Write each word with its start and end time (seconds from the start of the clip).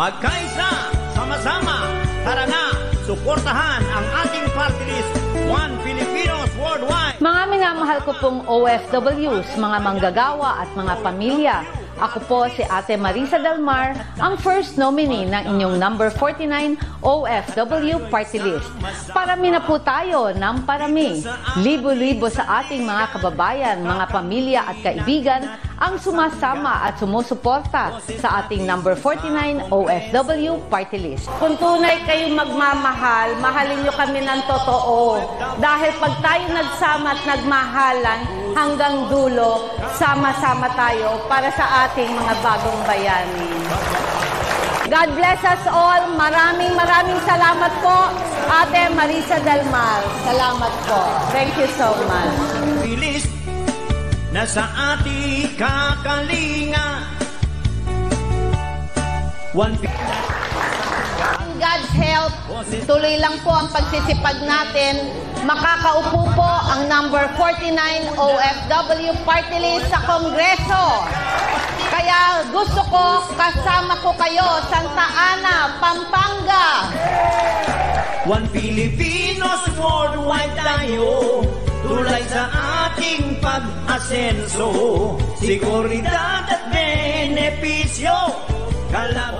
Magkaisa, 0.00 0.88
sama-sama, 1.12 1.84
tara 2.24 2.48
na, 2.48 2.72
suportahan 3.04 3.84
ang 3.84 4.06
ating 4.24 4.48
party 4.56 4.84
list, 4.88 5.12
One 5.44 5.76
Filipinos 5.84 6.48
Worldwide. 6.56 7.20
Mga 7.20 7.42
minamahal 7.52 8.00
ko 8.08 8.16
pong 8.16 8.40
OFWs, 8.48 9.60
mga 9.60 9.78
manggagawa 9.84 10.64
at 10.64 10.72
mga 10.72 10.94
pamilya, 11.04 11.56
ako 12.00 12.18
po 12.24 12.38
si 12.48 12.64
Ate 12.64 12.96
Marisa 12.96 13.36
Dalmar, 13.36 13.92
ang 14.16 14.40
first 14.40 14.80
nominee 14.80 15.28
ng 15.28 15.52
inyong 15.52 15.76
number 15.76 16.08
49 16.08 16.80
OFW 17.04 18.00
Party 18.08 18.40
List. 18.40 18.72
Parami 19.12 19.52
na 19.52 19.60
po 19.60 19.76
tayo 19.84 20.32
ng 20.32 20.64
parami. 20.64 21.20
Libo-libo 21.60 22.32
sa 22.32 22.64
ating 22.64 22.88
mga 22.88 23.20
kababayan, 23.20 23.84
mga 23.84 24.04
pamilya 24.08 24.60
at 24.64 24.80
kaibigan 24.80 25.44
ang 25.80 25.96
sumasama 25.96 26.84
at 26.84 27.00
sumusuporta 27.00 28.04
sa 28.20 28.44
ating 28.44 28.68
number 28.68 28.92
49 28.92 29.72
OFW 29.72 30.60
Party 30.68 31.00
List. 31.00 31.32
Kung 31.40 31.56
tunay 31.56 32.04
kayo 32.04 32.36
magmamahal, 32.36 33.40
mahalin 33.40 33.80
nyo 33.80 33.92
kami 33.96 34.20
ng 34.20 34.44
totoo. 34.44 35.24
Dahil 35.56 35.90
pag 35.96 36.14
tayo 36.20 36.44
nagsama 36.52 37.16
at 37.16 37.20
nagmahalan 37.24 38.20
hanggang 38.52 39.08
dulo, 39.08 39.72
sama-sama 39.96 40.68
tayo 40.76 41.16
para 41.32 41.48
sa 41.56 41.88
ating 41.88 42.12
mga 42.12 42.34
bagong 42.44 42.80
bayani. 42.84 43.48
God 44.90 45.16
bless 45.16 45.40
us 45.48 45.64
all. 45.70 46.12
Maraming 46.18 46.76
maraming 46.76 47.16
salamat 47.24 47.72
po, 47.80 48.10
Ate 48.52 48.92
Marisa 48.92 49.40
Dalmar. 49.40 50.02
Salamat 50.28 50.72
po. 50.84 51.00
Thank 51.32 51.56
you 51.56 51.70
so 51.78 51.94
much. 52.04 53.39
Na 54.30 54.46
sa 54.46 54.94
ating 54.94 55.58
kakalinga. 55.58 57.02
One 59.50 59.74
In 59.74 61.58
God's 61.58 61.90
help, 61.98 62.32
tuloy 62.86 63.18
lang 63.18 63.42
po 63.42 63.50
ang 63.50 63.66
pagsisipag 63.74 64.38
natin. 64.46 65.10
Makakaupo 65.42 66.30
po 66.38 66.46
ang 66.46 66.86
number 66.86 67.26
49 67.34 67.74
OFW 68.14 69.12
Party 69.26 69.58
List 69.58 69.90
sa 69.90 69.98
Kongreso. 70.06 70.84
Kaya 71.90 72.46
gusto 72.54 72.86
ko 72.86 73.26
kasama 73.34 73.98
ko 73.98 74.14
kayo, 74.14 74.62
Santa 74.70 75.06
Ana, 75.10 75.74
Pampanga. 75.82 76.86
One 78.30 78.46
Filipinos 78.54 79.66
worldwide 79.74 80.54
tayo 80.54 81.42
Tulay 81.84 82.24
sa 82.28 82.44
ating 82.88 83.40
pag-asenso. 83.40 84.68
Seguridad 85.40 86.44
at 86.44 86.62
benepisyo 86.68 88.16
Kalab 88.90 89.36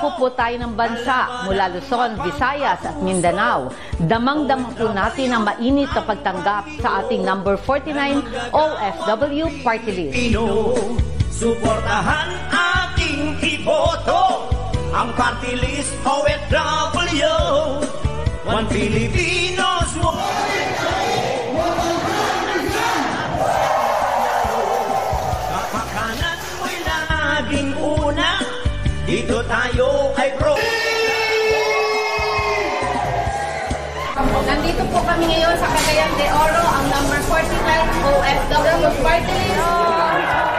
Kahit 0.00 0.16
saang 0.16 0.16
dako 0.16 0.32
po 0.32 0.32
tayo 0.32 0.56
ng 0.64 0.72
bansa, 0.80 1.44
mula 1.44 1.68
Luzon, 1.76 2.16
Visayas 2.24 2.80
at 2.88 2.96
Mindanao, 3.04 3.68
damang-damang 4.00 4.72
po 4.72 4.88
natin 4.96 5.28
ang 5.36 5.44
mainit 5.44 5.92
na 5.92 6.00
pagtanggap 6.00 6.64
sa 6.80 7.04
ating 7.04 7.20
number 7.20 7.60
49 7.68 8.24
OFW 8.48 9.44
Party 9.60 9.92
List. 9.92 10.16
Suportahan 11.36 12.32
ating 12.48 13.36
iboto. 13.44 14.48
Ang 14.90 15.12
party 15.14 15.54
list 15.54 15.94
OFW 16.02 17.36
One 18.42 18.66
Filipinos 18.66 19.49
Dito 29.10 29.42
tayo 29.50 30.14
ay 30.14 30.30
pro 30.38 30.54
Nandito 34.46 34.86
po 34.86 35.02
kami 35.02 35.26
ngayon 35.34 35.58
sa 35.58 35.66
Cagayan 35.66 36.14
de 36.14 36.26
Oro, 36.30 36.62
ang 36.62 36.86
number 36.94 37.18
49 37.26 38.06
OFW 38.06 38.86
Party 39.02 39.34
List. 39.34 40.49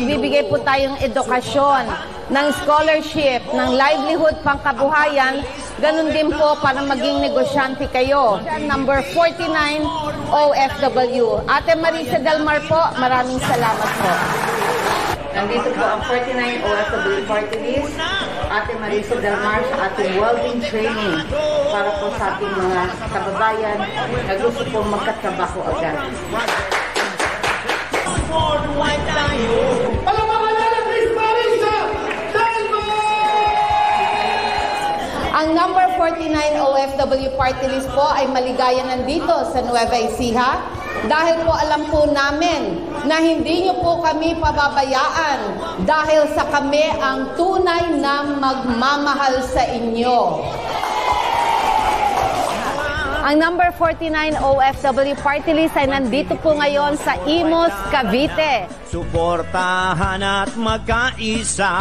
Magbibigay 0.00 0.48
po 0.48 0.56
tayong 0.64 0.96
edukasyon, 1.04 1.84
ng 2.32 2.46
scholarship, 2.64 3.44
ng 3.52 3.68
livelihood 3.76 4.32
pangkabuhayan, 4.40 5.44
ganun 5.76 6.08
din 6.08 6.32
po 6.32 6.56
para 6.64 6.80
maging 6.80 7.20
negosyante 7.20 7.84
kayo. 7.92 8.40
Number 8.64 9.04
49, 9.12 9.44
OFW. 10.32 11.44
Ate 11.44 11.76
Marisa 11.76 12.16
Dalmar 12.16 12.64
po, 12.64 12.80
maraming 12.96 13.44
salamat 13.44 13.90
po. 14.00 14.12
Nandito 15.36 15.68
po 15.68 15.84
ang 15.84 16.00
49 16.08 16.64
OFW 16.64 17.20
Party 17.28 17.58
List. 17.60 18.00
Ate 18.48 18.72
Marisa 18.80 19.20
Dalmar 19.20 19.60
sa 19.68 19.76
ating 19.92 20.16
welding 20.16 20.64
training 20.64 21.28
para 21.68 21.92
po 22.00 22.08
sa 22.16 22.40
ating 22.40 22.52
mga 22.56 22.82
kababayan 23.04 23.78
na 24.24 24.34
gusto 24.40 24.64
po 24.64 24.80
magkatrabaho 24.80 25.60
agad. 25.76 26.00
49 36.20 36.36
OFW 36.60 37.32
party 37.32 37.64
list 37.72 37.88
po 37.96 38.04
ay 38.12 38.28
maligaya 38.28 38.84
nandito 38.84 39.32
sa 39.56 39.64
Nueva 39.64 39.96
Ecija 39.96 40.60
dahil 41.08 41.48
po 41.48 41.56
alam 41.56 41.88
po 41.88 42.04
namin 42.12 42.76
na 43.08 43.24
hindi 43.24 43.64
niyo 43.64 43.80
po 43.80 44.04
kami 44.04 44.36
pababayaan 44.36 45.56
dahil 45.88 46.28
sa 46.36 46.44
kami 46.52 46.92
ang 47.00 47.32
tunay 47.40 47.96
na 47.96 48.36
magmamahal 48.36 49.40
sa 49.48 49.64
inyo. 49.64 50.44
Ang 53.24 53.36
number 53.40 53.72
49 53.72 54.44
OFW 54.44 55.16
party 55.24 55.56
list 55.56 55.72
ay 55.80 55.88
nandito 55.88 56.36
po 56.44 56.52
ngayon 56.52 57.00
sa 57.00 57.16
Imos, 57.24 57.72
Cavite. 57.88 58.68
Suportahan 58.92 60.20
at 60.20 60.52
magkaisa 60.52 61.72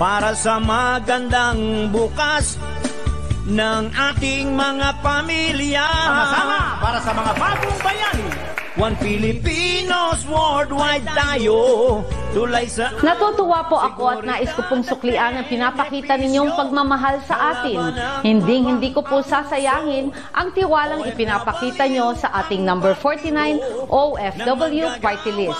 para 0.00 0.32
sa 0.32 0.56
magandang 0.56 1.92
bukas 1.92 2.56
ng 3.48 3.82
ating 3.96 4.52
mga 4.52 5.00
pamilya. 5.00 5.88
Sama-sama 5.88 6.60
para 6.84 6.98
sa 7.00 7.12
mga 7.16 7.32
bagong 7.40 7.78
bayani. 7.80 8.47
One 8.78 8.94
Filipinos 9.02 10.22
worldwide 10.30 11.02
tayo. 11.10 11.58
Tulay 12.30 12.70
sa 12.70 12.94
Natutuwa 13.02 13.66
po 13.66 13.74
ako 13.74 14.02
at 14.06 14.20
nais 14.22 14.54
ko 14.54 14.62
pong 14.70 14.86
suklian 14.86 15.34
ang 15.34 15.50
pinapakita 15.50 16.14
ninyong 16.14 16.54
pagmamahal 16.54 17.18
sa 17.26 17.58
atin. 17.58 17.90
Hindi 18.22 18.62
hindi 18.62 18.94
ko 18.94 19.02
po 19.02 19.18
sasayangin 19.18 20.14
ang 20.30 20.54
tiwalang 20.54 21.02
ipinapakita 21.10 21.90
nyo 21.90 22.14
sa 22.14 22.30
ating 22.38 22.62
number 22.62 22.94
49 22.94 23.58
OFW 23.90 24.86
party 25.02 25.32
list. 25.34 25.58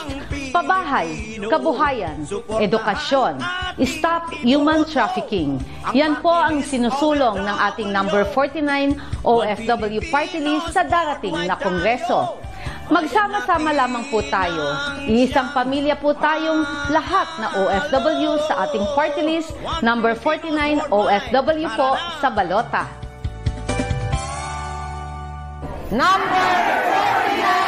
Pabahay, 0.55 1.43
kabuhayan, 1.43 2.23
edukasyon, 2.63 3.43
stop 3.83 4.31
human 4.47 4.87
trafficking. 4.87 5.59
Yan 5.91 6.23
po 6.23 6.31
ang 6.31 6.63
sinusulong 6.63 7.43
ng 7.43 7.57
ating 7.67 7.91
number 7.91 8.23
49 8.31 8.95
OFW 9.27 10.07
party 10.07 10.39
list 10.39 10.71
sa 10.71 10.87
darating 10.87 11.35
na 11.35 11.59
kongreso. 11.59 12.47
Magsama-sama 12.89 13.77
lamang 13.77 14.01
po 14.09 14.25
tayo. 14.33 14.73
Isang 15.05 15.53
pamilya 15.53 15.93
po 16.01 16.17
tayong 16.17 16.65
lahat 16.89 17.29
na 17.37 17.53
OFW 17.53 18.41
sa 18.49 18.65
ating 18.65 18.81
party 18.97 19.21
list 19.29 19.53
number 19.85 20.17
49 20.17 20.89
OFW 20.89 21.69
po 21.77 22.01
sa 22.25 22.33
Balota. 22.33 22.89
Number 25.93 26.49
49 27.37 27.68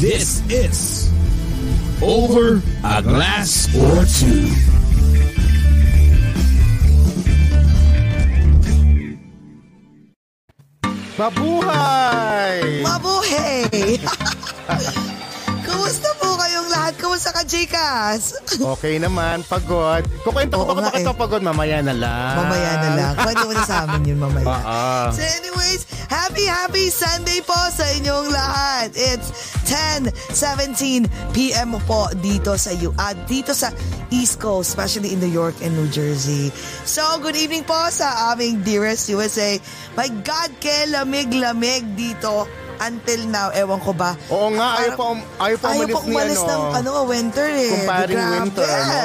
This 0.00 0.48
is 0.48 1.10
Over 2.00 2.62
a 2.84 3.02
Glass 3.02 3.66
or 3.74 4.04
Two. 4.06 4.46
Mabuhay! 11.18 12.82
Mabuhay! 12.84 13.98
Kumusta 15.78 16.10
po 16.18 16.34
kayong 16.34 16.68
lahat? 16.74 16.92
Kumusta 16.98 17.30
ka, 17.30 17.46
Jcas? 17.46 18.34
Okay 18.58 18.98
naman, 18.98 19.46
pagod. 19.46 20.02
Kukwento 20.26 20.58
ko 20.58 20.66
Oo 20.66 20.74
baka 20.74 20.80
nga 20.82 20.90
bakit 20.90 21.06
eh. 21.06 21.14
pagod, 21.14 21.38
mamaya 21.46 21.78
na 21.86 21.94
lang. 21.94 22.34
Mamaya 22.34 22.72
na 22.82 22.90
lang. 22.98 23.12
Kwento 23.14 23.44
mo 23.46 23.52
na 23.54 23.62
sa 23.62 23.86
amin 23.86 24.02
yun 24.10 24.18
mamaya. 24.18 24.42
Oo. 24.42 25.14
So 25.14 25.22
anyways, 25.22 25.86
happy, 26.10 26.50
happy 26.50 26.90
Sunday 26.90 27.38
po 27.46 27.54
sa 27.70 27.86
inyong 27.94 28.26
lahat. 28.26 28.90
It's 28.98 29.30
10.17 29.70 31.06
p.m. 31.30 31.78
po 31.86 32.10
dito 32.18 32.58
sa 32.58 32.74
you, 32.74 32.90
at 32.98 33.14
dito 33.30 33.54
sa 33.54 33.70
East 34.10 34.42
Coast, 34.42 34.74
especially 34.74 35.14
in 35.14 35.22
New 35.22 35.30
York 35.30 35.54
and 35.62 35.78
New 35.78 35.86
Jersey. 35.94 36.50
So, 36.82 37.06
good 37.22 37.38
evening 37.38 37.62
po 37.62 37.78
sa 37.94 38.34
aming 38.34 38.66
dearest 38.66 39.06
USA. 39.14 39.62
My 39.94 40.10
God, 40.26 40.50
ke 40.58 40.90
lamig-lamig 40.90 41.94
dito 41.94 42.50
until 42.80 43.20
now. 43.26 43.48
Ewan 43.50 43.80
ko 43.80 43.92
ba? 43.92 44.14
Oo 44.28 44.54
nga, 44.54 44.78
ayaw 44.78 44.94
Parang- 44.94 45.22
pa, 45.24 45.44
ayaw 45.44 45.56
pa 45.58 45.66
Ayaw 45.68 45.78
umalis 45.78 45.94
pa 45.94 46.00
umalis 46.04 46.38
ni 46.38 46.48
ng 46.48 46.62
ano, 46.74 46.90
winter 47.04 47.48
eh. 47.48 47.70
Kumparing 47.74 48.16
Grabe. 48.16 48.34
winter, 48.40 48.68
no? 48.68 48.98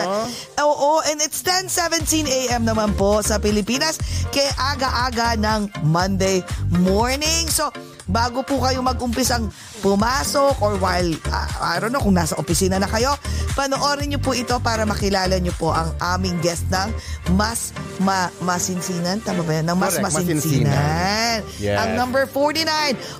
Oo, 0.63 0.89
and 1.05 1.19
it's 1.19 1.41
10.17 1.41 2.25
a.m. 2.25 2.63
naman 2.63 2.93
po 2.93 3.19
sa 3.19 3.37
Pilipinas. 3.37 3.97
Kaya 4.29 4.49
aga-aga 4.55 5.35
ng 5.37 5.61
Monday 5.83 6.41
morning. 6.71 7.49
So, 7.49 7.69
bago 8.05 8.43
po 8.43 8.59
kayo 8.59 8.79
mag-umpisang 8.79 9.47
pumasok 9.79 10.59
or 10.59 10.75
while, 10.77 11.11
uh, 11.29 11.47
I 11.59 11.79
don't 11.79 11.91
know, 11.91 11.99
kung 11.99 12.15
nasa 12.15 12.35
opisina 12.35 12.75
na 12.75 12.87
kayo, 12.87 13.15
panoorin 13.53 14.11
niyo 14.11 14.19
po 14.19 14.31
ito 14.31 14.55
para 14.59 14.83
makilala 14.83 15.35
niyo 15.37 15.55
po 15.55 15.71
ang 15.71 15.91
aming 15.99 16.35
guest 16.39 16.67
ng 16.67 16.89
mas 17.35 17.71
ma, 17.99 18.27
masinsinan. 18.39 19.19
Tama 19.21 19.43
ba 19.43 19.59
yan? 19.59 19.65
Ng 19.67 19.77
mas 19.79 19.95
Correct, 19.95 20.05
masinsinan. 20.11 20.71
masinsinan. 20.71 21.37
Yes. 21.59 21.77
Ang 21.79 21.89
number 21.95 22.23
49, 22.27 22.65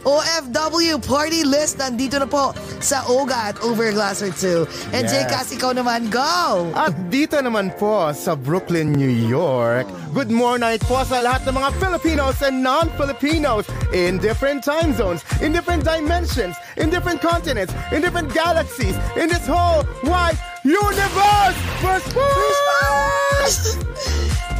OFW 0.03 0.95
Party 0.99 1.43
List. 1.43 1.79
Nandito 1.79 2.19
na 2.19 2.27
po 2.27 2.51
sa 2.79 3.03
OGA 3.07 3.53
at 3.53 3.57
Over 3.63 3.89
a 3.89 3.93
Glass 3.93 4.19
or 4.19 4.31
Two. 4.31 4.65
And 4.91 5.07
Jay 5.07 5.23
Yes. 5.23 5.31
Cass, 5.31 5.47
ikaw 5.55 5.71
naman, 5.71 6.11
go! 6.11 6.67
At 6.75 6.91
dito 7.07 7.39
naman 7.39 7.71
po 7.79 8.11
sa 8.11 8.35
Brooklyn, 8.35 8.91
New 8.91 9.07
York, 9.09 9.87
good 10.13 10.29
morning 10.29 10.77
po 10.85 11.01
sa 11.01 11.25
lahat 11.25 11.41
ng 11.49 11.57
mga 11.57 11.69
Filipinos 11.81 12.37
and 12.45 12.61
non-Filipinos 12.61 13.65
in 13.97 14.21
different 14.21 14.61
time 14.61 14.93
zones, 14.93 15.25
in 15.41 15.49
different 15.49 15.81
dimensions, 15.81 16.53
in 16.77 16.93
different 16.93 17.17
continents, 17.17 17.73
in 17.89 17.97
different 17.97 18.29
galaxies, 18.29 18.93
in 19.17 19.25
this 19.25 19.41
whole 19.49 19.81
wide 20.05 20.37
universe! 20.61 21.57
First 21.81 22.13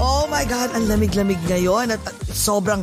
Oh 0.02 0.26
my 0.26 0.42
God, 0.50 0.74
ang 0.74 0.90
lamig-lamig 0.90 1.38
ngayon 1.46 1.94
at 1.94 2.02
sobrang 2.34 2.82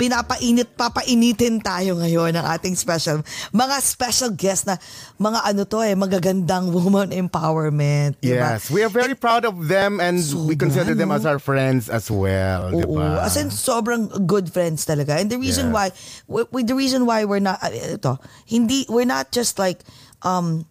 pinapainit, 0.00 0.72
papainitin 0.72 1.60
tayo 1.60 2.00
ngayon 2.00 2.32
ng 2.32 2.44
ating 2.56 2.72
special, 2.72 3.20
mga 3.52 3.76
special 3.84 4.32
guest 4.32 4.64
na 4.64 4.80
mga 5.20 5.44
ano 5.44 5.68
to 5.68 5.84
eh, 5.84 5.92
magagandang 5.92 6.72
woman 6.72 7.12
empowerment. 7.22 8.16
diba? 8.16 8.56
Yes, 8.56 8.72
we 8.72 8.80
are 8.80 8.88
very 8.88 9.12
proud 9.12 9.44
of 9.44 9.68
them 9.68 10.00
and 10.00 10.16
we 10.16 10.56
Sobra, 10.56 10.64
consider 10.64 10.96
them 10.96 11.12
no? 11.12 11.20
as 11.20 11.28
our 11.28 11.36
friends 11.36 11.92
as 11.92 12.08
well, 12.08 12.72
Oo. 12.72 12.96
ba? 12.96 13.28
As 13.28 13.36
in, 13.36 13.52
sobrang 13.52 14.08
good 14.24 14.48
friends 14.48 14.88
talaga. 14.88 15.20
And 15.20 15.28
the 15.28 15.36
reason 15.36 15.68
Yes. 15.68 15.76
why, 15.76 15.86
w- 16.24 16.48
w- 16.48 16.64
the 16.64 16.72
reason 16.72 17.04
why 17.04 17.28
we're 17.28 17.44
not, 17.44 17.60
uh, 17.60 17.68
ito, 17.68 18.16
hindi, 18.48 18.88
we're 18.88 19.04
not 19.04 19.28
just 19.28 19.60
like, 19.60 19.84
um, 20.24 20.64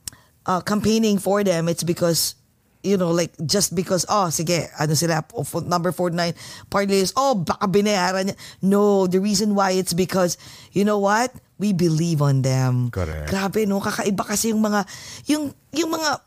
uh, 0.49 0.65
campaigning 0.65 1.21
for 1.21 1.45
them. 1.45 1.69
It's 1.69 1.85
because, 1.85 2.33
you 2.83 2.97
know, 2.97 3.11
like, 3.11 3.31
just 3.45 3.75
because, 3.75 4.05
oh, 4.07 4.31
sige, 4.31 4.67
ano 4.79 4.93
sila, 4.93 5.23
number 5.67 5.91
49, 5.91 6.33
party 6.69 7.03
list, 7.03 7.13
oh, 7.17 7.35
baka 7.35 7.67
binayaran 7.67 8.31
niya. 8.31 8.37
No, 8.61 9.07
the 9.07 9.19
reason 9.19 9.55
why 9.55 9.71
it's 9.71 9.93
because, 9.93 10.37
you 10.71 10.85
know 10.85 10.99
what? 10.99 11.33
We 11.59 11.73
believe 11.73 12.21
on 12.21 12.41
them. 12.41 12.91
Correct. 12.91 13.27
Grabe, 13.27 13.67
no? 13.67 13.83
Kakaiba 13.83 14.23
kasi 14.23 14.55
yung 14.55 14.63
mga, 14.63 14.87
yung, 15.27 15.51
yung 15.75 15.91
mga, 15.91 16.23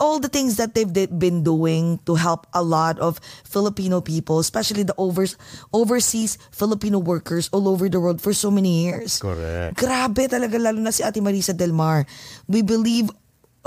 all 0.00 0.16
the 0.16 0.32
things 0.32 0.56
that 0.56 0.72
they've 0.72 0.88
been 0.88 1.44
doing 1.44 2.00
to 2.08 2.16
help 2.16 2.46
a 2.56 2.62
lot 2.64 2.98
of 2.98 3.20
Filipino 3.44 4.00
people, 4.00 4.40
especially 4.40 4.82
the 4.82 4.96
overs, 4.96 5.36
overseas 5.76 6.40
Filipino 6.48 6.98
workers 6.98 7.52
all 7.52 7.68
over 7.68 7.88
the 7.88 8.00
world 8.00 8.20
for 8.24 8.32
so 8.32 8.50
many 8.50 8.88
years. 8.88 9.20
Correct. 9.20 9.76
Grabe 9.76 10.24
talaga, 10.32 10.56
lalo 10.56 10.80
na 10.80 10.88
si 10.88 11.04
Ate 11.04 11.20
Marisa 11.20 11.52
Del 11.52 11.76
Mar. 11.76 12.08
We 12.48 12.64
believe 12.64 13.12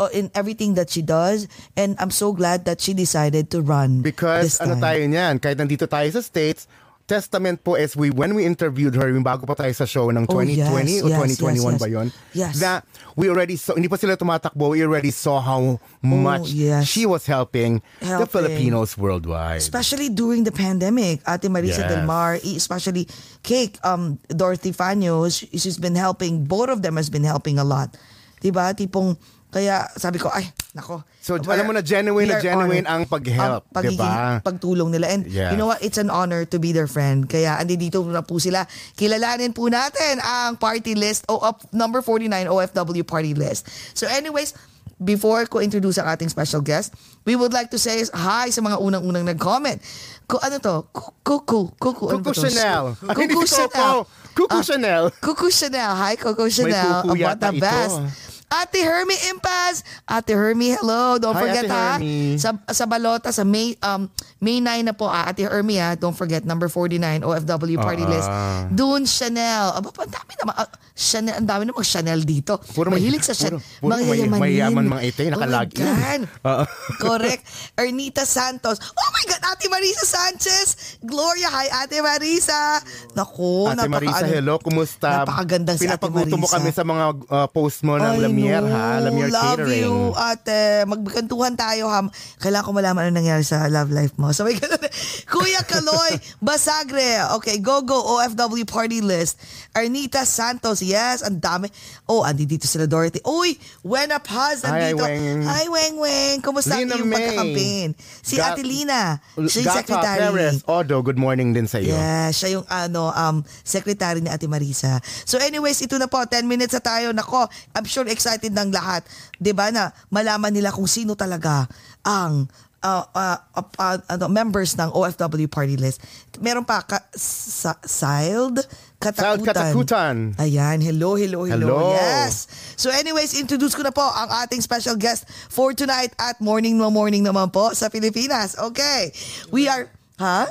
in 0.08 0.32
everything 0.32 0.79
that 0.79 0.88
she 0.88 1.03
does 1.03 1.51
and 1.75 2.00
I'm 2.00 2.12
so 2.12 2.32
glad 2.32 2.63
that 2.63 2.79
she 2.79 2.96
decided 2.96 3.51
to 3.51 3.60
run 3.60 4.00
Because 4.00 4.56
ano 4.63 4.79
tayo 4.79 5.03
niyan, 5.03 5.44
kahit 5.44 5.60
nandito 5.60 5.84
tayo 5.84 6.08
sa 6.08 6.24
States, 6.24 6.63
testament 7.03 7.58
po 7.65 7.74
is 7.74 7.98
we 7.98 8.13
when 8.13 8.38
we 8.38 8.46
interviewed 8.46 8.94
her 8.94 9.10
yung 9.10 9.25
bago 9.25 9.41
pa 9.41 9.58
tayo 9.58 9.74
sa 9.74 9.82
show 9.84 10.13
ng 10.13 10.29
Oh, 10.29 10.46
2020 10.46 10.62
yes, 10.62 11.01
o 11.01 11.10
yes, 11.10 11.41
2021 11.41 11.41
yes, 11.41 11.58
yes. 11.58 11.82
ba 11.82 11.88
yun? 11.89 12.08
Yes. 12.38 12.53
That 12.62 12.86
we 13.18 13.34
already 13.34 13.58
saw, 13.58 13.74
hindi 13.74 13.89
pa 13.89 13.98
sila 13.98 14.13
tumatakbo, 14.13 14.77
we 14.77 14.86
already 14.86 15.10
saw 15.10 15.41
how 15.41 15.82
much 16.06 16.53
Oh, 16.53 16.53
yes. 16.53 16.86
she 16.86 17.10
was 17.10 17.25
helping, 17.25 17.82
the 17.98 18.13
Helping. 18.13 18.29
Filipinos 18.29 18.94
worldwide. 18.94 19.58
especially 19.58 20.13
during 20.13 20.46
the 20.46 20.53
pandemic. 20.53 21.25
Ate 21.25 21.50
Marisa 21.50 21.82
Yes. 21.82 21.89
Del 21.89 22.06
Mar, 22.06 22.38
e- 22.46 22.62
especially 22.62 23.10
Cake, 23.41 23.82
um, 23.82 24.22
Dorothy 24.29 24.70
Fanyo, 24.70 25.25
she- 25.34 25.50
she's 25.58 25.82
been 25.82 25.98
helping, 25.98 26.46
both 26.46 26.70
of 26.70 26.86
them 26.86 26.94
has 26.94 27.10
been 27.10 27.25
helping 27.25 27.58
a 27.58 27.65
lot. 27.65 27.98
Diba? 28.38 28.70
Tipong, 28.72 29.18
kaya 29.50 29.89
sabi 29.98 30.18
ko, 30.18 30.29
ay, 30.29 30.46
nako. 30.72 31.01
So, 31.20 31.41
alam 31.41 31.65
mo 31.65 31.74
na 31.74 31.82
genuine 31.82 32.29
na 32.29 32.38
genuine 32.38 32.86
honored. 32.86 32.86
ang 32.86 33.01
pag-help, 33.06 33.65
Ang 33.65 33.74
pagiging 33.74 33.98
diba? 34.00 34.46
pagtulong 34.46 34.89
nila. 34.94 35.10
And 35.10 35.25
Yes. 35.25 35.50
you 35.50 35.58
know 35.58 35.65
what? 35.65 35.82
It's 35.82 35.98
an 35.98 36.10
honor 36.10 36.46
to 36.46 36.58
be 36.58 36.70
their 36.70 36.86
friend. 36.86 37.25
Kaya 37.25 37.58
andito 37.58 38.06
na 38.06 38.22
po 38.22 38.38
sila. 38.38 38.70
Kilalanin 38.94 39.50
po 39.51 39.65
natin 39.65 40.22
ang 40.22 40.53
party 40.56 40.94
list 40.94 41.25
o 41.25 41.41
up 41.41 41.65
number 41.70 42.01
49 42.01 42.29
OFW 42.46 43.01
party 43.01 43.34
list. 43.34 43.65
So 43.94 44.06
anyways, 44.06 44.53
before 44.98 45.46
ko 45.46 45.60
introduce 45.60 45.98
ang 45.98 46.06
ating 46.06 46.29
special 46.29 46.62
guest, 46.62 46.94
we 47.24 47.34
would 47.34 47.50
like 47.50 47.74
to 47.74 47.79
say 47.79 48.06
hi 48.06 48.53
sa 48.53 48.62
mga 48.62 48.77
unang-unang 48.77 49.25
nag-comment. 49.25 49.82
Ku 50.25 50.38
ano 50.38 50.62
to? 50.62 50.86
Kuku. 50.94 51.74
Kuku. 51.74 52.06
Ano 52.06 52.22
to? 52.22 52.38
Chanel. 52.38 52.94
Kuku. 53.01 53.41
Chanel. 53.50 54.06
Coco 54.29 54.56
Ah, 54.56 54.63
Chanel. 54.63 55.03
Kuku 55.20 55.50
Chanel. 55.50 55.91
Hi, 55.98 56.13
Coco 56.15 56.46
Chanel. 56.48 57.01
kuku 57.01 57.18
About 57.18 57.41
the 57.41 57.50
ito. 57.50 58.06
Ate 58.50 58.82
Hermie 58.82 59.18
Impaz. 59.29 59.86
Ate 60.10 60.34
Hermie, 60.34 60.74
hello. 60.74 61.22
Don't 61.22 61.38
Hi, 61.38 61.41
forget 61.46 61.65
Ate 61.70 61.72
ha. 61.72 61.94
Hermie. 61.96 62.38
Sa, 62.41 62.58
sa 62.74 62.86
balota, 62.89 63.29
sa 63.29 63.46
May, 63.46 63.77
um, 63.86 64.10
May 64.39 64.58
9 64.58 64.81
na 64.81 64.93
po, 64.93 65.05
ah, 65.05 65.27
Ate 65.27 65.43
Hermie 65.43 65.77
ha. 65.77 65.93
Don't 65.93 66.13
forget, 66.13 66.41
number 66.41 66.67
49, 66.67 66.96
OFW 67.22 67.75
party 67.77 68.01
Ah. 68.01 68.10
list. 68.10 68.29
Dune 68.72 69.03
Chanel. 69.03 69.75
Aba, 69.75 69.91
ang 69.91 70.08
dami 70.10 70.34
naman. 70.34 70.53
ah, 70.55 70.69
Chanel, 70.93 71.36
ang 71.36 71.46
dami 71.46 71.63
namang 71.65 71.84
Chanel 71.84 72.24
dito. 72.24 72.55
Puro 72.72 72.88
may- 72.88 73.00
Mahilig 73.00 73.19
sa 73.22 73.31
Chanel. 73.31 73.60
puro- 73.79 73.96
puro 73.96 74.08
may- 74.08 74.31
mayayaman 74.31 74.88
mga 74.89 75.01
ite, 75.05 75.24
nakalagin. 75.27 75.84
Oh 75.84 75.91
my 75.91 76.00
God. 76.00 76.22
Oo. 76.50 76.63
Correct. 76.98 77.43
Ernita 77.75 78.24
Santos. 78.24 78.79
Oh 78.79 79.10
my 79.10 79.25
God, 79.25 79.41
Ate 79.46 79.67
Marisa 79.67 80.03
Sanchez. 80.03 80.67
Gloria, 81.01 81.48
hi 81.50 81.67
Ate 81.77 82.00
Marisa. 82.00 82.79
Naku, 83.13 83.67
Ate 83.67 83.88
Marisa, 83.88 84.24
ano- 84.24 84.31
hello. 84.34 84.55
Kumusta? 84.58 85.24
Napakaganda 85.24 85.74
si 85.74 85.84
Ate 85.84 86.00
Pinapaguto 86.00 86.36
mo 86.36 86.48
Marisa. 86.48 86.55
kami 86.58 86.69
sa 86.72 86.84
mga 86.84 87.05
uh, 87.27 87.48
post 87.50 87.84
mo 87.84 87.96
ng 87.96 88.19
Lamier, 88.19 88.60
know. 88.62 88.72
ha? 88.72 89.00
Lamier 89.01 89.27
Love 89.29 89.43
Catering. 89.60 89.84
you, 89.84 89.96
ate. 90.13 90.60
Magbikantuhan 90.86 91.53
tayo, 91.55 91.88
ha? 91.88 92.08
Kailangan 92.38 92.63
ko 92.63 92.72
malaman 92.72 93.01
ano 93.05 93.13
nangyari 93.13 93.43
sa 93.43 93.67
love 93.67 93.91
life 93.91 94.15
mo. 94.15 94.28
May 94.38 94.53
ganun. 94.53 94.77
Kuya 95.31 95.65
Kaloy 95.65 96.13
Basagre. 96.38 97.25
Okay, 97.41 97.57
go, 97.57 97.81
go. 97.81 97.98
OFW 98.17 98.65
party 98.65 99.01
list. 99.01 99.41
Arnita 99.74 100.25
Santos. 100.25 100.81
Yes, 100.81 101.21
ang 101.21 101.38
dami. 101.38 101.69
Oh, 102.05 102.21
andi 102.21 102.45
dito 102.45 102.65
sila 102.65 102.86
Dorothy. 102.86 103.21
Uy, 103.25 103.57
Wena 103.81 104.17
Paz, 104.17 104.65
Hi, 104.65 104.93
nandito. 104.93 105.05
Weng. 105.05 105.41
Hi, 105.45 105.65
Weng 105.65 105.95
Weng. 105.98 106.38
Kumusta 106.41 106.77
Lina 106.77 106.98
yung 106.98 107.09
May. 107.09 107.17
pagkakampin? 107.21 107.88
Si 108.21 108.38
Ga- 108.38 108.53
Ate 108.53 108.65
Lina. 108.65 109.17
Siya 109.38 109.62
yung 109.62 109.69
Gata 109.69 109.77
secretary. 109.81 110.25
Perez, 110.29 110.57
Odo, 110.65 110.98
good 111.01 111.17
morning 111.17 111.53
din 111.53 111.69
sa 111.69 111.77
iyo. 111.77 111.93
Yeah, 111.93 112.29
siya 112.33 112.50
yung 112.59 112.65
ano 112.65 113.13
um 113.13 113.41
secretary 113.62 114.19
ni 114.19 114.29
Ate 114.29 114.50
Marisa. 114.50 114.98
So 115.05 115.38
anyways, 115.38 115.79
ito 115.79 115.95
na 115.98 116.09
po 116.09 116.21
10 116.21 116.43
minutes 116.43 116.74
na 116.74 116.81
tayo. 116.81 117.13
Nako, 117.13 117.45
I'm 117.71 117.86
sure 117.86 118.05
excited 118.09 118.51
ng 118.51 118.74
lahat. 118.74 119.05
'Di 119.38 119.53
ba 119.53 119.69
na 119.69 119.93
malaman 120.09 120.51
nila 120.51 120.74
kung 120.74 120.89
sino 120.89 121.13
talaga 121.13 121.69
ang 122.03 122.50
uh, 122.83 123.03
uh, 123.12 123.38
uh, 123.55 123.65
uh, 123.77 123.98
ano, 124.07 124.25
members 124.27 124.75
ng 124.75 124.89
OFW 124.91 125.48
party 125.51 125.75
list. 125.75 126.03
Meron 126.39 126.63
pa 126.63 126.83
ka, 126.83 127.03
sa, 127.15 127.75
Siled 127.83 128.63
Katakutan. 129.00 129.24
Siled 129.24 129.45
Katakutan. 129.48 130.15
Ayan, 130.39 130.79
hello, 130.83 131.15
hello, 131.15 131.48
hello, 131.48 131.67
Hello. 131.67 131.95
Yes. 131.95 132.48
So 132.75 132.91
anyways, 132.91 133.36
introduce 133.36 133.75
ko 133.75 133.83
na 133.83 133.91
po 133.91 134.03
ang 134.03 134.31
ating 134.43 134.59
special 134.63 134.95
guest 134.95 135.27
for 135.51 135.71
tonight 135.75 136.12
at 136.19 136.39
morning 136.43 136.75
no 136.75 136.91
morning 136.91 137.24
naman 137.24 137.51
po 137.51 137.71
sa 137.75 137.88
Pilipinas. 137.88 138.55
Okay. 138.59 139.12
We 139.51 139.67
are, 139.67 139.88
ha? 140.19 140.48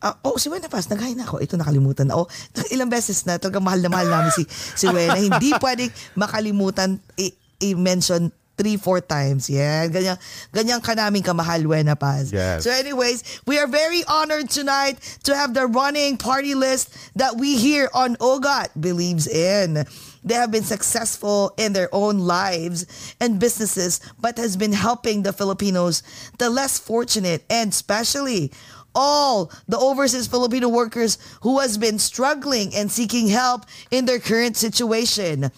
Ah, 0.00 0.16
oh, 0.24 0.40
si 0.40 0.48
Wena 0.48 0.64
Paz, 0.72 0.88
naghahin 0.88 1.20
na 1.20 1.28
ako. 1.28 1.44
Ito 1.44 1.60
nakalimutan 1.60 2.08
na. 2.08 2.16
Oh, 2.16 2.24
ilang 2.74 2.88
beses 2.88 3.20
na, 3.28 3.36
talagang 3.36 3.60
mahal 3.60 3.84
na 3.84 3.92
mahal 3.92 4.08
namin 4.08 4.32
si, 4.32 4.48
si 4.48 4.88
Wena. 4.88 5.20
Hindi 5.28 5.52
pwedeng 5.60 5.92
makalimutan 6.16 6.96
i- 7.20 7.36
i-mention 7.60 8.32
three, 8.60 8.76
four 8.76 9.00
times. 9.00 9.48
Yeah, 9.48 9.88
ganyan, 9.88 10.20
ganyan 10.52 10.84
ka 10.84 10.92
namin 10.92 11.24
kamahal, 11.24 11.64
Wena 11.64 11.98
Paz. 11.98 12.28
Yes. 12.28 12.64
So 12.64 12.70
anyways, 12.70 13.40
we 13.46 13.58
are 13.58 13.66
very 13.66 14.04
honored 14.04 14.50
tonight 14.50 15.00
to 15.24 15.34
have 15.34 15.54
the 15.56 15.66
running 15.66 16.20
party 16.20 16.54
list 16.54 16.92
that 17.16 17.40
we 17.40 17.56
here 17.56 17.88
on 17.94 18.16
OGAT 18.20 18.68
believes 18.78 19.26
in. 19.26 19.88
They 20.22 20.34
have 20.34 20.52
been 20.52 20.64
successful 20.68 21.54
in 21.56 21.72
their 21.72 21.88
own 21.92 22.18
lives 22.18 22.84
and 23.20 23.40
businesses, 23.40 24.00
but 24.20 24.36
has 24.36 24.58
been 24.58 24.74
helping 24.74 25.22
the 25.22 25.32
Filipinos, 25.32 26.02
the 26.36 26.50
less 26.50 26.78
fortunate, 26.78 27.42
and 27.48 27.72
especially 27.72 28.52
all 28.94 29.50
the 29.68 29.78
overseas 29.78 30.26
Filipino 30.26 30.68
workers 30.68 31.16
who 31.40 31.60
has 31.60 31.78
been 31.78 31.98
struggling 31.98 32.74
and 32.74 32.90
seeking 32.92 33.28
help 33.28 33.64
in 33.90 34.04
their 34.04 34.18
current 34.18 34.56
situation. 34.56 35.50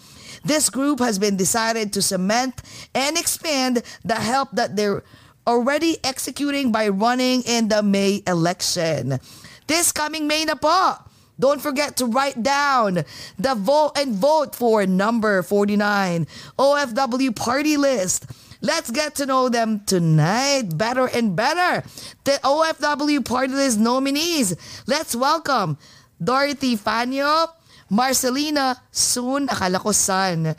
This 0.43 0.69
group 0.69 0.99
has 0.99 1.19
been 1.19 1.37
decided 1.37 1.93
to 1.93 2.01
cement 2.01 2.61
and 2.93 3.17
expand 3.17 3.81
the 4.03 4.15
help 4.15 4.51
that 4.53 4.75
they're 4.75 5.03
already 5.47 5.97
executing 6.03 6.71
by 6.71 6.89
running 6.89 7.43
in 7.43 7.67
the 7.67 7.83
May 7.83 8.23
election. 8.27 9.19
This 9.67 9.91
coming 9.91 10.27
May 10.27 10.45
na 10.45 10.55
po. 10.55 10.99
Don't 11.39 11.61
forget 11.61 11.97
to 11.97 12.05
write 12.05 12.43
down 12.43 13.03
the 13.39 13.55
vote 13.55 13.97
and 13.97 14.13
vote 14.13 14.55
for 14.55 14.85
number 14.85 15.41
49 15.41 16.27
OFW 16.59 17.35
party 17.35 17.75
list. 17.75 18.27
Let's 18.61 18.91
get 18.91 19.15
to 19.15 19.25
know 19.25 19.49
them 19.49 19.81
tonight 19.85 20.77
better 20.77 21.07
and 21.07 21.35
better. 21.35 21.85
The 22.23 22.39
OFW 22.43 23.25
party 23.25 23.53
list 23.53 23.79
nominees. 23.79 24.55
Let's 24.87 25.15
welcome 25.15 25.77
Dorothy 26.23 26.77
Fanyo, 26.77 27.49
Marcelina 27.93 28.73
Soon, 28.89 29.45
akala 29.45 29.77
ko 29.77 29.93
son, 29.93 30.57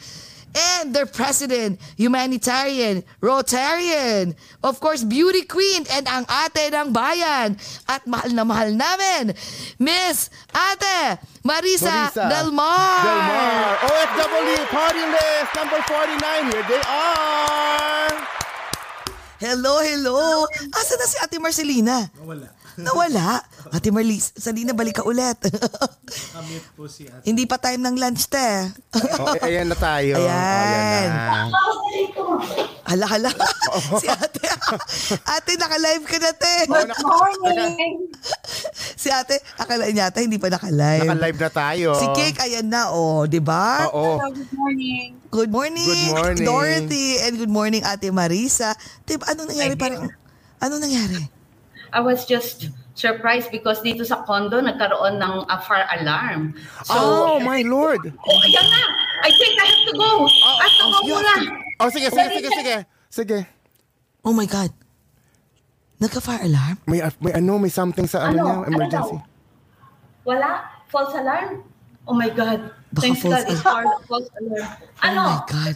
and 0.55 0.95
their 0.95 1.07
president, 1.11 1.83
humanitarian, 1.99 3.03
Rotarian, 3.19 4.39
of 4.63 4.79
course, 4.79 5.03
beauty 5.03 5.43
queen, 5.43 5.83
and 5.91 6.07
ang 6.07 6.23
ate 6.31 6.71
ng 6.71 6.95
bayan. 6.95 7.59
At 7.91 8.07
mahal 8.07 8.31
na 8.31 8.47
mahal 8.47 8.71
namin, 8.71 9.35
Miss 9.83 10.31
Ate 10.55 11.19
Marisa, 11.43 12.15
Marisa 12.15 12.31
Delmar. 12.31 13.03
Delmar. 13.03 13.83
OFW 13.83 14.63
party 14.71 15.03
list 15.03 15.51
number 15.59 15.81
49. 15.91 16.55
Here 16.55 16.67
they 16.71 16.83
are. 16.87 18.15
Hello, 19.43 19.83
hello. 19.83 20.47
Asa 20.71 20.95
na 20.95 21.07
si 21.11 21.19
Ate 21.19 21.43
Marcelina? 21.43 22.07
Nawala. 22.15 22.54
Nawala? 22.75 23.39
Ate 23.71 23.95
Marcelina, 23.95 24.75
balik 24.75 24.99
ka 24.99 25.05
ulit. 25.07 25.39
Hindi 27.23 27.47
pa 27.47 27.59
time 27.59 27.83
ng 27.83 27.97
lunch, 27.99 28.27
te. 28.27 28.71
Oh, 28.95 29.35
eh, 29.39 29.47
ayan 29.47 29.71
na 29.71 29.77
tayo. 29.79 30.19
Ayan. 30.19 30.31
Oh, 30.31 30.75
ayan 30.75 31.11
na. 31.15 31.43
Hala, 32.85 33.07
hala. 33.09 33.31
si 34.03 34.07
ate. 34.11 34.45
ate, 35.25 35.51
naka-live 35.57 36.05
ka 36.05 36.19
na, 36.21 36.33
te. 36.35 36.55
si 38.99 39.09
ate, 39.09 39.41
akala 39.57 39.89
niya, 39.89 40.11
ate, 40.11 40.27
hindi 40.27 40.43
pa 40.43 40.51
naka-live. 40.51 41.09
Naka-live 41.09 41.39
na 41.41 41.51
tayo. 41.51 41.89
Si 41.97 42.07
Cake, 42.13 42.39
ayan 42.43 42.67
na, 42.69 42.91
oh. 42.93 43.25
di 43.25 43.39
ba? 43.41 43.89
Oo. 43.89 44.19
Good 45.35 45.51
morning. 45.51 45.87
Good 45.87 46.15
morning. 46.15 46.47
Dorothy. 46.47 47.19
And 47.27 47.35
good 47.35 47.51
morning, 47.51 47.83
Ate 47.83 48.15
Marisa. 48.15 48.71
Diba, 49.03 49.27
anong 49.35 49.51
nangyari? 49.51 49.75
Parang, 49.75 50.07
anong 50.63 50.83
nangyari? 50.87 51.23
I 51.95 52.03
was 52.03 52.27
just 52.27 52.75
surprised 52.99 53.55
because 53.55 53.79
dito 53.79 54.03
sa 54.03 54.27
condo 54.27 54.59
nagkaroon 54.59 55.23
ng 55.23 55.35
a 55.47 55.57
fire 55.63 55.87
alarm. 56.03 56.59
oh, 56.91 57.39
my 57.39 57.63
Lord. 57.63 58.03
Oh, 58.11 58.39
ayan 58.43 58.67
na! 58.67 58.83
I 59.23 59.31
think 59.31 59.55
I 59.63 59.67
have 59.71 59.85
to 59.87 59.95
go! 59.95 60.11
I 60.27 60.67
have 60.67 60.75
to 60.75 60.87
go 60.91 60.99
you 61.07 61.15
muna! 61.15 61.35
Oh, 61.79 61.89
sige, 61.95 62.11
sige, 62.11 62.29
sige, 62.35 62.51
sige. 62.51 62.77
Sige. 63.15 63.39
Oh 64.27 64.35
my 64.35 64.47
God. 64.47 64.75
Nagka-fire 66.03 66.43
alarm? 66.51 66.77
May, 66.91 66.99
may 67.23 67.33
ano, 67.39 67.63
may 67.63 67.71
something 67.71 68.11
sa 68.11 68.27
ano, 68.27 68.43
Ano? 68.43 68.43
niya, 68.43 68.55
Ano 68.59 68.75
emergency. 68.75 69.17
Wala? 70.27 70.51
False 70.91 71.15
alarm? 71.15 71.63
Oh 72.05 72.13
my 72.13 72.29
God. 72.29 72.69
Baka 72.95 73.11
Thanks 73.11 73.21
false 73.27 73.35
God, 73.35 73.45
it's 73.51 73.63
far- 73.65 73.91
false 74.07 74.29
alarm. 74.39 74.71
Ano? 75.03 75.23
Oh 75.25 75.35
my 75.35 75.41
God. 75.51 75.73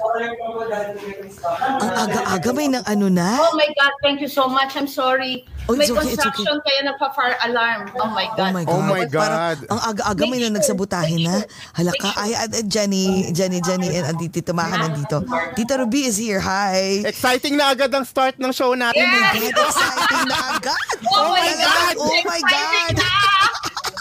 Ang 1.82 1.94
aga-aga 2.06 2.50
may 2.54 2.68
ng 2.70 2.84
ano 2.86 3.06
na? 3.10 3.42
Oh 3.42 3.56
my 3.58 3.66
God, 3.74 3.92
thank 4.04 4.22
you 4.22 4.30
so 4.30 4.46
much. 4.46 4.76
I'm 4.78 4.86
sorry. 4.86 5.48
Oh, 5.66 5.74
May 5.74 5.90
okay, 5.90 5.98
construction 6.14 6.62
kaya 6.62 6.80
nagpa-fire 6.86 7.36
alarm. 7.48 7.90
Oh 7.98 8.12
my 8.12 8.28
Oh 8.28 8.36
God. 8.38 8.52
my 8.54 8.62
God. 8.62 8.70
Oh 8.70 8.82
my 8.86 9.02
Parang 9.08 9.10
God. 9.10 9.58
ang 9.66 9.80
aga-aga 9.88 10.22
may 10.30 10.38
na 10.46 10.60
nagsabutahin 10.60 11.26
na. 11.26 11.42
Hala 11.74 11.92
ka. 11.96 12.12
Ay, 12.22 12.32
at 12.38 12.52
at 12.54 12.66
Jenny, 12.70 13.34
Jenny, 13.34 13.58
Jenny, 13.64 13.88
and 13.98 14.14
andito, 14.14 14.38
Tita 14.38 14.52
Maha 14.54 14.86
nandito. 14.86 15.24
Tita 15.58 15.74
Ruby 15.80 16.06
is 16.06 16.20
here. 16.20 16.38
Hi. 16.38 17.02
Exciting 17.08 17.56
na 17.58 17.72
agad 17.74 17.90
ang 17.90 18.04
start 18.06 18.38
ng 18.38 18.52
show 18.54 18.76
natin. 18.78 19.00
Yes! 19.02 19.32
God, 19.32 19.64
exciting 19.64 20.24
na 20.28 20.38
agad. 20.54 20.86
Oh 21.08 21.34
my 21.34 21.50
God! 21.56 21.94
Oh 21.98 22.16
my 22.22 22.40
God. 22.46 22.92
na! 22.94 23.10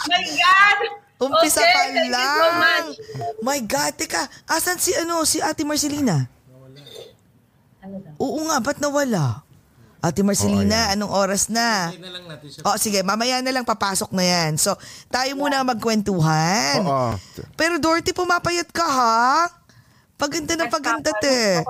my 0.06 0.24
God! 0.24 1.07
Umpisa 1.18 1.58
Okay, 1.58 1.74
pa 1.74 1.78
thank 1.82 1.94
you 1.98 2.06
so 2.06 2.14
lang. 2.14 2.54
much. 2.54 2.90
My 3.42 3.58
God, 3.58 3.92
teka. 3.98 4.22
Asan 4.46 4.78
si 4.78 4.94
ano, 4.94 5.26
si 5.26 5.42
Ate 5.42 5.66
Marcelina? 5.66 6.30
Ano? 7.82 7.96
Oo 8.22 8.46
nga, 8.46 8.62
ba't 8.62 8.78
nawala? 8.78 9.42
Ate 9.98 10.22
Marcelina, 10.22 10.94
anong 10.94 11.10
oras 11.10 11.50
na? 11.50 11.90
Oh, 12.62 12.78
sige, 12.78 13.02
mamaya 13.02 13.42
na 13.42 13.50
lang 13.50 13.66
papasok 13.66 14.14
na 14.14 14.22
yan. 14.22 14.54
So, 14.54 14.78
tayo 15.10 15.34
muna 15.34 15.66
magkwentuhan. 15.66 16.86
Oo. 16.86 17.18
Pero 17.58 17.82
Dorothy, 17.82 18.14
pumapayat 18.14 18.70
ka 18.70 18.86
ha? 18.86 19.50
Paganda 20.14 20.54
na 20.54 20.70
paganda, 20.70 21.10
te. 21.18 21.66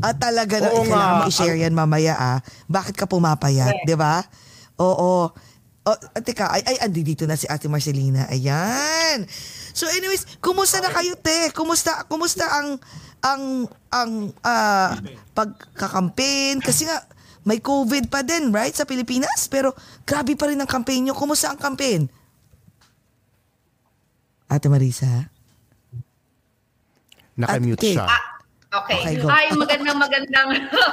Ah, 0.00 0.16
talaga 0.16 0.64
na. 0.64 0.72
Oo 0.72 0.88
kailangan 0.88 1.16
mo 1.20 1.24
i-share 1.28 1.60
yan 1.60 1.76
mamaya 1.76 2.16
ah. 2.16 2.38
Bakit 2.72 2.96
ka 2.96 3.04
pumapayat, 3.04 3.84
di 3.84 3.92
ba? 3.92 4.24
Oo. 4.80 5.28
Oh, 5.28 5.49
ah, 5.86 5.98
teka, 6.20 6.52
ay, 6.52 6.62
ay, 6.66 6.76
andi 6.84 7.00
dito 7.00 7.24
na 7.24 7.36
si 7.36 7.48
Ate 7.48 7.68
Marcelina. 7.68 8.28
Ayan. 8.28 9.24
So 9.72 9.88
anyways, 9.88 10.40
kumusta 10.42 10.82
na 10.82 10.92
kayo, 10.92 11.16
te? 11.16 11.52
Kumusta, 11.56 12.04
kumusta 12.06 12.44
ang, 12.48 12.76
ang 13.20 13.42
ang 13.92 14.12
ah, 14.44 14.96
pagkakampaign 15.32 16.60
kasi 16.60 16.84
nga 16.88 17.04
may 17.44 17.58
COVID 17.58 18.12
pa 18.12 18.20
din, 18.20 18.52
right, 18.52 18.76
sa 18.76 18.84
Pilipinas? 18.84 19.48
Pero 19.48 19.72
grabe 20.04 20.36
pa 20.36 20.52
rin 20.52 20.60
ang 20.60 20.68
campaign 20.68 21.08
nyo. 21.08 21.14
Kumusta 21.16 21.48
ang 21.48 21.60
campaign? 21.60 22.04
Ate 24.50 24.66
Marisa? 24.68 25.30
Nakamute 27.38 27.80
At- 27.80 27.94
siya. 27.96 28.29
Okay. 28.70 29.02
Okay, 29.02 29.14
go. 29.18 29.26
Hi, 29.26 29.50
magandang 29.50 29.98
magandang 29.98 30.48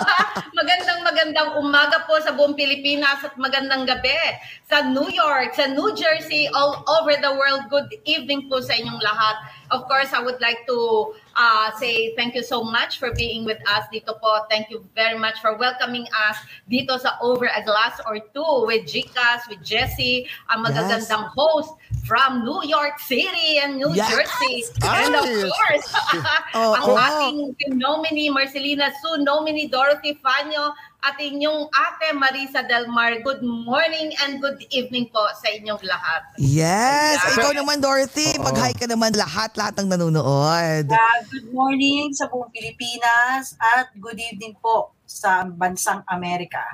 magandang 0.58 1.00
magandang 1.06 1.50
umaga 1.62 2.10
po 2.10 2.18
sa 2.18 2.34
buong 2.34 2.58
Pilipinas 2.58 3.22
at 3.22 3.38
magandang 3.38 3.86
gabi 3.86 4.18
sa 4.66 4.82
New 4.82 5.06
York, 5.14 5.54
sa 5.54 5.70
New 5.70 5.94
Jersey, 5.94 6.50
all 6.58 6.82
over 6.90 7.14
the 7.22 7.30
world. 7.30 7.70
Good 7.70 8.02
evening 8.10 8.50
po 8.50 8.66
sa 8.66 8.74
inyong 8.74 8.98
lahat. 8.98 9.38
Of 9.70 9.86
course, 9.86 10.10
I 10.10 10.26
would 10.26 10.42
like 10.42 10.66
to 10.66 11.14
uh, 11.38 11.72
say 11.78 12.14
thank 12.16 12.36
you 12.36 12.44
so 12.44 12.64
much 12.64 12.98
for 13.00 13.14
being 13.14 13.46
with 13.46 13.62
us 13.70 13.86
dito 13.94 14.18
po. 14.20 14.44
Thank 14.50 14.70
you 14.74 14.84
very 14.98 15.18
much 15.18 15.40
for 15.40 15.56
welcoming 15.56 16.10
us 16.28 16.38
dito 16.66 17.00
sa 17.00 17.16
Over 17.22 17.48
a 17.48 17.62
Glass 17.64 18.02
or 18.10 18.20
Two 18.34 18.66
with 18.66 18.90
Gcas, 18.90 19.46
with 19.48 19.62
Jessie, 19.62 20.26
ang 20.50 20.66
magagandang 20.66 21.30
host 21.38 21.72
from 22.10 22.44
New 22.44 22.66
York 22.66 22.98
City 23.00 23.62
and 23.62 23.78
New 23.78 23.94
Yes! 23.94 24.10
Jersey. 24.10 24.66
And 24.82 25.14
of 25.14 25.30
course, 25.30 25.88
Oo. 26.58 26.74
ang 26.74 26.98
ating 26.98 27.38
nominee 27.78 28.34
Marcelina 28.34 28.90
Su, 29.00 29.22
nominee 29.22 29.70
Dorothy 29.70 30.18
Fanyo, 30.20 30.74
at 31.00 31.16
inyong 31.22 31.70
ate 31.70 32.10
Marisa 32.14 32.66
Del 32.66 32.90
Mar. 32.90 33.14
Good 33.22 33.46
morning 33.46 34.12
and 34.26 34.42
good 34.42 34.58
evening 34.74 35.08
po 35.14 35.22
sa 35.38 35.54
inyong 35.54 35.80
lahat. 35.86 36.22
Yes! 36.42 37.22
Yeah. 37.22 37.38
Ikaw 37.38 37.52
naman, 37.54 37.80
Dorothy. 37.80 38.36
Mag-hi 38.42 38.74
ka 38.74 38.90
naman 38.90 39.14
lahat, 39.14 39.54
lahat 39.56 39.78
ng 39.78 39.88
nanonood. 39.94 40.90
Uh, 40.90 41.18
good 41.30 41.48
morning 41.54 42.12
sa 42.12 42.26
buong 42.28 42.50
Pilipinas 42.50 43.54
at 43.78 43.94
good 44.02 44.18
evening 44.18 44.58
po 44.58 44.92
sa 45.06 45.46
bansang 45.46 46.02
Amerika. 46.10 46.66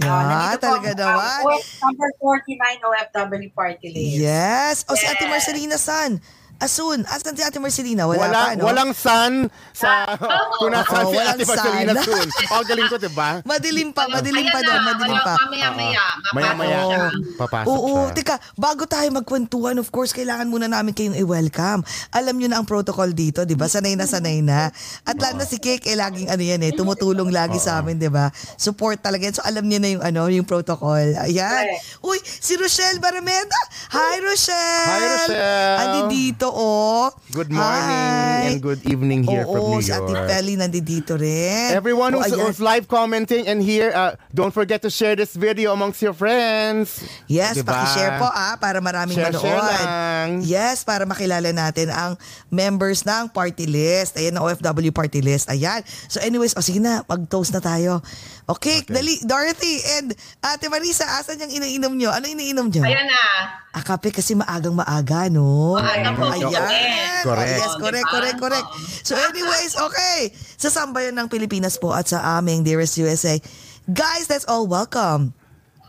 Yeah, 0.00 0.24
nandito 0.24 0.66
talaga 0.66 0.90
po 0.92 1.02
naman. 1.04 1.40
uh, 1.46 1.62
number 1.84 2.08
49 2.18 2.88
OFW 2.88 3.50
Party 3.52 3.88
List. 3.92 4.14
Yes! 4.18 4.76
O 4.88 4.96
si 4.96 5.04
Ate 5.04 5.26
Yes. 5.26 5.30
Marcelina 5.30 5.76
San. 5.76 6.20
Asun, 6.62 7.02
asan 7.10 7.34
si 7.34 7.42
Ate 7.42 7.58
Marcelina? 7.58 8.06
Wala 8.06 8.22
Wala, 8.22 8.38
pa, 8.38 8.54
no? 8.54 8.70
Walang 8.70 8.94
sun 8.94 9.50
sa 9.74 10.06
kung 10.62 10.70
nasaan 10.70 11.10
si 11.10 11.16
walang 11.18 11.34
Ate 11.34 11.42
Marcelina 11.42 11.92
sun. 11.98 12.06
soon. 12.06 12.28
Oh, 12.54 12.62
galing 12.62 12.86
ko, 12.86 12.96
diba? 13.02 13.42
Madilim 13.42 13.90
pa, 13.90 14.06
madilim 14.06 14.46
pa 14.46 14.62
doon, 14.62 14.80
madilim 14.86 15.18
pa. 15.18 15.34
Mamaya-maya. 15.42 16.04
Maya-maya, 16.30 16.78
siya. 16.86 17.02
papasok 17.34 17.66
Oo, 17.66 17.90
siya. 18.06 18.14
teka, 18.14 18.36
bago 18.54 18.86
tayo 18.86 19.10
magkwentuhan, 19.10 19.74
of 19.76 19.90
course, 19.90 20.14
kailangan 20.14 20.46
muna 20.46 20.70
namin 20.70 20.94
kayong 20.94 21.18
i-welcome. 21.18 21.82
Alam 22.14 22.38
nyo 22.38 22.46
na 22.46 22.62
ang 22.62 22.68
protocol 22.70 23.10
dito, 23.10 23.42
di 23.42 23.58
ba? 23.58 23.66
Sanay 23.66 23.98
na 23.98 24.06
sanay 24.06 24.38
na. 24.38 24.70
At 25.02 25.18
lalo 25.18 25.42
na 25.42 25.46
si 25.50 25.58
Kek, 25.58 25.82
eh, 25.82 25.98
laging 25.98 26.30
ano 26.30 26.42
yan 26.46 26.62
eh, 26.62 26.70
tumutulong 26.70 27.34
lagi 27.34 27.58
sa 27.58 27.82
amin, 27.82 27.98
di 27.98 28.06
ba? 28.06 28.30
Support 28.54 29.02
talaga 29.02 29.26
yan. 29.26 29.34
So, 29.34 29.42
alam 29.42 29.66
niya 29.66 29.82
na 29.82 29.88
yung 29.90 30.04
ano, 30.06 30.30
yung 30.30 30.46
protocol. 30.46 31.02
Ayan. 31.26 31.74
Uy, 32.06 32.22
si 32.22 32.54
Rochelle 32.54 33.02
Barameda. 33.02 33.58
Hi, 33.90 34.22
Rochelle. 34.22 34.86
Hi, 34.86 35.02
Rochelle. 35.26 35.78
Andi 35.82 36.00
dito, 36.06 36.51
oh. 36.52 37.08
Good 37.30 37.48
morning 37.48 37.64
Hi. 37.88 38.52
and 38.52 38.60
good 38.60 38.84
evening 38.84 39.24
here 39.24 39.42
from 39.42 39.56
Oo, 39.58 39.70
New 39.74 39.82
si 39.82 39.88
Ate 39.88 40.04
York. 40.06 40.28
Feli 40.28 40.54
nandito 40.54 41.16
rin. 41.16 41.72
Everyone 41.72 42.12
Oh, 42.12 42.20
who's, 42.20 42.28
ayan. 42.30 42.44
who's 42.44 42.60
live 42.60 42.84
commenting 42.86 43.48
and 43.48 43.58
here, 43.58 43.88
uh, 43.90 44.12
don't 44.30 44.52
forget 44.52 44.84
to 44.84 44.88
share 44.88 45.16
this 45.16 45.32
video 45.32 45.72
amongst 45.72 45.98
your 45.98 46.12
friends. 46.12 47.00
Yes, 47.24 47.56
Diba? 47.56 47.72
paki-share 47.72 48.16
po 48.16 48.26
ah 48.26 48.54
para 48.56 48.78
maraming 48.78 49.16
Share, 49.16 49.32
manood. 49.32 49.40
share 49.40 49.62
lang. 49.64 50.28
Yes, 50.42 50.82
para 50.82 51.02
makilala 51.02 51.48
natin 51.50 51.88
ang 51.88 52.20
members 52.46 53.02
ng 53.02 53.32
party 53.32 53.64
list. 53.64 54.14
Ayan, 54.14 54.36
ang 54.36 54.44
OFW 54.44 54.92
party 54.92 55.24
list. 55.24 55.48
Ayan. 55.48 55.80
So 56.06 56.20
anyways, 56.20 56.52
o 56.52 56.60
sige 56.60 56.78
na, 56.78 57.00
mag-toast 57.04 57.50
na 57.50 57.60
tayo. 57.60 58.04
Okay, 58.42 58.82
dali, 58.90 59.22
Dorothy 59.22 59.78
and 60.02 60.10
Ate 60.42 60.66
Marisa, 60.66 61.06
asan 61.06 61.38
yung 61.46 61.62
iniinom 61.62 61.94
nyo? 61.94 62.10
Ano 62.10 62.26
iniinom 62.26 62.74
nyo? 62.74 62.82
Ayan 62.82 63.06
na. 63.06 63.22
Ah, 63.70 63.86
kape 63.86 64.10
kasi 64.10 64.34
maagang 64.34 64.74
maaga, 64.74 65.30
no? 65.30 65.78
Maaga 65.78 66.10
po. 66.10 66.26
Ayan. 66.26 66.50
Correct. 66.50 67.22
Correct. 67.22 67.54
Oh, 67.54 67.62
yes, 67.62 67.74
correct, 67.78 68.02
Diba? 68.02 68.14
correct, 68.18 68.38
correct. 68.42 68.66
So 69.06 69.14
anyways, 69.14 69.78
okay. 69.78 70.34
Sa 70.58 70.74
sambayan 70.74 71.14
ng 71.14 71.30
Pilipinas 71.30 71.78
po 71.78 71.94
at 71.94 72.10
sa 72.10 72.42
aming 72.42 72.66
Dearest 72.66 72.98
USA. 72.98 73.38
Guys, 73.86 74.26
let's 74.26 74.46
all 74.50 74.66
welcome. 74.66 75.30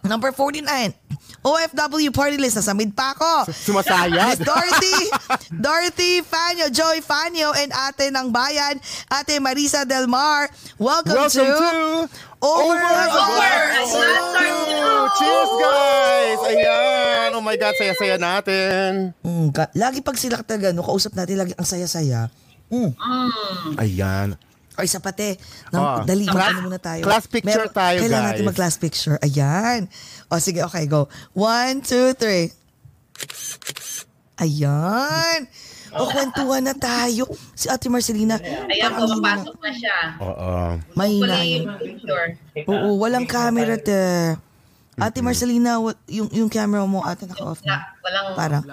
Number 0.04 0.36
49, 0.36 0.68
OFW 1.48 2.12
party 2.12 2.36
list. 2.36 2.60
Nasa 2.60 2.76
mid 2.76 2.92
pa 2.92 3.16
ako. 3.16 3.48
Sumasayad. 3.48 4.36
Miss 4.36 4.44
Dorothy, 4.44 4.98
Dorothy 5.48 6.14
Fanyo, 6.20 6.68
Joy 6.68 7.00
Fanyo, 7.00 7.56
and 7.56 7.72
ate 7.72 8.12
ng 8.12 8.28
bayan, 8.28 8.84
ate 9.08 9.40
Marisa 9.40 9.88
Del 9.88 10.12
Mar. 10.12 10.52
Welcome, 10.76 11.16
Welcome 11.16 11.48
to, 11.48 11.56
to 11.56 11.72
Over, 12.44 12.76
Over 12.76 13.24
Glass. 13.32 13.88
Oh, 14.84 15.08
cheers, 15.16 15.52
guys! 15.58 16.40
Ayan! 16.46 17.30
Oh 17.34 17.42
my 17.42 17.56
God, 17.56 17.72
saya-saya 17.74 18.20
natin. 18.20 19.16
Mm, 19.18 19.48
ka- 19.50 19.72
lagi 19.74 20.00
pag 20.00 20.16
sila 20.16 20.44
talaga, 20.44 20.70
no, 20.70 20.84
kausap 20.84 21.14
natin 21.14 21.40
lagi 21.40 21.56
ang 21.56 21.64
saya-saya. 21.64 22.28
Mm. 22.68 22.92
Ayan. 23.78 24.28
Ay, 24.74 24.90
sa 24.90 25.00
pate. 25.00 25.38
Nang, 25.70 25.84
Ah, 25.84 25.98
dali, 26.04 26.26
class- 26.26 26.60
muna 26.60 26.82
tayo. 26.82 27.06
class 27.06 27.30
picture 27.30 27.70
tayo, 27.70 28.02
Kailangan 28.02 28.12
guys. 28.26 28.32
natin 28.34 28.46
mag-class 28.46 28.76
picture. 28.76 29.16
Ayan. 29.22 29.86
O, 30.28 30.36
sige, 30.38 30.60
okay, 30.62 30.84
go. 30.84 31.08
One, 31.32 31.80
two, 31.80 32.12
three. 32.14 32.50
Ayan. 34.36 35.46
O, 35.94 36.08
kwentuhan 36.08 36.62
na 36.62 36.74
tayo. 36.74 37.24
Si 37.54 37.68
Ate 37.68 37.88
Marcelina. 37.88 38.36
Ayan 38.36 38.66
hindi 38.66 38.82
na- 38.82 38.90
papasok 39.38 39.58
na 39.60 39.72
siya. 39.72 39.98
Oo. 40.20 40.52
Mahina 40.94 41.38
yun. 41.42 41.64
Oo, 42.66 42.88
walang 42.98 43.26
camera, 43.26 43.76
te. 43.76 43.94
Ate 44.94 45.20
Marcelina, 45.20 45.82
yung, 46.06 46.30
yung 46.30 46.50
camera 46.50 46.86
mo, 46.86 47.02
ate, 47.02 47.26
naka-off 47.26 47.66
Na, 47.66 47.82
walang 48.00 48.38
Parang-. 48.38 48.66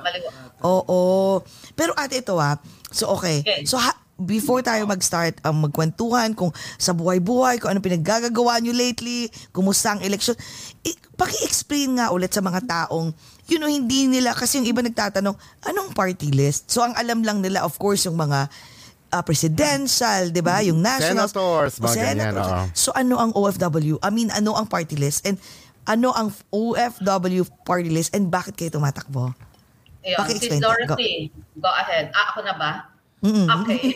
Oo. 0.61 1.41
Pero 1.73 1.97
ate, 1.97 2.21
ito 2.21 2.37
ah. 2.37 2.61
So, 2.91 3.09
okay. 3.11 3.41
Okay. 3.41 3.65
So, 3.65 3.77
ha- 3.77 3.97
before 4.19 4.61
tayo 4.61 4.85
mag-start 4.85 5.41
ang 5.41 5.65
magkwentuhan 5.65 6.37
kung 6.37 6.53
sa 6.77 6.93
buhay-buhay, 6.93 7.57
kung 7.57 7.73
ano 7.73 7.81
pinaggagawa 7.81 8.61
nyo 8.61 8.69
lately, 8.71 9.33
kumusta 9.49 9.97
ang 9.97 10.05
election, 10.05 10.37
i- 10.85 11.01
paki-explain 11.17 11.97
nga 11.97 12.13
ulit 12.13 12.29
sa 12.29 12.41
mga 12.41 12.61
taong, 12.63 13.17
you 13.51 13.59
know, 13.59 13.69
hindi 13.69 14.07
nila, 14.07 14.33
kasi 14.33 14.63
yung 14.63 14.69
iba 14.71 14.81
nagtatanong, 14.81 15.35
anong 15.67 15.91
party 15.93 16.31
list? 16.31 16.71
So, 16.71 16.87
ang 16.87 16.95
alam 16.95 17.27
lang 17.27 17.43
nila, 17.43 17.67
of 17.67 17.75
course, 17.77 18.07
yung 18.07 18.17
mga 18.17 18.47
ah, 19.11 19.23
presidential, 19.27 20.31
di 20.31 20.39
ba? 20.39 20.63
Yung 20.63 20.79
national. 20.79 21.27
Senators, 21.27 21.83
mga 21.83 21.97
ganyan, 21.99 22.35
oo. 22.39 22.59
So, 22.73 22.95
ano 22.95 23.19
ang 23.19 23.35
OFW? 23.35 23.99
I 24.01 24.11
mean, 24.15 24.31
ano 24.31 24.55
ang 24.55 24.71
party 24.71 24.95
list? 24.95 25.27
And 25.27 25.37
ano 25.91 26.15
ang 26.15 26.31
OFW 26.55 27.43
party 27.67 27.91
list? 27.91 28.15
And 28.15 28.31
bakit 28.31 28.55
kayo 28.55 28.71
tumatakbo? 28.71 29.35
Ayun. 30.07 30.39
Sis 30.39 30.63
Dorothy, 30.63 31.29
go. 31.61 31.69
ahead. 31.69 32.09
Ah, 32.17 32.33
ako 32.33 32.41
na 32.47 32.55
ba? 32.57 32.73
Mm-mm. 33.21 33.45
Okay. 33.53 33.93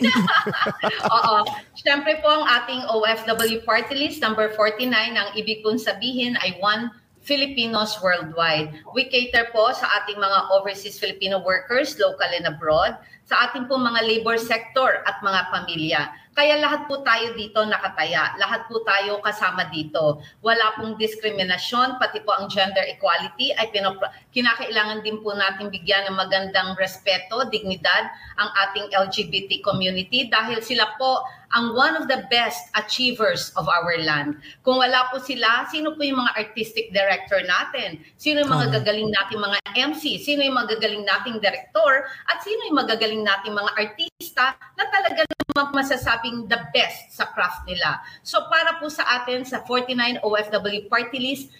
Oo. 1.17 1.35
Siyempre 1.73 2.21
po 2.21 2.29
ang 2.29 2.45
ating 2.45 2.85
OFW 2.85 3.65
party 3.65 3.97
list, 3.97 4.21
number 4.21 4.53
49, 4.53 4.93
ang 4.93 5.29
ibig 5.33 5.65
kong 5.65 5.81
sabihin 5.81 6.37
ay 6.45 6.61
One 6.61 6.93
Filipinos 7.25 7.97
Worldwide. 8.05 8.85
We 8.93 9.09
cater 9.09 9.49
po 9.49 9.73
sa 9.73 9.89
ating 10.01 10.21
mga 10.21 10.53
overseas 10.53 11.01
Filipino 11.01 11.41
workers, 11.41 11.97
local 11.97 12.29
and 12.29 12.45
abroad, 12.45 13.01
sa 13.25 13.49
ating 13.49 13.65
po 13.65 13.81
mga 13.81 14.05
labor 14.05 14.37
sector 14.37 15.01
at 15.05 15.17
mga 15.25 15.41
pamilya. 15.49 16.01
Kaya 16.35 16.59
lahat 16.59 16.91
po 16.91 16.99
tayo 16.99 17.31
dito 17.31 17.63
nakataya. 17.63 18.35
Lahat 18.35 18.67
po 18.67 18.83
tayo 18.83 19.23
kasama 19.23 19.71
dito. 19.71 20.19
Wala 20.43 20.75
pong 20.75 20.99
diskriminasyon, 20.99 21.95
pati 21.95 22.19
po 22.27 22.35
ang 22.35 22.51
gender 22.51 22.83
equality 22.91 23.55
ay 23.55 23.71
pinop- 23.71 24.11
kinakailangan 24.35 24.99
din 24.99 25.23
po 25.23 25.31
natin 25.31 25.71
bigyan 25.71 26.11
ng 26.11 26.19
magandang 26.19 26.75
respeto, 26.75 27.47
dignidad 27.47 28.11
ang 28.35 28.51
ating 28.67 28.91
LGBT 28.91 29.63
community 29.63 30.27
dahil 30.27 30.59
sila 30.59 30.91
po 30.99 31.23
ang 31.55 31.71
one 31.71 31.95
of 31.95 32.11
the 32.11 32.27
best 32.27 32.67
achievers 32.75 33.55
of 33.55 33.63
our 33.71 33.95
land. 34.03 34.35
Kung 34.67 34.75
wala 34.75 35.07
po 35.07 35.23
sila, 35.23 35.63
sino 35.71 35.95
po 35.95 36.03
yung 36.03 36.19
mga 36.19 36.35
artistic 36.35 36.91
director 36.91 37.39
natin? 37.47 38.03
Sino 38.19 38.43
yung 38.43 38.51
mga 38.51 38.83
gagaling 38.83 39.07
nating 39.07 39.39
mga 39.39 39.57
MC? 39.79 40.19
Sino 40.19 40.43
yung 40.43 40.59
magagaling 40.59 41.07
nating 41.07 41.39
director? 41.39 42.11
At 42.27 42.43
sino 42.43 42.59
yung 42.67 42.75
magagaling 42.83 43.14
nating 43.23 43.55
mga 43.55 43.71
artista 43.77 44.57
na 44.75 44.85
talaga 44.91 45.23
naman 45.23 45.71
masasabing 45.71 46.49
the 46.51 46.59
best 46.75 47.15
sa 47.15 47.31
craft 47.31 47.63
nila? 47.69 48.03
So 48.25 48.49
para 48.51 48.75
po 48.81 48.91
sa 48.91 49.07
atin 49.21 49.47
sa 49.47 49.63
49 49.63 50.25
OFW 50.25 50.91
party 50.91 51.19
list, 51.21 51.53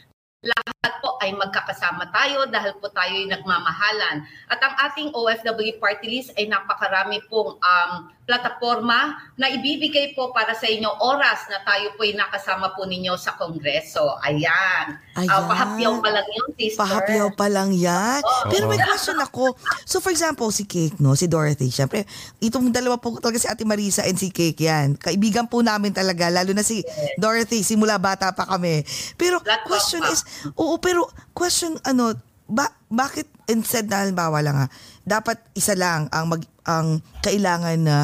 lahat 0.44 0.75
lahat 0.86 1.02
po 1.02 1.18
ay 1.18 1.34
magkakasama 1.34 2.14
tayo 2.14 2.46
dahil 2.46 2.78
po 2.78 2.94
tayo 2.94 3.10
ay 3.10 3.26
nagmamahalan. 3.26 4.22
At 4.46 4.62
ang 4.62 4.78
ating 4.86 5.18
OFW 5.18 5.82
party 5.82 6.06
list 6.06 6.30
ay 6.38 6.46
napakarami 6.46 7.26
pong 7.26 7.58
um, 7.58 7.92
plataforma 8.26 9.18
na 9.38 9.50
ibibigay 9.54 10.18
po 10.18 10.34
para 10.34 10.58
sa 10.58 10.66
inyo 10.66 10.90
oras 11.02 11.46
na 11.50 11.62
tayo 11.62 11.94
po 11.94 12.06
ay 12.06 12.18
nakasama 12.18 12.74
po 12.74 12.86
ninyo 12.86 13.14
sa 13.18 13.38
Kongreso. 13.38 14.18
Ayan. 14.26 14.98
Ayan. 15.18 15.30
Uh, 15.30 15.46
pahapyaw 15.50 15.94
pa 16.02 16.10
lang 16.10 16.28
yun, 16.34 16.50
sister. 16.58 16.82
Pahapyaw 16.82 17.28
pa 17.38 17.48
lang 17.50 17.70
yan. 17.74 18.22
Pero 18.50 18.70
may 18.70 18.82
question 18.82 19.18
ako. 19.22 19.58
So 19.86 20.02
for 20.02 20.10
example, 20.10 20.50
si 20.50 20.66
Cake, 20.66 20.98
no? 21.02 21.14
Si 21.14 21.30
Dorothy. 21.30 21.70
Siyempre, 21.70 22.06
itong 22.42 22.74
dalawa 22.74 22.98
po 22.98 23.18
talaga 23.22 23.42
si 23.42 23.48
Ate 23.50 23.66
Marisa 23.66 24.06
and 24.06 24.18
si 24.18 24.34
Cake 24.34 24.58
yan. 24.58 24.98
Kaibigan 24.98 25.46
po 25.46 25.62
namin 25.62 25.94
talaga. 25.94 26.30
Lalo 26.34 26.54
na 26.54 26.66
si 26.66 26.82
Dorothy. 27.22 27.62
Simula 27.62 28.02
bata 28.02 28.34
pa 28.34 28.46
kami. 28.50 28.86
Pero 29.18 29.38
Lahat 29.46 29.66
question 29.70 30.02
pa. 30.02 30.12
is, 30.12 30.26
oo, 30.58 30.75
pero 30.78 31.06
question, 31.32 31.76
ano, 31.82 32.14
ba, 32.46 32.70
bakit 32.88 33.26
instead 33.46 33.86
na 33.86 34.02
halimbawa 34.02 34.42
lang 34.42 34.56
ha, 34.56 34.68
dapat 35.02 35.38
isa 35.54 35.74
lang 35.74 36.10
ang 36.10 36.26
mag, 36.28 36.42
ang 36.64 36.88
kailangan 37.22 37.78
na 37.78 37.98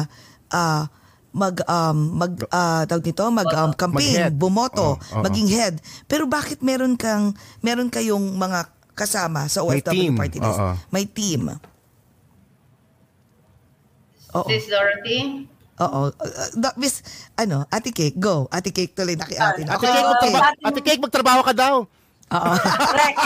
ah, 0.48 0.86
mag 1.32 1.64
um 1.64 1.96
mag 2.14 2.32
ah, 2.52 2.84
tawag 2.84 3.02
nito 3.02 3.24
mag 3.26 3.48
um, 3.48 3.72
campaign 3.72 4.28
Mag-head. 4.28 4.34
bumoto 4.36 4.94
Oo, 4.94 5.00
oo. 5.00 5.22
maging 5.24 5.48
head 5.48 5.80
pero 6.04 6.28
bakit 6.28 6.60
meron 6.60 6.92
kang 6.92 7.32
meron 7.58 7.88
kayong 7.88 8.36
mga 8.36 8.68
kasama 8.92 9.48
sa 9.48 9.64
OFW 9.64 9.80
team, 9.80 10.12
party 10.12 10.36
list 10.36 10.60
oo. 10.60 10.76
may 10.92 11.08
team 11.08 11.56
Oo. 14.32 14.48
Sis 14.48 14.64
Dorothy? 14.64 15.44
Oo. 15.78 16.08
Uh, 16.08 16.48
uh, 16.56 16.74
miss, 16.76 17.04
ano, 17.36 17.68
Ate 17.68 17.92
Cake, 17.92 18.16
go. 18.16 18.48
Ate 18.48 18.72
Cake 18.72 18.96
tuloy 18.96 19.12
na 19.12 19.28
kay 19.28 19.36
ate. 19.36 19.60
Ate 19.60 19.76
Okay, 19.76 19.88
Cake, 19.88 20.00
okay. 20.00 20.32
magtraba- 20.32 20.56
Ate 20.64 20.80
Cake, 20.80 21.02
magtrabaho 21.02 21.40
ka 21.44 21.52
daw. 21.52 21.74
Oo. 22.32 22.52
Correct. 22.56 23.18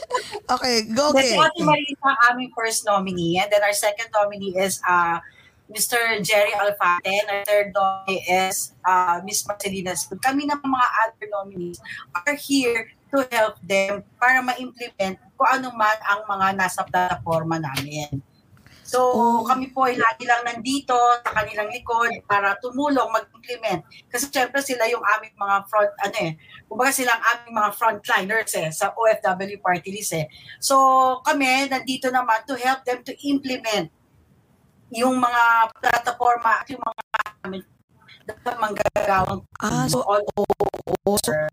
okay, 0.54 0.76
go, 0.90 1.14
Then, 1.14 1.24
si. 1.24 1.36
Ate 1.38 1.62
Marisa 1.62 2.06
ang 2.06 2.18
aming 2.34 2.50
first 2.52 2.82
nominee. 2.84 3.38
And 3.38 3.48
then 3.50 3.62
our 3.62 3.74
second 3.74 4.10
nominee 4.10 4.58
is 4.58 4.82
uh, 4.82 5.22
Mr. 5.70 5.96
Jerry 6.24 6.52
Alfate. 6.58 7.06
And 7.06 7.26
our 7.30 7.42
third 7.46 7.70
nominee 7.72 8.24
is 8.26 8.74
uh, 8.82 9.20
Miss 9.22 9.46
Marcelina 9.46 9.94
Spud. 9.94 10.18
Kami 10.20 10.48
ng 10.48 10.60
mga 10.60 10.88
other 11.06 11.26
nominees 11.30 11.78
are 12.26 12.34
here 12.34 12.90
to 13.14 13.24
help 13.32 13.56
them 13.64 14.04
para 14.20 14.44
ma-implement 14.44 15.16
kung 15.38 15.48
ano 15.48 15.72
man 15.72 15.96
ang 16.04 16.28
mga 16.28 16.46
nasa 16.60 16.84
plataforma 16.84 17.56
namin. 17.56 18.20
So, 18.88 19.12
Oh. 19.12 19.44
kami 19.44 19.68
po 19.68 19.84
ay 19.84 20.00
lagi 20.00 20.24
lang 20.24 20.48
nandito 20.48 20.96
sa 21.20 21.30
kanilang 21.36 21.68
likod 21.68 22.08
para 22.24 22.56
tumulong 22.56 23.12
mag-implement. 23.12 23.84
Kasi 24.08 24.32
syempre 24.32 24.64
sila 24.64 24.88
yung 24.88 25.04
aming 25.04 25.36
mga 25.36 25.56
front, 25.68 25.92
ano 26.00 26.16
eh, 26.24 26.32
kumbaga 26.64 26.96
sila 26.96 27.12
ang 27.12 27.24
aming 27.36 27.54
mga 27.60 27.70
frontliners 27.76 28.52
eh, 28.56 28.72
sa 28.72 28.96
OFW 28.96 29.60
party 29.60 29.92
list 29.92 30.16
eh. 30.16 30.24
So, 30.56 30.74
kami 31.20 31.68
nandito 31.68 32.08
naman 32.08 32.48
to 32.48 32.56
help 32.56 32.80
them 32.88 33.04
to 33.04 33.12
implement 33.28 33.92
yung 34.88 35.20
mga 35.20 35.68
plataforma 35.84 36.64
at 36.64 36.66
yung 36.72 36.80
mga 36.80 37.68
manggagawang 38.56 39.44
Ah, 39.60 39.84
so, 39.84 40.00
all 40.00 40.24
over. 41.04 41.48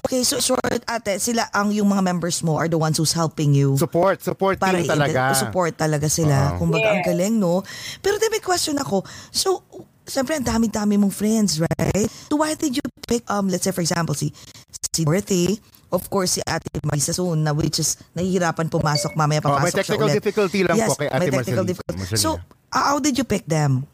Okay, 0.00 0.22
so 0.22 0.38
short 0.38 0.60
ate, 0.62 1.18
sila 1.18 1.50
ang 1.50 1.68
yung 1.68 1.86
mga 1.86 2.02
members 2.02 2.40
mo 2.40 2.54
are 2.54 2.66
the 2.66 2.76
ones 2.76 2.96
who's 2.96 3.12
helping 3.12 3.52
you. 3.52 3.76
Support, 3.76 4.22
support 4.22 4.56
para 4.56 4.78
team 4.78 4.86
talaga. 4.86 5.34
support 5.34 5.74
talaga 5.74 6.06
sila. 6.06 6.54
Oo. 6.54 6.60
Kumbaga, 6.60 6.92
ang 6.92 7.02
Yes. 7.02 7.08
galing, 7.08 7.34
no? 7.36 7.60
Pero 7.98 8.16
then 8.16 8.30
may 8.30 8.40
question 8.40 8.76
ako. 8.76 9.02
So, 9.28 9.66
siyempre, 10.02 10.34
ang 10.34 10.46
dami-dami 10.46 10.96
mong 10.96 11.12
friends, 11.12 11.58
right? 11.58 12.06
So, 12.30 12.40
why 12.40 12.54
did 12.54 12.72
you 12.72 12.84
pick, 13.04 13.26
um, 13.26 13.46
let's 13.46 13.62
say, 13.62 13.72
for 13.72 13.82
example, 13.82 14.14
si, 14.14 14.32
si 14.72 15.04
Dorothy, 15.04 15.60
of 15.88 16.08
course, 16.08 16.36
si 16.36 16.42
Ate 16.42 16.64
Marisa 16.84 17.12
Soon, 17.12 17.42
na 17.42 17.52
which 17.52 17.76
is 17.78 17.96
nahihirapan 18.12 18.68
pumasok, 18.68 19.12
mamaya 19.12 19.40
Oh, 19.42 19.50
papasok 19.50 19.62
may 19.62 19.72
technical 19.74 19.96
siya 19.98 20.08
ulit. 20.08 20.16
difficulty 20.16 20.60
lang 20.64 20.76
yes, 20.76 20.88
po 20.88 20.94
kay 20.96 21.08
Ate 21.08 21.18
may 21.18 21.28
technical 21.28 21.44
Marcel- 21.44 21.64
difficulty. 21.66 21.98
Marcelina. 21.98 22.22
So, 22.22 22.30
how 22.70 22.96
did 22.98 23.14
you 23.16 23.24
pick 23.24 23.44
them? 23.44 23.84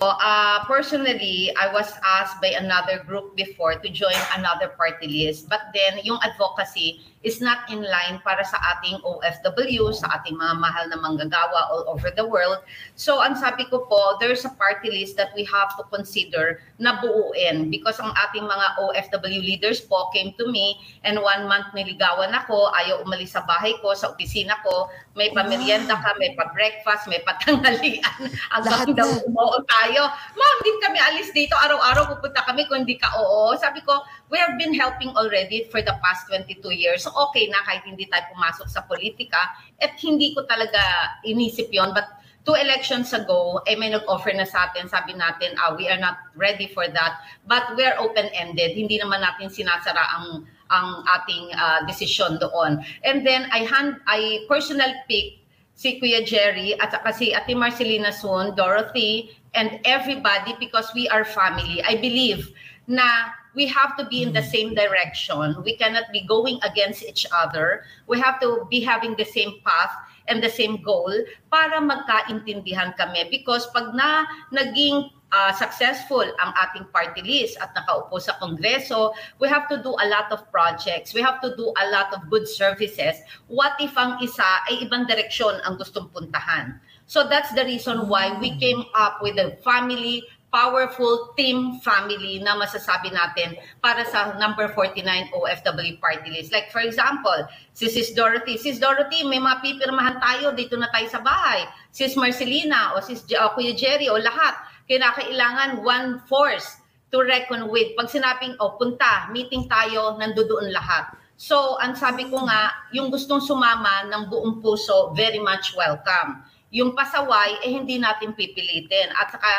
Uh, 0.00 0.64
personally, 0.64 1.52
I 1.60 1.72
was 1.72 1.92
asked 2.04 2.40
by 2.40 2.56
another 2.56 3.04
group 3.04 3.36
before 3.36 3.74
to 3.74 3.88
join 3.88 4.16
another 4.36 4.68
party 4.68 5.06
list. 5.06 5.48
But 5.48 5.60
then, 5.74 6.00
yung 6.04 6.18
advocacy 6.22 7.04
is 7.20 7.44
not 7.44 7.68
in 7.68 7.84
line 7.84 8.16
para 8.24 8.40
sa 8.40 8.56
ating 8.76 8.96
OFW, 9.04 9.92
sa 9.92 10.20
ating 10.20 10.40
mga 10.40 10.54
mahal 10.56 10.84
na 10.88 10.96
manggagawa 10.96 11.68
all 11.68 11.84
over 11.92 12.08
the 12.08 12.24
world. 12.24 12.64
So, 12.96 13.20
ang 13.20 13.36
sabi 13.36 13.68
ko 13.68 13.84
po, 13.84 14.16
there's 14.16 14.48
a 14.48 14.52
party 14.56 14.88
list 14.88 15.20
that 15.20 15.36
we 15.36 15.44
have 15.44 15.76
to 15.76 15.84
consider 15.92 16.64
na 16.80 16.96
buuin 16.96 17.68
because 17.68 18.00
ang 18.00 18.16
ating 18.28 18.48
mga 18.48 18.66
OFW 18.80 19.40
leaders 19.44 19.84
po 19.84 20.08
came 20.16 20.32
to 20.40 20.48
me 20.48 20.80
and 21.04 21.20
one 21.20 21.44
month 21.44 21.68
niligawan 21.76 22.32
ako, 22.32 22.72
ayaw 22.72 23.04
umalis 23.04 23.36
sa 23.36 23.44
bahay 23.44 23.76
ko, 23.84 23.92
sa 23.92 24.16
opisina 24.16 24.56
ko, 24.64 24.88
may 25.12 25.28
pamerienda 25.36 26.00
ka, 26.00 26.16
may 26.16 26.32
pa-breakfast, 26.32 27.04
may 27.04 27.20
patanghalian. 27.20 28.00
Lahat 28.64 28.88
Hanggang 28.88 28.96
daw 28.96 29.10
oo 29.28 29.58
tayo. 29.66 30.08
Ma'am, 30.38 30.56
di 30.64 30.70
kami 30.80 30.98
alis 31.02 31.28
dito. 31.36 31.52
Araw-araw 31.58 32.16
pupunta 32.16 32.46
kami 32.46 32.64
kung 32.70 32.86
hindi 32.86 32.96
ka 32.96 33.12
oo. 33.18 33.52
Sabi 33.58 33.84
ko, 33.84 34.00
we 34.30 34.38
have 34.38 34.56
been 34.56 34.72
helping 34.72 35.10
already 35.18 35.66
for 35.68 35.82
the 35.82 35.94
past 36.02 36.30
22 36.30 36.62
years. 36.70 37.02
So 37.04 37.10
okay 37.28 37.50
na 37.50 37.66
kahit 37.66 37.82
hindi 37.82 38.06
tayo 38.06 38.30
pumasok 38.32 38.70
sa 38.70 38.86
politika. 38.86 39.50
At 39.82 39.98
hindi 39.98 40.32
ko 40.32 40.46
talaga 40.46 40.80
inisip 41.26 41.68
yon 41.74 41.90
But 41.90 42.06
two 42.46 42.54
elections 42.54 43.10
ago, 43.12 43.60
eh 43.66 43.74
may 43.74 43.90
nag-offer 43.90 44.30
na 44.32 44.46
sa 44.46 44.70
atin. 44.70 44.86
Sabi 44.86 45.18
natin, 45.18 45.58
ah, 45.58 45.74
we 45.74 45.90
are 45.90 45.98
not 45.98 46.30
ready 46.38 46.70
for 46.70 46.86
that. 46.86 47.20
But 47.44 47.74
we 47.74 47.82
are 47.82 47.98
open-ended. 47.98 48.78
Hindi 48.78 49.02
naman 49.02 49.20
natin 49.20 49.50
sinasara 49.50 50.00
ang 50.16 50.46
ang 50.70 51.02
ating 51.18 51.50
ah, 51.58 51.82
desisyon 51.84 52.38
doon. 52.38 52.78
And 53.02 53.26
then 53.26 53.50
I 53.50 53.66
hand 53.66 53.98
I 54.06 54.46
personal 54.46 54.94
pick 55.10 55.42
si 55.74 55.98
Kuya 55.98 56.22
Jerry 56.22 56.78
at 56.78 56.94
saka 56.94 57.10
si 57.10 57.34
Ate 57.34 57.56
Marcelina 57.58 58.14
Soon, 58.14 58.54
Dorothy, 58.54 59.34
and 59.58 59.82
everybody 59.82 60.54
because 60.62 60.86
we 60.94 61.10
are 61.10 61.26
family. 61.26 61.82
I 61.82 61.98
believe 61.98 62.54
na 62.86 63.34
we 63.54 63.66
have 63.66 63.96
to 63.96 64.04
be 64.06 64.22
in 64.22 64.32
the 64.32 64.42
same 64.42 64.74
direction. 64.74 65.56
We 65.64 65.76
cannot 65.76 66.12
be 66.12 66.26
going 66.26 66.58
against 66.62 67.02
each 67.02 67.26
other. 67.34 67.84
We 68.06 68.20
have 68.20 68.40
to 68.40 68.66
be 68.70 68.80
having 68.80 69.16
the 69.16 69.24
same 69.24 69.60
path 69.66 69.90
and 70.28 70.42
the 70.42 70.50
same 70.50 70.82
goal 70.82 71.10
para 71.50 71.82
magkaintindihan 71.82 72.96
kami. 72.96 73.26
Because 73.30 73.66
pag 73.74 73.90
na 73.94 74.24
naging 74.54 75.10
uh, 75.32 75.52
successful 75.54 76.22
ang 76.22 76.50
ating 76.58 76.86
party 76.94 77.22
list 77.22 77.58
at 77.58 77.74
nakaupo 77.74 78.22
sa 78.22 78.38
Kongreso, 78.38 79.14
we 79.42 79.50
have 79.50 79.66
to 79.66 79.82
do 79.82 79.90
a 79.98 80.06
lot 80.06 80.30
of 80.30 80.46
projects. 80.54 81.14
We 81.14 81.22
have 81.22 81.42
to 81.42 81.54
do 81.58 81.74
a 81.74 81.86
lot 81.90 82.14
of 82.14 82.30
good 82.30 82.46
services. 82.46 83.18
What 83.50 83.74
if 83.82 83.94
ang 83.98 84.22
isa 84.22 84.46
ay 84.70 84.86
ibang 84.86 85.10
direksyon 85.10 85.62
ang 85.66 85.78
gustong 85.78 86.10
puntahan? 86.14 86.78
So 87.10 87.26
that's 87.26 87.50
the 87.58 87.66
reason 87.66 88.06
why 88.06 88.38
we 88.38 88.54
came 88.62 88.86
up 88.94 89.18
with 89.18 89.34
a 89.34 89.58
family 89.66 90.22
powerful 90.50 91.30
team 91.38 91.78
family 91.80 92.42
na 92.42 92.58
masasabi 92.58 93.10
natin 93.14 93.54
para 93.78 94.02
sa 94.06 94.34
number 94.36 94.70
49 94.74 95.02
OFW 95.30 95.94
party 96.02 96.28
list. 96.30 96.50
Like 96.50 96.74
for 96.74 96.82
example, 96.82 97.46
si 97.72 97.86
Sis 97.86 98.12
Dorothy. 98.12 98.58
Sis 98.58 98.82
Dorothy, 98.82 99.22
may 99.24 99.38
mga 99.38 99.62
pipirmahan 99.62 100.18
tayo, 100.18 100.52
dito 100.52 100.74
na 100.74 100.90
tayo 100.90 101.06
sa 101.06 101.22
bahay. 101.22 101.64
Sis 101.94 102.18
Marcelina 102.18 102.98
o 102.98 103.02
Sis 103.02 103.22
o 103.30 103.46
Kuya 103.54 103.72
Jerry 103.72 104.10
o 104.10 104.18
lahat, 104.18 104.58
kinakailangan 104.90 105.80
one 105.86 106.18
force 106.26 106.82
to 107.10 107.22
reckon 107.22 107.70
with. 107.70 107.94
Pag 107.98 108.10
sinabing, 108.10 108.54
oh, 108.62 108.78
punta, 108.78 109.30
meeting 109.34 109.66
tayo, 109.66 110.18
nandoon 110.18 110.70
lahat. 110.70 111.14
So, 111.40 111.80
ang 111.80 111.96
sabi 111.96 112.28
ko 112.28 112.44
nga, 112.44 112.68
yung 112.92 113.08
gustong 113.08 113.40
sumama 113.40 114.04
ng 114.12 114.28
buong 114.28 114.60
puso, 114.60 115.16
very 115.16 115.40
much 115.40 115.72
welcome. 115.72 116.44
Yung 116.70 116.94
pasaway, 116.94 117.58
eh 117.66 117.70
hindi 117.74 117.98
natin 117.98 118.30
pipilitin. 118.30 119.10
At 119.18 119.34
saka, 119.34 119.50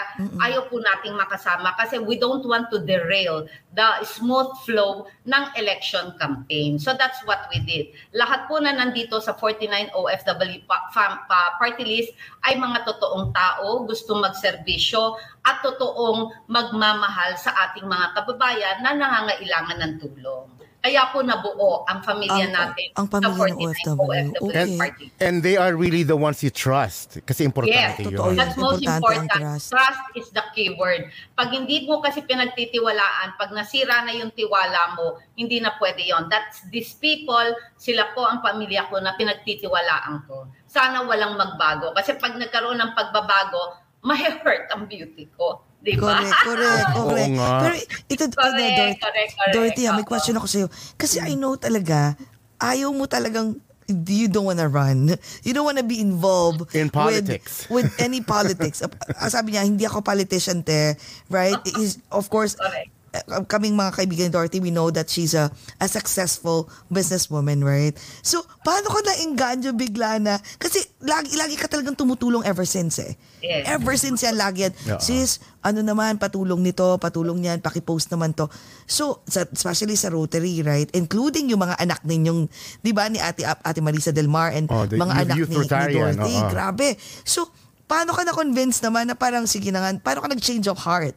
ayaw 0.48 0.72
po 0.72 0.80
nating 0.80 1.20
makasama 1.20 1.76
kasi 1.76 2.00
we 2.00 2.16
don't 2.16 2.44
want 2.48 2.72
to 2.72 2.80
derail 2.80 3.44
the 3.76 3.90
smooth 4.08 4.48
flow 4.64 5.12
ng 5.28 5.44
election 5.60 6.16
campaign. 6.16 6.80
So 6.80 6.96
that's 6.96 7.20
what 7.28 7.52
we 7.52 7.60
did. 7.68 7.92
Lahat 8.16 8.48
po 8.48 8.64
na 8.64 8.72
nandito 8.72 9.20
sa 9.20 9.36
49 9.36 9.92
OFW 9.92 10.64
pa, 10.64 10.88
fam, 10.96 11.28
pa, 11.28 11.60
party 11.60 11.84
list 11.84 12.16
ay 12.48 12.56
mga 12.56 12.88
totoong 12.88 13.36
tao, 13.36 13.84
gustong 13.84 14.24
magserbisyo 14.24 15.20
at 15.44 15.60
totoong 15.68 16.32
magmamahal 16.48 17.36
sa 17.36 17.52
ating 17.68 17.92
mga 17.92 18.16
kababayan 18.16 18.80
na 18.88 18.96
nangangailangan 18.96 19.78
ng 19.84 19.94
tulong. 20.00 20.61
Kaya 20.82 21.14
po 21.14 21.22
nabuo 21.22 21.86
ang 21.86 22.02
pamilya 22.02 22.50
Ang- 22.50 22.58
natin 22.58 22.88
ang 22.98 23.06
pamilya 23.06 23.54
ng 23.54 23.70
sa 23.86 23.94
49 23.94 24.34
OFW. 24.34 24.50
Okay. 24.50 24.78
party. 24.82 25.06
And 25.22 25.46
they 25.46 25.54
are 25.54 25.78
really 25.78 26.02
the 26.02 26.18
ones 26.18 26.42
you 26.42 26.50
trust. 26.50 27.22
Kasi 27.22 27.46
importante 27.46 28.02
Yes, 28.02 28.10
yun. 28.10 28.34
That's 28.34 28.58
most 28.58 28.82
important. 28.82 29.30
trust. 29.30 29.70
Trust. 29.70 30.02
is 30.18 30.28
the 30.34 30.42
key 30.58 30.74
word. 30.76 31.08
Pag 31.38 31.54
hindi 31.54 31.86
mo 31.86 32.02
kasi 32.02 32.26
pinagtitiwalaan, 32.26 33.38
pag 33.38 33.54
nasira 33.54 34.02
na 34.04 34.12
yung 34.12 34.34
tiwala 34.34 34.98
mo, 34.98 35.22
hindi 35.38 35.62
na 35.62 35.78
pwede 35.78 36.02
yon. 36.02 36.28
That's 36.34 36.66
these 36.74 36.98
people, 36.98 37.54
sila 37.78 38.12
po 38.18 38.26
ang 38.26 38.42
pamilya 38.42 38.90
ko 38.90 38.98
na 39.00 39.14
pinagtitiwalaan 39.16 40.26
ko. 40.26 40.50
Sana 40.66 41.06
walang 41.06 41.38
magbago. 41.38 41.94
Kasi 41.94 42.18
pag 42.18 42.34
nagkaroon 42.36 42.82
ng 42.82 42.92
pagbabago, 42.98 43.78
ma-hurt 44.08 44.66
ang 44.74 44.90
beauty 44.90 45.30
ko. 45.38 45.62
Di 45.82 45.98
ba? 45.98 46.22
Correct, 46.22 46.40
correct, 46.46 46.88
Oo 46.98 47.10
correct. 47.10 47.34
nga. 47.34 47.50
Pero 47.58 47.74
ito, 48.06 48.24
Correct, 48.30 48.38
ano, 48.38 48.54
Dorothy, 48.54 48.96
correct, 49.02 49.32
correct. 49.34 49.54
Dorothy, 49.54 49.84
ah, 49.84 49.94
may 49.98 50.06
Oo. 50.06 50.12
question 50.14 50.36
ako 50.38 50.48
sa'yo. 50.48 50.68
Kasi 50.96 51.18
I 51.18 51.34
know 51.34 51.58
talaga, 51.58 52.14
ayaw 52.62 52.94
mo 52.94 53.10
talagang 53.10 53.58
you 53.90 54.30
don't 54.30 54.46
wanna 54.48 54.70
run. 54.70 55.18
You 55.44 55.52
don't 55.52 55.66
wanna 55.66 55.84
be 55.84 56.00
involved 56.00 56.70
In 56.72 56.88
politics. 56.88 57.66
with, 57.68 57.90
with 57.90 58.00
any 58.00 58.22
politics. 58.22 58.80
Ah, 59.20 59.28
Sabi 59.28 59.52
niya, 59.52 59.66
hindi 59.66 59.84
ako 59.84 60.00
politician, 60.00 60.64
te. 60.64 60.96
Right? 61.28 61.58
Is, 61.82 61.98
of 62.08 62.30
course, 62.30 62.56
Correct. 62.56 62.94
Uh, 63.12 63.44
kaming 63.46 63.76
mga 63.76 63.92
kaibigan 63.94 64.26
ni 64.28 64.34
Dorothy, 64.34 64.60
we 64.60 64.72
know 64.72 64.88
that 64.90 65.08
she's 65.08 65.36
a, 65.36 65.52
a 65.78 65.88
successful 65.88 66.68
businesswoman, 66.88 67.60
right? 67.60 67.96
So, 68.22 68.42
paano 68.64 68.88
ka 68.88 69.00
na-engganyo 69.04 69.76
bigla 69.76 70.20
na? 70.20 70.40
Kasi 70.58 70.80
lagi, 71.04 71.36
lagi 71.36 71.56
ka 71.56 71.68
talagang 71.68 71.96
tumutulong 71.96 72.44
ever 72.44 72.64
since 72.64 73.00
eh. 73.00 73.14
Yes. 73.42 73.68
Ever 73.68 73.96
since 73.98 74.22
yan, 74.22 74.38
lagi 74.38 74.70
yan. 74.70 74.74
Oo. 74.92 75.02
Sis, 75.02 75.40
ano 75.62 75.82
naman, 75.82 76.18
patulong 76.18 76.62
nito, 76.62 76.98
patulong 76.98 77.38
niyan, 77.38 77.60
pakipost 77.60 78.08
naman 78.10 78.32
to. 78.32 78.48
So, 78.86 79.22
sa, 79.28 79.44
especially 79.46 80.00
sa 80.00 80.10
Rotary, 80.10 80.64
right? 80.64 80.88
Including 80.94 81.52
yung 81.52 81.62
mga 81.62 81.78
anak 81.78 82.02
ninyong, 82.06 82.48
di 82.80 82.92
ba, 82.96 83.10
ni 83.12 83.20
Ate, 83.20 83.44
Ate 83.44 83.82
Marisa 83.82 84.10
Del 84.10 84.32
Mar 84.32 84.54
and 84.54 84.70
Oh, 84.72 84.88
the 84.88 84.96
mga 84.96 85.14
anak 85.28 85.36
ni, 85.36 85.44
ni 85.46 85.56
Rotarian, 85.58 86.16
Dorothy. 86.16 86.36
oo. 86.38 86.50
Grabe. 86.50 86.88
So, 87.28 87.50
paano 87.86 88.16
ka 88.16 88.24
na-convince 88.24 88.80
naman 88.80 89.12
na 89.12 89.20
parang, 89.20 89.44
sige 89.44 89.68
na 89.68 89.84
nga, 89.84 89.92
paano 90.00 90.24
ka 90.24 90.30
nag-change 90.32 90.70
of 90.72 90.80
heart? 90.80 91.12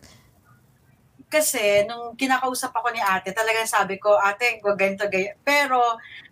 Kasi 1.35 1.83
nung 1.91 2.15
kinakausap 2.15 2.71
ako 2.71 2.95
ni 2.95 3.03
ate, 3.03 3.35
talagang 3.35 3.67
sabi 3.67 3.99
ko, 3.99 4.15
ate, 4.15 4.63
wag 4.63 4.79
ganito, 4.79 5.11
ganyan. 5.11 5.35
Pero 5.43 5.83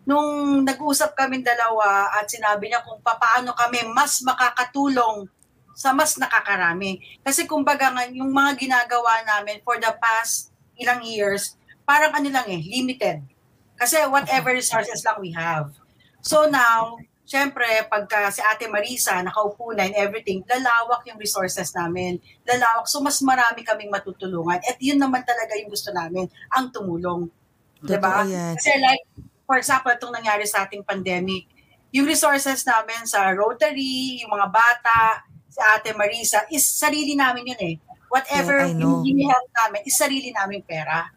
nung 0.07 0.63
nag-usap 0.63 1.19
kami 1.19 1.43
dalawa 1.43 2.15
at 2.15 2.31
sinabi 2.31 2.71
niya 2.71 2.87
kung 2.87 3.03
paano 3.03 3.51
kami 3.51 3.83
mas 3.91 4.23
makakatulong 4.23 5.27
sa 5.75 5.91
mas 5.91 6.15
nakakarami. 6.15 7.03
Kasi 7.27 7.51
kumbaga 7.51 7.91
nga, 7.91 8.07
yung 8.15 8.31
mga 8.31 8.55
ginagawa 8.63 9.27
namin 9.27 9.59
for 9.67 9.83
the 9.83 9.91
past 9.99 10.55
ilang 10.79 11.03
years, 11.03 11.59
parang 11.83 12.15
ano 12.15 12.31
lang 12.31 12.47
eh, 12.47 12.63
limited. 12.63 13.27
Kasi 13.75 13.99
whatever 14.07 14.55
resources 14.55 15.03
lang 15.03 15.19
we 15.19 15.35
have. 15.35 15.75
So 16.23 16.47
now, 16.47 17.03
syempre, 17.33 17.65
pagka 17.89 18.29
si 18.29 18.45
Ate 18.45 18.69
Marisa 18.69 19.17
nakaupo 19.25 19.73
na 19.73 19.89
and 19.89 19.97
everything, 19.97 20.45
lalawak 20.45 21.01
yung 21.09 21.17
resources 21.17 21.73
namin. 21.73 22.21
Lalawak. 22.45 22.85
So, 22.85 23.01
mas 23.01 23.17
marami 23.25 23.65
kaming 23.65 23.89
matutulungan. 23.89 24.61
At 24.61 24.77
yun 24.77 25.01
naman 25.01 25.25
talaga 25.25 25.57
yung 25.57 25.73
gusto 25.73 25.89
namin, 25.97 26.29
ang 26.53 26.69
tumulong. 26.69 27.33
Diba? 27.81 28.21
Totoo 28.21 28.29
yan. 28.29 28.55
Kasi 28.61 28.77
like, 28.85 29.01
for 29.49 29.57
example, 29.57 29.89
itong 29.89 30.13
nangyari 30.13 30.45
sa 30.45 30.69
ating 30.69 30.85
pandemic, 30.85 31.49
yung 31.89 32.05
resources 32.05 32.61
namin 32.69 33.09
sa 33.09 33.33
Rotary, 33.33 34.21
yung 34.21 34.33
mga 34.33 34.49
bata, 34.53 35.25
si 35.49 35.61
Ate 35.61 35.97
Marisa, 35.97 36.45
is 36.53 36.69
sarili 36.69 37.17
namin 37.17 37.49
yun 37.49 37.61
eh. 37.65 37.77
Whatever 38.13 38.69
Yeah, 38.69 38.77
yung 38.77 39.25
help 39.25 39.49
namin, 39.57 39.81
is 39.89 39.97
sarili 39.97 40.37
namin 40.37 40.61
pera. 40.61 41.09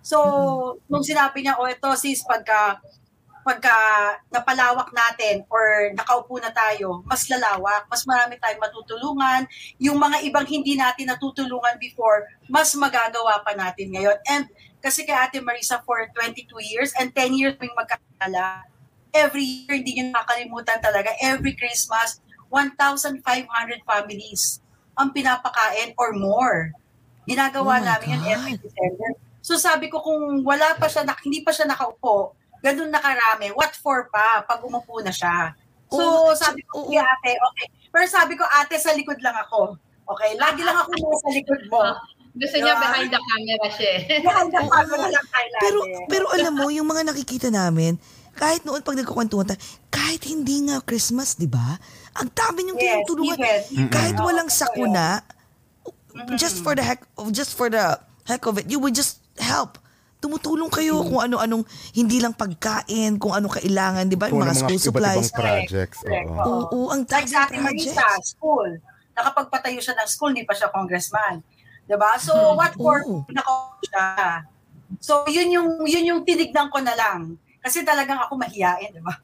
So, 0.00 0.16
Mm-hmm. 0.16 0.88
nung 0.88 1.04
sinabi 1.04 1.44
niya, 1.44 1.60
oh, 1.60 1.68
ito 1.68 1.92
sis, 1.92 2.24
pagka, 2.24 2.80
pagka 3.48 3.72
napalawak 4.28 4.92
natin 4.92 5.40
or 5.48 5.88
nakaupo 5.96 6.36
na 6.36 6.52
tayo, 6.52 7.00
mas 7.08 7.24
lalawak, 7.32 7.88
mas 7.88 8.04
marami 8.04 8.36
tayong 8.36 8.60
matutulungan. 8.60 9.48
Yung 9.80 9.96
mga 9.96 10.20
ibang 10.28 10.44
hindi 10.44 10.76
natin 10.76 11.08
natutulungan 11.08 11.80
before, 11.80 12.28
mas 12.44 12.76
magagawa 12.76 13.40
pa 13.40 13.56
natin 13.56 13.96
ngayon. 13.96 14.20
And 14.28 14.44
kasi 14.84 15.08
kay 15.08 15.16
Ate 15.16 15.40
Marisa 15.40 15.80
for 15.88 16.04
22 16.12 16.44
years 16.60 16.92
and 17.00 17.08
10 17.16 17.40
years 17.40 17.56
kaming 17.56 17.72
magkakala, 17.72 18.68
every 19.16 19.64
year, 19.64 19.80
hindi 19.80 19.96
niyo 19.96 20.12
nakakalimutan 20.12 20.78
talaga, 20.84 21.16
every 21.24 21.56
Christmas, 21.56 22.20
1,500 22.52 23.24
families 23.88 24.60
ang 24.92 25.08
pinapakain 25.16 25.96
or 25.96 26.12
more. 26.12 26.76
Ginagawa 27.24 27.80
Oh 27.80 27.84
namin 27.84 28.18
yun 28.18 28.22
every 28.28 28.54
December. 28.60 29.08
So 29.40 29.56
sabi 29.56 29.88
ko 29.88 30.02
kung 30.04 30.44
wala 30.44 30.76
pa 30.76 30.90
siya, 30.90 31.06
hindi 31.24 31.40
pa 31.40 31.54
siya 31.54 31.70
nakaupo, 31.70 32.37
ganun 32.60 32.90
na 32.90 32.98
karami, 32.98 33.50
what 33.52 33.72
for 33.72 34.06
pa 34.08 34.42
pag 34.42 34.60
umupo 34.60 34.98
na 35.00 35.10
siya? 35.10 35.54
So 35.88 36.32
sabi 36.34 36.60
ko, 36.64 36.84
sige 36.84 37.00
ate, 37.00 37.32
okay. 37.34 37.66
Pero 37.88 38.04
sabi 38.04 38.36
ko, 38.36 38.44
ate, 38.44 38.76
sa 38.76 38.92
likod 38.92 39.18
lang 39.20 39.34
ako. 39.38 39.74
Okay, 40.08 40.36
lagi 40.36 40.60
lang 40.60 40.76
ako 40.76 40.90
nasa 40.92 41.28
likod 41.32 41.62
mo. 41.68 41.82
Gusto 42.38 42.56
niya 42.56 42.76
Diba? 42.76 42.84
behind 42.84 43.08
the 43.10 43.20
camera 43.20 43.66
siya. 43.72 43.90
eh. 43.90 44.00
Behind 44.22 44.48
the 44.48 44.60
camera 44.62 45.06
lang 45.10 45.26
tayo. 45.26 45.48
Pero, 45.58 45.78
pero 46.06 46.24
alam 46.30 46.52
mo, 46.54 46.66
yung 46.70 46.86
mga 46.86 47.02
nakikita 47.08 47.48
namin, 47.50 47.98
kahit 48.38 48.62
noon 48.62 48.78
pag 48.80 48.94
nagkukwentuhan 48.94 49.48
tayo, 49.48 49.58
kahit 49.90 50.22
hindi 50.22 50.70
nga 50.70 50.78
Christmas, 50.80 51.34
di 51.34 51.50
ba? 51.50 51.74
Ang 52.14 52.30
dami 52.30 52.62
niyong 52.62 52.78
Yes, 52.78 52.86
tinutulungan. 53.02 53.38
even. 53.74 53.88
Kahit 53.90 54.16
walang 54.16 54.46
sakuna, 54.46 55.24
just 56.38 56.62
for 56.62 56.78
the 56.78 56.84
heck, 56.84 57.02
just 57.32 57.52
for 57.52 57.66
the 57.66 57.98
heck 58.22 58.44
of 58.46 58.60
it, 58.60 58.70
you 58.70 58.78
would 58.78 58.94
just 58.94 59.18
help. 59.40 59.80
Tumutulong 60.18 60.66
kayo 60.66 61.06
kung 61.06 61.22
ano-anong, 61.22 61.62
hindi 61.94 62.18
lang 62.18 62.34
pagkain, 62.34 63.22
kung 63.22 63.30
ano 63.38 63.46
kailangan, 63.46 64.10
di 64.10 64.18
ba? 64.18 64.26
Yung 64.26 64.42
mga 64.42 64.50
ano 64.50 64.62
school 64.66 64.80
supplies. 64.82 65.30
projects. 65.30 66.02
Oo. 66.02 66.34
Oo, 66.42 66.78
ang 66.90 67.06
daming 67.06 67.30
sa 67.30 67.46
ating 67.46 67.62
Marisa, 67.62 68.02
school. 68.26 68.82
Nakapagpatayo 69.14 69.78
siya 69.78 69.94
ng 69.94 70.08
school, 70.10 70.34
hindi 70.34 70.42
pa 70.42 70.58
siya 70.58 70.74
congressman. 70.74 71.38
'Di 71.86 71.94
ba? 71.94 72.18
So, 72.18 72.34
what 72.58 72.74
for? 72.74 73.06
Nako 73.30 73.78
siya. 73.86 74.42
So, 74.98 75.22
yun 75.30 75.54
yung, 75.54 75.68
yun 75.86 76.04
yung 76.10 76.20
tinignan 76.26 76.66
ko 76.74 76.82
na 76.82 76.98
lang. 76.98 77.38
Kasi 77.62 77.86
talagang 77.86 78.18
ako 78.18 78.34
mahiyain, 78.42 78.90
di 78.90 79.02
ba? 79.04 79.14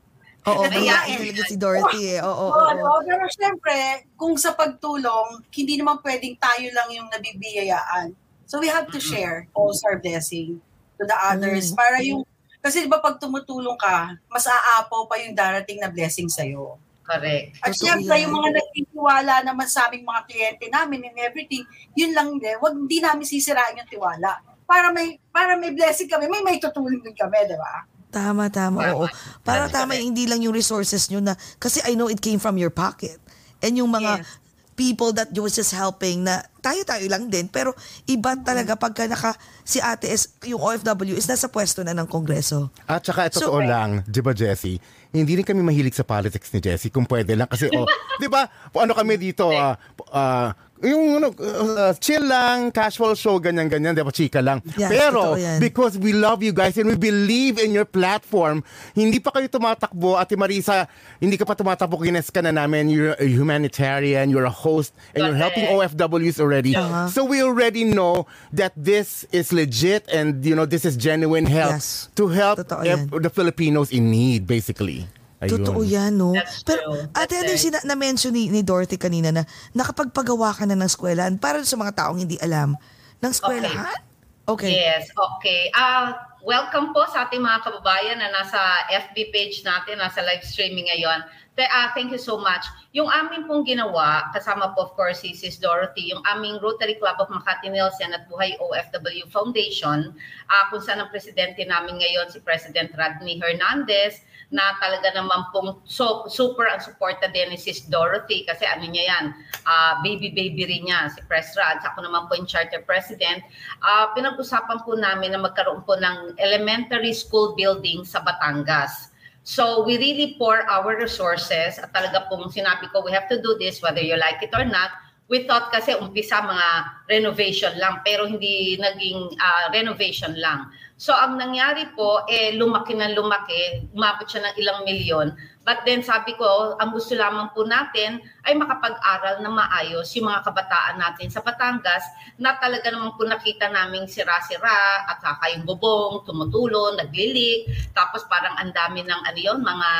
Oo, 0.45 0.63
Mahiyain. 0.69 1.25
talaga 1.25 1.43
si 1.49 1.57
Dorothy 1.57 2.03
eh. 2.15 2.21
Oo, 2.21 2.31
oo, 2.31 2.53
Oo, 2.53 2.71
oo. 2.85 3.01
Pero 3.03 3.25
syempre, 3.33 4.05
kung 4.15 4.37
sa 4.37 4.53
pagtulong, 4.53 5.41
hindi 5.51 5.75
naman 5.81 5.99
pwedeng 6.05 6.37
tayo 6.37 6.69
lang 6.71 6.89
yung 6.93 7.09
nabibiyayaan. 7.09 8.13
So 8.45 8.61
we 8.61 8.69
have 8.69 8.93
to 8.93 9.01
share 9.01 9.49
also 9.57 9.89
our 9.89 9.99
blessing 9.99 10.61
to 10.99 11.05
the 11.07 11.17
others. 11.17 11.73
Mm. 11.73 11.77
Para 11.77 11.97
yung, 12.03 12.23
kasi 12.65 12.85
di 12.85 12.89
ba 12.89 13.03
pag 13.03 13.21
tumutulong 13.21 13.77
ka, 13.77 14.17
mas 14.31 14.47
aapaw 14.49 15.05
pa 15.05 15.21
yung 15.21 15.37
darating 15.37 15.83
na 15.83 15.93
blessing 15.93 16.31
sa'yo. 16.31 16.81
Correct. 17.05 17.61
At 17.61 17.77
Totoo 17.77 17.85
syempre, 17.85 18.17
yung 18.25 18.33
mga 18.33 18.51
nagtitiwala 18.57 19.35
naman 19.45 19.69
sa 19.69 19.93
aming 19.93 20.09
mga 20.09 20.25
kliyente 20.25 20.67
namin 20.73 21.05
and 21.13 21.19
everything, 21.21 21.61
yun 21.93 22.17
lang 22.17 22.41
din. 22.41 22.57
Wag 22.65 22.73
hindi 22.73 22.99
namin 23.05 23.29
sisirain 23.29 23.77
yung 23.77 23.91
tiwala. 23.93 24.41
Para 24.65 24.89
may 24.89 25.21
para 25.29 25.61
may 25.61 25.77
blessing 25.77 26.09
kami, 26.09 26.25
may 26.33 26.41
may 26.41 26.57
tutulong 26.57 27.05
din 27.05 27.13
kami, 27.13 27.37
di 27.45 27.57
ba? 27.61 27.85
Tama, 28.09 28.49
tama. 28.49 28.81
Oo. 28.97 29.05
Para 29.45 29.69
tama, 29.69 29.93
correct. 29.93 30.07
hindi 30.09 30.25
lang 30.25 30.41
yung 30.41 30.57
resources 30.57 31.13
nyo 31.13 31.21
na, 31.21 31.37
kasi 31.61 31.85
I 31.85 31.93
know 31.93 32.09
it 32.09 32.25
came 32.25 32.41
from 32.41 32.57
your 32.57 32.73
pocket. 32.73 33.21
And 33.61 33.77
yung 33.77 33.93
mga 33.93 34.25
Yes. 34.25 34.44
People 34.75 35.15
that 35.15 35.31
you 35.33 35.43
was 35.43 35.55
just 35.55 35.73
helping 35.73 36.27
na 36.27 36.43
tayo-tayo 36.61 37.07
lang 37.07 37.31
din. 37.31 37.47
Pero 37.47 37.75
iba 38.05 38.35
talaga 38.39 38.75
pagka 38.75 39.07
naka, 39.07 39.35
si 39.63 39.79
ate 39.79 40.11
is, 40.11 40.35
yung 40.45 40.61
OFW 40.61 41.15
is 41.15 41.27
nasa 41.27 41.47
pwesto 41.47 41.83
na 41.83 41.95
ng 41.95 42.07
kongreso. 42.07 42.69
At 42.85 43.07
saka, 43.07 43.31
ito 43.31 43.39
So- 43.41 43.51
totoo 43.51 43.63
lang, 43.65 44.03
di 44.05 44.21
ba, 44.21 44.35
Jessie? 44.35 44.79
Hindi 45.15 45.39
rin 45.39 45.47
kami 45.47 45.63
mahilig 45.63 45.95
sa 45.95 46.03
politics 46.03 46.51
ni 46.51 46.59
Jessie, 46.59 46.91
kung 46.91 47.07
pwede 47.07 47.39
lang. 47.39 47.47
Kasi, 47.47 47.71
oh, 47.71 47.87
di 48.23 48.27
ba, 48.27 48.51
ano 48.75 48.93
kami 48.93 49.15
dito, 49.15 49.47
ah, 49.55 49.79
ah, 50.11 50.51
yung 50.85 51.17
ano, 51.17 51.33
ah, 51.41 51.93
chill 51.97 52.23
lang, 52.23 52.69
casual 52.71 53.17
show, 53.17 53.41
ganyan-ganyan, 53.41 53.97
di 53.97 54.05
ba, 54.05 54.13
chika 54.13 54.45
lang. 54.45 54.61
Yes, 54.77 54.93
Pero, 54.93 55.35
because 55.59 55.97
we 55.97 56.13
love 56.13 56.45
you 56.45 56.53
guys 56.53 56.77
and 56.77 56.87
we 56.87 56.97
believe 56.97 57.59
in 57.59 57.73
your 57.73 57.89
platform, 57.89 58.61
hindi 58.95 59.19
pa 59.19 59.33
kayo 59.33 59.49
tumatakbo, 59.49 60.21
Ate 60.21 60.37
Marisa, 60.37 60.87
hindi 61.19 61.35
ka 61.35 61.45
pa 61.45 61.57
tumatakbo, 61.57 61.97
gines 61.99 62.29
ka 62.29 62.45
na 62.45 62.53
namin, 62.53 62.93
you're 62.93 63.17
a 63.17 63.27
humanitarian, 63.27 64.29
you're 64.29 64.45
a 64.45 64.53
host, 64.53 64.93
and 65.17 65.25
you're 65.25 65.35
helping 65.41 65.65
OFWs 65.67 66.39
already. 66.39 66.77
Uh-huh. 66.77 67.09
So 67.09 67.25
we 67.25 67.43
already 67.43 67.85
know 67.85 68.27
that 68.53 68.73
this 68.77 69.25
is 69.33 69.53
legit 69.53 70.05
and, 70.13 70.45
you 70.45 70.55
know, 70.55 70.67
this 70.67 70.85
is 70.85 70.97
genuine 70.97 71.47
help 71.47 71.81
Yes. 71.81 72.09
to 72.15 72.29
help 72.29 72.61
ev- 72.85 73.11
the 73.11 73.31
Filipinos 73.31 73.91
in 73.91 74.11
need, 74.11 74.47
basically. 74.47 75.09
Ayun. 75.45 75.61
Totoo 75.61 75.81
yan, 75.85 76.13
no? 76.17 76.33
That's 76.33 76.65
Pero, 76.65 76.97
ate, 77.13 77.37
ano 77.37 77.51
yung 77.53 77.61
sina- 77.61 77.85
na-mention 77.85 78.33
ni, 78.33 78.49
ni 78.49 78.65
Dorothy 78.65 78.97
kanina 78.97 79.29
na 79.29 79.45
nakapagpagawa 79.77 80.57
ka 80.57 80.65
na 80.65 80.75
ng 80.75 80.89
eskwelahan 80.89 81.37
para 81.37 81.61
sa 81.63 81.77
mga 81.77 81.93
taong 81.93 82.19
hindi 82.25 82.41
alam. 82.41 82.75
Ng 83.21 83.33
eskwelahan? 83.33 84.01
Okay. 84.45 84.77
Yes, 84.77 85.09
okay. 85.17 85.73
Ah, 85.73 86.37
welcome 86.45 86.93
po 86.93 87.09
sa 87.09 87.25
ating 87.25 87.41
mga 87.41 87.65
kababayan 87.65 88.21
na 88.21 88.29
nasa 88.29 88.61
FB 88.93 89.33
page 89.33 89.65
natin, 89.65 89.97
nasa 89.97 90.21
live 90.21 90.45
streaming 90.45 90.85
ngayon. 90.93 91.25
Te- 91.57 91.71
ah, 91.71 91.95
thank 91.97 92.13
you 92.13 92.21
so 92.21 92.37
much. 92.37 92.67
Yung 92.93 93.09
amin 93.09 93.49
pong 93.49 93.65
ginawa, 93.65 94.29
kasama 94.37 94.77
po 94.77 94.91
of 94.91 94.93
course 95.01 95.25
si 95.25 95.33
Sis 95.33 95.57
Dorothy, 95.57 96.13
yung 96.13 96.21
aming 96.29 96.61
Rotary 96.61 97.01
Club 97.01 97.17
of 97.23 97.33
Makati 97.33 97.73
Nelson 97.73 98.13
at 98.13 98.29
Buhay 98.29 98.59
OFW 98.61 99.25
Foundation, 99.33 100.13
ah, 100.53 100.69
kung 100.69 100.85
saan 100.85 101.01
ang 101.01 101.09
presidente 101.09 101.65
namin 101.65 101.97
ngayon 101.97 102.29
si 102.29 102.43
President 102.45 102.93
Radney 102.99 103.41
Hernandez, 103.41 104.21
na 104.53 104.77
talaga 104.81 105.15
naman 105.17 105.49
pong 105.53 105.81
so, 105.89 106.29
super 106.29 106.69
ang 106.69 106.83
suporta 106.83 107.31
din 107.33 107.53
ni 107.53 107.59
Sis 107.61 107.87
Dorothy 107.89 108.45
kasi 108.45 108.69
ano 108.69 108.85
niya 108.85 109.05
yan, 109.09 109.25
ah, 109.65 110.01
baby-baby 110.05 110.69
rin 110.69 110.91
niya, 110.91 111.09
si 111.13 111.21
Pres 111.25 111.57
Rad. 111.57 111.81
Ako 111.81 112.05
naman 112.05 112.29
po 112.29 112.37
yung 112.37 112.49
charter 112.49 112.85
president. 112.85 113.41
Ah, 113.81 114.13
pinag-usapan 114.13 114.85
po 114.85 114.99
namin 114.99 115.33
na 115.33 115.41
magkaroon 115.41 115.83
po 115.89 115.97
ng 115.97 116.37
elementary 116.37 117.17
school 117.17 117.57
building 117.57 118.05
sa 118.05 118.21
Batangas. 118.21 119.15
So 119.45 119.85
we 119.85 120.01
really 120.01 120.41
pour 120.41 120.65
our 120.73 120.97
resources 120.97 121.77
at 121.77 121.93
talaga 121.93 122.33
pong 122.33 122.49
sinabi 122.49 122.89
ko, 122.89 123.05
we 123.05 123.13
have 123.13 123.29
to 123.29 123.37
do 123.45 123.61
this 123.61 123.85
whether 123.85 124.01
you 124.01 124.17
like 124.17 124.41
it 124.41 124.57
or 124.57 124.65
not. 124.65 124.97
We 125.29 125.45
thought 125.45 125.69
kasi 125.69 125.93
umpisa 125.93 126.41
mga 126.41 126.69
renovation 127.13 127.77
lang 127.77 128.01
pero 128.09 128.25
hindi 128.25 128.81
naging 128.81 129.37
uh, 129.37 129.65
renovation 129.73 130.33
lang. 130.41 130.73
So 130.95 131.11
ang 131.11 131.35
nangyari 131.35 131.91
po, 131.99 132.23
eh, 132.31 132.55
lumaki 132.55 132.95
na 132.95 133.11
lumaki, 133.11 133.91
umabot 133.91 134.31
siya 134.31 134.47
ng 134.47 134.55
ilang 134.63 134.81
milyon. 134.87 135.35
But 135.67 135.83
then 135.83 136.07
sabi 136.07 136.39
ko, 136.39 136.79
ang 136.79 136.95
gusto 136.95 137.19
lamang 137.19 137.51
po 137.51 137.67
natin 137.67 138.23
ay 138.47 138.55
makapag-aral 138.55 139.43
na 139.43 139.51
maayos 139.51 140.07
yung 140.15 140.31
mga 140.31 140.45
kabataan 140.47 141.01
natin 141.01 141.33
sa 141.35 141.43
Batangas 141.43 142.05
na 142.39 142.55
talaga 142.61 142.95
naman 142.95 143.17
po 143.19 143.27
nakita 143.27 143.73
naming 143.73 144.07
sira-sira 144.07 145.09
at 145.11 145.19
saka 145.19 145.51
yung 145.57 145.67
bubong, 145.67 146.23
tumutulo, 146.23 146.95
naglilik. 146.95 147.91
Tapos 147.91 148.23
parang 148.31 148.55
ang 148.61 148.71
dami 148.71 149.03
ng 149.03 149.23
ano 149.25 149.39
yun, 149.41 149.59
mga, 149.65 149.91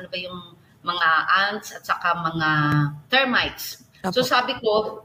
ano 0.00 0.06
ba 0.08 0.16
yung 0.16 0.38
mga 0.86 1.08
ants 1.50 1.76
at 1.76 1.84
saka 1.84 2.14
mga 2.14 2.50
termites. 3.10 3.84
So 4.14 4.24
sabi 4.24 4.56
ko, 4.62 5.04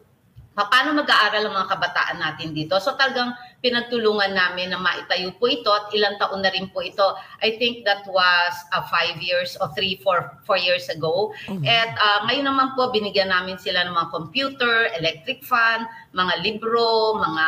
paano 0.54 0.94
mag-aaral 0.94 1.50
ang 1.50 1.56
mga 1.58 1.72
kabataan 1.74 2.18
natin 2.22 2.54
dito? 2.54 2.78
So 2.78 2.94
talagang 2.94 3.34
pinagtulungan 3.64 4.36
namin 4.36 4.76
na 4.76 4.78
maitayo 4.78 5.32
po 5.40 5.48
ito 5.48 5.72
at 5.72 5.88
ilang 5.96 6.20
taon 6.20 6.44
na 6.44 6.52
rin 6.52 6.68
po 6.76 6.84
ito. 6.84 7.16
I 7.40 7.56
think 7.56 7.88
that 7.88 8.04
was 8.12 8.54
uh, 8.76 8.84
five 8.92 9.24
years 9.24 9.56
or 9.64 9.72
three, 9.72 10.04
four, 10.04 10.36
four 10.44 10.60
years 10.60 10.92
ago. 10.92 11.32
Mm-hmm. 11.48 11.64
At 11.64 11.96
uh, 11.96 12.20
ngayon 12.28 12.46
naman 12.52 12.76
po, 12.76 12.92
binigyan 12.92 13.32
namin 13.32 13.56
sila 13.56 13.88
ng 13.88 13.96
mga 13.96 14.12
computer, 14.12 14.92
electric 15.00 15.48
fan, 15.48 15.88
mga 16.12 16.44
libro, 16.44 17.16
mga 17.16 17.48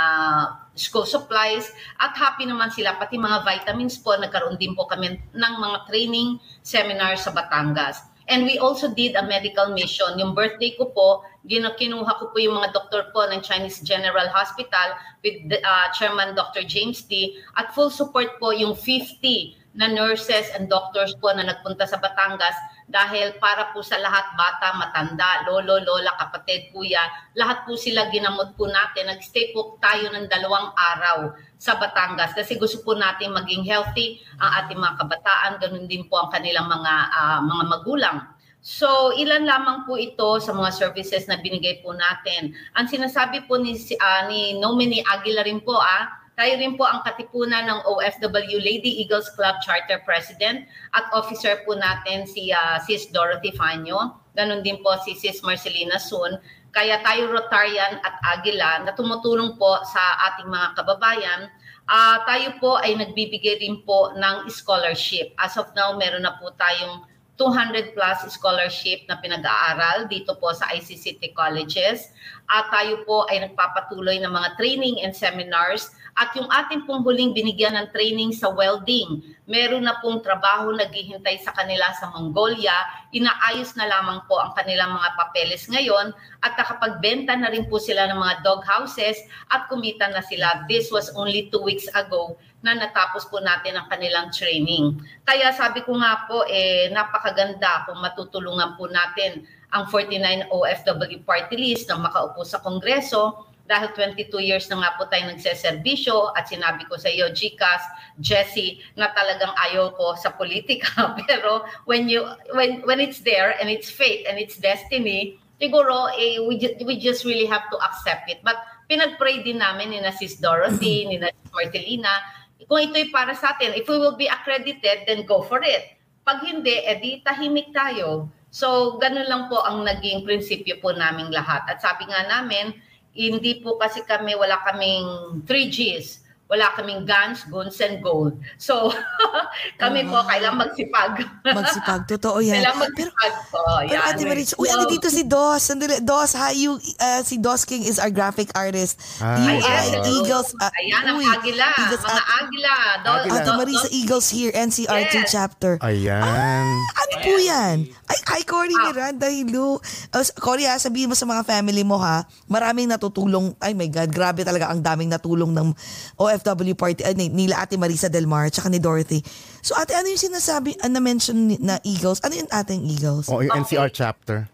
school 0.80 1.04
supplies, 1.04 1.67
at 1.99 2.15
happy 2.15 2.47
naman 2.47 2.71
sila, 2.71 2.95
pati 2.95 3.19
mga 3.19 3.43
vitamins 3.43 3.99
po, 3.99 4.15
nagkaroon 4.15 4.56
din 4.56 4.71
po 4.71 4.88
kami 4.88 5.19
ng 5.19 5.54
mga 5.60 5.78
training 5.91 6.39
seminar 6.63 7.19
sa 7.19 7.36
Batangas. 7.36 8.08
And 8.25 8.47
we 8.47 8.58
also 8.58 8.89
did 8.89 9.13
a 9.13 9.23
medical 9.28 9.69
mission. 9.69 10.17
Yung 10.17 10.34
birthday 10.34 10.73
ko 10.73 10.89
po, 10.89 11.21
kinuha 11.49 12.12
ko 12.17 12.34
po 12.34 12.38
yung 12.41 12.58
mga 12.58 12.73
doktor 12.73 13.13
po 13.13 13.25
ng 13.29 13.41
Chinese 13.45 13.81
General 13.86 14.25
Hospital 14.34 14.97
with 15.21 15.38
the, 15.49 15.62
uh, 15.62 15.88
Chairman 15.93 16.34
Dr. 16.34 16.65
James 16.65 17.05
D. 17.05 17.38
At 17.58 17.73
full 17.73 17.93
support 17.93 18.41
po 18.41 18.49
yung 18.49 18.73
50 18.73 19.65
na 19.75 19.91
nurses 19.91 20.47
and 20.55 20.71
doctors 20.71 21.12
po 21.19 21.36
na 21.36 21.43
nagpunta 21.43 21.84
sa 21.84 21.99
Batangas 21.99 22.55
dahil 22.88 23.36
para 23.43 23.75
po 23.75 23.84
sa 23.84 23.99
lahat, 23.99 24.23
bata, 24.39 24.77
matanda, 24.79 25.43
lolo, 25.51 25.84
lola, 25.84 26.15
kapatid, 26.15 26.71
kuya, 26.71 27.01
lahat 27.36 27.67
po 27.67 27.75
sila 27.75 28.08
ginamot 28.08 28.55
po 28.55 28.71
natin. 28.71 29.12
Nag-stay 29.12 29.51
po 29.51 29.75
tayo 29.84 30.08
ng 30.15 30.31
dalawang 30.31 30.71
araw 30.71 31.36
sa 31.60 31.75
Batangas 31.75 32.31
kasi 32.31 32.55
gusto 32.55 32.79
po 32.88 32.95
natin 32.95 33.36
maging 33.36 33.67
healthy 33.67 34.23
ang 34.39 34.63
ating 34.63 34.79
mga 34.79 34.95
kabataan, 35.01 35.51
ganun 35.60 35.88
din 35.91 36.08
po 36.08 36.23
ang 36.23 36.29
kanilang 36.31 36.71
mga 36.71 36.93
uh, 37.12 37.39
mga 37.43 37.63
magulang. 37.67 38.17
So, 38.65 39.13
ilan 39.13 39.45
lamang 39.45 39.86
po 39.86 39.93
ito 39.93 40.41
sa 40.41 40.49
mga 40.49 40.73
services 40.73 41.30
na 41.30 41.38
binigay 41.38 41.86
po 41.86 41.93
natin. 41.93 42.58
Ang 42.73 42.89
sinasabi 42.89 43.45
po 43.45 43.62
ni, 43.62 43.78
uh, 43.78 44.21
ni 44.25 44.58
Nominee 44.58 45.06
Aguila 45.06 45.45
rin 45.45 45.62
po, 45.62 45.78
ah, 45.78 46.10
tayo 46.34 46.58
rin 46.58 46.73
po 46.73 46.82
ang 46.82 47.06
katipunan 47.06 47.69
ng 47.69 47.86
OFW 47.86 48.58
Lady 48.58 49.06
Eagles 49.06 49.30
Club 49.38 49.62
Charter 49.62 50.01
President 50.01 50.65
at 50.97 51.06
officer 51.13 51.62
po 51.62 51.78
natin 51.78 52.25
si 52.25 52.49
uh, 52.49 52.82
Sis 52.82 53.06
Dorothy 53.13 53.54
Fanyo. 53.54 54.17
Ganon 54.34 54.65
din 54.65 54.82
po 54.82 54.97
si 55.06 55.13
Sis 55.13 55.45
Marcelina 55.45 56.01
Sun. 56.01 56.41
Kaya 56.73 57.06
tayo 57.06 57.30
Rotarian 57.30 58.01
at 58.01 58.17
Aguila 58.34 58.82
na 58.82 58.97
tumutulong 58.97 59.62
po 59.62 59.78
sa 59.86 60.34
ating 60.34 60.49
mga 60.49 60.73
kababayan 60.73 61.54
uh, 61.89 62.17
tayo 62.25 62.58
po 62.58 62.82
ay 62.82 62.97
nagbibigay 62.97 63.62
rin 63.62 63.82
po 63.86 64.13
ng 64.17 64.49
scholarship. 64.49 65.34
As 65.38 65.58
of 65.58 65.69
now, 65.78 65.93
meron 65.97 66.25
na 66.25 66.38
po 66.38 66.51
tayong 66.58 67.06
200 67.36 67.91
plus 67.91 68.19
scholarship 68.32 69.04
na 69.12 69.19
pinag-aaral 69.19 70.08
dito 70.08 70.39
po 70.39 70.56
sa 70.56 70.71
ICCT 70.71 71.36
colleges. 71.36 72.12
At 72.48 72.71
tayo 72.71 73.04
po 73.04 73.28
ay 73.28 73.43
nagpapatuloy 73.43 74.24
ng 74.24 74.32
mga 74.32 74.56
training 74.56 75.04
and 75.04 75.12
seminars 75.12 75.91
at 76.15 76.32
yung 76.39 76.48
ating 76.48 76.88
pong 76.88 77.04
huling 77.04 77.36
binigyan 77.36 77.76
ng 77.76 77.91
training 77.91 78.32
sa 78.32 78.48
welding, 78.48 79.19
meron 79.52 79.84
na 79.84 80.00
pong 80.00 80.24
trabaho 80.24 80.71
naghihintay 80.71 81.43
sa 81.43 81.52
kanila 81.52 81.91
sa 82.00 82.08
Mongolia. 82.15 82.71
Inaayos 83.12 83.76
na 83.76 83.84
lamang 83.84 84.24
po 84.24 84.39
ang 84.39 84.56
kanilang 84.56 84.95
mga 84.95 85.12
papeles 85.19 85.67
ngayon 85.67 86.15
at 86.39 86.56
nakapagbenta 86.56 87.36
na 87.36 87.52
rin 87.52 87.67
po 87.67 87.84
sila 87.84 88.08
ng 88.08 88.15
mga 88.15 88.48
dog 88.48 88.63
houses 88.63 89.19
at 89.52 89.67
kumita 89.67 90.08
na 90.08 90.24
sila. 90.24 90.63
This 90.71 90.88
was 90.88 91.12
only 91.19 91.52
two 91.52 91.60
weeks 91.60 91.91
ago 91.91 92.39
na 92.65 92.73
natapos 92.73 93.30
po 93.30 93.38
natin 93.38 93.78
ang 93.78 93.86
kanilang 93.86 94.34
training. 94.34 94.97
Kaya 95.21 95.54
sabi 95.54 95.86
ko 95.86 95.93
nga 96.01 96.25
po, 96.25 96.41
eh, 96.49 96.89
napakaganda 96.89 97.86
kung 97.86 98.01
matutulungan 98.01 98.73
po 98.73 98.89
natin 98.89 99.45
ang 99.69 99.86
49 99.93 100.49
OFW 100.49 101.21
party 101.21 101.54
list 101.62 101.93
na 101.93 102.01
makaupo 102.01 102.41
sa 102.41 102.58
Kongreso 102.65 103.45
dahil 103.69 103.93
22 103.93 104.30
years 104.41 104.65
na 104.69 104.82
nga 104.82 104.97
po 104.97 105.06
tayo 105.10 105.30
nagseserbisyo 105.30 106.34
at 106.34 106.49
sinabi 106.49 106.86
ko 106.89 106.97
sa 106.97 107.10
iyo, 107.10 107.30
Gcas, 107.34 107.82
Jessie, 108.17 108.82
na 108.97 109.13
talagang 109.13 109.54
ayaw 109.69 109.93
ko 109.93 110.17
sa 110.17 110.34
politika. 110.34 110.89
Pero 111.30 111.65
when 111.86 112.10
you 112.10 112.25
when 112.58 112.82
when 112.89 112.97
it's 112.97 113.21
there 113.21 113.54
and 113.62 113.69
it's 113.69 113.89
fate 113.89 114.25
and 114.25 114.38
it's 114.41 114.58
destiny, 114.58 115.38
siguro 115.62 116.13
eh, 116.17 116.41
we, 116.41 116.58
we 116.86 116.97
just 116.97 117.25
really 117.25 117.49
have 117.49 117.65
to 117.69 117.78
accept 117.82 118.30
it. 118.30 118.41
But 118.45 118.58
pinag-pray 118.86 119.41
din 119.41 119.62
namin 119.62 119.97
ni 119.97 119.99
na 120.01 120.13
Sis 120.13 120.38
Dorothy, 120.38 121.10
ni 121.10 121.17
na 121.17 121.34
Martelina, 121.49 122.21
kung 122.65 122.82
ito'y 122.82 123.13
para 123.13 123.38
sa 123.38 123.54
atin, 123.54 123.78
if 123.78 123.86
we 123.86 123.97
will 123.97 124.17
be 124.17 124.25
accredited, 124.25 125.06
then 125.06 125.23
go 125.30 125.45
for 125.45 125.62
it. 125.62 125.95
Pag 126.25 126.41
hindi, 126.41 126.82
edi 126.82 127.21
tahimik 127.21 127.69
tayo. 127.69 128.30
So, 128.49 128.97
ganun 128.97 129.30
lang 129.30 129.51
po 129.51 129.62
ang 129.62 129.86
naging 129.86 130.25
prinsipyo 130.25 130.82
po 130.82 130.95
naming 130.95 131.30
lahat. 131.30 131.67
At 131.69 131.86
sabi 131.86 132.10
nga 132.10 132.25
namin, 132.25 132.73
hindi 133.13 133.62
po 133.62 133.78
kasi 133.78 134.01
kami, 134.01 134.34
wala 134.34 134.58
kaming 134.65 135.39
3Gs 135.45 136.24
wala 136.45 136.69
kaming 136.77 137.10
guns, 137.10 137.41
guns, 137.49 137.81
and 137.81 138.05
gold. 138.05 138.38
So, 138.62 138.93
kami 139.81 140.05
uh, 140.05 140.10
po, 140.13 140.17
kailangan 140.29 140.62
magsipag. 140.62 141.25
magsipag, 141.41 142.05
totoo 142.05 142.38
yan. 142.38 142.62
Kailangan 142.62 142.86
magsipag 142.86 143.34
pero, 143.34 143.49
po. 143.49 143.60
Pero 143.65 143.89
yan. 143.89 144.01
Ate 144.05 144.23
Maris, 144.29 144.53
uy, 144.62 144.69
ano 144.69 144.86
dito 144.86 145.10
si 145.10 145.25
Dos? 145.25 145.65
Sandali, 145.65 145.97
Dos, 146.05 146.38
hi, 146.38 146.53
you, 146.53 146.77
uh, 147.01 147.21
si 147.25 147.41
Dos 147.41 147.65
King 147.65 147.81
is 147.81 147.97
our 147.97 148.13
graphic 148.13 148.53
artist. 148.53 149.01
Ah, 149.17 149.41
you 149.41 149.58
ayan, 149.58 150.05
Eagles. 150.21 150.53
Uh, 150.62 150.69
ayan, 150.69 151.01
ang 151.10 151.17
uy, 151.17 151.25
Agila. 151.25 151.69
Eagles, 151.81 152.03
mga 152.05 152.13
uh, 152.13 152.38
Agila. 152.38 152.75
Do, 153.01 153.10
Agila. 153.10 153.34
Ate 153.41 153.51
Marisa 153.58 153.88
Eagles 153.89 154.27
here, 154.29 154.53
NCRT 154.53 155.15
yes. 155.25 155.31
chapter. 155.34 155.81
Ayan. 155.81 156.21
Ah, 156.21 157.01
ano 157.01 157.15
po 157.25 157.34
yan? 157.41 157.89
Ay, 158.06 158.20
hi, 158.30 158.41
Cory 158.46 158.76
ah. 158.78 158.94
Miranda, 158.94 159.26
hello. 159.26 159.82
Uh, 160.13 160.26
Cory, 160.38 160.70
ha, 160.70 160.78
sabihin 160.78 161.10
mo 161.10 161.18
sa 161.18 161.26
mga 161.26 161.41
family 161.41 161.82
mo, 161.82 161.98
ha, 161.98 162.22
maraming 162.46 162.86
natutulong. 162.86 163.58
Ay, 163.58 163.74
my 163.74 163.89
God, 163.89 164.13
grabe 164.13 164.46
talaga 164.46 164.70
ang 164.70 164.82
daming 164.82 165.10
natulong 165.10 165.50
ng 165.50 165.74
OFW 166.22 166.78
party 166.78 167.02
uh, 167.02 167.18
nila 167.18 167.65
Ate 167.65 167.82
Marisa 167.82 168.06
Del 168.06 168.30
Mar 168.30 168.46
tsaka 168.54 168.70
ni 168.70 168.78
Dorothy. 168.78 169.26
So 169.65 169.74
ate, 169.74 169.98
ano 169.98 170.06
yung 170.06 170.22
sinasabi, 170.22 170.78
uh, 170.78 170.91
na-mention 170.91 171.58
na 171.58 171.82
Eagles? 171.82 172.22
Ano 172.22 172.38
yung 172.38 172.52
ating 172.54 172.86
Eagles? 172.86 173.26
Oh, 173.26 173.41
yung 173.41 173.65
NCR 173.65 173.89
chapter. 173.89 174.46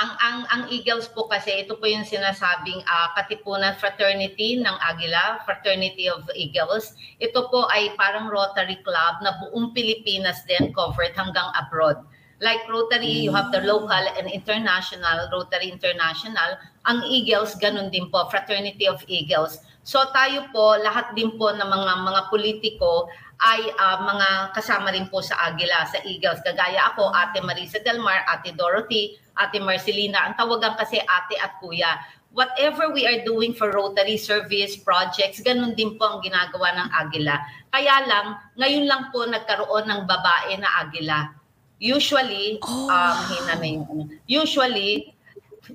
Ang, 0.00 0.12
ang, 0.16 0.38
ang 0.48 0.62
Eagles 0.70 1.10
po 1.12 1.26
kasi, 1.26 1.66
ito 1.66 1.76
po 1.76 1.84
yung 1.90 2.06
sinasabing 2.06 2.80
uh, 2.86 3.08
katipunan 3.18 3.74
fraternity 3.76 4.56
ng 4.56 4.76
Agila, 4.86 5.42
Fraternity 5.44 6.06
of 6.08 6.24
Eagles. 6.32 6.94
Ito 7.18 7.50
po 7.50 7.66
ay 7.68 7.92
parang 7.98 8.30
Rotary 8.30 8.80
Club 8.86 9.14
na 9.20 9.36
buong 9.42 9.74
Pilipinas 9.74 10.46
din 10.46 10.70
covered 10.72 11.12
hanggang 11.18 11.50
abroad. 11.58 12.00
Like 12.40 12.64
Rotary, 12.72 13.28
you 13.28 13.36
have 13.36 13.52
the 13.52 13.60
local 13.68 14.04
and 14.16 14.24
international, 14.32 15.28
Rotary 15.28 15.68
International. 15.68 16.56
Ang 16.88 17.04
Eagles, 17.04 17.52
ganun 17.60 17.92
din 17.92 18.08
po, 18.08 18.32
Fraternity 18.32 18.88
of 18.88 19.04
Eagles. 19.12 19.60
So 19.84 20.08
tayo 20.12 20.48
po, 20.48 20.80
lahat 20.80 21.12
din 21.12 21.36
po 21.36 21.52
ng 21.52 21.68
mga 21.68 21.92
mga 22.00 22.22
politiko 22.32 23.12
ay 23.40 23.72
uh, 23.76 24.04
mga 24.04 24.52
kasama 24.52 24.92
rin 24.92 25.08
po 25.08 25.24
sa 25.24 25.36
Agila, 25.48 25.88
sa 25.88 26.00
Eagles. 26.04 26.44
Kagaya 26.44 26.92
ako, 26.92 27.12
Ate 27.12 27.40
Marisa 27.40 27.80
Delmar, 27.80 28.24
Ate 28.28 28.52
Dorothy, 28.52 29.16
Ate 29.40 29.60
Marcelina. 29.60 30.28
Ang 30.28 30.36
tawagan 30.36 30.76
kasi 30.76 31.00
ate 31.00 31.36
at 31.40 31.56
kuya. 31.60 31.96
Whatever 32.36 32.92
we 32.94 33.08
are 33.08 33.24
doing 33.24 33.56
for 33.56 33.72
Rotary 33.72 34.20
service 34.20 34.76
projects, 34.80 35.40
ganun 35.40 35.74
din 35.74 35.96
po 35.96 36.06
ang 36.06 36.18
ginagawa 36.20 36.72
ng 36.76 36.88
Agila. 36.94 37.36
Kaya 37.72 38.06
lang, 38.06 38.38
ngayon 38.60 38.84
lang 38.86 39.02
po 39.10 39.24
nagkaroon 39.26 39.88
ng 39.88 40.02
babae 40.06 40.54
na 40.60 40.70
Agila. 40.84 41.39
Usually, 41.80 42.60
oh. 42.60 42.92
um, 42.92 43.16
hina 43.32 43.56
na 43.56 43.66
yung, 43.66 43.84
ano. 43.88 44.04
usually, 44.28 45.16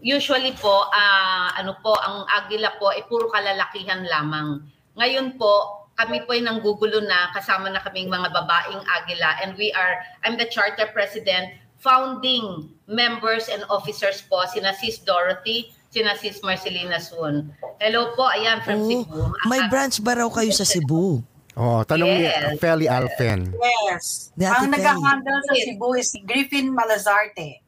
usually 0.06 0.54
po, 0.62 0.86
uh, 0.94 1.50
ano 1.58 1.82
po, 1.82 1.98
ang 1.98 2.30
agila 2.30 2.78
po 2.78 2.94
ay 2.94 3.02
puro 3.10 3.26
kalalakihan 3.34 4.06
lamang. 4.06 4.62
Ngayon 4.94 5.34
po, 5.42 5.86
kami 5.98 6.22
po 6.30 6.38
ay 6.38 6.46
nanggugulo 6.46 7.02
na, 7.10 7.34
kasama 7.34 7.74
na 7.74 7.82
kaming 7.82 8.14
mga 8.14 8.30
babaeng 8.30 8.86
agila 8.86 9.34
and 9.42 9.58
we 9.58 9.74
are, 9.74 9.98
I'm 10.22 10.38
the 10.38 10.46
charter 10.46 10.86
president, 10.94 11.58
founding 11.82 12.70
members 12.86 13.50
and 13.50 13.66
officers 13.74 14.22
po, 14.30 14.46
sina 14.46 14.78
Sis 14.78 15.02
Dorothy, 15.02 15.74
sina 15.90 16.14
Sis 16.20 16.38
Marcelina 16.46 17.02
Sun. 17.02 17.50
Hello 17.82 18.14
po, 18.14 18.30
ayan 18.30 18.62
from 18.62 18.84
oh, 18.84 18.88
Cebu. 18.88 19.22
May 19.50 19.62
branch 19.72 20.04
ba 20.06 20.22
raw 20.22 20.30
kayo 20.30 20.54
sa 20.54 20.68
Cebu? 20.68 21.24
Oh, 21.56 21.88
tanong 21.88 22.20
yes. 22.20 22.52
ni 22.52 22.60
Feli 22.60 22.88
Alfen. 22.92 23.56
Yes. 23.56 24.36
Ang 24.36 24.76
nag-handle 24.76 25.40
sa 25.48 25.54
Cebu 25.56 25.96
is 25.96 26.12
si 26.12 26.20
Griffin 26.28 26.68
Malazarte. 26.68 27.64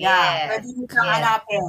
Yeah, 0.00 0.08
yes. 0.08 0.48
pwede 0.48 0.66
nyo 0.72 0.84
siyang 0.88 1.08
yes. 1.08 1.16
hanapin. 1.20 1.64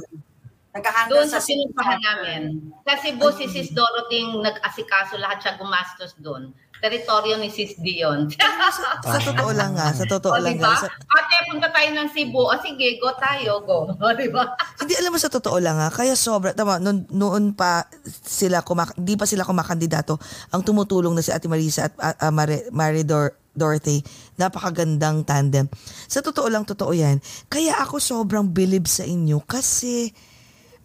Naghahandle 0.72 1.12
Doon 1.12 1.28
sa 1.28 1.36
sa 1.36 1.44
sinumpahan 1.44 2.00
namin. 2.00 2.42
Kasi 2.88 3.12
po 3.20 3.28
si 3.36 3.44
Sis 3.52 3.68
Dorothy 3.76 4.24
yung 4.24 4.40
nag-asikaso 4.40 5.20
lahat 5.20 5.44
siya 5.44 5.60
gumastos 5.60 6.16
doon. 6.16 6.56
Teritoryo 6.82 7.38
ni 7.38 7.46
Sis 7.46 7.78
Dion. 7.78 8.26
Sa 9.06 9.18
totoo 9.22 9.54
lang 9.54 9.78
nga, 9.78 9.94
sa 9.94 10.02
totoo 10.02 10.34
o, 10.34 10.42
lang 10.42 10.58
diba? 10.58 10.66
nga. 10.66 10.82
Sa- 10.82 10.90
Ate, 10.90 11.36
punta 11.46 11.70
tayo 11.70 11.94
ng 11.94 12.10
Cebu. 12.10 12.42
O 12.42 12.54
sige, 12.58 12.98
go 12.98 13.14
tayo, 13.14 13.62
go. 13.62 13.86
O, 13.86 14.06
diba? 14.18 14.50
Hindi 14.82 14.98
alam 14.98 15.14
mo 15.14 15.18
sa 15.22 15.30
totoo 15.30 15.62
lang 15.62 15.78
ha, 15.78 15.94
kaya 15.94 16.18
sobra, 16.18 16.50
tama, 16.58 16.82
noon, 16.82 17.06
noon 17.14 17.44
pa 17.54 17.86
sila, 18.26 18.66
kumak- 18.66 18.98
hindi 18.98 19.14
pa 19.14 19.30
sila 19.30 19.46
kumakandidato, 19.46 20.18
ang 20.50 20.66
tumutulong 20.66 21.14
na 21.14 21.22
si 21.22 21.30
Ate 21.30 21.46
Marisa 21.46 21.86
at 21.86 21.94
uh, 22.02 22.14
uh, 22.18 22.32
Mari, 22.34 22.66
Mari 22.74 23.06
Dor- 23.06 23.38
Dorothy, 23.54 24.02
napakagandang 24.34 25.22
tandem. 25.22 25.70
Sa 26.10 26.18
totoo 26.18 26.50
lang, 26.50 26.66
totoo 26.66 26.90
yan. 26.90 27.22
Kaya 27.46 27.78
ako 27.78 28.02
sobrang 28.02 28.50
believe 28.50 28.90
sa 28.90 29.06
inyo 29.06 29.38
kasi, 29.46 30.10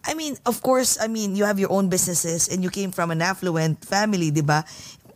I 0.06 0.14
mean, 0.14 0.38
of 0.46 0.62
course, 0.62 0.96
I 0.96 1.10
mean, 1.10 1.34
you 1.34 1.42
have 1.42 1.58
your 1.58 1.74
own 1.74 1.90
businesses 1.90 2.46
and 2.46 2.62
you 2.62 2.70
came 2.70 2.94
from 2.94 3.10
an 3.10 3.20
affluent 3.20 3.82
family, 3.82 4.30
di 4.30 4.46
ba? 4.46 4.62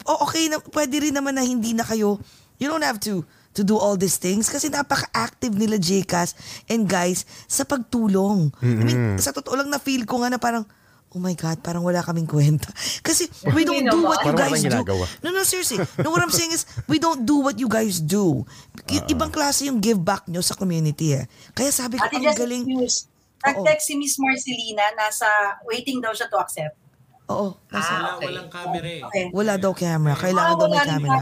O 0.05 0.26
okay, 0.26 0.48
na, 0.48 0.59
pwede 0.61 0.98
rin 0.98 1.14
naman 1.14 1.34
na 1.34 1.42
hindi 1.42 1.72
na 1.72 1.82
kayo, 1.82 2.18
you 2.57 2.66
don't 2.66 2.84
have 2.84 2.98
to 3.00 3.22
to 3.53 3.61
do 3.61 3.76
all 3.76 4.00
these 4.00 4.16
things 4.16 4.48
kasi 4.48 4.72
napaka-active 4.72 5.53
nila 5.53 5.76
JCAS 5.76 6.32
and 6.72 6.88
guys 6.88 7.28
sa 7.44 7.68
pagtulong. 7.68 8.48
I 8.64 8.82
mean, 8.82 9.20
sa 9.20 9.28
totoo 9.28 9.61
lang 9.61 9.68
na 9.68 9.76
feel 9.76 10.09
ko 10.09 10.24
nga 10.24 10.32
na 10.32 10.40
parang, 10.40 10.64
oh 11.12 11.20
my 11.20 11.36
God, 11.36 11.61
parang 11.61 11.84
wala 11.84 12.00
kaming 12.00 12.24
kwenta. 12.24 12.72
Kasi 13.07 13.28
we 13.53 13.68
don't 13.68 13.84
do 13.84 14.00
what 14.00 14.24
you 14.24 14.32
guys 14.32 14.64
do. 14.64 14.80
No, 15.20 15.28
no, 15.28 15.44
seriously. 15.44 15.76
No, 16.00 16.09
what 16.09 16.24
I'm 16.24 16.32
saying 16.32 16.57
is, 16.57 16.64
we 16.88 16.96
don't 16.96 17.28
do 17.28 17.44
what 17.44 17.61
you 17.61 17.68
guys 17.68 18.00
do. 18.00 18.48
I- 18.88 19.05
Ibang 19.12 19.28
klase 19.28 19.68
yung 19.68 19.84
give 19.84 20.00
back 20.00 20.24
nyo 20.24 20.40
sa 20.40 20.57
community 20.57 21.12
eh. 21.12 21.28
Kaya 21.53 21.68
sabi 21.68 22.00
ko, 22.00 22.09
Ate 22.09 22.16
ang 22.16 22.24
Just 22.24 22.40
galing. 22.40 22.64
News. 22.64 23.05
Nag-text 23.44 23.84
si 23.84 23.94
Miss 24.00 24.16
Marcelina, 24.16 24.88
nasa 24.96 25.28
waiting 25.68 26.00
daw 26.00 26.16
siya 26.16 26.32
to 26.32 26.40
accept. 26.40 26.78
Oo. 27.25 27.55
nasa- 27.68 27.95
Ah, 27.95 28.16
okay. 28.16 28.27
Walang 28.29 28.49
camera 28.49 28.89
eh. 28.89 29.01
Okay. 29.03 29.25
Wala 29.31 29.55
daw 29.57 29.73
camera. 29.73 30.14
Kailangan 30.16 30.49
Ah, 30.49 30.59
daw 30.59 30.66
may 30.66 30.73
wala 30.73 30.83
rin 30.83 30.91
camera. 30.93 31.18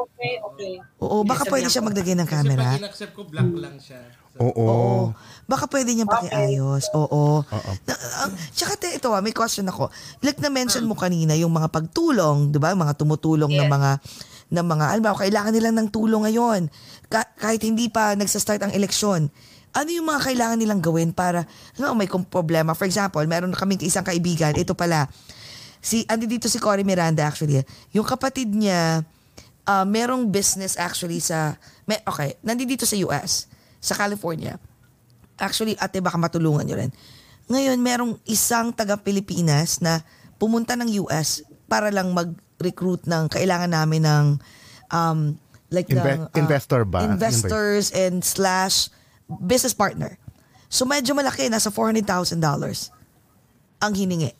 Okay, 0.00 0.32
okay. 0.40 0.72
Oo, 0.98 1.16
baka 1.22 1.42
pwede 1.46 1.66
siya 1.66 1.82
maglagay 1.82 2.14
ng 2.14 2.24
Kasi 2.24 2.34
camera. 2.38 2.64
pag 2.66 2.78
in-accept 2.78 3.12
ko, 3.12 3.22
black 3.24 3.50
lang 3.52 3.76
siya. 3.76 4.00
Oo. 4.38 4.54
Oo. 4.56 5.00
Baka 5.44 5.66
pwede 5.66 5.90
niyang 5.90 6.06
Okay. 6.08 6.30
pakiayos. 6.30 6.84
Oo. 6.94 7.42
Na, 7.84 7.92
uh, 7.92 8.30
tsaka 8.50 8.78
te, 8.78 8.94
ito 8.94 9.10
ah, 9.10 9.18
may 9.18 9.32
question 9.32 9.66
ako. 9.66 9.90
Like 10.20 10.38
na-mention 10.38 10.86
mo 10.86 10.94
kanina 10.94 11.34
yung 11.34 11.50
mga 11.50 11.66
pagtulong, 11.68 12.48
'di 12.48 12.56
ba? 12.56 12.72
Mga 12.72 12.94
tumutulong 12.94 13.50
ng 13.50 13.66
Yes. 13.66 13.72
mga 13.72 13.90
ng 14.50 14.66
mga 14.66 14.84
alam 14.88 15.02
mo, 15.04 15.14
kailangan 15.14 15.52
nila 15.52 15.70
ng 15.70 15.88
tulong 15.88 16.24
ngayon. 16.24 16.70
Ka- 17.06 17.30
kahit 17.36 17.60
hindi 17.60 17.86
pa 17.86 18.14
nagsa-start 18.14 18.58
ang 18.60 18.72
eleksyon. 18.72 19.30
Ano 19.70 19.88
yung 19.88 20.02
mga 20.04 20.26
kailangan 20.26 20.58
nilang 20.58 20.78
gawin 20.80 21.10
para 21.10 21.46
ano, 21.76 21.94
may 21.94 22.06
kung 22.06 22.22
problema? 22.24 22.74
For 22.74 22.82
example, 22.82 23.22
meron 23.24 23.50
kaming 23.52 23.78
isang 23.80 24.02
kaibigan, 24.02 24.50
ito 24.52 24.74
pala. 24.74 25.06
Si 25.80 26.04
andi 26.04 26.28
dito 26.28 26.46
si 26.46 26.60
Cory 26.60 26.84
Miranda 26.84 27.24
actually. 27.24 27.64
Yung 27.96 28.04
kapatid 28.04 28.52
niya 28.52 29.04
ah, 29.64 29.84
merong 29.84 30.28
business 30.28 30.76
actually 30.76 31.20
sa 31.20 31.56
may, 31.90 31.98
okay, 32.06 32.38
nandito 32.46 32.86
sa 32.86 32.94
US, 33.02 33.50
sa 33.82 33.98
California. 33.98 34.54
Actually, 35.42 35.74
ate, 35.74 35.98
baka 35.98 36.14
matulungan 36.14 36.62
nyo 36.62 36.76
rin. 36.78 36.94
Ngayon, 37.50 37.78
merong 37.82 38.12
isang 38.30 38.70
taga-Pilipinas 38.70 39.82
na 39.82 40.06
pumunta 40.38 40.78
ng 40.78 41.02
US 41.02 41.42
para 41.66 41.90
lang 41.90 42.14
mag-recruit 42.14 43.02
ng, 43.10 43.26
kailangan 43.26 43.74
namin 43.74 44.06
ng, 44.06 44.26
um, 44.94 45.34
like 45.74 45.90
Inve- 45.90 45.98
ng, 45.98 46.30
ah, 46.30 46.38
investor 46.38 46.86
ba? 46.86 47.02
Investors 47.02 47.90
and 47.90 48.22
slash 48.22 48.86
business 49.42 49.74
partner. 49.74 50.14
So, 50.70 50.86
medyo 50.86 51.18
malaki, 51.18 51.50
nasa 51.50 51.74
$400,000 51.74 52.38
ang 53.82 53.92
hiningi. 53.98 54.30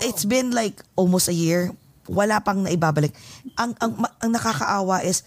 It's 0.00 0.28
been 0.28 0.52
like 0.52 0.82
almost 0.94 1.28
a 1.28 1.36
year. 1.36 1.72
Wala 2.06 2.38
pang 2.44 2.62
naibabalik. 2.62 3.16
Ang, 3.56 3.74
ang, 3.80 3.92
ang 4.20 4.30
nakakaawa 4.30 5.02
is, 5.02 5.24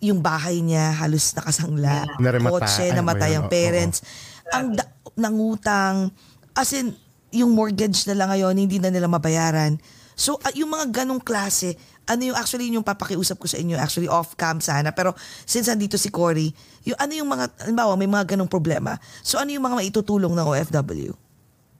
yung 0.00 0.24
bahay 0.24 0.64
niya 0.64 0.96
halos 0.96 1.36
nakasangla. 1.36 2.08
Naramata- 2.16 2.64
Kotse, 2.64 2.88
ay, 2.88 2.96
namatay 2.96 3.36
ang 3.36 3.46
oo. 3.46 3.52
parents. 3.52 4.00
Ang 4.50 4.74
da- 4.74 4.88
nangutang. 5.14 6.08
As 6.56 6.72
in, 6.72 6.96
yung 7.30 7.52
mortgage 7.52 8.08
na 8.08 8.16
lang 8.16 8.32
ngayon, 8.32 8.56
hindi 8.56 8.80
na 8.80 8.90
nila 8.90 9.06
mabayaran. 9.06 9.76
So, 10.16 10.40
ah, 10.42 10.52
yung 10.56 10.72
mga 10.72 11.04
ganong 11.04 11.20
klase, 11.20 11.76
ano 12.10 12.26
yung 12.26 12.36
actually 12.36 12.66
yung 12.72 12.82
papakiusap 12.84 13.38
ko 13.38 13.46
sa 13.46 13.60
inyo, 13.60 13.78
actually 13.78 14.10
off-cam 14.10 14.58
sana. 14.58 14.90
Pero 14.90 15.14
since 15.46 15.70
andito 15.70 15.94
si 15.94 16.10
Cory, 16.10 16.50
yung 16.82 16.98
ano 16.98 17.12
yung 17.14 17.28
mga, 17.30 17.44
halimbawa, 17.62 17.94
may 17.94 18.10
mga 18.10 18.34
ganong 18.34 18.50
problema. 18.50 18.98
So, 19.22 19.38
ano 19.38 19.52
yung 19.54 19.62
mga 19.62 19.78
maitutulong 19.84 20.32
ng 20.34 20.46
OFW? 20.48 21.12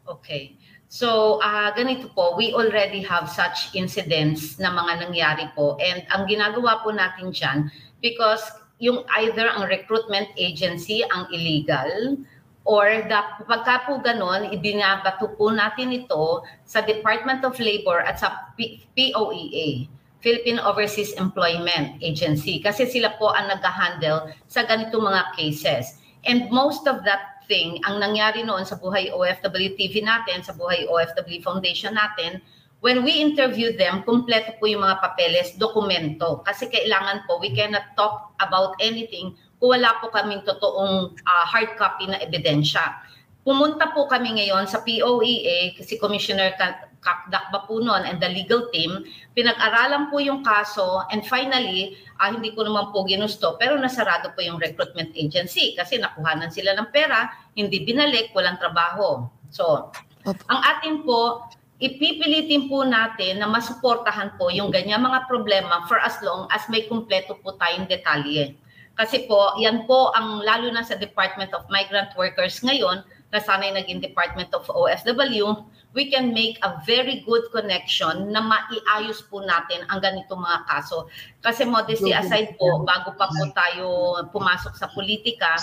Okay. 0.07 0.60
So, 0.91 1.39
ah 1.39 1.71
ganito 1.71 2.11
po, 2.19 2.35
we 2.35 2.51
already 2.51 2.99
have 3.07 3.31
such 3.31 3.71
incidents 3.79 4.59
na 4.59 4.75
mga 4.75 5.07
nangyari 5.07 5.47
po. 5.55 5.79
And 5.79 6.03
ang 6.11 6.27
ginagawa 6.27 6.83
po 6.83 6.91
natin 6.91 7.31
dyan, 7.31 7.71
because 8.03 8.43
yung 8.83 9.07
either 9.23 9.47
ang 9.55 9.71
recruitment 9.71 10.35
agency 10.35 11.07
ang 11.15 11.31
illegal, 11.31 12.19
or 12.67 13.07
the, 13.07 13.21
pagka 13.47 13.87
po 13.87 14.03
ganun, 14.03 14.51
ibinabato 14.51 15.31
po 15.39 15.55
natin 15.55 15.95
ito 15.95 16.43
sa 16.67 16.83
Department 16.83 17.47
of 17.47 17.55
Labor 17.63 18.03
at 18.03 18.19
sa 18.19 18.51
P- 18.59 18.83
POEA, 18.99 19.87
Philippine 20.19 20.59
Overseas 20.59 21.15
Employment 21.17 22.03
Agency, 22.03 22.59
kasi 22.59 22.91
sila 22.91 23.15
po 23.15 23.31
ang 23.31 23.47
nag-handle 23.47 24.35
sa 24.51 24.67
ganito 24.67 24.99
mga 24.99 25.39
cases. 25.39 26.03
And 26.27 26.51
most 26.53 26.85
of 26.91 27.07
that 27.07 27.40
thing, 27.51 27.83
ang 27.83 27.99
nangyari 27.99 28.47
noon 28.47 28.63
sa 28.63 28.79
Buhay 28.79 29.11
OFW 29.11 29.75
TV 29.75 30.07
natin, 30.07 30.47
sa 30.47 30.55
Buhay 30.55 30.87
OFW 30.87 31.43
Foundation 31.43 31.99
natin, 31.99 32.39
when 32.79 33.03
we 33.03 33.19
interview 33.19 33.75
them, 33.75 34.07
kumpleto 34.07 34.55
po 34.63 34.71
yung 34.71 34.87
mga 34.87 35.03
papeles, 35.03 35.59
dokumento. 35.59 36.47
Kasi 36.47 36.71
kailangan 36.71 37.27
po, 37.27 37.43
we 37.43 37.51
cannot 37.51 37.91
talk 37.99 38.31
about 38.39 38.79
anything 38.79 39.35
kung 39.59 39.77
wala 39.77 39.99
po 39.99 40.09
kaming 40.15 40.47
totoong 40.47 41.13
ah, 41.27 41.45
hard 41.51 41.75
copy 41.75 42.07
na 42.07 42.23
ebidensya. 42.23 43.03
Pumunta 43.45 43.93
po 43.93 44.07
kami 44.07 44.39
ngayon 44.39 44.71
sa 44.71 44.81
POEA, 44.81 45.75
si 45.83 45.99
Commissioner 45.99 46.55
Ka- 47.01 47.27
Kakdak 47.33 47.65
po 47.65 47.81
noon 47.81 48.05
and 48.05 48.21
the 48.21 48.29
legal 48.29 48.69
team, 48.71 49.05
pinag-aralan 49.33 50.13
po 50.13 50.21
yung 50.21 50.45
kaso 50.45 51.05
and 51.09 51.25
finally, 51.25 51.97
ah, 52.21 52.29
hindi 52.29 52.53
ko 52.53 52.65
naman 52.65 52.93
po 52.93 53.09
ginusto, 53.09 53.57
pero 53.57 53.81
nasarado 53.81 54.33
po 54.37 54.45
yung 54.45 54.61
recruitment 54.61 55.13
agency 55.17 55.73
kasi 55.75 55.97
nakuhanan 55.97 56.53
sila 56.53 56.77
ng 56.77 56.93
pera, 56.93 57.33
hindi 57.57 57.83
binalik, 57.83 58.33
walang 58.37 58.61
trabaho. 58.61 59.25
So, 59.49 59.91
ang 60.29 60.61
atin 60.61 61.03
po, 61.09 61.49
ipipilitin 61.81 62.69
po 62.69 62.85
natin 62.85 63.41
na 63.41 63.49
masuportahan 63.49 64.37
po 64.37 64.53
yung 64.53 64.69
ganyan 64.69 65.01
mga 65.01 65.25
problema 65.25 65.89
for 65.89 65.97
as 66.05 66.21
long 66.21 66.45
as 66.53 66.61
may 66.69 66.85
kumpleto 66.85 67.41
po 67.41 67.57
tayong 67.57 67.89
detalye. 67.89 68.53
Kasi 69.01 69.25
po, 69.25 69.57
yan 69.57 69.89
po 69.89 70.13
ang 70.13 70.45
lalo 70.45 70.69
na 70.69 70.85
sa 70.85 70.93
Department 71.01 71.57
of 71.57 71.65
Migrant 71.73 72.13
Workers 72.21 72.61
ngayon, 72.61 73.01
na 73.31 73.39
sana'y 73.39 73.75
naging 73.75 74.03
Department 74.03 74.51
of 74.53 74.67
OFW, 74.67 75.65
we 75.95 76.11
can 76.11 76.35
make 76.35 76.59
a 76.63 76.79
very 76.87 77.23
good 77.27 77.47
connection 77.51 78.31
na 78.31 78.43
maiayos 78.43 79.27
po 79.27 79.43
natin 79.43 79.87
ang 79.91 80.03
ganitong 80.03 80.43
mga 80.43 80.67
kaso. 80.67 81.07
Kasi 81.43 81.67
modesty 81.67 82.15
aside 82.15 82.55
po, 82.59 82.83
bago 82.87 83.15
pa 83.15 83.27
po 83.31 83.43
tayo 83.55 83.87
pumasok 84.31 84.75
sa 84.79 84.91
politika, 84.91 85.59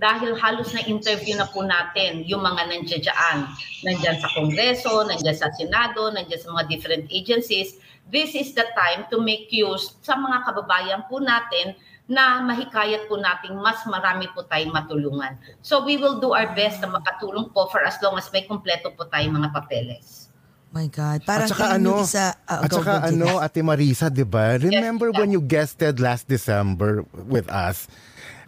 dahil 0.00 0.32
halos 0.40 0.72
na 0.72 0.84
interview 0.88 1.36
na 1.36 1.48
po 1.48 1.60
natin 1.60 2.24
yung 2.24 2.40
mga 2.40 2.64
nandiyan 2.68 3.02
dyan. 3.04 3.38
Nandyan 3.84 4.16
sa 4.20 4.28
Kongreso, 4.32 5.04
nandyan 5.04 5.36
sa 5.36 5.52
Senado, 5.52 6.08
nandyan 6.08 6.40
sa 6.40 6.48
mga 6.48 6.64
different 6.72 7.04
agencies. 7.12 7.76
This 8.08 8.32
is 8.36 8.56
the 8.56 8.64
time 8.76 9.08
to 9.12 9.20
make 9.20 9.52
use 9.52 9.96
sa 10.00 10.16
mga 10.16 10.48
kababayan 10.48 11.02
po 11.08 11.20
natin 11.20 11.76
na 12.10 12.42
mahikayat 12.42 13.06
po 13.06 13.16
nating 13.16 13.54
mas 13.58 13.82
marami 13.86 14.26
po 14.34 14.42
tayong 14.42 14.74
matulungan. 14.74 15.38
So 15.62 15.86
we 15.86 15.96
will 15.96 16.18
do 16.18 16.34
our 16.34 16.50
best 16.52 16.82
na 16.82 16.90
makatulong 16.90 17.54
po 17.54 17.70
for 17.70 17.86
as 17.86 17.96
long 18.02 18.18
as 18.18 18.26
may 18.34 18.44
kumpleto 18.44 18.90
po 18.92 19.06
tayong 19.06 19.38
mga 19.38 19.54
papeles. 19.54 20.28
My 20.72 20.88
God. 20.88 21.20
Parang 21.28 21.48
at 21.48 21.52
saka 21.52 21.66
ano, 21.76 22.00
isa, 22.00 22.32
ah, 22.48 22.64
at 22.64 22.70
saka 22.72 23.12
ano. 23.12 23.36
Ate 23.44 23.60
Marisa, 23.60 24.08
'di 24.08 24.24
ba? 24.24 24.56
Remember 24.56 25.12
when 25.12 25.28
you 25.28 25.44
guested 25.44 26.00
last 26.00 26.26
December 26.26 27.04
with 27.28 27.44
us? 27.52 27.86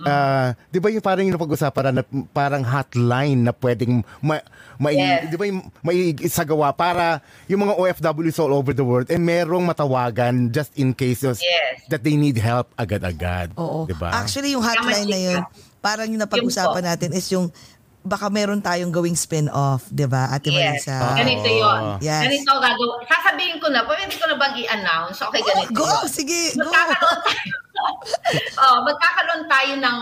Ah, 0.01 0.59
'di 0.68 0.78
ba 0.78 0.90
yung 0.90 1.01
parang 1.01 1.22
yung 1.22 1.34
napag-usapan 1.34 1.95
na 1.95 2.03
parang 2.30 2.61
hotline 2.61 3.38
na 3.38 3.55
pwedeng 3.55 4.03
ma, 4.18 4.42
mai, 4.74 4.99
Yes. 4.99 5.30
'di 5.30 5.36
ba 5.38 5.45
yung 5.47 5.61
may 5.80 5.97
isagawa 6.18 6.70
para 6.70 7.22
yung 7.47 7.62
mga 7.62 7.78
OFWs 7.78 8.38
all 8.38 8.51
over 8.51 8.74
the 8.74 8.82
world 8.82 9.07
eh 9.07 9.16
merong 9.16 9.62
matawagan 9.62 10.51
just 10.51 10.74
in 10.74 10.90
cases 10.90 11.38
Yes. 11.38 11.86
that 11.86 12.03
they 12.03 12.18
need 12.18 12.34
help 12.34 12.66
agad-agad, 12.74 13.55
Oo. 13.55 13.86
'di 13.86 13.95
ba? 13.95 14.11
Actually, 14.11 14.53
yung 14.53 14.62
hotline 14.62 15.07
na 15.07 15.20
yun, 15.20 15.40
parang 15.78 16.11
yung 16.11 16.18
napag-usapan 16.18 16.82
natin 16.82 17.14
is 17.14 17.30
yung 17.30 17.53
baka 18.01 18.28
meron 18.28 18.61
tayong 18.61 18.92
gawing 18.92 19.16
spin-off, 19.16 19.88
di 19.88 20.05
ba, 20.05 20.28
Ate 20.28 20.53
Yes. 20.53 20.84
Marisa? 20.84 21.16
Ganito 21.16 21.49
yun. 21.49 21.80
Yes. 22.05 22.20
Ganito 22.28 22.53
ang 22.53 22.61
gagawa. 22.61 22.95
Sasabihin 23.09 23.57
ko 23.57 23.72
na, 23.72 23.80
pwede 23.80 24.12
ko 24.12 24.28
na 24.28 24.36
bang 24.36 24.55
i-announce? 24.61 25.24
Okay, 25.24 25.40
ganito 25.40 25.72
Go! 25.72 25.88
yun. 25.88 26.05
Sige, 26.05 26.53
go! 26.53 26.68
Magkakaroon 26.68 27.20
tayo, 27.24 27.55
oh, 28.64 28.76
magkakaroon 28.85 29.45
tayo 29.49 29.74
ng 29.80 29.99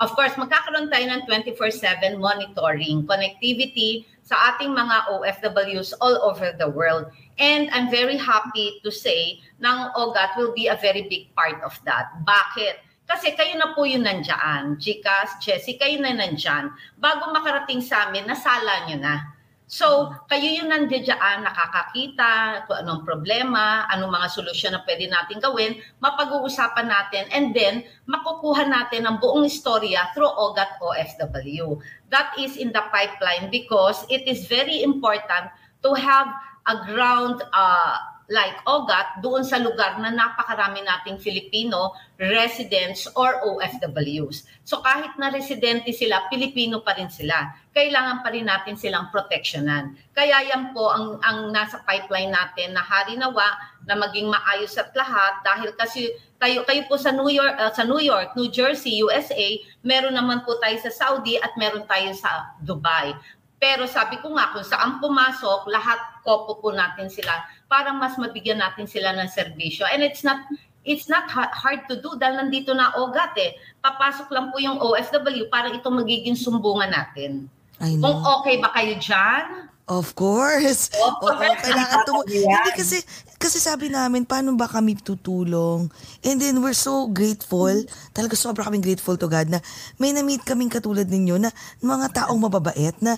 of 0.00 0.12
course, 0.12 0.36
magkakaroon 0.36 0.92
tayo 0.92 1.08
ng 1.08 1.20
24-7 1.24 2.20
monitoring, 2.20 3.04
connectivity 3.08 4.04
sa 4.26 4.52
ating 4.52 4.74
mga 4.74 5.08
OFWs 5.08 5.94
all 6.02 6.18
over 6.26 6.52
the 6.58 6.68
world. 6.68 7.08
And 7.38 7.70
I'm 7.70 7.88
very 7.88 8.18
happy 8.18 8.82
to 8.82 8.90
say 8.90 9.40
na 9.62 9.94
OGAT 9.94 10.36
will 10.36 10.52
be 10.52 10.66
a 10.68 10.76
very 10.76 11.06
big 11.06 11.32
part 11.32 11.62
of 11.62 11.78
that. 11.86 12.10
Bakit? 12.26 12.82
Kasi 13.06 13.38
kayo 13.38 13.54
na 13.54 13.70
po 13.70 13.86
yung 13.86 14.02
nandyan. 14.02 14.82
Chicas, 14.82 15.38
Jessie, 15.38 15.78
kayo 15.78 16.02
na 16.02 16.10
nandyan. 16.10 16.74
Bago 16.98 17.30
makarating 17.30 17.78
sa 17.78 18.10
amin, 18.10 18.26
nasala 18.26 18.90
nyo 18.90 18.98
na. 18.98 19.35
So, 19.66 20.14
kayo 20.30 20.46
yung 20.62 20.70
nandiyan 20.70 21.42
nakakakita 21.42 22.64
kung 22.70 22.86
anong 22.86 23.02
problema, 23.02 23.82
anong 23.90 24.14
mga 24.14 24.30
solusyon 24.30 24.78
na 24.78 24.86
pwede 24.86 25.10
natin 25.10 25.42
gawin, 25.42 25.82
mapag-uusapan 25.98 26.86
natin, 26.86 27.26
and 27.34 27.50
then 27.50 27.82
makukuha 28.06 28.62
natin 28.62 29.10
ang 29.10 29.18
buong 29.18 29.50
istorya 29.50 30.06
through 30.14 30.30
OGAT 30.30 30.78
OFW. 30.78 31.82
That 32.14 32.30
is 32.38 32.54
in 32.54 32.70
the 32.70 32.86
pipeline 32.94 33.50
because 33.50 34.06
it 34.06 34.22
is 34.30 34.46
very 34.46 34.86
important 34.86 35.50
to 35.82 35.98
have 35.98 36.30
a 36.70 36.86
ground 36.86 37.42
uh, 37.50 37.98
like 38.26 38.58
OGAT 38.66 39.22
doon 39.22 39.46
sa 39.46 39.62
lugar 39.62 40.02
na 40.02 40.10
napakarami 40.10 40.82
nating 40.82 41.22
Filipino 41.22 41.94
residents 42.18 43.06
or 43.14 43.38
OFWs. 43.46 44.48
So 44.66 44.82
kahit 44.82 45.14
na 45.14 45.30
residente 45.30 45.94
sila, 45.94 46.26
Pilipino 46.26 46.82
pa 46.82 46.98
rin 46.98 47.06
sila. 47.06 47.54
Kailangan 47.70 48.26
pa 48.26 48.34
rin 48.34 48.48
natin 48.50 48.74
silang 48.74 49.14
proteksyonan. 49.14 49.94
Kaya 50.10 50.42
yan 50.42 50.74
po 50.74 50.90
ang, 50.90 51.22
ang 51.22 51.54
nasa 51.54 51.84
pipeline 51.86 52.34
natin 52.34 52.74
na 52.74 52.82
hari 52.82 53.14
nawa 53.14 53.46
na 53.86 53.94
maging 53.94 54.26
maayos 54.26 54.74
at 54.74 54.90
lahat 54.98 55.46
dahil 55.46 55.70
kasi 55.78 56.10
tayo 56.42 56.66
kayo 56.66 56.82
po 56.90 56.98
sa 56.98 57.14
New 57.14 57.30
York 57.30 57.54
uh, 57.56 57.70
sa 57.72 57.86
New 57.86 58.02
York, 58.02 58.34
New 58.34 58.50
Jersey, 58.50 59.00
USA, 59.00 59.56
meron 59.86 60.18
naman 60.18 60.42
po 60.42 60.58
tayo 60.58 60.76
sa 60.82 60.90
Saudi 60.90 61.38
at 61.38 61.54
meron 61.54 61.86
tayo 61.86 62.10
sa 62.12 62.52
Dubai. 62.58 63.14
Pero 63.56 63.88
sabi 63.88 64.20
ko 64.20 64.36
nga, 64.36 64.52
kung 64.52 64.66
saan 64.68 65.00
pumasok, 65.00 65.64
lahat 65.72 65.96
kopo 66.20 66.60
po 66.60 66.76
natin 66.76 67.08
sila 67.08 67.32
para 67.66 67.90
mas 67.94 68.14
mabigyan 68.18 68.62
natin 68.62 68.86
sila 68.86 69.14
ng 69.14 69.28
serbisyo. 69.30 69.86
And 69.90 70.02
it's 70.02 70.22
not 70.22 70.46
it's 70.86 71.10
not 71.10 71.26
hard 71.30 71.84
to 71.90 71.98
do 71.98 72.14
dahil 72.14 72.46
nandito 72.46 72.70
na 72.70 72.94
OGAT 72.94 73.34
eh. 73.42 73.52
Papasok 73.82 74.30
lang 74.30 74.54
po 74.54 74.62
yung 74.62 74.78
OFW 74.78 75.50
para 75.50 75.74
ito 75.74 75.90
magiging 75.90 76.38
sumbungan 76.38 76.94
natin. 76.94 77.50
Kung 77.76 78.22
okay 78.24 78.56
ba 78.62 78.72
kayo 78.72 78.94
dyan? 78.96 79.68
Of 79.86 80.18
course. 80.18 80.90
Oo, 80.98 81.30
oh, 81.30 81.34
kailangan 81.38 82.02
tumu- 82.02 82.26
Hindi 82.26 82.70
kasi, 82.74 82.98
kasi 83.38 83.62
sabi 83.62 83.86
namin, 83.86 84.26
paano 84.26 84.50
ba 84.58 84.66
kami 84.66 84.98
tutulong? 84.98 85.86
And 86.26 86.42
then 86.42 86.58
we're 86.58 86.74
so 86.74 87.06
grateful. 87.06 87.70
Talaga 88.10 88.34
sobra 88.34 88.66
kaming 88.66 88.82
grateful 88.82 89.14
to 89.14 89.30
God 89.30 89.46
na 89.46 89.62
may 90.02 90.10
na-meet 90.10 90.42
kaming 90.42 90.74
katulad 90.74 91.06
ninyo 91.06 91.38
na 91.38 91.54
mga 91.78 92.26
taong 92.26 92.40
mababait 92.42 92.98
na 92.98 93.14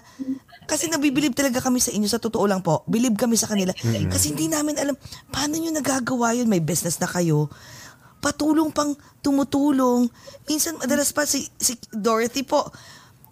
kasi 0.68 0.92
nabibilib 0.92 1.32
talaga 1.32 1.64
kami 1.64 1.80
sa 1.80 1.88
inyo 1.90 2.04
sa 2.04 2.20
totoo 2.20 2.44
lang 2.44 2.60
po. 2.60 2.84
Bilib 2.84 3.16
kami 3.16 3.40
sa 3.40 3.48
kanila. 3.48 3.72
Mm-hmm. 3.72 4.12
Kasi 4.12 4.36
hindi 4.36 4.52
namin 4.52 4.76
alam 4.76 4.92
paano 5.32 5.56
nyo 5.56 5.72
nagagawa 5.72 6.36
yun. 6.36 6.44
May 6.44 6.60
business 6.60 7.00
na 7.00 7.08
kayo 7.08 7.48
patulong 8.18 8.74
pang 8.74 8.98
tumutulong. 9.22 10.10
Minsan, 10.50 10.74
madalas 10.82 11.14
pa 11.14 11.22
si, 11.22 11.46
si 11.54 11.78
Dorothy 11.94 12.42
po, 12.42 12.66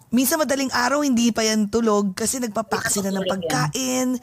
Minsan 0.07 0.39
madaling 0.39 0.71
araw, 0.71 1.03
hindi 1.03 1.35
pa 1.35 1.43
yan 1.43 1.67
tulog 1.67 2.15
kasi 2.15 2.39
nagpapak 2.39 2.87
sila 2.87 3.11
ng 3.11 3.27
pagkain. 3.27 4.15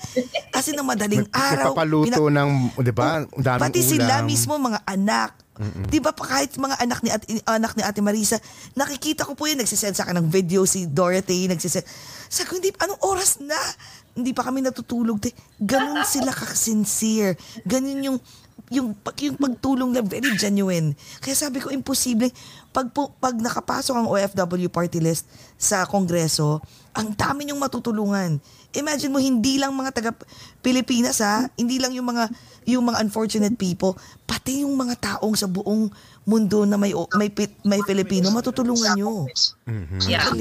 Kasi 0.48 0.72
ng 0.72 0.80
madaling 0.80 1.28
araw. 1.28 1.76
Nagpapaluto 1.76 2.24
pina- 2.24 2.48
ng, 2.48 2.50
di 2.80 2.92
ba, 2.96 3.20
oh, 3.20 3.44
daming 3.44 3.68
Pati 3.68 3.80
ulam. 3.84 3.90
sila 3.92 4.14
mismo, 4.24 4.56
mga 4.56 4.80
anak. 4.88 5.36
Mm-mm. 5.54 5.84
Di 5.86 6.00
ba 6.00 6.16
kahit 6.16 6.56
mga 6.56 6.80
anak 6.80 6.98
ni 7.04 7.12
Ate, 7.12 7.26
anak 7.46 7.76
ni 7.76 7.84
Ate 7.84 8.00
Marisa, 8.00 8.40
nakikita 8.72 9.28
ko 9.28 9.36
po 9.36 9.44
yun, 9.44 9.60
nagsisend 9.60 9.92
sa 9.92 10.08
akin 10.08 10.24
ng 10.24 10.28
video 10.32 10.64
si 10.64 10.88
Dorothy, 10.88 11.52
nagsisend. 11.52 11.84
Sa 12.34 12.42
ko, 12.42 12.58
hindi, 12.58 12.74
anong 12.82 12.98
oras 13.06 13.38
na? 13.38 13.54
Hindi 14.18 14.34
pa 14.34 14.42
kami 14.42 14.58
natutulog. 14.58 15.22
Ganun 15.62 16.02
sila 16.02 16.34
ka-sincere. 16.34 17.38
Ganun 17.62 18.02
yung 18.02 18.18
yung, 18.72 18.96
yung 19.20 19.36
pagtulong 19.36 19.92
na 19.92 20.00
very 20.00 20.32
genuine. 20.40 20.96
Kaya 21.20 21.36
sabi 21.36 21.60
ko, 21.60 21.68
imposible. 21.68 22.32
Pag, 22.72 22.90
pag 23.20 23.36
nakapasok 23.36 23.94
ang 23.94 24.08
OFW 24.08 24.72
party 24.72 24.98
list 24.98 25.28
sa 25.60 25.84
Kongreso, 25.84 26.64
ang 26.96 27.12
dami 27.12 27.44
niyong 27.44 27.60
matutulungan. 27.60 28.40
Imagine 28.74 29.12
mo, 29.12 29.20
hindi 29.20 29.60
lang 29.60 29.70
mga 29.76 29.90
taga 29.94 30.10
Pilipinas 30.64 31.22
ha, 31.22 31.46
hindi 31.54 31.78
lang 31.78 31.94
yung 31.94 32.08
mga 32.08 32.26
yung 32.64 32.88
mga 32.88 33.04
unfortunate 33.04 33.54
people, 33.60 33.92
pati 34.24 34.64
yung 34.64 34.72
mga 34.74 34.96
taong 34.96 35.36
sa 35.36 35.44
buong 35.44 35.92
mundo 36.24 36.64
na 36.64 36.80
may 36.80 36.96
may 37.14 37.28
may 37.62 37.80
Filipino 37.84 38.32
matutulungan 38.32 38.96
niyo. 38.96 39.28
Mm-hmm. 39.68 40.00
Yeah. 40.08 40.32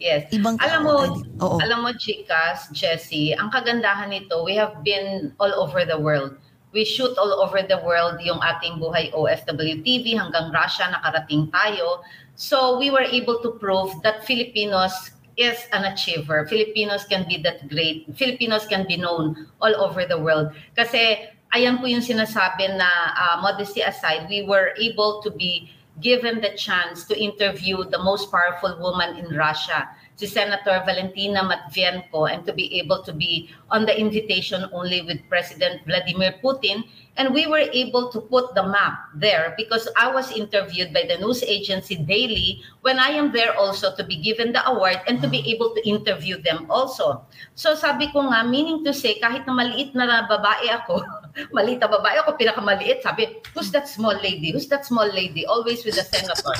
Yes. 0.00 0.32
Ibang 0.32 0.56
alam 0.64 0.88
mo, 0.88 0.96
Oo. 1.44 1.60
alam 1.60 1.84
mo, 1.84 1.92
Chicas, 1.92 2.72
Jessie, 2.72 3.36
ang 3.36 3.52
kagandahan 3.52 4.08
nito, 4.08 4.40
we 4.40 4.56
have 4.56 4.80
been 4.80 5.36
all 5.36 5.52
over 5.60 5.84
the 5.84 6.00
world 6.00 6.40
we 6.72 6.84
shoot 6.84 7.16
all 7.18 7.42
over 7.42 7.62
the 7.62 7.78
world 7.82 8.22
yung 8.22 8.38
ating 8.38 8.78
buhay 8.78 9.10
OFW 9.10 9.82
TV 9.82 10.14
hanggang 10.14 10.54
Russia 10.54 10.86
nakarating 10.90 11.50
tayo. 11.50 12.02
So 12.38 12.78
we 12.78 12.90
were 12.90 13.04
able 13.04 13.42
to 13.42 13.58
prove 13.58 13.90
that 14.02 14.24
Filipinos 14.24 14.94
is 15.36 15.58
an 15.72 15.84
achiever. 15.84 16.46
Filipinos 16.46 17.04
can 17.04 17.26
be 17.26 17.42
that 17.42 17.66
great. 17.68 18.06
Filipinos 18.14 18.66
can 18.66 18.86
be 18.86 18.96
known 18.96 19.48
all 19.60 19.74
over 19.82 20.06
the 20.06 20.18
world. 20.18 20.54
Kasi 20.78 21.32
ayan 21.50 21.82
po 21.82 21.90
yung 21.90 22.04
sinasabi 22.04 22.70
na 22.78 22.88
uh, 23.18 23.36
modesty 23.42 23.82
aside, 23.82 24.30
we 24.30 24.46
were 24.46 24.70
able 24.78 25.18
to 25.26 25.30
be 25.34 25.70
given 26.00 26.40
the 26.40 26.56
chance 26.56 27.04
to 27.04 27.18
interview 27.18 27.84
the 27.84 27.98
most 27.98 28.30
powerful 28.30 28.76
woman 28.80 29.16
in 29.16 29.36
Russia 29.36 29.88
si 30.20 30.28
Senator 30.28 30.84
Valentina 30.84 31.40
Matvienko 31.40 32.28
and 32.28 32.44
to 32.44 32.52
be 32.52 32.68
able 32.76 33.00
to 33.00 33.12
be 33.16 33.48
on 33.72 33.88
the 33.88 33.96
invitation 33.96 34.68
only 34.76 35.00
with 35.00 35.16
President 35.32 35.80
Vladimir 35.88 36.36
Putin. 36.44 36.84
And 37.16 37.32
we 37.32 37.48
were 37.48 37.64
able 37.72 38.12
to 38.12 38.20
put 38.20 38.52
the 38.52 38.64
map 38.64 39.08
there 39.16 39.56
because 39.56 39.88
I 39.96 40.12
was 40.12 40.28
interviewed 40.36 40.92
by 40.92 41.08
the 41.08 41.16
news 41.16 41.40
agency 41.42 41.96
daily 41.96 42.60
when 42.84 43.00
I 43.00 43.16
am 43.16 43.32
there 43.32 43.56
also 43.56 43.96
to 43.96 44.04
be 44.04 44.20
given 44.20 44.52
the 44.52 44.60
award 44.68 45.00
and 45.08 45.20
to 45.24 45.28
be 45.28 45.40
able 45.48 45.72
to 45.74 45.80
interview 45.88 46.40
them 46.40 46.68
also. 46.68 47.24
So 47.56 47.72
sabi 47.74 48.12
ko 48.12 48.28
nga, 48.28 48.44
meaning 48.44 48.84
to 48.84 48.92
say, 48.92 49.16
kahit 49.20 49.48
na 49.48 49.56
maliit 49.56 49.96
na 49.96 50.28
babae 50.28 50.68
ako, 50.68 51.00
maliit 51.54 51.80
na 51.80 51.88
babae 51.88 52.18
ako, 52.20 52.34
pinakamaliit, 52.36 53.02
sabi, 53.02 53.40
who's 53.54 53.70
that 53.70 53.86
small 53.86 54.14
lady? 54.18 54.50
Who's 54.50 54.68
that 54.68 54.84
small 54.86 55.06
lady? 55.08 55.46
Always 55.46 55.84
with 55.86 55.96
the 55.96 56.06
senator. 56.06 56.54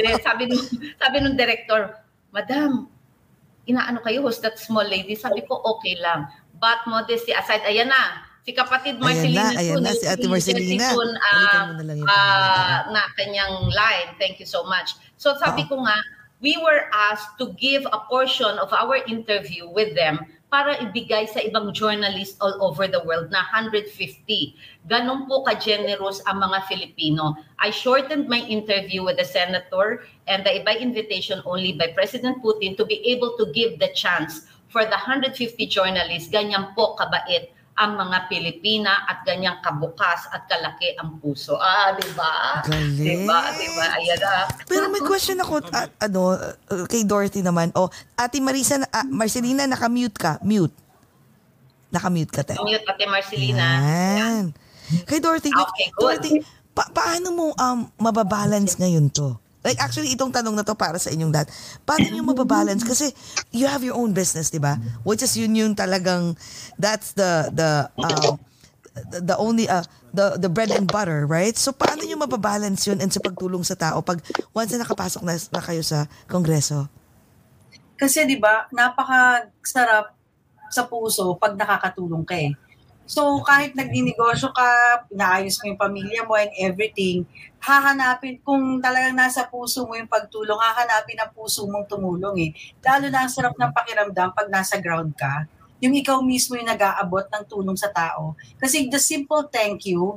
Then 0.00 0.20
sabi 0.24 0.48
nung, 0.48 0.64
sabi 0.98 1.16
nung 1.20 1.36
director, 1.36 2.00
Madam, 2.34 2.90
inaano 3.68 4.02
kayo, 4.02 4.26
who's 4.26 4.42
that 4.42 4.58
small 4.58 4.84
lady? 4.84 5.14
Sabi 5.14 5.46
ko, 5.46 5.62
okay 5.62 5.96
lang. 6.02 6.26
But 6.58 6.82
modesty 6.90 7.30
aside, 7.30 7.62
ayan 7.62 7.92
na, 7.92 8.26
si 8.44 8.52
kapatid 8.52 9.00
Marcelina 9.00 9.54
ayan 9.54 9.54
na, 9.54 9.60
ayan 9.62 9.80
na, 9.80 9.92
si 9.94 10.06
Ate 10.08 10.26
Marcelina. 10.28 10.90
Soon, 10.92 11.10
uh, 11.14 11.66
na, 11.78 11.82
lang 11.84 12.00
uh, 12.02 12.78
na 12.90 13.02
kanyang 13.16 13.70
line. 13.70 14.08
Thank 14.18 14.42
you 14.42 14.48
so 14.48 14.66
much. 14.66 14.98
So 15.16 15.38
sabi 15.38 15.64
Uh-oh. 15.64 15.80
ko 15.80 15.86
nga, 15.86 15.96
we 16.44 16.58
were 16.60 16.92
asked 16.92 17.40
to 17.40 17.56
give 17.56 17.88
a 17.88 18.04
portion 18.10 18.58
of 18.60 18.68
our 18.74 19.00
interview 19.08 19.64
with 19.70 19.96
them 19.96 20.20
para 20.54 20.78
ibigay 20.78 21.26
sa 21.26 21.42
ibang 21.42 21.74
journalist 21.74 22.38
all 22.38 22.54
over 22.62 22.86
the 22.86 23.02
world 23.02 23.26
na 23.34 23.42
150. 23.50 23.90
Ganon 24.86 25.26
po 25.26 25.42
ka-generous 25.42 26.22
ang 26.30 26.46
mga 26.46 26.62
Filipino. 26.70 27.34
I 27.58 27.74
shortened 27.74 28.30
my 28.30 28.38
interview 28.46 29.02
with 29.02 29.18
the 29.18 29.26
senator 29.26 30.06
and 30.30 30.46
the 30.46 30.62
by 30.62 30.78
invitation 30.78 31.42
only 31.42 31.74
by 31.74 31.90
President 31.90 32.38
Putin 32.38 32.78
to 32.78 32.86
be 32.86 33.02
able 33.02 33.34
to 33.34 33.50
give 33.50 33.82
the 33.82 33.90
chance 33.98 34.46
for 34.70 34.86
the 34.86 34.94
150 34.94 35.34
journalists, 35.70 36.30
ganyan 36.30 36.74
po 36.74 36.98
kabait 36.98 37.53
ang 37.74 37.98
mga 37.98 38.30
Pilipina 38.30 39.02
at 39.10 39.26
ganyang 39.26 39.58
kabukas 39.58 40.30
at 40.30 40.46
kalaki 40.46 40.94
ang 40.94 41.18
puso. 41.18 41.58
Ah, 41.58 41.90
di 41.98 42.06
ba? 42.14 42.62
Galing. 42.62 42.94
Di 42.94 43.14
ba? 43.26 43.50
Di 43.50 43.68
ba? 43.74 43.86
Ayan 43.98 44.18
na. 44.22 44.46
Pero 44.70 44.86
may 44.94 45.02
question 45.02 45.38
ako, 45.42 45.58
at, 45.74 45.90
ano, 45.98 46.38
uh, 46.38 46.86
kay 46.86 47.02
Dorothy 47.02 47.42
naman. 47.42 47.74
O, 47.74 47.86
oh, 47.86 47.90
Ate 48.14 48.38
Marisa, 48.38 48.78
uh, 48.78 49.06
Marcelina, 49.10 49.66
naka-mute 49.66 50.14
ka. 50.14 50.38
Mute. 50.46 50.74
Naka-mute 51.90 52.30
ka, 52.30 52.46
te. 52.46 52.54
Mute, 52.62 52.86
Ate 52.86 53.04
Marcelina. 53.10 53.66
Yan. 54.22 54.46
Kay 55.10 55.18
Dorothy, 55.18 55.50
okay, 55.50 55.86
Dorothy, 55.98 56.32
pa- 56.76 56.90
paano 56.94 57.28
mo 57.34 57.44
um, 57.58 57.78
mababalance 57.98 58.78
ngayon 58.78 59.10
to? 59.10 59.34
Like 59.64 59.80
actually 59.80 60.12
itong 60.12 60.28
tanong 60.28 60.52
na 60.52 60.62
to 60.62 60.76
para 60.76 61.00
sa 61.00 61.08
inyong 61.08 61.32
dad. 61.32 61.48
Paano 61.88 62.12
niyo 62.12 62.20
mababalance 62.20 62.84
kasi 62.84 63.08
you 63.48 63.64
have 63.64 63.80
your 63.80 63.96
own 63.96 64.12
business, 64.12 64.52
'di 64.52 64.60
ba? 64.60 64.76
Which 65.08 65.24
is 65.24 65.32
yun 65.40 65.56
yung 65.56 65.72
talagang 65.72 66.36
that's 66.76 67.16
the 67.16 67.48
the 67.48 67.88
um, 67.96 68.36
the, 69.08 69.18
the 69.32 69.36
only 69.40 69.64
uh, 69.64 69.82
the 70.12 70.36
the 70.36 70.52
bread 70.52 70.68
and 70.68 70.84
butter, 70.84 71.24
right? 71.24 71.56
So 71.56 71.72
paano 71.72 72.04
niyo 72.04 72.20
mababalance 72.20 72.84
yun 72.92 73.00
and 73.00 73.08
sa 73.08 73.24
pagtulong 73.24 73.64
sa 73.64 73.74
tao 73.74 74.04
pag 74.04 74.20
once 74.52 74.76
na 74.76 74.84
nakapasok 74.84 75.24
na, 75.24 75.34
na 75.34 75.62
kayo 75.64 75.80
sa 75.80 76.04
kongreso? 76.28 76.84
Kasi 77.96 78.28
'di 78.28 78.36
ba, 78.36 78.68
napaka 78.68 79.48
sarap 79.64 80.12
sa 80.68 80.84
puso 80.84 81.40
pag 81.40 81.56
nakakatulong 81.56 82.26
ka 82.28 82.36
eh. 82.36 82.52
So 83.04 83.44
kahit 83.44 83.76
nagninegosyo 83.76 84.48
ka, 84.56 84.68
inaayos 85.12 85.60
mo 85.60 85.68
yung 85.68 85.80
pamilya 85.80 86.24
mo 86.24 86.40
and 86.40 86.52
everything, 86.56 87.28
hahanapin, 87.60 88.40
kung 88.40 88.80
talagang 88.80 89.16
nasa 89.16 89.44
puso 89.44 89.84
mo 89.84 89.92
yung 89.92 90.08
pagtulong, 90.08 90.56
hahanapin 90.56 91.20
ang 91.20 91.32
puso 91.36 91.68
mong 91.68 91.84
tumulong 91.84 92.36
eh. 92.48 92.50
Lalo 92.80 93.12
na 93.12 93.28
ang 93.28 93.32
sarap 93.32 93.52
ng 93.56 93.72
pakiramdam 93.72 94.32
pag 94.32 94.48
nasa 94.48 94.80
ground 94.80 95.12
ka, 95.16 95.44
yung 95.84 95.92
ikaw 95.92 96.24
mismo 96.24 96.56
yung 96.56 96.68
nag-aabot 96.68 97.28
ng 97.28 97.44
tulong 97.44 97.76
sa 97.76 97.92
tao. 97.92 98.32
Kasi 98.56 98.88
the 98.88 98.96
simple 98.96 99.44
thank 99.52 99.84
you, 99.84 100.16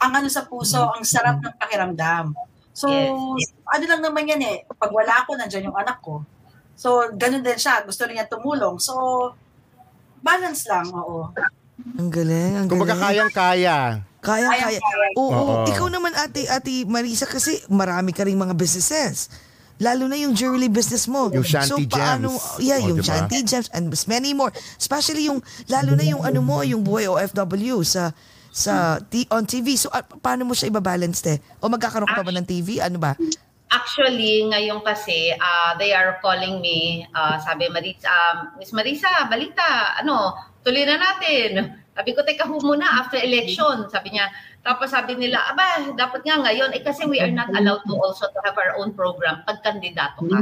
ang 0.00 0.16
ano 0.16 0.28
sa 0.32 0.48
puso, 0.48 0.80
ang 0.80 1.04
sarap 1.04 1.36
ng 1.44 1.52
pakiramdam. 1.60 2.32
So, 2.72 2.88
Yes. 2.88 3.52
ano 3.68 3.84
lang 3.84 4.00
naman 4.00 4.24
yan 4.24 4.40
eh, 4.40 4.56
pag 4.72 4.88
wala 4.88 5.20
ako, 5.20 5.36
nandyan 5.36 5.68
yung 5.68 5.76
anak 5.76 6.00
ko. 6.00 6.24
So, 6.80 7.12
ganun 7.12 7.44
din 7.44 7.60
siya, 7.60 7.84
gusto 7.84 8.08
rin 8.08 8.16
niya 8.16 8.24
tumulong. 8.24 8.80
So, 8.80 8.96
balance 10.24 10.64
lang, 10.64 10.88
oo. 10.96 11.28
Ang 11.96 12.08
galing, 12.08 12.52
ang 12.56 12.66
Kumbaga 12.66 12.92
galing. 12.92 13.04
kayang-kaya. 13.06 13.78
Kaya, 14.20 14.48
kaya. 14.48 14.78
Oo, 15.14 15.32
Oo. 15.32 15.54
ikaw 15.64 15.88
naman 15.88 16.12
ate, 16.12 16.44
ate 16.44 16.84
Marisa 16.84 17.24
kasi 17.24 17.56
marami 17.66 18.12
ka 18.12 18.22
ring 18.22 18.36
mga 18.36 18.52
businesses. 18.52 19.32
Lalo 19.80 20.04
na 20.04 20.14
yung 20.14 20.36
jewelry 20.36 20.68
business 20.68 21.08
mo. 21.08 21.32
Yung 21.32 21.40
Shanty 21.40 21.88
paano, 21.88 22.36
Gems. 22.36 22.60
Yeah, 22.60 22.84
Oh, 22.84 22.88
yung 22.92 22.98
diba? 23.00 23.08
Shanty 23.08 23.40
Gems 23.42 23.72
and 23.72 23.88
many 24.04 24.36
more. 24.36 24.52
Especially 24.76 25.24
yung, 25.24 25.40
lalo 25.66 25.96
na 25.96 26.04
yung 26.04 26.20
ano 26.20 26.44
mo, 26.44 26.60
yung 26.60 26.84
buhay 26.84 27.08
OFW 27.08 27.80
sa 27.80 28.12
sa 28.50 28.98
t- 29.00 29.30
on 29.30 29.46
TV. 29.46 29.78
So, 29.78 29.88
ah, 29.88 30.02
paano 30.02 30.44
mo 30.44 30.52
siya 30.52 30.68
ibabalance, 30.68 31.22
te? 31.22 31.38
O 31.62 31.70
magkakaroon 31.70 32.04
ka 32.04 32.18
pa 32.18 32.26
ba 32.26 32.34
ng 32.34 32.44
TV? 32.44 32.76
Ano 32.76 32.98
ba? 32.98 33.14
Actually, 33.70 34.50
ngayon 34.50 34.82
kasi, 34.82 35.30
ah, 35.32 35.78
they 35.78 35.94
are 35.94 36.18
calling 36.18 36.58
me, 36.58 37.06
ah, 37.14 37.38
sabi, 37.38 37.70
Marisa, 37.70 38.04
ah, 38.04 38.34
Miss 38.58 38.74
Marisa, 38.74 39.06
balita, 39.30 39.62
ano, 39.96 40.34
tuloy 40.64 40.84
na 40.84 40.96
natin. 40.96 41.80
Sabi 41.96 42.16
ko, 42.16 42.24
teka 42.24 42.48
ho 42.48 42.56
muna, 42.62 43.04
after 43.04 43.20
election, 43.20 43.90
sabi 43.92 44.16
niya. 44.16 44.30
Tapos 44.64 44.92
sabi 44.92 45.16
nila, 45.16 45.40
aba, 45.52 45.92
dapat 45.96 46.24
nga 46.24 46.40
ngayon, 46.40 46.72
eh 46.76 46.82
kasi 46.84 47.04
we 47.04 47.20
are 47.20 47.32
not 47.32 47.48
allowed 47.52 47.84
to 47.84 47.94
also 47.96 48.28
to 48.30 48.38
have 48.44 48.56
our 48.56 48.76
own 48.80 48.92
program 48.96 49.44
pag 49.44 49.60
kandidato 49.60 50.24
ka. 50.24 50.38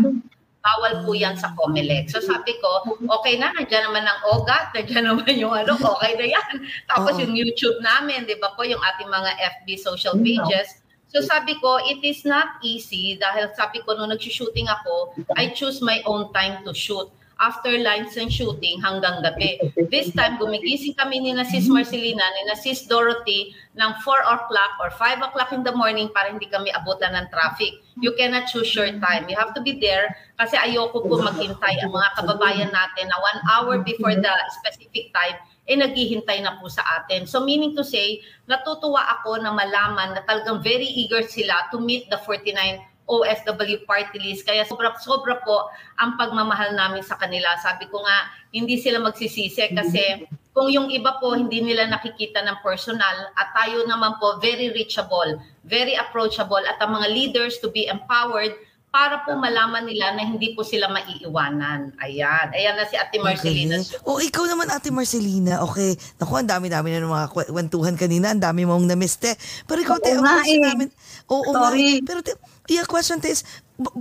Bawal 0.59 1.07
po 1.07 1.15
yan 1.15 1.39
sa 1.39 1.55
COMELEC. 1.55 2.11
So 2.11 2.19
sabi 2.19 2.59
ko, 2.59 2.99
okay 3.09 3.39
na, 3.39 3.55
nandiyan 3.55 3.89
naman 3.89 4.05
ang 4.05 4.21
OGAT, 4.27 4.75
nandiyan 4.75 5.07
naman 5.07 5.35
yung 5.39 5.55
ano, 5.55 5.79
okay 5.79 6.19
na 6.19 6.27
yan. 6.35 6.55
Tapos 6.91 7.15
yung 7.17 7.33
YouTube 7.33 7.79
namin, 7.81 8.27
di 8.27 8.37
ba 8.43 8.53
po, 8.59 8.67
yung 8.67 8.83
ating 8.83 9.09
mga 9.09 9.31
FB 9.63 9.67
social 9.79 10.19
pages, 10.19 10.83
So 11.09 11.25
sabi 11.25 11.57
ko, 11.57 11.81
it 11.81 12.05
is 12.05 12.21
not 12.29 12.61
easy 12.61 13.17
dahil 13.17 13.49
sabi 13.57 13.81
ko 13.81 13.97
nung 13.97 14.13
nag-shooting 14.13 14.69
ako, 14.69 15.17
I 15.41 15.57
choose 15.57 15.81
my 15.81 16.05
own 16.05 16.29
time 16.37 16.61
to 16.69 16.77
shoot. 16.77 17.09
After 17.39 17.71
and 17.71 18.11
shooting 18.35 18.83
hanggang 18.83 19.23
gabi. 19.23 19.63
This 19.95 20.11
time, 20.11 20.43
gumigising 20.43 20.99
kami 20.99 21.23
ni 21.23 21.31
na 21.39 21.47
Sis 21.47 21.71
Marcelina, 21.71 22.27
ni 22.35 22.43
na 22.51 22.59
Sis 22.59 22.83
Dorothy 22.91 23.55
ng 23.79 23.91
4 24.03 24.27
o'clock 24.27 24.73
or 24.83 24.91
5 24.91 25.23
o'clock 25.23 25.55
in 25.55 25.63
the 25.63 25.71
morning 25.71 26.11
para 26.11 26.35
hindi 26.35 26.51
kami 26.51 26.75
abutan 26.75 27.15
ng 27.15 27.31
traffic. 27.31 27.79
You 28.03 28.11
cannot 28.19 28.51
choose 28.51 28.75
your 28.75 28.91
time. 28.99 29.31
You 29.31 29.39
have 29.39 29.55
to 29.55 29.63
be 29.63 29.79
there 29.79 30.11
kasi 30.35 30.59
ayoko 30.59 31.07
po 31.07 31.23
maghintay 31.23 31.79
ang 31.79 31.95
mga 31.95 32.11
kababayan 32.19 32.71
natin 32.75 33.07
na 33.07 33.19
one 33.23 33.41
hour 33.47 33.75
before 33.87 34.19
the 34.19 34.35
specific 34.59 35.15
time 35.15 35.39
eh 35.69 35.77
naghihintay 35.77 36.41
na 36.41 36.57
po 36.57 36.73
sa 36.73 36.81
atin. 36.99 37.29
So 37.29 37.45
meaning 37.45 37.77
to 37.77 37.85
say, 37.85 38.25
natutuwa 38.49 39.05
ako 39.21 39.37
na 39.37 39.53
malaman 39.53 40.17
na 40.17 40.25
talagang 40.25 40.65
very 40.65 40.89
eager 40.89 41.21
sila 41.29 41.69
to 41.69 41.77
meet 41.77 42.09
the 42.09 42.17
49 42.25 42.81
OFW 43.09 43.89
party 43.89 44.21
list. 44.21 44.45
Kaya 44.45 44.69
sobra-sobra 44.69 45.41
po 45.41 45.73
ang 45.97 46.15
pagmamahal 46.15 46.77
namin 46.77 47.01
sa 47.01 47.17
kanila. 47.17 47.57
Sabi 47.59 47.89
ko 47.89 48.05
nga, 48.05 48.19
hindi 48.53 48.77
sila 48.77 49.01
magsisisi 49.01 49.73
kasi 49.73 50.29
kung 50.53 50.69
yung 50.69 50.93
iba 50.93 51.17
po 51.17 51.33
hindi 51.33 51.65
nila 51.65 51.89
nakikita 51.89 52.45
ng 52.45 52.61
personal 52.61 53.33
at 53.33 53.49
tayo 53.57 53.89
naman 53.89 54.19
po 54.21 54.37
very 54.39 54.69
reachable, 54.69 55.41
very 55.65 55.97
approachable 55.97 56.61
at 56.61 56.77
ang 56.79 56.93
mga 56.93 57.09
leaders 57.09 57.57
to 57.59 57.73
be 57.73 57.89
empowered 57.89 58.53
para 58.89 59.21
po 59.21 59.37
malaman 59.37 59.85
nila 59.85 60.17
na 60.17 60.25
hindi 60.25 60.57
po 60.57 60.65
sila 60.65 60.89
maiiwanan. 60.89 61.93
Ayan. 62.01 62.47
Ayan 62.57 62.73
na 62.73 62.89
si 62.89 62.97
Ate 62.97 63.21
Marcelina. 63.21 63.77
Okay. 63.77 64.01
O 64.03 64.17
ikaw 64.17 64.49
naman 64.49 64.73
Ate 64.73 64.89
Marcelina, 64.89 65.61
okay. 65.61 65.93
Naku, 66.17 66.33
ang 66.33 66.49
dami-dami 66.49 66.97
na 66.97 67.05
ng 67.05 67.13
mga 67.13 67.29
kwe- 67.29 67.51
kwentuhan 67.53 68.01
kanina. 68.01 68.33
Ang 68.33 68.41
dami 68.41 68.65
mong 68.65 68.89
namiste. 68.89 69.37
Pero 69.69 69.85
ikaw, 69.85 70.01
te, 70.01 70.17
Oo 70.17 70.19
ang 70.19 70.25
nga 70.25 70.41
question 70.41 70.59
eh. 70.59 70.69
namin. 70.73 70.89
Oo 71.29 71.51
nga. 71.53 71.61
Sorry. 71.69 72.01
Pero 72.01 72.21
te, 72.25 72.33
yeah, 72.69 72.85
question 72.85 73.19
is, 73.25 73.43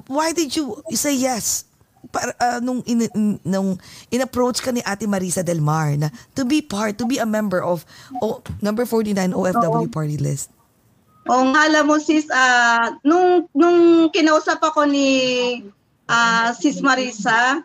why 0.08 0.32
did 0.32 0.56
you 0.56 0.84
say 0.92 1.16
yes? 1.16 1.66
Para, 2.12 2.32
ah, 2.40 2.60
nung, 2.64 2.84
in, 2.88 3.10
in- 3.12 3.40
nung 3.44 3.76
in-approach 4.12 4.64
ka 4.64 4.72
ni 4.72 4.80
Ate 4.86 5.10
Marisa 5.10 5.44
Del 5.44 5.60
Mar 5.60 5.92
na 5.98 6.08
to 6.36 6.46
be 6.46 6.62
part, 6.62 6.96
to 6.96 7.04
be 7.04 7.18
a 7.18 7.26
member 7.28 7.60
of 7.60 7.84
o, 8.24 8.40
number 8.62 8.86
49 8.86 9.34
OFW 9.34 9.92
party 9.92 10.16
list. 10.16 10.48
O 11.28 11.44
nga 11.52 11.68
alam 11.68 11.84
mo 11.92 12.00
sis, 12.00 12.24
ah, 12.32 12.96
nung, 13.04 13.50
nung 13.52 14.08
kinausap 14.16 14.64
ako 14.64 14.88
ni 14.88 15.10
ah, 16.08 16.56
sis 16.56 16.80
Marisa, 16.80 17.60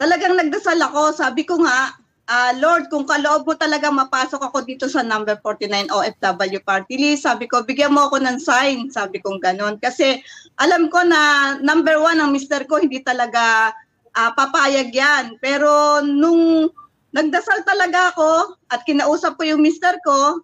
talagang 0.00 0.34
nagdasal 0.34 0.80
ako. 0.80 1.14
Sabi 1.14 1.46
ko 1.46 1.62
nga, 1.62 1.94
ah, 2.30 2.54
Lord, 2.54 2.86
kung 2.86 3.02
kaloob 3.10 3.42
mo 3.42 3.58
talaga 3.58 3.90
mapasok 3.90 4.38
ako 4.38 4.62
dito 4.62 4.86
sa 4.86 5.02
number 5.02 5.34
49 5.42 5.90
OFW 5.90 6.62
party 6.62 6.94
list, 6.94 7.26
sabi 7.26 7.50
ko, 7.50 7.66
bigyan 7.66 7.90
mo 7.90 8.06
ako 8.06 8.22
ng 8.22 8.38
sign. 8.38 8.86
Sabi 8.94 9.18
ko 9.18 9.34
ganon. 9.42 9.82
Kasi 9.82 10.22
alam 10.62 10.86
ko 10.86 11.02
na 11.02 11.54
number 11.58 11.98
one 11.98 12.22
ang 12.22 12.30
mister 12.30 12.62
ko, 12.70 12.78
hindi 12.78 13.02
talaga 13.02 13.74
ah, 14.14 14.30
papayag 14.38 14.94
yan. 14.94 15.42
Pero 15.42 15.98
nung 16.06 16.70
nagdasal 17.10 17.66
talaga 17.66 18.14
ako 18.14 18.54
at 18.70 18.86
kinausap 18.86 19.34
ko 19.34 19.42
yung 19.42 19.66
mister 19.66 19.98
ko, 20.06 20.38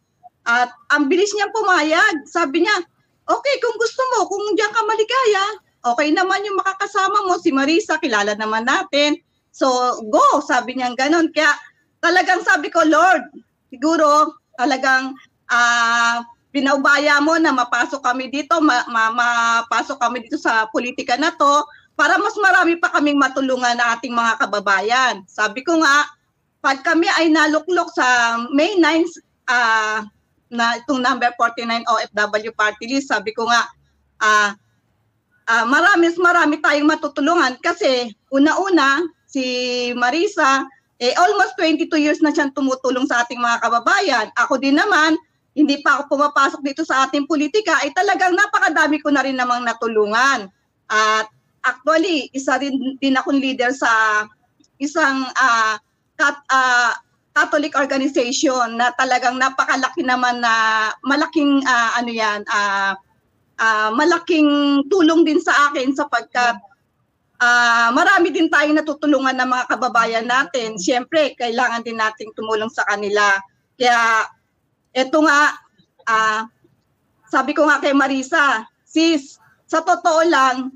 at 0.47 0.71
ang 0.95 1.11
bilis 1.11 1.35
niya 1.35 1.51
pumayag. 1.51 2.23
Sabi 2.31 2.63
niya, 2.63 2.77
okay, 3.27 3.55
kung 3.59 3.77
gusto 3.79 4.03
mo, 4.15 4.31
kung 4.31 4.55
diyan 4.55 4.73
ka 4.73 4.83
maligaya, 4.87 5.45
okay 5.83 6.09
naman 6.15 6.47
yung 6.47 6.59
makakasama 6.63 7.27
mo, 7.27 7.35
si 7.43 7.51
Marisa, 7.51 7.99
kilala 7.99 8.39
naman 8.39 8.63
natin. 8.63 9.19
So, 9.51 9.67
go, 10.07 10.23
sabi 10.47 10.79
niya 10.79 10.95
ganon. 10.95 11.35
Kaya 11.35 11.51
talagang 12.07 12.43
sabi 12.47 12.71
ko, 12.71 12.87
Lord, 12.87 13.27
siguro 13.67 14.39
talagang 14.55 15.19
ah 15.51 16.23
pinaubaya 16.55 17.19
mo 17.21 17.37
na 17.37 17.53
mapasok 17.53 18.01
kami 18.01 18.31
dito, 18.31 18.63
ma- 18.63 18.87
ma- 18.89 19.13
mapasok 19.13 19.99
kami 19.99 20.25
dito 20.25 20.39
sa 20.39 20.71
politika 20.71 21.19
na 21.19 21.35
to 21.35 21.67
para 21.99 22.17
mas 22.17 22.33
marami 22.39 22.79
pa 22.79 22.95
kaming 22.95 23.19
matulungan 23.19 23.77
na 23.77 23.99
ating 23.99 24.15
mga 24.15 24.39
kababayan. 24.41 25.27
Sabi 25.27 25.67
ko 25.67 25.83
nga, 25.83 26.07
pag 26.63 26.81
kami 26.87 27.11
ay 27.19 27.29
naluklok 27.29 27.93
sa 27.93 28.39
May 28.55 28.79
9 28.79 29.05
ah 29.51 30.07
na 30.47 30.79
itong 30.79 31.03
number 31.03 31.35
49 31.35 31.67
OFW 31.91 32.55
party 32.55 32.87
list, 32.87 33.11
sabi 33.11 33.35
ko 33.35 33.51
nga, 33.51 33.67
ah 34.23 34.51
ah, 35.47 35.65
marami, 35.67 36.11
marami 36.17 36.59
tayong 36.63 36.89
matutulungan 36.89 37.59
kasi 37.61 38.11
una-una, 38.33 39.03
si 39.27 39.45
Marisa, 39.95 40.65
eh, 40.97 41.13
almost 41.21 41.57
22 41.61 41.93
years 42.01 42.21
na 42.25 42.33
siyang 42.33 42.53
tumutulong 42.57 43.05
sa 43.05 43.25
ating 43.25 43.41
mga 43.41 43.61
kababayan. 43.61 44.27
Ako 44.41 44.57
din 44.57 44.81
naman, 44.81 45.17
hindi 45.57 45.81
pa 45.81 46.01
ako 46.01 46.17
pumapasok 46.17 46.61
dito 46.65 46.83
sa 46.85 47.09
ating 47.09 47.29
politika, 47.29 47.81
ay 47.85 47.93
talagang 47.93 48.37
napakadami 48.37 49.01
ko 49.01 49.13
na 49.13 49.25
rin 49.25 49.37
namang 49.37 49.65
natulungan. 49.65 50.49
At 50.89 51.27
actually, 51.65 52.33
isa 52.33 52.57
rin 52.61 52.97
din 53.01 53.17
akong 53.17 53.41
leader 53.41 53.73
sa 53.73 54.25
isang 54.81 55.25
ah, 55.37 55.77
kat, 56.17 56.37
ah, 56.53 56.97
Catholic 57.37 57.77
organization 57.77 58.81
na 58.81 58.97
talagang 58.97 59.37
napakalaki 59.37 60.01
naman 60.01 60.41
na 60.41 60.89
malaking 61.05 61.61
ah, 61.69 62.01
ano 62.01 62.09
yan 62.09 62.41
ah, 62.49 62.97
ah, 63.61 63.93
malaking 63.93 64.81
tulong 64.89 65.29
din 65.29 65.37
sa 65.45 65.53
akin 65.69 65.93
sapagkat 65.93 66.57
ah, 67.41 67.89
marami 67.93 68.33
din 68.33 68.49
tayong 68.51 68.77
natutulungan 68.77 69.37
ng 69.37 69.49
mga 69.49 69.65
kababayan 69.71 70.27
natin. 70.27 70.77
Siyempre, 70.81 71.37
kailangan 71.37 71.85
din 71.85 72.01
nating 72.01 72.33
tumulong 72.37 72.71
sa 72.73 72.85
kanila. 72.89 73.39
Kaya 73.77 74.29
eto 74.97 75.21
nga 75.25 75.53
ah, 76.09 76.49
sabi 77.29 77.53
ko 77.53 77.67
nga 77.67 77.83
kay 77.83 77.93
Marisa, 77.93 78.65
sis, 78.87 79.37
sa 79.67 79.83
totoo 79.83 80.21
lang 80.25 80.73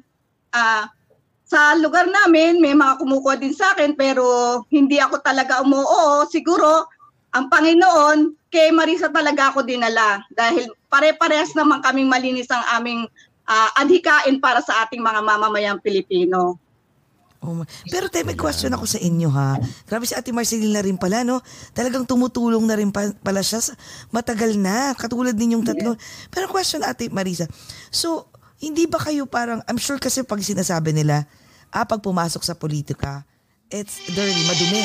ah, 0.53 0.91
sa 1.51 1.75
lugar 1.75 2.07
namin, 2.07 2.63
may 2.63 2.79
mga 2.79 3.03
kumukuha 3.03 3.35
din 3.35 3.51
sa 3.51 3.75
akin 3.75 3.99
pero 3.99 4.23
hindi 4.71 5.03
ako 5.03 5.19
talaga 5.19 5.59
umuoo. 5.67 6.23
Siguro, 6.31 6.87
ang 7.35 7.51
Panginoon, 7.51 8.39
kay 8.51 8.75
Marisa 8.75 9.11
talaga 9.11 9.55
ako 9.55 9.63
dinala 9.63 10.23
dahil 10.35 10.71
pare-parehas 10.91 11.55
naman 11.55 11.79
kaming 11.83 12.11
malinis 12.11 12.51
ang 12.51 12.63
aming 12.75 13.07
ah, 13.51 13.75
adhikain 13.77 14.39
para 14.39 14.63
sa 14.63 14.87
ating 14.87 15.03
mga 15.03 15.21
mamamayang 15.21 15.83
Pilipino. 15.83 16.55
Oh 17.41 17.57
my- 17.57 17.65
Pero 17.89 18.13
te, 18.13 18.21
may 18.21 18.37
question 18.37 18.69
ako 18.69 18.85
sa 18.85 19.01
inyo 19.01 19.33
ha. 19.33 19.57
Grabe 19.89 20.05
si 20.05 20.13
Ate 20.13 20.29
Marcelina 20.29 20.85
rin 20.85 21.01
pala, 21.01 21.25
no? 21.25 21.41
Talagang 21.73 22.05
tumutulong 22.05 22.61
na 22.63 22.77
rin 22.77 22.93
pa- 22.93 23.17
pala 23.17 23.41
siya 23.41 23.65
sa 23.65 23.73
matagal 24.13 24.61
na, 24.61 24.93
katulad 24.93 25.33
ninyong 25.33 25.65
tatlo. 25.65 25.97
Pero 26.29 26.53
question 26.53 26.85
Ate 26.85 27.09
Marisa, 27.09 27.49
so, 27.89 28.29
hindi 28.61 28.85
ba 28.85 29.01
kayo 29.01 29.25
parang, 29.25 29.65
I'm 29.65 29.81
sure 29.81 29.97
kasi 29.97 30.21
pag 30.21 30.37
sinasabi 30.39 30.93
nila, 30.93 31.25
ah, 31.73 31.89
pag 31.89 32.05
pumasok 32.05 32.45
sa 32.45 32.53
politika, 32.53 33.25
it's 33.73 34.05
dirty, 34.07 34.45
madumi. 34.45 34.85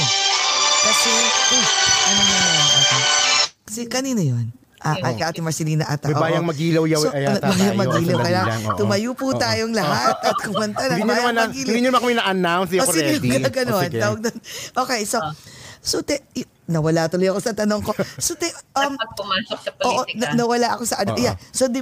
Kasi, 0.79 1.11
uy, 1.51 1.63
ano 2.07 2.21
na 2.23 2.35
yan, 2.39 2.67
ate? 2.71 2.97
Kasi 3.67 3.81
kanino 3.83 4.21
yun? 4.23 4.47
Ah, 4.85 5.01
kay 5.01 5.17
Ate 5.19 5.41
Marcelina 5.41 5.81
ata. 5.83 6.05
May 6.05 6.17
bayang 6.21 6.45
oo. 6.45 6.51
magilaw 6.53 6.83
yaw 6.85 7.01
So, 7.01 7.09
yata 7.09 7.41
bayang 7.41 7.57
tayo. 7.57 7.81
magilaw. 7.81 8.17
Kaya 8.21 8.41
oo. 8.45 8.77
tumayo 8.77 9.11
po 9.11 9.25
Oo. 9.27 9.35
tayong 9.35 9.73
lahat 9.73 10.15
at 10.21 10.37
kumanta 10.39 10.83
ng 10.85 11.01
bayang 11.01 11.33
magilaw. 11.33 11.49
hindi 11.49 11.71
nyo 11.75 11.89
naman 11.89 11.99
kami 11.99 12.13
na-announce. 12.15 12.69
Hindi 12.69 12.79
Oh, 12.79 12.85
ako 12.85 12.93
sige, 12.93 13.11
ready. 13.17 13.29
gano'n. 13.57 13.73
O, 13.73 13.81
sige. 13.81 13.97
Tawag. 13.97 14.19
Okay, 14.77 15.01
so, 15.03 15.17
so 15.79 15.95
te, 15.99 16.21
y- 16.31 16.45
nawala 16.65 17.05
tuloy 17.07 17.27
ako 17.27 17.39
sa 17.39 17.51
tanong 17.51 17.81
ko. 17.81 17.91
So, 18.15 18.33
te, 18.33 18.45
um, 18.75 18.93
Pag 18.93 19.11
pumasok 19.13 19.57
sa 19.59 19.69
Oo, 19.81 20.05
politika. 20.05 20.21
na- 20.21 20.33
nawala 20.35 20.67
ako 20.73 20.83
sa 20.85 20.95
ano. 20.99 21.11
Oo. 21.11 21.19
Yeah. 21.19 21.35
So, 21.49 21.65
di, 21.65 21.81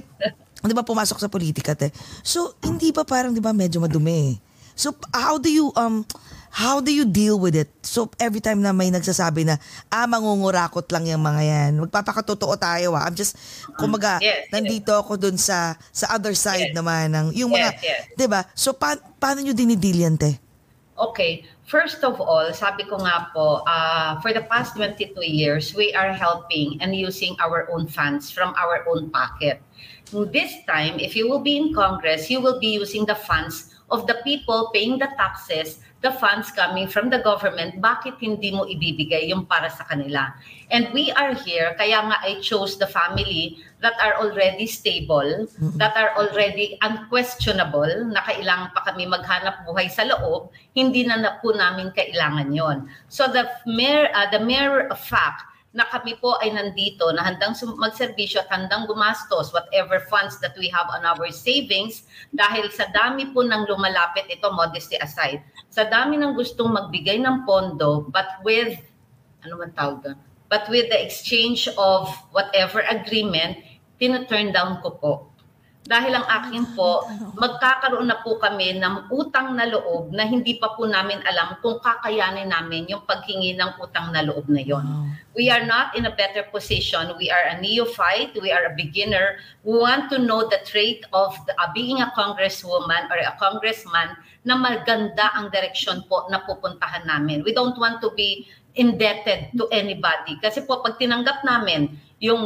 di 0.58 0.74
ba 0.74 0.82
pumasok 0.82 1.18
sa 1.18 1.28
politika, 1.28 1.76
te? 1.76 1.91
So, 2.20 2.56
hindi 2.62 2.89
ba 2.89 3.04
parang, 3.04 3.32
di 3.32 3.39
ba, 3.39 3.51
medyo 3.51 3.78
madumi? 3.78 4.39
So, 4.74 4.91
how 5.10 5.36
do 5.36 5.47
you, 5.47 5.70
um, 5.74 6.08
how 6.54 6.78
do 6.78 6.93
you 6.93 7.01
deal 7.01 7.41
with 7.41 7.58
it? 7.58 7.74
So, 7.82 8.14
every 8.22 8.38
time 8.38 8.62
na 8.62 8.70
may 8.70 8.93
nagsasabi 8.93 9.41
na, 9.41 9.58
ah, 9.89 10.06
mangungurakot 10.06 10.86
lang 10.93 11.10
yung 11.10 11.26
mga 11.26 11.41
yan. 11.41 11.72
Magpapakatotoo 11.82 12.54
tayo, 12.62 12.93
ah. 12.93 13.10
I'm 13.10 13.18
just, 13.18 13.34
kumaga, 13.74 14.22
Yes, 14.22 14.45
yes. 14.45 14.54
nandito 14.54 14.93
ako 14.93 15.18
dun 15.18 15.34
sa, 15.41 15.74
sa 15.89 16.14
other 16.14 16.38
side 16.38 16.70
Yes. 16.70 16.78
naman 16.78 17.10
ng, 17.10 17.28
yung 17.34 17.49
mga, 17.49 17.74
Yes, 17.74 17.82
yes. 17.82 18.01
di 18.14 18.30
ba? 18.30 18.45
So, 18.54 18.78
pa, 18.78 18.93
paano 19.18 19.41
nyo 19.41 19.58
dinidil 19.58 20.06
yan, 20.06 20.14
te? 20.14 20.38
Okay. 20.93 21.41
First 21.66 22.06
of 22.06 22.22
all, 22.22 22.54
sabi 22.54 22.86
ko 22.86 23.01
nga 23.01 23.34
po, 23.34 23.66
uh, 23.66 24.22
for 24.22 24.30
the 24.30 24.45
past 24.45 24.78
22 24.78 25.10
years, 25.26 25.74
we 25.74 25.89
are 25.97 26.14
helping 26.14 26.78
and 26.86 26.93
using 26.93 27.34
our 27.41 27.66
own 27.74 27.89
funds 27.89 28.30
from 28.30 28.54
our 28.62 28.86
own 28.86 29.10
pocket. 29.10 29.58
This 30.30 30.54
time, 30.70 31.01
if 31.01 31.18
you 31.18 31.26
will 31.26 31.41
be 31.41 31.58
in 31.58 31.74
Congress, 31.74 32.30
you 32.30 32.38
will 32.38 32.62
be 32.62 32.70
using 32.78 33.10
the 33.10 33.18
funds 33.18 33.74
of 33.89 34.06
the 34.06 34.22
people 34.22 34.70
paying 34.70 35.01
the 35.01 35.10
taxes, 35.18 35.82
the 36.04 36.12
funds 36.20 36.51
coming 36.51 36.86
from 36.86 37.08
the 37.10 37.24
government. 37.24 37.80
Bakit 37.80 38.20
hindi 38.20 38.51
mo 38.51 38.68
ibibigay 38.68 39.32
yung 39.32 39.47
para 39.47 39.72
sa 39.72 39.88
kanila? 39.88 40.36
And 40.68 40.91
we 40.91 41.16
are 41.16 41.32
here, 41.32 41.74
kaya 41.80 42.04
nga 42.04 42.20
I 42.20 42.43
chose 42.43 42.76
the 42.76 42.91
family 42.91 43.64
that 43.80 43.95
are 44.04 44.20
already 44.20 44.68
stable, 44.68 45.47
that 45.80 45.95
are 45.95 46.12
already 46.20 46.76
unquestionable, 46.84 48.12
na 48.12 48.20
kailangan 48.28 48.76
pa 48.76 48.84
kami 48.91 49.08
maghanap 49.08 49.64
buhay 49.64 49.88
sa 49.88 50.04
loob, 50.04 50.51
hindi 50.76 51.08
na, 51.08 51.24
na 51.24 51.32
po 51.39 51.56
namin 51.56 51.95
kailangan 51.95 52.51
yon. 52.51 52.91
So 53.08 53.32
the 53.32 53.47
mere, 53.64 54.12
uh, 54.12 54.28
the 54.28 54.43
mere 54.43 54.91
fact 54.99 55.54
na 55.74 55.89
kami 55.89 56.14
po 56.22 56.38
ay 56.38 56.54
nandito 56.54 57.10
na 57.18 57.26
handang 57.26 57.58
magserbisyo 57.82 58.45
at 58.45 58.49
handang 58.54 58.86
gumastos 58.86 59.49
whatever 59.49 59.97
funds 60.06 60.38
that 60.38 60.54
we 60.62 60.70
have 60.70 60.86
on 60.93 61.01
our 61.01 61.34
savings 61.34 62.06
dahil 62.30 62.70
sa 62.70 62.86
dami 62.93 63.34
po 63.34 63.41
ng 63.41 63.66
lumalapit 63.66 64.30
ito 64.30 64.54
modesty 64.54 65.01
aside 65.01 65.41
sa 65.74 65.89
dami 65.89 66.21
ng 66.21 66.38
gustong 66.38 66.69
magbigay 66.69 67.17
ng 67.17 67.49
pondo 67.49 68.05
but 68.13 68.30
with 68.45 68.78
ano 69.41 69.57
man 69.57 69.74
tawag 69.74 70.05
doon? 70.05 70.17
but 70.45 70.69
with 70.69 70.86
the 70.93 70.99
exchange 71.01 71.65
of 71.82 72.13
whatever 72.30 72.86
agreement 72.86 73.57
tina-turn 73.97 74.53
down 74.53 74.78
ko 74.86 74.93
po 75.01 75.13
dahil 75.84 76.15
ang 76.15 76.24
akin 76.24 76.80
po, 76.80 77.03
magkakaroon 77.36 78.07
na 78.07 78.24
po 78.24 78.39
kami 78.39 78.80
ng 78.80 79.11
utang 79.11 79.51
na 79.51 79.67
loob 79.67 80.15
na 80.15 80.24
hindi 80.24 80.55
pa 80.55 80.71
po 80.80 80.88
namin 80.88 81.19
alam 81.28 81.59
kung 81.59 81.84
kakayanin 81.84 82.47
namin 82.47 82.88
yung 82.88 83.03
paghingi 83.03 83.59
ng 83.59 83.84
utang 83.84 84.15
na 84.15 84.24
loob 84.24 84.47
na 84.47 84.63
yon. 84.63 85.11
We 85.36 85.51
are 85.51 85.67
not 85.67 85.91
in 85.99 86.07
a 86.07 86.15
better 86.15 86.47
position. 86.47 87.11
We 87.19 87.28
are 87.28 87.51
a 87.51 87.59
neophyte. 87.59 88.32
We 88.39 88.55
are 88.55 88.71
a 88.71 88.74
beginner. 88.80 89.43
We 89.67 89.76
want 89.76 90.07
to 90.15 90.24
know 90.24 90.47
the 90.47 90.63
trait 90.63 91.03
of 91.11 91.36
the, 91.51 91.53
uh, 91.59 91.67
being 91.76 91.99
a 91.99 92.15
congresswoman 92.15 93.11
or 93.11 93.19
a 93.19 93.36
congressman 93.36 94.15
na 94.43 94.59
maganda 94.59 95.31
ang 95.35 95.47
direksyon 95.49 96.03
po 96.11 96.27
na 96.27 96.43
pupuntahan 96.43 97.07
namin. 97.07 97.43
We 97.47 97.55
don't 97.55 97.75
want 97.79 98.03
to 98.03 98.11
be 98.15 98.47
indebted 98.75 99.55
to 99.55 99.71
anybody. 99.71 100.35
Kasi 100.43 100.67
po 100.67 100.83
pag 100.83 100.99
tinanggap 100.99 101.47
namin 101.47 101.95
yung 102.19 102.43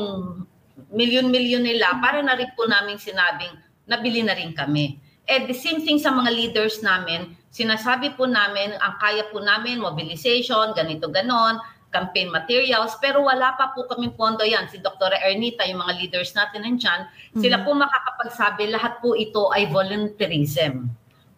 milyon-milyon 0.93 1.65
nila, 1.65 1.97
para 1.99 2.21
na 2.21 2.37
rin 2.37 2.53
po 2.53 2.69
namin 2.69 3.01
sinabing, 3.01 3.53
nabili 3.89 4.21
na 4.21 4.37
rin 4.37 4.53
kami. 4.53 5.01
And 5.27 5.49
the 5.49 5.57
same 5.57 5.83
thing 5.83 5.99
sa 5.99 6.13
mga 6.13 6.31
leaders 6.31 6.79
namin, 6.79 7.35
sinasabi 7.51 8.15
po 8.15 8.29
namin, 8.29 8.77
ang 8.79 8.95
kaya 9.01 9.27
po 9.27 9.43
namin, 9.43 9.81
mobilization, 9.81 10.71
ganito 10.77 11.11
ganon, 11.11 11.59
campaign 11.91 12.31
materials, 12.31 12.95
pero 12.99 13.23
wala 13.23 13.55
pa 13.55 13.71
po 13.71 13.87
kaming 13.87 14.15
pondo 14.15 14.43
yan. 14.43 14.67
Si 14.67 14.79
Dr. 14.79 15.11
Ernita, 15.23 15.63
yung 15.67 15.83
mga 15.83 15.93
leaders 15.99 16.35
natin 16.35 16.67
nandyan, 16.67 17.07
sila 17.39 17.63
po 17.63 17.75
makakapagsabi, 17.75 18.71
lahat 18.71 18.99
po 18.99 19.15
ito 19.15 19.51
ay 19.55 19.71
volunteerism 19.71 20.91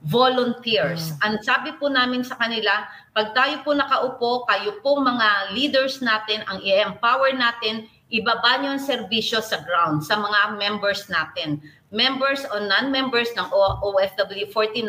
volunteers. 0.07 1.11
Ang 1.19 1.43
sabi 1.43 1.75
po 1.75 1.91
namin 1.91 2.23
sa 2.23 2.39
kanila, 2.39 2.87
pag 3.11 3.35
tayo 3.35 3.59
po 3.67 3.75
nakaupo, 3.75 4.47
kayo 4.47 4.79
po 4.79 5.03
mga 5.03 5.51
leaders 5.51 5.99
natin, 5.99 6.39
ang 6.47 6.63
i-empower 6.63 7.35
natin, 7.35 7.83
ibaba 8.07 8.63
nyo 8.63 8.79
ang 8.79 8.81
serbisyo 8.81 9.43
sa 9.43 9.59
ground, 9.67 10.07
sa 10.07 10.15
mga 10.15 10.55
members 10.55 11.11
natin. 11.11 11.59
Members 11.91 12.47
o 12.47 12.63
non-members 12.63 13.27
ng 13.35 13.47
OFW 13.51 14.47
49, 14.55 14.87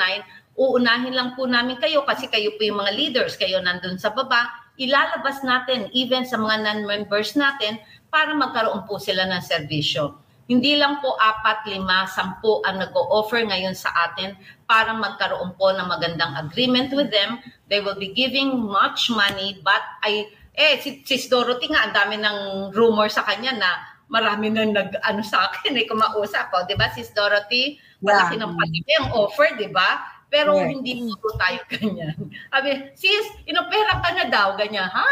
uunahin 0.54 1.14
lang 1.16 1.34
po 1.34 1.48
namin 1.48 1.80
kayo 1.82 2.06
kasi 2.06 2.30
kayo 2.30 2.54
po 2.54 2.62
yung 2.62 2.78
mga 2.78 2.92
leaders, 2.94 3.34
kayo 3.34 3.58
nandun 3.58 3.98
sa 3.98 4.14
baba, 4.14 4.46
ilalabas 4.78 5.42
natin 5.42 5.90
even 5.90 6.22
sa 6.22 6.38
mga 6.38 6.62
non-members 6.62 7.34
natin 7.34 7.82
para 8.14 8.30
magkaroon 8.30 8.86
po 8.86 9.02
sila 9.02 9.26
ng 9.26 9.42
serbisyo. 9.42 10.14
Hindi 10.50 10.74
lang 10.74 10.98
po 10.98 11.14
apat, 11.14 11.62
lima, 11.70 12.10
sampu 12.10 12.58
ang 12.66 12.82
nag-o-offer 12.82 13.46
ngayon 13.46 13.70
sa 13.70 13.94
atin 14.10 14.34
para 14.66 14.90
magkaroon 14.90 15.54
po 15.54 15.70
ng 15.70 15.86
magandang 15.86 16.34
agreement 16.42 16.90
with 16.90 17.14
them. 17.14 17.38
They 17.70 17.78
will 17.78 17.94
be 17.94 18.10
giving 18.10 18.58
much 18.58 19.14
money 19.14 19.62
but 19.62 19.78
I, 20.02 20.26
eh, 20.58 20.82
si, 20.82 21.06
si 21.06 21.30
Dorothy 21.30 21.70
nga, 21.70 21.86
ang 21.86 21.94
dami 21.94 22.18
ng 22.18 22.38
rumor 22.74 23.06
sa 23.06 23.22
kanya 23.22 23.54
na 23.54 23.70
marami 24.10 24.50
nang 24.50 24.74
nag, 24.74 24.98
ano 25.06 25.22
sa 25.22 25.48
akin, 25.48 25.70
eh, 25.78 25.86
kumausap 25.86 26.50
ko. 26.50 26.66
Di 26.66 26.74
ba, 26.74 26.90
Sis 26.90 27.14
Dorothy? 27.14 27.78
Malaki 28.02 28.34
Yeah. 28.34 28.42
ng 28.42 28.52
palaki 28.58 28.92
ang 28.98 29.08
offer, 29.14 29.48
di 29.54 29.70
ba? 29.70 30.02
Pero 30.26 30.58
Yeah. 30.58 30.74
hindi 30.74 31.06
po 31.14 31.30
tayo 31.38 31.62
ganyan. 31.70 32.16
Sabi, 32.52 32.90
sis, 32.98 33.26
inopera 33.46 34.02
ka 34.02 34.10
na 34.18 34.26
daw, 34.26 34.58
ganyan. 34.58 34.90
Ha? 34.90 35.08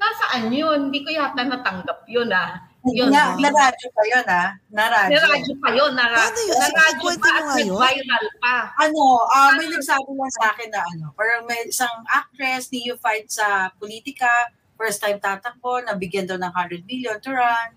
Nasaan 0.00 0.48
yun? 0.48 0.88
Hindi 0.88 1.04
ko 1.04 1.12
yata 1.12 1.44
natanggap 1.44 2.08
yun, 2.08 2.32
ah. 2.32 2.64
Yun. 2.88 3.12
Na, 3.12 3.36
na-radyo 3.36 3.88
pa 3.92 4.02
yun, 4.08 4.24
ah. 4.24 4.48
Na-radyo. 4.72 5.12
Naradyo 5.20 5.54
pa 5.60 5.68
yun. 5.76 5.92
Nara, 5.92 6.16
Paano 6.16 6.40
yun? 6.40 6.56
Naradyo 6.56 7.08
pa 7.20 7.28
at 7.28 7.42
nga 7.44 7.56
yun. 7.60 7.76
nag-viral 7.76 8.26
pa. 8.40 8.56
Ano, 8.80 9.02
ah, 9.28 9.50
may 9.60 9.68
nagsabi 9.68 10.10
lang 10.16 10.32
sa 10.32 10.44
akin 10.56 10.68
na 10.72 10.80
ano, 10.80 11.12
parang 11.12 11.44
may 11.44 11.68
isang 11.68 11.92
actress, 12.08 12.72
neophyte 12.72 13.28
sa 13.28 13.68
politika, 13.76 14.32
first 14.80 15.04
time 15.04 15.20
tatakbo, 15.20 15.84
nabigyan 15.84 16.24
daw 16.24 16.40
ng 16.40 16.52
100 16.56 16.88
million 16.88 17.20
to 17.20 17.36
run. 17.36 17.76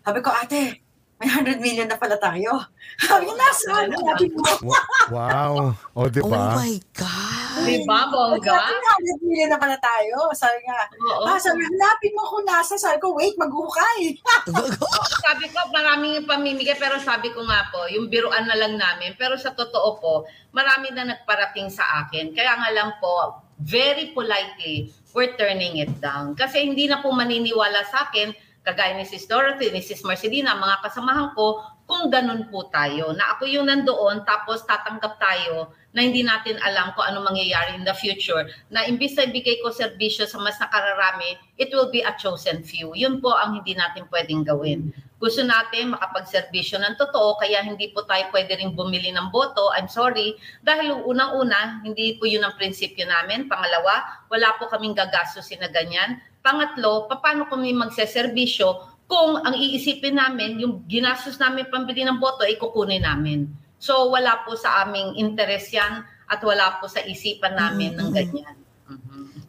Sabi 0.00 0.18
ko, 0.24 0.32
ate, 0.32 0.80
may 1.20 1.28
100 1.28 1.60
million 1.60 1.84
na 1.84 2.00
pala 2.00 2.16
tayo. 2.16 2.64
Sabi? 3.04 3.28
Sabi 3.28 4.26
ko, 4.32 4.40
Wa- 4.64 4.88
Wow. 5.10 5.76
O, 5.92 6.08
di 6.08 6.24
Oh 6.24 6.32
ba? 6.32 6.56
my 6.56 6.74
God. 6.96 7.60
Di 7.60 7.84
ba, 7.84 8.08
bongga? 8.08 8.56
may 8.56 8.80
100 9.20 9.28
million 9.28 9.50
na 9.52 9.60
pala 9.60 9.76
tayo. 9.76 10.32
Sabi 10.32 10.64
nga, 10.64 10.80
Oo. 11.12 11.28
ah, 11.28 11.36
sabi, 11.36 11.60
hanapin 11.60 12.16
mo 12.16 12.24
kung 12.24 12.46
nasa. 12.48 12.80
Sabi 12.80 12.96
ko, 12.98 13.12
wait, 13.12 13.36
maghuhukay. 13.36 14.16
sabi 15.28 15.44
ko, 15.52 15.60
maraming 15.68 16.24
pamimigay, 16.24 16.80
pero 16.80 16.96
sabi 16.96 17.28
ko 17.30 17.44
nga 17.44 17.68
po, 17.68 17.84
yung 17.86 18.08
biruan 18.08 18.48
na 18.48 18.56
lang 18.56 18.80
namin. 18.80 19.12
Pero 19.14 19.36
sa 19.36 19.52
totoo 19.52 20.00
po, 20.00 20.14
marami 20.50 20.88
na 20.88 21.04
nagparating 21.04 21.68
sa 21.68 21.84
akin. 22.00 22.32
Kaya 22.32 22.56
nga 22.56 22.70
lang 22.72 22.96
po, 22.96 23.36
very 23.60 24.16
politely, 24.16 24.88
we're 25.12 25.36
turning 25.36 25.76
it 25.76 25.92
down. 26.00 26.32
Kasi 26.32 26.64
hindi 26.64 26.88
na 26.88 27.04
po 27.04 27.12
maniniwala 27.12 27.84
sa 27.84 28.08
akin, 28.08 28.32
kagaya 28.64 28.96
ni 28.96 29.08
Sis 29.08 29.24
Dorothy, 29.24 29.72
ni 29.72 29.80
Sis 29.80 30.04
Marcelina, 30.04 30.56
mga 30.56 30.84
kasamahan 30.84 31.32
ko, 31.32 31.64
kung 31.90 32.06
ganun 32.06 32.46
po 32.54 32.70
tayo, 32.70 33.10
na 33.18 33.34
ako 33.34 33.50
yung 33.50 33.66
nandoon, 33.66 34.22
tapos 34.22 34.62
tatanggap 34.62 35.18
tayo 35.18 35.74
na 35.90 36.06
hindi 36.06 36.22
natin 36.22 36.54
alam 36.62 36.94
kung 36.94 37.02
ano 37.02 37.26
mangyayari 37.26 37.74
in 37.74 37.82
the 37.82 37.96
future, 37.98 38.46
na 38.70 38.86
imbis 38.86 39.18
na 39.18 39.26
ibigay 39.26 39.58
ko 39.58 39.74
serbisyo 39.74 40.22
sa 40.22 40.38
mas 40.38 40.54
nakararami, 40.62 41.34
it 41.58 41.74
will 41.74 41.90
be 41.90 42.06
a 42.06 42.14
chosen 42.14 42.62
few. 42.62 42.94
Yun 42.94 43.18
po 43.18 43.34
ang 43.34 43.58
hindi 43.58 43.74
natin 43.74 44.06
pwedeng 44.06 44.46
gawin. 44.46 44.94
Gusto 45.20 45.44
natin 45.44 45.92
makapagserbisyo 45.92 46.80
ng 46.80 46.96
totoo, 46.96 47.36
kaya 47.36 47.60
hindi 47.60 47.92
po 47.92 48.06
tayo 48.08 48.30
pwede 48.32 48.56
rin 48.56 48.72
bumili 48.72 49.12
ng 49.12 49.28
boto. 49.28 49.68
I'm 49.76 49.84
sorry. 49.84 50.38
Dahil 50.64 50.96
unang-una, 51.04 51.84
hindi 51.84 52.16
po 52.16 52.24
yun 52.24 52.40
ang 52.40 52.56
prinsipyo 52.56 53.04
namin. 53.04 53.44
Pangalawa, 53.44 54.24
wala 54.32 54.56
po 54.56 54.70
kaming 54.72 54.96
gagastusin 54.96 55.60
na 55.60 55.68
ganyan. 55.68 56.24
Pangatlo, 56.40 57.08
paano 57.08 57.46
kami 57.46 57.76
magseserbisyo 57.76 58.90
kung 59.10 59.42
ang 59.42 59.58
iisipin 59.58 60.14
namin, 60.14 60.62
yung 60.62 60.86
ginastos 60.86 61.34
namin 61.42 61.66
pambili 61.66 62.06
ng 62.06 62.22
boto, 62.22 62.46
ay 62.46 62.54
kukunin 62.54 63.02
namin. 63.02 63.50
So 63.82 64.06
wala 64.08 64.46
po 64.46 64.54
sa 64.54 64.86
aming 64.86 65.18
interest 65.18 65.74
yan 65.74 66.06
at 66.30 66.40
wala 66.46 66.78
po 66.78 66.86
sa 66.86 67.02
isipan 67.02 67.58
namin 67.58 67.98
ng 67.98 68.08
ganyan. 68.14 68.54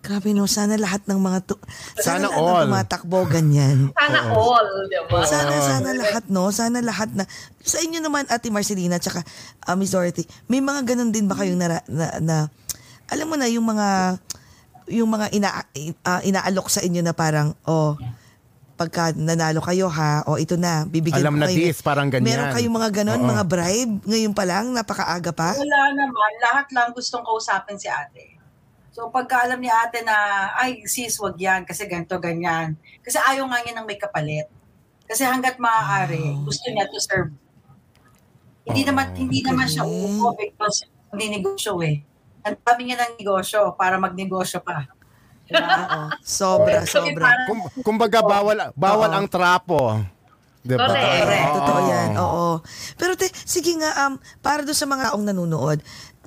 Grabe 0.02 0.34
no, 0.34 0.50
sana 0.50 0.82
lahat 0.82 1.06
ng 1.06 1.20
mga 1.22 1.39
tu- 1.46 1.62
sana, 2.02 2.26
Sana 2.26 2.26
lahat 2.26 2.42
ng 2.42 2.42
all. 2.42 2.64
tumatakbo 2.66 3.18
ganyan. 3.30 3.78
Sana 3.94 4.20
all, 4.34 4.70
di 4.89 4.98
ba? 5.06 5.20
Sana, 5.30 5.54
sana 5.62 5.89
lahat, 5.94 6.24
no? 6.26 6.50
Sana 6.50 6.78
lahat 6.82 7.10
na... 7.14 7.24
Sa 7.62 7.78
inyo 7.86 8.02
naman, 8.02 8.26
Ate 8.26 8.50
Marcelina, 8.50 8.98
tsaka 8.98 9.22
uh, 9.70 9.78
Miss 9.78 9.94
Dorothy, 9.94 10.26
may 10.50 10.58
mga 10.58 10.89
ganun 10.89 11.14
din 11.14 11.30
ba 11.30 11.38
kayong 11.38 11.62
nara, 11.62 11.86
na, 11.86 12.18
na, 12.18 12.36
alam 13.14 13.30
mo 13.30 13.38
na, 13.38 13.46
yung 13.46 13.62
mga, 13.62 14.18
yung 14.90 15.10
mga 15.12 15.34
ina, 15.36 15.50
ah, 16.06 16.22
inaalok 16.24 16.72
sa 16.72 16.82
inyo 16.82 17.02
na 17.04 17.14
parang, 17.14 17.54
oh, 17.68 17.98
pagka 18.82 19.14
nanalo 19.14 19.62
kayo 19.62 19.86
ha, 19.94 20.26
o 20.26 20.42
ito 20.42 20.58
na, 20.58 20.90
bibigyan 20.90 21.22
Alam 21.22 21.38
ko 21.38 21.42
na 21.46 21.48
kayo. 21.54 21.58
this, 21.62 21.86
parang 21.86 22.10
ganyan. 22.10 22.34
Meron 22.34 22.50
kayong 22.50 22.76
mga 22.82 22.90
ganon, 22.90 23.22
Oo. 23.22 23.30
mga 23.30 23.44
bribe, 23.46 23.94
ngayon 24.10 24.34
pa 24.34 24.44
lang, 24.50 24.74
napakaaga 24.74 25.30
pa? 25.30 25.54
Wala 25.54 25.82
naman. 25.94 26.32
Lahat 26.42 26.66
lang 26.74 26.90
gustong 26.90 27.22
kausapin 27.22 27.78
si 27.78 27.86
ate. 27.86 28.42
So 28.92 29.14
pagka 29.14 29.46
alam 29.46 29.62
ni 29.62 29.70
ate 29.70 30.02
na, 30.02 30.50
ay 30.58 30.82
sis, 30.90 31.14
wag 31.22 31.38
yan 31.38 31.62
kasi 31.62 31.86
ganito, 31.86 32.18
ganyan. 32.18 32.74
Kasi 33.06 33.22
ayaw 33.22 33.46
nga 33.46 33.62
niya 33.62 33.78
ng 33.78 33.86
may 33.86 34.02
kapalit. 34.02 34.50
Kasi 35.06 35.30
hanggat 35.30 35.62
maaari, 35.62 36.42
gusto 36.42 36.66
niya 36.74 36.90
to 36.90 36.98
serve. 36.98 37.32
Hindi 38.66 38.82
naman 38.86 39.14
hindi 39.14 39.46
naman 39.46 39.68
siya 39.70 39.86
uupo 39.86 40.38
because 40.38 40.86
negosyo 41.14 41.82
eh. 41.86 42.02
Ang 42.42 42.56
dami 42.62 42.82
niya 42.89 42.98
ng 43.06 43.14
negosyo 43.22 43.74
para 43.78 43.98
magnegosyo 44.02 44.60
pa. 44.62 44.88
Oo. 45.52 46.02
Sobra, 46.24 46.88
So, 46.88 47.04
sobra. 47.04 47.28
Kum, 47.48 47.60
kumbaga 47.84 48.24
bawal 48.24 48.72
bawal 48.74 49.12
Oo. 49.12 49.18
ang 49.20 49.28
trapo. 49.28 50.00
Diba? 50.62 50.86
Correct. 50.86 51.26
Correct, 51.26 51.50
Oo. 51.50 51.56
totoo 51.58 51.80
yan. 51.89 52.10
Oo. 52.22 52.48
Pero 52.96 53.14
te, 53.18 53.28
sige 53.34 53.74
nga, 53.82 54.08
um, 54.08 54.14
para 54.46 54.62
doon 54.62 54.78
sa 54.78 54.86
mga 54.86 55.12
taong 55.12 55.26
nanonood, 55.26 55.82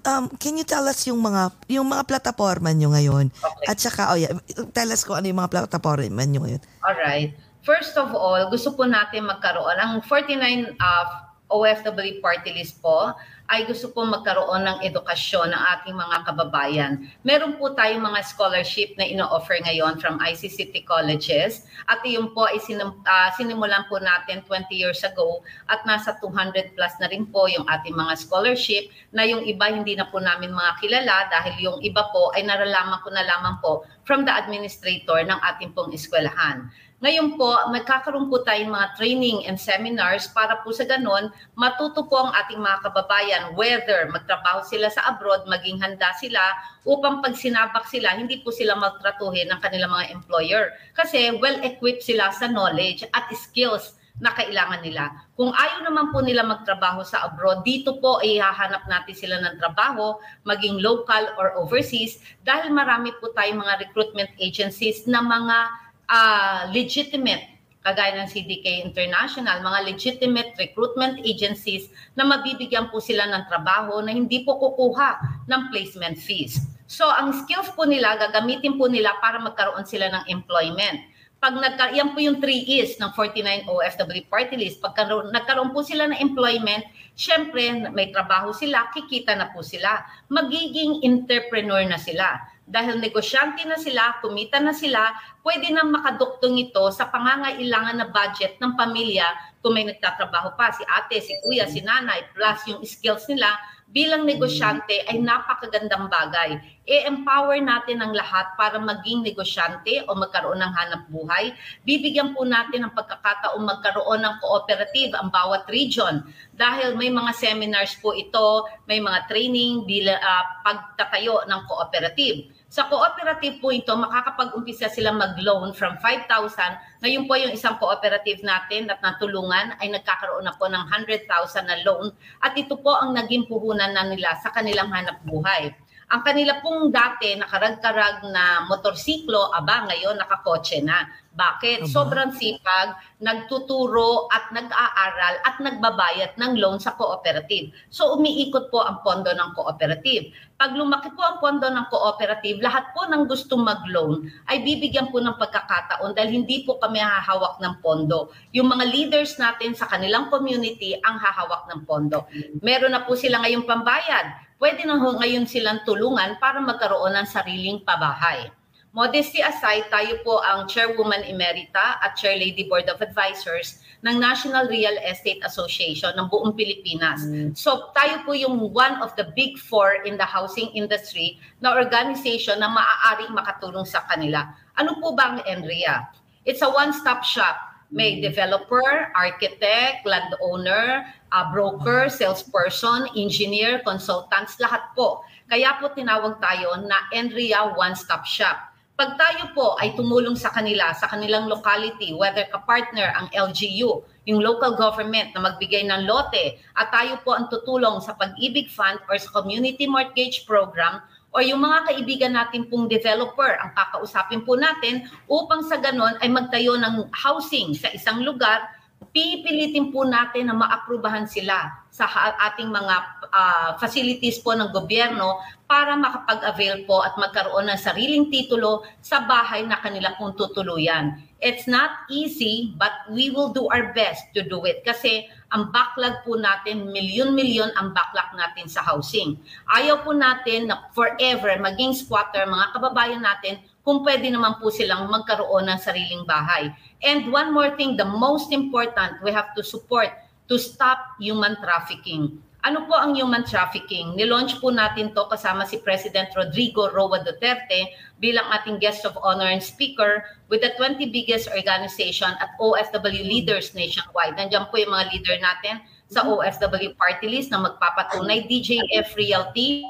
um, 0.05 0.27
can 0.37 0.59
you 0.59 0.67
tell 0.67 0.85
us 0.85 1.07
yung 1.07 1.23
mga 1.23 1.55
yung 1.71 1.87
mga 1.87 2.05
plataforma 2.05 2.75
nyo 2.75 2.93
ngayon? 2.93 3.31
Okay. 3.31 3.67
At 3.71 3.79
saka, 3.79 4.13
oh 4.13 4.19
yeah, 4.19 4.35
tell 4.75 4.91
us 4.91 5.07
kung 5.07 5.23
ano 5.23 5.31
yung 5.31 5.41
mga 5.41 5.53
plataforma 5.55 6.23
nyo 6.27 6.45
ngayon. 6.45 6.63
Alright. 6.83 7.39
First 7.65 7.97
of 7.97 8.13
all, 8.13 8.45
gusto 8.53 8.77
po 8.77 8.85
natin 8.85 9.25
magkaroon. 9.25 9.79
Ang 9.81 10.05
49 10.05 10.77
uh, 10.77 11.07
OFW 11.49 12.21
party 12.21 12.53
list 12.53 12.77
po 12.85 13.15
ay 13.53 13.69
gusto 13.69 13.93
po 13.93 14.09
magkaroon 14.09 14.65
ng 14.65 14.79
edukasyon 14.89 15.53
ng 15.53 15.63
ating 15.77 15.93
mga 15.93 16.17
kababayan. 16.25 16.93
Meron 17.29 17.61
po 17.61 17.77
tayong 17.77 18.01
mga 18.01 18.25
scholarship 18.25 18.97
na 18.97 19.05
ino-offer 19.05 19.61
ngayon 19.61 20.01
from 20.01 20.17
ICCT 20.17 20.89
colleges 20.89 21.69
at 21.93 22.01
yun 22.09 22.33
po 22.33 22.49
ay 22.49 22.57
sinim, 22.65 22.97
ah, 23.05 23.29
sinimulan 23.37 23.85
po 23.93 24.01
natin 24.01 24.41
20 24.49 24.73
years 24.73 25.05
ago 25.05 25.45
at 25.69 25.85
nasa 25.85 26.17
200 26.25 26.73
plus 26.73 26.95
na 27.05 27.09
rin 27.13 27.29
po 27.29 27.45
yung 27.45 27.69
ating 27.69 27.93
mga 27.93 28.17
scholarship 28.17 28.89
na 29.13 29.29
yung 29.29 29.45
iba 29.45 29.69
hindi 29.69 29.93
na 29.93 30.09
po 30.09 30.25
namin 30.25 30.49
mga 30.49 30.81
kilala 30.81 31.29
dahil 31.29 31.55
yung 31.61 31.79
iba 31.85 32.09
po 32.17 32.33
ay 32.33 32.49
naralaman 32.49 32.97
ko 33.05 33.13
na 33.13 33.29
lamang 33.29 33.61
po 33.61 33.85
from 34.09 34.25
the 34.25 34.33
administrator 34.33 35.21
ng 35.21 35.41
ating 35.53 35.73
pong 35.77 35.93
eskwelahan. 35.93 36.69
Ngayon 37.05 37.37
po, 37.37 37.53
magkakaroon 37.69 38.33
po 38.33 38.41
tayong 38.49 38.73
mga 38.73 38.97
training 38.97 39.45
and 39.45 39.61
seminars 39.61 40.25
para 40.33 40.65
po 40.65 40.73
sa 40.73 40.89
ganon, 40.89 41.29
matuto 41.53 42.09
po 42.09 42.17
ang 42.17 42.33
ating 42.33 42.57
mga 42.57 42.81
kababayan 42.81 43.53
whether 43.61 44.09
magtrabaho 44.09 44.65
sila 44.65 44.89
sa 44.89 45.13
abroad, 45.13 45.45
maging 45.45 45.77
handa 45.85 46.17
sila 46.17 46.41
upang 46.89 47.21
pag 47.21 47.37
sinabak 47.37 47.85
sila, 47.93 48.17
hindi 48.17 48.41
po 48.41 48.49
sila 48.49 48.73
maltratuhin 48.81 49.53
ng 49.53 49.61
kanilang 49.61 49.93
mga 49.93 50.17
employer. 50.17 50.73
Kasi 50.97 51.37
well-equipped 51.37 52.01
sila 52.01 52.33
sa 52.33 52.49
knowledge 52.49 53.05
at 53.13 53.29
skills 53.37 54.01
na 54.17 54.33
kailangan 54.33 54.81
nila. 54.81 55.13
Kung 55.37 55.53
ayaw 55.53 55.85
naman 55.85 56.09
po 56.09 56.25
nila 56.25 56.41
magtrabaho 56.41 57.05
sa 57.05 57.29
abroad, 57.29 57.69
dito 57.69 58.01
po 58.01 58.25
ay 58.25 58.41
hahanap 58.41 58.89
natin 58.89 59.13
sila 59.13 59.37
ng 59.45 59.61
trabaho, 59.61 60.17
maging 60.49 60.81
local 60.81 61.37
or 61.37 61.53
overseas, 61.61 62.17
dahil 62.49 62.73
marami 62.73 63.13
po 63.21 63.29
tayong 63.37 63.61
mga 63.61 63.85
recruitment 63.85 64.33
agencies 64.41 65.05
na 65.05 65.21
mga 65.21 65.84
ah, 66.09 66.71
legitimate 66.73 67.55
kagaya 67.85 68.17
ng 68.17 68.33
CDK 68.33 68.81
International, 68.89 69.61
mga 69.61 69.81
legitimate 69.93 70.57
recruitment 70.57 71.21
agencies 71.21 71.93
na 72.17 72.25
mabibigyan 72.25 72.89
po 72.89 72.97
sila 72.97 73.29
ng 73.29 73.45
trabaho 73.53 74.01
na 74.01 74.17
hindi 74.17 74.41
po 74.41 74.57
kukuha 74.57 75.45
ng 75.45 75.69
placement 75.69 76.17
fees. 76.17 76.65
So 76.89 77.05
ang 77.05 77.37
skills 77.45 77.77
po 77.77 77.85
nila, 77.85 78.17
gagamitin 78.17 78.81
po 78.81 78.89
nila 78.89 79.13
para 79.21 79.37
magkaroon 79.37 79.85
sila 79.85 80.09
ng 80.09 80.25
employment. 80.33 81.13
Pag 81.45 81.61
nagka, 81.61 81.93
yan 81.93 82.17
po 82.17 82.25
yung 82.25 82.41
3 82.41 82.49
E's 82.49 82.97
ng 82.97 83.13
49 83.13 83.69
OFW 83.69 84.25
party 84.33 84.57
list. 84.57 84.81
Pag 84.81 84.97
karoon- 84.97 85.29
nagkaroon 85.29 85.77
po 85.77 85.85
sila 85.85 86.09
ng 86.09 86.17
employment, 86.17 86.89
syempre 87.13 87.93
may 87.93 88.09
trabaho 88.09 88.57
sila, 88.57 88.89
kikita 88.97 89.37
na 89.37 89.53
po 89.53 89.61
sila. 89.61 90.09
Magiging 90.33 91.05
entrepreneur 91.05 91.85
na 91.85 92.01
sila. 92.01 92.41
Dahil 92.65 92.97
negosyante 92.97 93.61
na 93.69 93.77
sila, 93.77 94.17
kumita 94.25 94.57
na 94.57 94.73
sila, 94.73 95.13
pwede 95.45 95.69
na 95.69 95.85
makaduktong 95.85 96.57
ito 96.57 96.81
sa 96.91 97.13
pangangailangan 97.13 98.01
na 98.01 98.09
budget 98.09 98.57
ng 98.57 98.73
pamilya 98.73 99.29
kung 99.61 99.77
may 99.77 99.85
nagtatrabaho 99.85 100.57
pa, 100.57 100.73
si 100.73 100.85
ate, 100.89 101.21
si 101.21 101.33
kuya, 101.45 101.69
si 101.69 101.85
nanay, 101.85 102.25
plus 102.33 102.65
yung 102.69 102.81
skills 102.85 103.29
nila 103.29 103.53
bilang 103.95 104.27
negosyante 104.27 105.07
ay 105.07 105.23
napakagandang 105.23 106.11
bagay. 106.11 106.59
I-empower 106.89 107.63
natin 107.63 108.03
ang 108.03 108.11
lahat 108.11 108.51
para 108.59 108.81
maging 108.81 109.23
negosyante 109.23 110.03
o 110.11 110.19
magkaroon 110.19 110.59
ng 110.59 110.73
hanap 110.75 111.03
buhay. 111.15 111.55
Bibigyan 111.87 112.35
po 112.35 112.43
natin 112.43 112.89
ng 112.89 112.93
pagkakataong 112.93 113.63
magkaroon 113.63 114.25
ng 114.25 114.35
cooperative 114.43 115.15
ang 115.15 115.31
bawat 115.31 115.69
region 115.71 116.27
dahil 116.59 116.99
may 116.99 117.13
mga 117.13 117.33
seminars 117.39 117.95
po 118.03 118.17
ito, 118.17 118.67
may 118.91 118.99
mga 118.99 119.31
training 119.31 119.87
bila 119.87 120.19
ah, 120.19 120.45
pagtatayo 120.67 121.47
ng 121.47 121.61
cooperative. 121.71 122.51
Sa 122.75 122.91
cooperative 122.91 123.63
po 123.63 123.71
ito, 123.71 123.95
makakapag-umpisa 123.95 124.91
sila 124.91 125.15
mag-loan 125.15 125.71
from 125.79 125.95
5,000. 126.03 127.07
Ngayon 127.07 127.31
po 127.31 127.39
yung 127.39 127.55
isang 127.55 127.79
cooperative 127.79 128.43
natin 128.43 128.91
at 128.91 128.99
natulungan 128.99 129.79
ay 129.79 129.95
nagkakaroon 129.95 130.43
na 130.43 130.59
po 130.59 130.67
ng 130.67 130.83
100,000 130.91 131.23
na 131.71 131.79
loan 131.87 132.11
at 132.43 132.51
ito 132.59 132.75
po 132.83 132.99
ang 132.99 133.15
naging 133.15 133.47
puhunan 133.47 133.95
na 133.95 134.11
nila 134.11 134.35
sa 134.43 134.51
kanilang 134.51 134.91
hanap 134.91 135.23
buhay. 135.23 135.71
Ang 136.13 136.21
kanila 136.21 136.61
pong 136.61 136.93
dati 136.93 137.33
nakarag-karag 137.39 138.29
na 138.29 138.69
motorsiklo, 138.69 139.49
aba 139.57 139.89
ngayon 139.89 140.21
nakakotse 140.21 140.85
na. 140.85 141.09
Bakit? 141.35 141.91
Sobrang 141.91 142.31
sipag, 142.31 142.95
nagtuturo 143.19 144.31
at 144.31 144.55
nag-aaral 144.55 145.35
at 145.43 145.57
nagbabayad 145.59 146.39
ng 146.39 146.53
loan 146.63 146.79
sa 146.79 146.95
cooperative. 146.95 147.75
So 147.91 148.15
umiikot 148.15 148.71
po 148.71 148.87
ang 148.87 149.03
pondo 149.03 149.35
ng 149.35 149.51
cooperative. 149.59 150.31
Pag 150.55 150.79
lumaki 150.79 151.11
po 151.11 151.27
ang 151.27 151.43
pondo 151.43 151.67
ng 151.67 151.91
cooperative, 151.91 152.63
lahat 152.63 152.95
po 152.95 153.11
ng 153.11 153.27
gustong 153.27 153.67
mag-loan 153.67 154.31
ay 154.47 154.63
bibigyan 154.63 155.11
po 155.11 155.19
ng 155.19 155.35
pagkakataon 155.35 156.15
dahil 156.15 156.39
hindi 156.39 156.63
po 156.63 156.79
kami 156.79 157.03
hahawak 157.03 157.59
ng 157.59 157.83
pondo. 157.83 158.31
Yung 158.55 158.71
mga 158.71 158.87
leaders 158.87 159.35
natin 159.35 159.75
sa 159.75 159.91
kanilang 159.91 160.31
community 160.31 160.95
ang 161.03 161.19
hahawak 161.19 161.67
ng 161.67 161.83
pondo. 161.83 162.31
Meron 162.63 162.95
na 162.95 163.03
po 163.03 163.19
sila 163.19 163.43
ngayong 163.43 163.67
pambayad. 163.67 164.44
Pwede 164.65 164.89
na 164.89 164.97
ho 164.97 165.21
ngayon 165.21 165.45
silang 165.45 165.85
tulungan 165.85 166.41
para 166.41 166.57
magkaroon 166.57 167.13
ng 167.21 167.29
sariling 167.29 167.85
pabahay. 167.85 168.49
Modesty 168.97 169.45
aside, 169.45 169.85
tayo 169.93 170.25
po 170.25 170.41
ang 170.41 170.65
Chairwoman 170.65 171.21
Emerita 171.21 172.01
at 172.01 172.17
Chair 172.17 172.41
Lady 172.41 172.65
Board 172.65 172.89
of 172.89 173.05
Advisors 173.05 173.85
ng 174.01 174.17
National 174.17 174.65
Real 174.65 174.97
Estate 175.05 175.45
Association 175.45 176.17
ng 176.17 176.33
buong 176.33 176.57
Pilipinas. 176.57 177.29
So 177.53 177.93
tayo 177.93 178.25
po 178.25 178.33
yung 178.33 178.57
one 178.73 179.05
of 179.05 179.13
the 179.21 179.29
big 179.37 179.61
four 179.61 180.01
in 180.09 180.17
the 180.17 180.25
housing 180.25 180.73
industry 180.73 181.37
na 181.61 181.77
organization 181.77 182.57
na 182.57 182.73
maaaring 182.73 183.37
makatulong 183.37 183.85
sa 183.85 184.01
kanila. 184.09 184.49
Ano 184.81 184.97
po 184.97 185.13
ba 185.13 185.37
ang 185.37 185.39
NREA? 185.45 186.09
It's 186.49 186.65
a 186.65 186.73
one-stop 186.73 187.21
shop. 187.21 187.74
May 187.95 188.19
developer, 188.19 189.15
architect, 189.15 190.03
landowner, 190.03 191.07
uh, 191.31 191.47
broker, 191.55 192.11
salesperson, 192.11 193.07
engineer, 193.15 193.87
consultants, 193.87 194.59
lahat 194.59 194.91
po. 194.99 195.23
Kaya 195.47 195.79
po 195.79 195.95
tinawag 195.95 196.43
tayo 196.43 196.75
na 196.83 197.07
NREA 197.15 197.79
One 197.79 197.95
Stop 197.95 198.27
Shop. 198.27 198.75
Pag 198.95 199.15
tayo 199.15 199.51
po 199.55 199.79
ay 199.79 199.95
tumulong 199.95 200.35
sa 200.35 200.51
kanila, 200.51 200.91
sa 200.95 201.07
kanilang 201.07 201.51
locality, 201.51 202.15
whether 202.15 202.47
ka-partner 202.51 203.15
ang 203.15 203.31
LGU, 203.31 204.03
yung 204.27 204.41
local 204.43 204.79
government 204.79 205.35
na 205.35 205.51
magbigay 205.51 205.87
ng 205.87 206.07
lote, 206.07 206.59
at 206.79 206.91
tayo 206.95 207.19
po 207.23 207.35
ang 207.35 207.51
tutulong 207.51 207.99
sa 208.03 208.15
Pag-ibig 208.15 208.71
Fund 208.71 209.03
or 209.07 209.19
sa 209.19 209.31
Community 209.35 209.91
Mortgage 209.91 210.47
Program, 210.47 211.03
o 211.35 211.43
yung 211.43 211.59
mga 211.59 211.91
kaibigan 211.91 212.33
natin 212.39 212.71
pong 212.71 212.87
developer 212.87 213.59
ang 213.59 213.75
kakausapin 213.75 214.47
po 214.47 214.55
natin 214.55 215.11
upang 215.27 215.67
sa 215.67 215.83
ganon 215.83 216.15
ay 216.23 216.31
magtayo 216.31 216.79
ng 216.79 217.11
housing 217.11 217.75
sa 217.75 217.91
isang 217.91 218.23
lugar, 218.23 218.63
pipilitin 219.11 219.91
po 219.91 220.07
natin 220.07 220.47
na 220.47 220.55
maaprubahan 220.55 221.27
sila 221.27 221.75
sa 221.91 222.07
ating 222.51 222.71
mga 222.71 222.95
ah, 223.35 223.71
facilities 223.83 224.39
po 224.39 224.55
ng 224.55 224.71
gobyerno 224.71 225.43
para 225.75 225.99
makapag-avail 225.99 226.87
po 226.87 227.03
at 227.03 227.19
magkaroon 227.19 227.67
ng 227.67 227.83
sariling 227.83 228.31
titulo 228.31 228.87
sa 229.03 229.27
bahay 229.27 229.67
na 229.67 229.83
kanila 229.83 230.15
pong 230.15 230.39
tutuluyan. 230.39 231.19
It's 231.43 231.67
not 231.67 232.07
easy 232.07 232.79
but 232.79 232.95
we 233.11 233.35
will 233.35 233.51
do 233.51 233.67
our 233.75 233.91
best 233.91 234.31
to 234.39 234.47
do 234.47 234.63
it 234.71 234.87
kasi 234.87 235.27
ang 235.51 235.75
backlog 235.75 236.23
po 236.23 236.39
natin, 236.39 236.95
milyon-milyon 236.95 237.75
ang 237.75 237.91
backlog 237.91 238.39
natin 238.39 238.71
sa 238.71 238.87
housing. 238.87 239.35
Ayaw 239.75 240.07
po 240.07 240.15
natin 240.15 240.71
na 240.71 240.87
forever 240.95 241.59
maging 241.59 241.99
squatter, 241.99 242.47
mga 242.47 242.71
kababayan 242.79 243.27
natin, 243.27 243.59
kung 243.83 244.07
pwede 244.07 244.31
naman 244.31 244.63
po 244.63 244.71
silang 244.71 245.11
magkaroon 245.11 245.67
ng 245.67 245.79
sariling 245.83 246.23
bahay. 246.23 246.71
And 247.03 247.35
one 247.35 247.51
more 247.51 247.75
thing, 247.75 247.99
the 247.99 248.07
most 248.07 248.55
important, 248.55 249.19
we 249.27 249.35
have 249.35 249.51
to 249.59 249.67
support 249.67 250.15
to 250.47 250.55
stop 250.55 251.19
human 251.19 251.59
trafficking. 251.59 252.39
Ano 252.65 252.89
po 252.89 252.97
ang 252.97 253.13
human 253.13 253.45
trafficking? 253.45 254.17
Nilaunch 254.17 254.57
po 254.57 254.73
natin 254.73 255.13
to 255.13 255.29
kasama 255.29 255.69
si 255.69 255.85
President 255.85 256.33
Rodrigo 256.33 256.89
Roa 256.89 257.21
Duterte 257.21 257.93
bilang 258.25 258.49
ating 258.57 258.81
guest 258.81 259.05
of 259.05 259.21
honor 259.21 259.45
and 259.45 259.61
speaker 259.61 260.25
with 260.49 260.65
the 260.65 260.73
20 260.81 261.13
biggest 261.13 261.45
organization 261.53 262.33
at 262.41 262.57
OFW 262.57 263.21
leaders 263.21 263.77
nationwide. 263.77 264.41
Nandiyan 264.41 264.73
po 264.73 264.81
yung 264.81 264.97
mga 264.97 265.13
leader 265.13 265.37
natin 265.45 265.85
sa 266.09 266.25
OFW 266.25 266.97
party 266.97 267.29
list 267.29 267.53
na 267.53 267.61
magpapatunay. 267.61 268.49
DJF 268.49 269.13
Realty, 269.13 269.85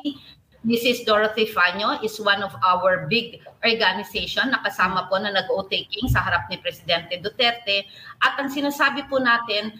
Mrs. 0.67 1.07
Dorothy 1.07 1.47
Fanyo 1.47 2.03
is 2.03 2.19
one 2.19 2.43
of 2.43 2.59
our 2.67 3.07
big 3.07 3.39
organization 3.63 4.51
na 4.51 4.59
kasama 4.67 5.07
po 5.07 5.15
na 5.23 5.31
nag-o-taking 5.31 6.11
sa 6.11 6.27
harap 6.27 6.51
ni 6.51 6.59
Presidente 6.59 7.23
Duterte. 7.23 7.87
At 8.19 8.35
ang 8.43 8.51
sinasabi 8.51 9.07
po 9.07 9.23
natin, 9.23 9.79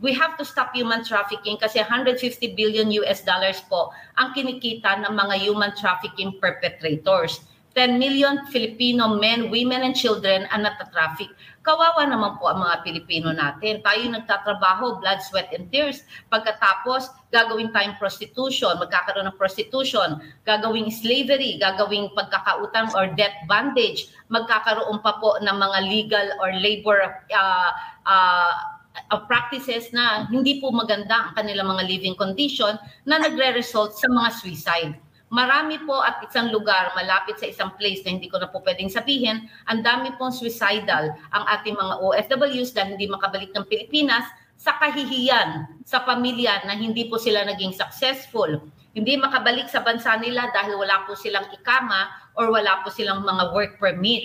we 0.00 0.12
have 0.12 0.36
to 0.36 0.44
stop 0.44 0.74
human 0.74 1.04
trafficking 1.04 1.56
kasi 1.56 1.80
150 1.80 2.20
billion 2.54 2.90
US 3.04 3.24
dollars 3.24 3.62
po 3.66 3.92
ang 4.20 4.36
kinikita 4.36 5.00
ng 5.04 5.12
mga 5.12 5.34
human 5.46 5.72
trafficking 5.76 6.36
perpetrators. 6.40 7.40
10 7.76 8.00
million 8.00 8.48
Filipino 8.48 9.20
men, 9.20 9.52
women, 9.52 9.84
and 9.84 9.92
children 9.92 10.48
ang 10.48 10.64
natatraffic. 10.64 11.28
Kawawa 11.60 12.08
naman 12.08 12.40
po 12.40 12.48
ang 12.48 12.64
mga 12.64 12.80
Pilipino 12.80 13.36
natin. 13.36 13.84
Tayo 13.84 14.00
nagtatrabaho, 14.08 14.96
blood, 14.96 15.20
sweat, 15.20 15.52
and 15.52 15.68
tears. 15.68 16.00
Pagkatapos, 16.32 17.12
gagawin 17.28 17.68
tayong 17.76 18.00
prostitution, 18.00 18.80
magkakaroon 18.80 19.28
ng 19.28 19.36
prostitution, 19.36 20.24
gagawing 20.48 20.88
slavery, 20.88 21.60
gagawing 21.60 22.08
pagkakautang 22.16 22.88
or 22.96 23.12
debt 23.12 23.44
bondage, 23.44 24.08
magkakaroon 24.32 25.04
pa 25.04 25.20
po 25.20 25.36
ng 25.44 25.56
mga 25.60 25.78
legal 25.84 26.26
or 26.40 26.56
labor 26.56 27.20
uh, 27.28 27.70
uh, 28.08 28.75
uh, 29.12 29.20
practices 29.24 29.92
na 29.92 30.26
hindi 30.28 30.58
po 30.60 30.72
maganda 30.72 31.30
ang 31.30 31.32
kanilang 31.36 31.68
mga 31.72 31.84
living 31.86 32.16
condition 32.16 32.76
na 33.04 33.20
nagre-result 33.20 33.96
sa 33.96 34.08
mga 34.08 34.30
suicide. 34.36 34.92
Marami 35.26 35.82
po 35.82 35.98
at 36.06 36.22
isang 36.22 36.54
lugar 36.54 36.94
malapit 36.94 37.34
sa 37.42 37.50
isang 37.50 37.74
place 37.74 37.98
na 38.06 38.14
hindi 38.14 38.30
ko 38.30 38.38
na 38.38 38.46
po 38.46 38.62
pwedeng 38.62 38.86
sabihin, 38.86 39.50
ang 39.66 39.82
dami 39.82 40.14
pong 40.14 40.30
suicidal 40.30 41.10
ang 41.34 41.44
ating 41.50 41.74
mga 41.74 41.98
OFWs 41.98 42.70
dahil 42.70 42.94
hindi 42.94 43.10
makabalik 43.10 43.50
ng 43.50 43.66
Pilipinas 43.66 44.22
sa 44.54 44.78
kahihiyan 44.78 45.82
sa 45.82 46.06
pamilya 46.06 46.64
na 46.64 46.78
hindi 46.78 47.10
po 47.10 47.18
sila 47.18 47.42
naging 47.42 47.74
successful. 47.74 48.48
Hindi 48.96 49.18
makabalik 49.20 49.68
sa 49.68 49.84
bansa 49.84 50.16
nila 50.16 50.48
dahil 50.54 50.80
wala 50.80 51.04
po 51.04 51.12
silang 51.18 51.50
ikama 51.52 52.08
or 52.38 52.48
wala 52.48 52.80
po 52.80 52.88
silang 52.88 53.26
mga 53.26 53.52
work 53.52 53.76
permit. 53.82 54.24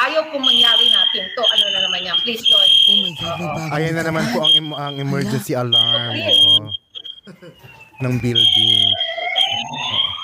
Ayaw 0.00 0.22
po 0.26 0.36
mangyari 0.36 0.86
natin 0.88 1.22
to. 1.30 1.42
Ano 1.44 1.64
na 1.66 1.80
naman 1.84 2.00
yan? 2.00 2.16
Please, 2.24 2.44
Lord. 2.48 2.70
Oh 2.70 2.96
my 2.96 3.12
God, 3.12 3.36
may 3.36 3.48
bago. 3.52 3.72
Ayan 3.76 3.94
na 3.94 4.04
naman 4.06 4.24
po 4.32 4.38
ang, 4.40 4.52
em- 4.58 4.78
ang 4.78 4.94
emergency 4.96 5.52
alarm 5.52 6.14
oo, 6.16 6.64
ng 8.00 8.14
building. 8.16 8.88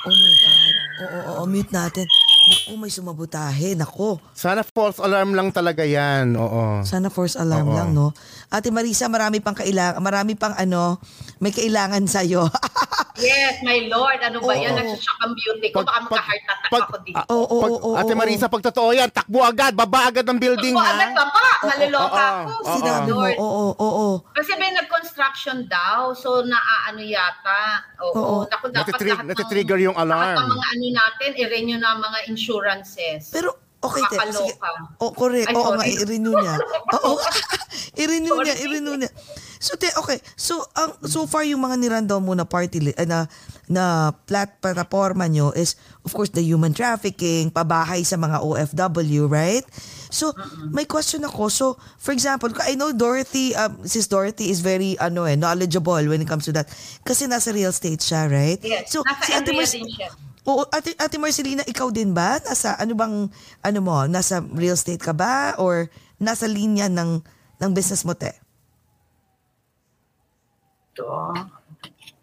Oh 0.07 0.17
my 0.17 0.35
God. 0.35 0.73
Oo, 0.97 1.05
oo, 1.05 1.33
oo, 1.37 1.43
mute 1.45 1.73
natin. 1.73 2.09
Naku, 2.47 2.79
may 2.79 2.89
sumabotahe. 2.89 3.75
Naku. 3.75 4.23
Sana 4.31 4.63
false 4.63 5.03
alarm 5.03 5.35
lang 5.35 5.51
talaga 5.51 5.83
yan. 5.83 6.39
Oo. 6.39 6.87
Sana 6.87 7.11
force 7.11 7.35
alarm 7.35 7.69
Oo. 7.69 7.75
lang, 7.75 7.91
no? 7.91 8.15
Ate 8.49 8.71
Marisa, 8.71 9.11
marami 9.11 9.43
pang 9.43 9.59
kailangan, 9.59 9.99
marami 9.99 10.39
pang 10.39 10.55
ano, 10.55 11.03
may 11.43 11.51
kailangan 11.51 12.07
sa'yo. 12.07 12.47
Yes, 13.19 13.61
my 13.61 13.87
Lord. 13.87 14.21
Ano 14.21 14.39
ba 14.39 14.53
yan? 14.53 14.71
Oo. 14.71 14.79
Nagsashock 14.79 15.19
ang 15.19 15.33
beauty 15.33 15.69
ko. 15.69 15.81
Pag- 15.81 15.87
Baka 15.87 15.97
pag- 15.97 16.05
magka-heart 16.07 16.45
attack 16.45 16.71
pag- 16.71 16.85
ako 16.85 16.97
dito. 17.01 17.17
Oo, 17.27 17.37
oo, 17.43 17.57
Pag, 17.59 17.71
oo, 17.73 17.91
Ate 17.95 18.13
oo. 18.13 18.19
Marisa, 18.19 18.47
pag 18.47 18.63
totoo 18.63 18.91
yan, 18.91 19.09
takbo 19.09 19.39
agad, 19.41 19.73
baba 19.73 20.01
agad 20.07 20.23
ng 20.23 20.37
building, 20.37 20.73
Ako, 20.73 20.83
ha? 20.83 20.93
agad 20.93 21.11
pa 21.13 21.25
pa. 21.27 21.45
Naliloka 21.67 22.07
Oo, 22.07 22.37
ako. 22.47 22.53
Sinabi 22.77 23.11
mo, 23.11 23.23
oo, 23.39 23.67
oo. 23.75 24.07
Kasi 24.31 24.53
may 24.55 24.71
nag-construction 24.71 25.65
daw. 25.67 26.13
So, 26.13 26.41
naaano 26.43 27.01
yata. 27.01 27.63
Oo. 28.05 28.45
Naku, 28.45 28.71
dapat 28.71 29.01
lahat 29.01 29.25
ng- 29.25 29.29
natitrigger 29.29 29.79
yung 29.81 29.97
Lahat 29.97 30.07
alarm. 30.07 30.37
ng 30.39 30.49
mga 30.49 30.67
ano 30.69 30.87
natin, 30.95 31.31
i-renew 31.35 31.79
na 31.79 31.89
ang 31.91 32.01
mga 32.01 32.19
insurances. 32.27 33.31
Pero, 33.31 33.66
okay, 33.87 34.03
te, 34.07 34.17
sige. 34.35 34.53
Oh, 34.99 35.11
correct. 35.11 35.49
Oo 35.51 35.75
nga, 35.75 35.85
i-renew 35.87 36.35
niya. 36.35 36.55
Oo. 37.01 37.17
i-renew 38.03 38.37
niya, 38.43 38.55
i-renew 38.61 38.95
niya. 38.99 39.11
So, 39.57 39.75
te, 39.75 39.89
okay. 39.97 40.21
So, 40.37 40.61
ang 40.77 41.01
so 41.09 41.25
far 41.25 41.43
yung 41.43 41.65
mga 41.65 41.81
nirandaw 41.81 42.21
mo 42.21 42.37
na 42.37 42.45
party 42.45 42.93
li- 42.93 42.99
eh, 42.99 43.09
na 43.09 43.25
na 43.67 44.15
plat 44.29 44.47
plataforma 44.63 45.27
nyo 45.27 45.51
is 45.51 45.75
of 46.07 46.15
course 46.15 46.31
the 46.31 46.45
human 46.45 46.71
trafficking, 46.71 47.51
pabahay 47.51 48.07
sa 48.07 48.15
mga 48.15 48.45
OFW, 48.45 49.27
right? 49.27 49.65
So, 50.07 50.31
may 50.71 50.87
question 50.87 51.27
ako. 51.27 51.51
So, 51.51 51.65
for 51.99 52.15
example, 52.15 52.53
I 52.63 52.79
know 52.79 52.95
Dorothy, 52.95 53.57
um, 53.59 53.83
sis 53.83 54.07
Dorothy 54.07 54.55
is 54.55 54.63
very 54.63 54.95
ano 55.03 55.27
eh, 55.27 55.35
knowledgeable 55.35 55.99
when 56.07 56.23
it 56.23 56.29
comes 56.31 56.47
to 56.47 56.55
that. 56.55 56.71
Kasi 57.03 57.27
nasa 57.27 57.51
real 57.51 57.75
estate 57.75 57.99
siya, 57.99 58.31
right? 58.31 58.61
Yes. 58.63 58.93
So, 58.95 59.03
Nasa 59.03 59.25
si 59.25 59.33
Ate 59.35 59.51
siya. 59.67 60.26
Oo, 60.47 60.63
Ate, 60.71 60.95
Ate 60.95 61.19
Marcelina, 61.19 61.67
ikaw 61.67 61.91
din 61.91 62.15
ba? 62.15 62.39
Nasa, 62.39 62.79
ano 62.79 62.95
bang, 62.95 63.27
ano 63.67 63.79
mo, 63.83 64.07
nasa 64.07 64.39
real 64.55 64.79
estate 64.79 65.03
ka 65.03 65.11
ba? 65.11 65.59
Or 65.59 65.91
nasa 66.23 66.47
linya 66.47 66.87
ng, 66.87 67.19
ng 67.59 67.71
business 67.75 68.07
mo, 68.07 68.15
te? 68.15 68.31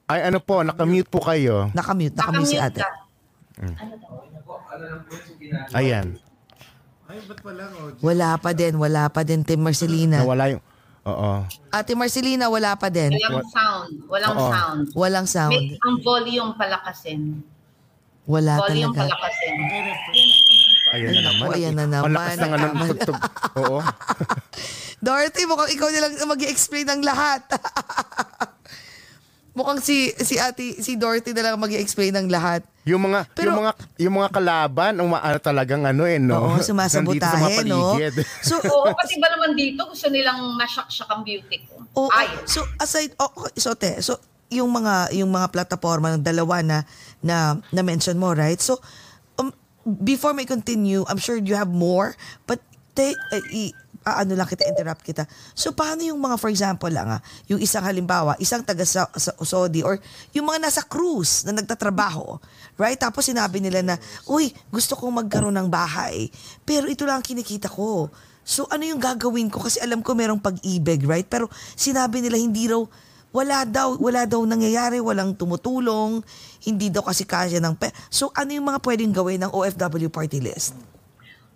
Ay, 0.08 0.24
ano 0.32 0.40
po, 0.40 0.64
nakamute 0.64 1.12
po 1.12 1.20
kayo. 1.20 1.68
Nakamute, 1.76 2.16
nakamute 2.16 2.48
si 2.48 2.58
ate. 2.58 2.80
ka. 2.80 2.90
Ayan. 5.76 6.16
Wala 8.00 8.40
pa 8.40 8.56
din, 8.56 8.74
wala 8.80 9.12
pa 9.12 9.22
din, 9.28 9.44
Tim 9.44 9.60
Marcelina. 9.60 10.24
Nawala 10.24 10.56
yung... 10.56 10.64
Oo. 11.04 11.44
Ate 11.68 11.92
Marcelina, 12.00 12.48
wala 12.48 12.80
pa 12.80 12.88
din. 12.88 13.12
Walang 13.12 13.52
sound. 13.52 13.92
Walang 14.08 14.32
Oo. 14.40 14.48
sound. 14.48 14.84
Walang 14.96 15.28
sound. 15.28 15.52
May, 15.52 15.76
ang 15.76 16.00
volume 16.00 16.56
palakasin. 16.56 17.44
Wala 18.24 18.56
Volume 18.58 18.96
talaga. 18.96 19.20
palakasin. 19.20 19.54
Ayan 20.94 21.12
na 21.12 21.22
naman. 21.26 21.48
ayan 21.52 21.74
na 21.74 21.84
Ang 21.84 21.92
naman. 21.92 22.12
lakas 22.14 22.36
ng 22.38 22.52
ano, 22.54 22.66
Tama. 22.66 22.86
tugtog. 22.88 23.20
Oo. 23.60 23.78
Dorothy, 24.98 25.44
mukhang 25.44 25.72
ikaw 25.74 25.88
nilang 25.90 26.14
mag 26.24 26.42
explain 26.44 26.88
ng 26.88 27.02
lahat. 27.04 27.44
mukhang 29.54 29.78
si 29.78 30.10
si 30.16 30.42
ate 30.42 30.82
si 30.82 30.98
Dorothy 30.98 31.30
na 31.30 31.46
lang 31.46 31.60
mag 31.60 31.70
explain 31.70 32.16
ng 32.16 32.28
lahat. 32.28 32.64
Yung 32.86 33.04
mga 33.04 33.28
Pero- 33.32 33.52
yung 33.52 33.60
mga 33.60 33.72
yung 34.00 34.16
mga 34.18 34.30
kalaban, 34.32 34.94
ang 34.96 35.10
mga 35.10 35.40
talagang 35.40 35.84
ano 35.84 36.04
eh, 36.04 36.18
no. 36.18 36.48
Oo, 36.50 36.60
sumasabotahe, 36.60 37.62
no? 37.64 38.00
So, 38.48 38.58
Oo, 38.58 38.96
kasi 38.96 39.20
ba 39.20 39.28
naman 39.30 39.54
dito, 39.54 39.84
gusto 39.84 40.08
nilang 40.08 40.56
masyak-syak 40.56 41.08
ang 41.08 41.22
beauty 41.22 41.64
ko. 41.64 41.84
Oo. 41.96 42.10
Ay, 42.10 42.32
So 42.48 42.64
aside 42.80 43.12
oh, 43.20 43.30
so 43.54 43.76
te, 43.76 44.00
so 44.00 44.16
yung 44.54 44.70
mga 44.70 45.12
yung 45.18 45.34
mga 45.34 45.50
plataforma 45.50 46.14
ng 46.14 46.24
dalawa 46.24 46.62
na 46.62 46.78
na 47.26 47.58
na 47.74 47.82
mention 47.82 48.16
mo, 48.16 48.32
right? 48.32 48.62
So 48.62 48.78
um, 49.42 49.50
before 49.84 50.32
may 50.38 50.46
continue, 50.46 51.04
I'm 51.10 51.20
sure 51.20 51.36
you 51.36 51.58
have 51.58 51.72
more, 51.72 52.14
but 52.46 52.62
te, 52.94 53.12
uh, 53.14 53.44
i- 53.52 53.74
ah, 54.04 54.22
ano 54.22 54.36
lang 54.36 54.48
kita, 54.48 54.68
interrupt 54.68 55.02
kita. 55.02 55.24
So, 55.56 55.72
paano 55.72 56.04
yung 56.04 56.20
mga, 56.20 56.36
for 56.36 56.52
example 56.52 56.92
lang, 56.92 57.08
ah, 57.08 57.22
yung 57.48 57.60
isang 57.60 57.84
halimbawa, 57.84 58.36
isang 58.38 58.62
taga 58.62 58.84
sa, 58.84 59.08
sa 59.16 59.32
Saudi 59.42 59.82
or 59.82 59.98
yung 60.36 60.46
mga 60.48 60.60
nasa 60.70 60.84
cruise 60.84 61.48
na 61.48 61.56
nagtatrabaho, 61.56 62.38
right? 62.76 63.00
Tapos 63.00 63.26
sinabi 63.28 63.64
nila 63.64 63.82
na, 63.82 63.96
uy, 64.28 64.52
gusto 64.70 65.00
kong 65.00 65.24
magkaroon 65.24 65.56
ng 65.56 65.70
bahay, 65.72 66.28
pero 66.68 66.92
ito 66.92 67.08
lang 67.08 67.24
ang 67.24 67.26
kinikita 67.26 67.72
ko. 67.72 68.12
So, 68.44 68.68
ano 68.68 68.84
yung 68.84 69.00
gagawin 69.00 69.48
ko? 69.48 69.64
Kasi 69.64 69.80
alam 69.80 70.04
ko 70.04 70.12
merong 70.20 70.44
pag-ibig, 70.44 71.08
right? 71.08 71.26
Pero 71.26 71.48
sinabi 71.80 72.20
nila 72.20 72.36
hindi 72.36 72.68
raw, 72.68 72.84
wala 73.34 73.66
daw, 73.66 73.98
wala 73.98 74.30
daw 74.30 74.46
nangyayari, 74.46 75.02
walang 75.02 75.34
tumutulong, 75.34 76.22
hindi 76.62 76.94
daw 76.94 77.02
kasi 77.02 77.26
kaya 77.26 77.58
ng 77.58 77.76
pe. 77.76 77.90
So, 78.14 78.30
ano 78.38 78.54
yung 78.54 78.70
mga 78.70 78.80
pwedeng 78.86 79.10
gawin 79.10 79.42
ng 79.42 79.52
OFW 79.52 80.14
party 80.14 80.38
list? 80.38 80.78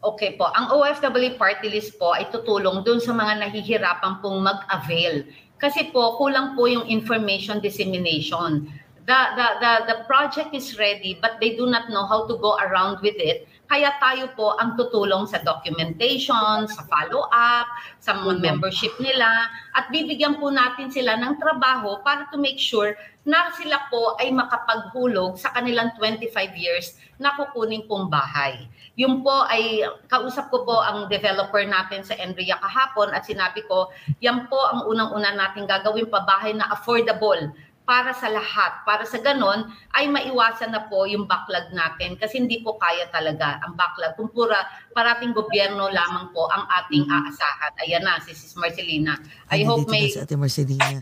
Okay 0.02 0.34
po. 0.34 0.50
Ang 0.58 0.74
OFW 0.74 1.38
party 1.38 1.70
list 1.70 2.02
po 2.02 2.18
ay 2.18 2.34
tutulong 2.34 2.82
dun 2.82 2.98
sa 2.98 3.14
mga 3.14 3.46
nahihirapan 3.46 4.26
pong 4.26 4.42
mag-avail. 4.42 5.30
Kasi 5.62 5.94
po, 5.94 6.18
kulang 6.18 6.58
po 6.58 6.66
yung 6.66 6.86
information 6.90 7.62
dissemination. 7.62 8.66
The, 9.08 9.20
the, 9.38 9.48
the, 9.62 9.74
the 9.88 9.98
project 10.04 10.52
is 10.52 10.76
ready 10.76 11.16
but 11.16 11.40
they 11.40 11.56
do 11.56 11.70
not 11.70 11.88
know 11.94 12.04
how 12.10 12.28
to 12.28 12.36
go 12.42 12.60
around 12.60 13.00
with 13.06 13.16
it. 13.16 13.48
Kaya 13.68 14.00
tayo 14.00 14.32
po 14.32 14.56
ang 14.56 14.80
tutulong 14.80 15.28
sa 15.28 15.44
documentation, 15.44 16.68
sa 16.72 16.82
follow-up, 16.88 17.68
sa 18.00 18.16
mga 18.16 18.40
membership 18.40 18.96
nila, 19.04 19.28
at 19.76 19.92
bibigyan 19.92 20.40
po 20.40 20.48
natin 20.48 20.88
sila 20.88 21.20
ng 21.20 21.36
trabaho 21.36 22.00
para 22.00 22.32
to 22.32 22.40
make 22.40 22.58
sure 22.58 22.96
na 23.28 23.52
sila 23.60 23.92
po 23.92 24.16
ay 24.24 24.32
makapaghulog 24.32 25.36
sa 25.36 25.52
kanilang 25.52 25.92
25 26.00 26.32
years 26.56 26.96
na 27.20 27.36
kukunin 27.36 27.84
pong 27.84 28.08
bahay. 28.08 28.72
Yung 28.96 29.20
po 29.20 29.44
ay, 29.52 29.84
kausap 30.08 30.48
ko 30.48 30.64
po 30.64 30.80
ang 30.80 31.12
developer 31.12 31.60
natin 31.68 32.08
sa 32.08 32.16
Enria 32.16 32.56
kahapon 32.64 33.12
at 33.12 33.28
sinabi 33.28 33.68
ko, 33.68 33.92
yan 34.24 34.48
po 34.48 34.58
ang 34.58 34.88
unang-una 34.88 35.36
natin 35.36 35.68
gagawin 35.68 36.08
pa 36.08 36.24
bahay 36.24 36.56
na 36.56 36.72
affordable 36.72 37.52
para 37.88 38.12
sa 38.12 38.28
lahat. 38.28 38.84
Para 38.84 39.08
sa 39.08 39.16
ganon, 39.24 39.72
ay 39.96 40.12
maiwasan 40.12 40.76
na 40.76 40.92
po 40.92 41.08
yung 41.08 41.24
backlog 41.24 41.72
natin 41.72 42.20
kasi 42.20 42.44
hindi 42.44 42.60
po 42.60 42.76
kaya 42.76 43.08
talaga 43.16 43.64
ang 43.64 43.80
backlog. 43.80 44.20
Kung 44.20 44.28
pura, 44.36 44.60
parating 44.92 45.32
gobyerno 45.32 45.88
lamang 45.88 46.36
po 46.36 46.52
ang 46.52 46.68
ating 46.84 47.08
aasahan. 47.08 47.72
Ayan 47.88 48.04
na, 48.04 48.20
si 48.20 48.36
Sis 48.36 48.60
Marcelina. 48.60 49.16
I 49.48 49.64
Ay, 49.64 49.66
hope 49.66 49.88
may 49.88 50.12
si 50.12 50.20
Ate 50.20 50.36
Marcelina. 50.36 51.00
na. 51.00 51.02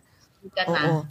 Oo. 0.70 1.02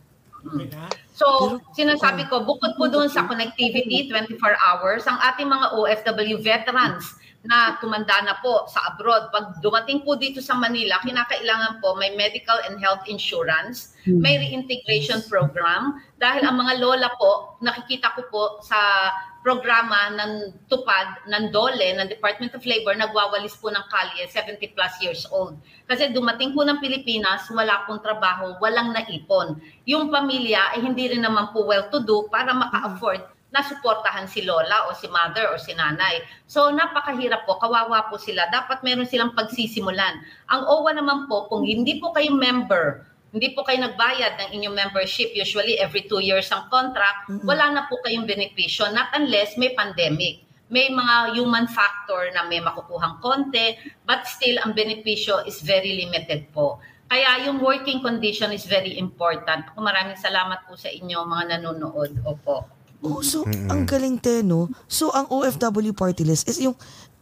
So, 1.14 1.58
sinasabi 1.74 2.30
ko, 2.30 2.46
bukod 2.46 2.78
po 2.78 2.86
doon 2.86 3.10
sa 3.10 3.26
connectivity, 3.26 4.06
24 4.06 4.38
hours, 4.62 5.02
ang 5.10 5.18
ating 5.34 5.50
mga 5.50 5.74
OFW 5.74 6.38
veterans 6.38 7.18
na 7.44 7.76
tumanda 7.76 8.24
na 8.24 8.40
po 8.40 8.64
sa 8.72 8.92
abroad, 8.92 9.28
pag 9.28 9.60
dumating 9.60 10.00
po 10.00 10.16
dito 10.16 10.40
sa 10.40 10.56
Manila, 10.56 10.96
kinakailangan 11.04 11.84
po 11.84 11.92
may 11.92 12.16
medical 12.16 12.56
and 12.64 12.80
health 12.80 13.04
insurance, 13.04 13.92
may 14.08 14.40
reintegration 14.40 15.20
program, 15.28 16.00
dahil 16.16 16.40
ang 16.44 16.56
mga 16.56 16.80
lola 16.80 17.12
po, 17.20 17.60
nakikita 17.60 18.16
ko 18.16 18.20
po 18.32 18.42
sa 18.64 19.12
programa 19.44 20.08
ng 20.16 20.56
tupad 20.72 21.20
ng 21.28 21.52
DOLE, 21.52 22.00
ng 22.00 22.08
Department 22.08 22.56
of 22.56 22.64
Labor, 22.64 22.96
nagwawalis 22.96 23.60
po 23.60 23.68
ng 23.68 23.84
kalye, 23.92 24.24
70 24.24 24.72
plus 24.72 24.94
years 25.04 25.28
old. 25.28 25.60
Kasi 25.84 26.16
dumating 26.16 26.56
po 26.56 26.64
ng 26.64 26.80
Pilipinas, 26.80 27.44
wala 27.52 27.84
pong 27.84 28.00
trabaho, 28.00 28.56
walang 28.56 28.96
naipon. 28.96 29.60
Yung 29.84 30.08
pamilya 30.08 30.72
ay 30.72 30.80
hindi 30.80 31.12
rin 31.12 31.28
naman 31.28 31.52
po 31.52 31.68
well-to-do 31.68 32.32
para 32.32 32.56
maka-afford 32.56 33.20
na 33.54 33.62
suportahan 33.62 34.26
si 34.26 34.42
lola 34.42 34.90
o 34.90 34.98
si 34.98 35.06
mother 35.06 35.54
o 35.54 35.60
si 35.62 35.70
nanay. 35.78 36.26
So 36.50 36.74
napakahirap 36.74 37.46
po, 37.46 37.62
kawawa 37.62 38.10
po 38.10 38.18
sila. 38.18 38.50
Dapat 38.50 38.82
meron 38.82 39.06
silang 39.06 39.38
pagsisimulan. 39.38 40.18
Ang 40.50 40.66
OWA 40.66 40.98
naman 40.98 41.30
po, 41.30 41.46
kung 41.46 41.62
hindi 41.62 42.02
po 42.02 42.10
kayo 42.10 42.34
member 42.34 43.14
hindi 43.34 43.50
po 43.50 43.66
kayo 43.66 43.82
nagbayad 43.82 44.38
ng 44.38 44.48
inyong 44.54 44.78
membership, 44.78 45.34
usually 45.34 45.74
every 45.82 46.06
two 46.06 46.22
years 46.22 46.46
ang 46.54 46.70
contract, 46.70 47.26
wala 47.42 47.66
na 47.74 47.82
po 47.90 47.98
kayong 48.06 48.30
benepisyo, 48.30 48.94
not 48.94 49.10
unless 49.10 49.58
may 49.58 49.74
pandemic. 49.74 50.46
May 50.70 50.86
mga 50.86 51.34
human 51.34 51.66
factor 51.66 52.30
na 52.30 52.46
may 52.46 52.62
makukuhang 52.62 53.18
konti, 53.18 53.74
but 54.06 54.22
still 54.30 54.54
ang 54.62 54.78
benepisyo 54.78 55.42
is 55.50 55.58
very 55.66 55.98
limited 55.98 56.46
po. 56.54 56.78
Kaya 57.10 57.50
yung 57.50 57.58
working 57.58 58.06
condition 58.06 58.54
is 58.54 58.70
very 58.70 58.94
important. 59.02 59.66
Ako 59.74 59.82
maraming 59.82 60.16
salamat 60.16 60.62
po 60.70 60.78
sa 60.78 60.88
inyo 60.88 61.26
mga 61.26 61.58
nanonood. 61.58 62.14
Opo. 62.22 62.73
Oh, 63.04 63.20
so, 63.20 63.44
ang 63.44 63.84
galing 63.84 64.16
te, 64.16 64.40
no? 64.40 64.72
So, 64.88 65.12
ang 65.12 65.28
OFW 65.28 65.92
party 65.92 66.24
list 66.24 66.48
is 66.48 66.56
yung, 66.64 66.72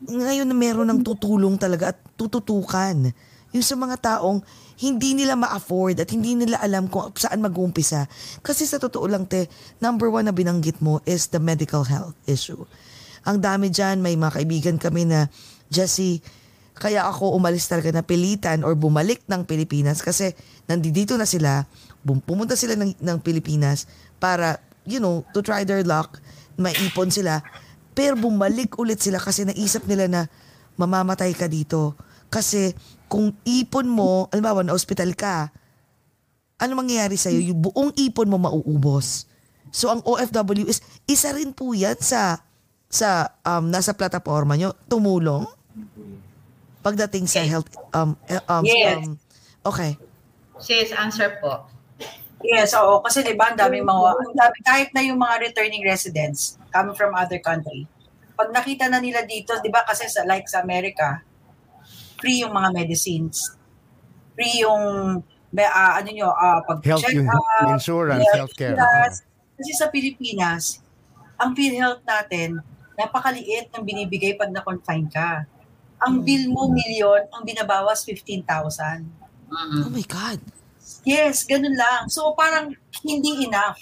ngayon 0.06 0.46
na 0.46 0.54
meron 0.54 0.86
ng 0.86 1.02
tutulong 1.02 1.58
talaga 1.58 1.90
at 1.90 1.98
tututukan. 2.14 3.10
Yung 3.50 3.66
sa 3.66 3.74
mga 3.74 3.98
taong 3.98 4.46
hindi 4.78 5.18
nila 5.18 5.34
ma-afford 5.34 5.98
at 5.98 6.08
hindi 6.14 6.38
nila 6.38 6.62
alam 6.62 6.86
kung 6.86 7.10
saan 7.18 7.42
mag-uumpisa. 7.42 8.06
Kasi 8.46 8.62
sa 8.62 8.78
totoo 8.78 9.10
lang, 9.10 9.26
te, 9.26 9.50
number 9.82 10.06
one 10.06 10.30
na 10.30 10.30
binanggit 10.30 10.78
mo 10.78 11.02
is 11.02 11.26
the 11.34 11.42
medical 11.42 11.82
health 11.82 12.14
issue. 12.30 12.62
Ang 13.26 13.42
dami 13.42 13.66
dyan, 13.66 13.98
may 13.98 14.14
mga 14.14 14.38
kaibigan 14.38 14.76
kami 14.78 15.02
na, 15.02 15.26
Jessie, 15.66 16.22
kaya 16.78 17.10
ako 17.10 17.34
umalis 17.34 17.66
talaga 17.66 17.90
na 17.90 18.06
pilitan 18.06 18.62
or 18.62 18.78
bumalik 18.78 19.22
ng 19.28 19.44
Pilipinas 19.44 20.00
kasi 20.00 20.32
nandito 20.70 21.18
na 21.18 21.28
sila, 21.28 21.66
pumunta 22.06 22.54
sila 22.54 22.78
ng, 22.78 22.96
ng 23.02 23.18
Pilipinas 23.18 23.90
para, 24.22 24.62
you 24.86 24.98
know, 24.98 25.26
to 25.34 25.40
try 25.40 25.62
their 25.62 25.82
luck, 25.86 26.18
maipon 26.58 27.10
sila. 27.12 27.42
Pero 27.92 28.16
bumalik 28.16 28.78
ulit 28.80 29.00
sila 29.00 29.20
kasi 29.20 29.44
naisip 29.44 29.84
nila 29.84 30.08
na 30.08 30.20
mamamatay 30.80 31.36
ka 31.36 31.46
dito. 31.46 31.94
Kasi 32.32 32.72
kung 33.06 33.36
ipon 33.44 33.86
mo, 33.86 34.32
alimbawa 34.32 34.64
na 34.64 34.72
ospital 34.72 35.12
ka, 35.12 35.52
ano 36.56 36.72
mangyayari 36.78 37.20
sa'yo? 37.20 37.42
Yung 37.42 37.60
buong 37.68 37.92
ipon 38.00 38.30
mo 38.30 38.40
mauubos. 38.40 39.28
So 39.68 39.92
ang 39.92 40.00
OFW 40.04 40.68
is, 40.68 40.80
isa 41.04 41.34
rin 41.36 41.52
po 41.52 41.76
yan 41.76 41.98
sa, 42.00 42.40
sa 42.88 43.36
um, 43.44 43.68
nasa 43.68 43.92
plataforma 43.92 44.56
nyo, 44.56 44.72
tumulong 44.88 45.44
pagdating 46.82 47.30
sa 47.30 47.46
health 47.46 47.70
um, 47.94 48.18
eh, 48.26 48.42
um, 48.50 48.64
Yes. 48.66 48.98
um 48.98 49.14
okay. 49.64 49.96
Sis, 50.58 50.90
answer 50.94 51.38
po. 51.38 51.71
Yes, 52.42 52.74
oo. 52.74 52.98
Kasi 53.02 53.22
di 53.22 53.38
ba, 53.38 53.54
ang 53.54 53.58
daming 53.58 53.86
mga, 53.86 54.10
ang 54.18 54.34
dami, 54.34 54.56
kahit 54.66 54.90
na 54.90 55.02
yung 55.02 55.18
mga 55.18 55.50
returning 55.50 55.82
residents 55.86 56.58
coming 56.74 56.94
from 56.98 57.14
other 57.14 57.38
country, 57.38 57.86
pag 58.34 58.50
nakita 58.50 58.90
na 58.90 58.98
nila 58.98 59.22
dito, 59.22 59.54
di 59.62 59.70
ba, 59.70 59.86
kasi 59.86 60.10
sa, 60.10 60.26
like 60.26 60.50
sa 60.50 60.60
America, 60.60 61.22
free 62.18 62.42
yung 62.42 62.54
mga 62.54 62.74
medicines. 62.74 63.54
Free 64.34 64.66
yung, 64.66 64.82
ah, 65.58 65.92
ano 66.02 66.08
nyo, 66.10 66.28
ah, 66.34 66.60
pag 66.66 66.82
Health 66.82 67.06
check 67.06 67.14
yun, 67.14 67.30
up, 67.30 67.70
insurance, 67.70 68.26
healthcare. 68.34 68.74
insurance. 68.74 69.16
Kasi 69.58 69.70
sa 69.78 69.86
Pilipinas, 69.90 70.82
ang 71.38 71.54
PhilHealth 71.54 72.02
natin, 72.02 72.58
napakaliit 72.98 73.70
ng 73.70 73.82
binibigay 73.82 74.34
pag 74.34 74.50
na-confine 74.50 75.06
ka. 75.10 75.46
Ang 76.02 76.26
bill 76.26 76.50
mo, 76.50 76.66
milyon, 76.66 77.30
ang 77.30 77.42
binabawas, 77.46 78.02
15,000. 78.02 79.06
Oh 79.52 79.90
my 79.92 80.02
God. 80.08 80.42
Yes, 81.02 81.42
ganun 81.42 81.74
lang. 81.74 82.06
So 82.06 82.30
parang 82.38 82.78
hindi 83.02 83.50
enough. 83.50 83.78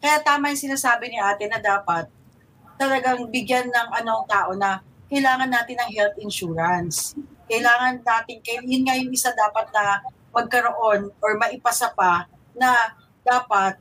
Kaya 0.00 0.16
tama 0.24 0.48
yung 0.48 0.64
sinasabi 0.64 1.12
ni 1.12 1.20
ate 1.20 1.44
na 1.44 1.60
dapat 1.60 2.08
talagang 2.80 3.28
bigyan 3.28 3.68
ng 3.68 3.88
anong 4.00 4.24
tao 4.24 4.56
na 4.56 4.80
kailangan 5.12 5.52
natin 5.52 5.76
ng 5.76 5.90
health 5.92 6.16
insurance. 6.16 7.12
Kailangan 7.44 8.00
natin, 8.00 8.40
yun 8.64 8.88
nga 8.88 8.96
yung 8.96 9.12
isa 9.12 9.28
dapat 9.36 9.68
na 9.76 10.00
magkaroon 10.32 11.12
or 11.20 11.36
maipasa 11.36 11.92
pa 11.92 12.24
na 12.56 12.96
dapat 13.20 13.76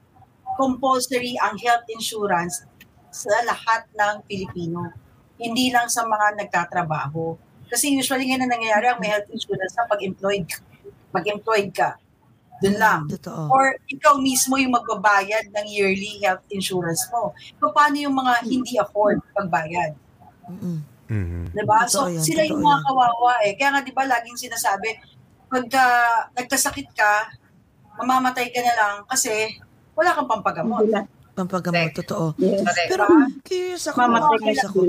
compulsory 0.59 1.39
ang 1.39 1.55
health 1.55 1.88
insurance 1.88 2.67
sa 3.07 3.32
lahat 3.47 3.88
ng 3.95 4.28
Pilipino. 4.28 4.91
Hindi 5.39 5.72
lang 5.72 5.88
sa 5.88 6.03
mga 6.03 6.36
nagtatrabaho. 6.36 7.39
Kasi 7.72 7.95
usually 7.95 8.28
nga 8.28 8.43
na 8.43 8.51
nangyayari 8.51 8.91
ang 8.91 8.99
may 8.99 9.07
health 9.07 9.32
insurance 9.32 9.72
na 9.80 9.88
pag-employed 9.88 10.43
ka. 10.51 10.59
Mag-employed 11.15 11.72
ka. 11.72 11.95
Doon 12.60 12.76
lang. 12.76 12.99
Totoo. 13.07 13.47
Or 13.51 13.76
ikaw 13.88 14.20
mismo 14.20 14.60
yung 14.60 14.76
magbabayad 14.76 15.51
ng 15.55 15.66
yearly 15.72 16.20
health 16.20 16.43
insurance 16.51 17.07
mo. 17.12 17.32
So, 17.60 17.72
paano 17.72 17.95
yung 17.95 18.16
mga 18.16 18.34
hindi 18.47 18.76
afford 18.76 19.24
pagbayad? 19.32 19.95
Mm-mm. 20.51 20.80
Mhm. 21.10 21.55
Diba? 21.57 21.89
So, 21.89 22.05
Totoo 22.05 22.14
yan, 22.20 22.24
sila 22.24 22.41
yung 22.45 22.62
mga 22.62 22.80
kawawa 22.86 23.34
eh. 23.41 23.53
Kaya 23.57 23.70
nga, 23.74 23.82
di 23.82 23.93
ba, 23.95 24.03
laging 24.05 24.38
sinasabi, 24.38 24.93
pagka 25.49 25.84
nagkasakit 26.38 26.88
ka, 26.93 27.34
mamamatay 27.97 28.53
ka 28.53 28.62
na 28.62 28.74
lang 28.78 28.95
kasi 29.10 29.57
wala 29.97 30.14
kang 30.14 30.30
pampagamot. 30.30 30.86
Pampagamot, 31.34 31.91
totoo. 31.95 32.38
Correct. 32.38 32.89
Pero 32.91 33.03
curious 33.43 33.89
ako, 33.89 33.97
Mamatay 34.05 34.38
curious 34.38 34.62
ka 34.62 34.70
ako. 34.70 34.80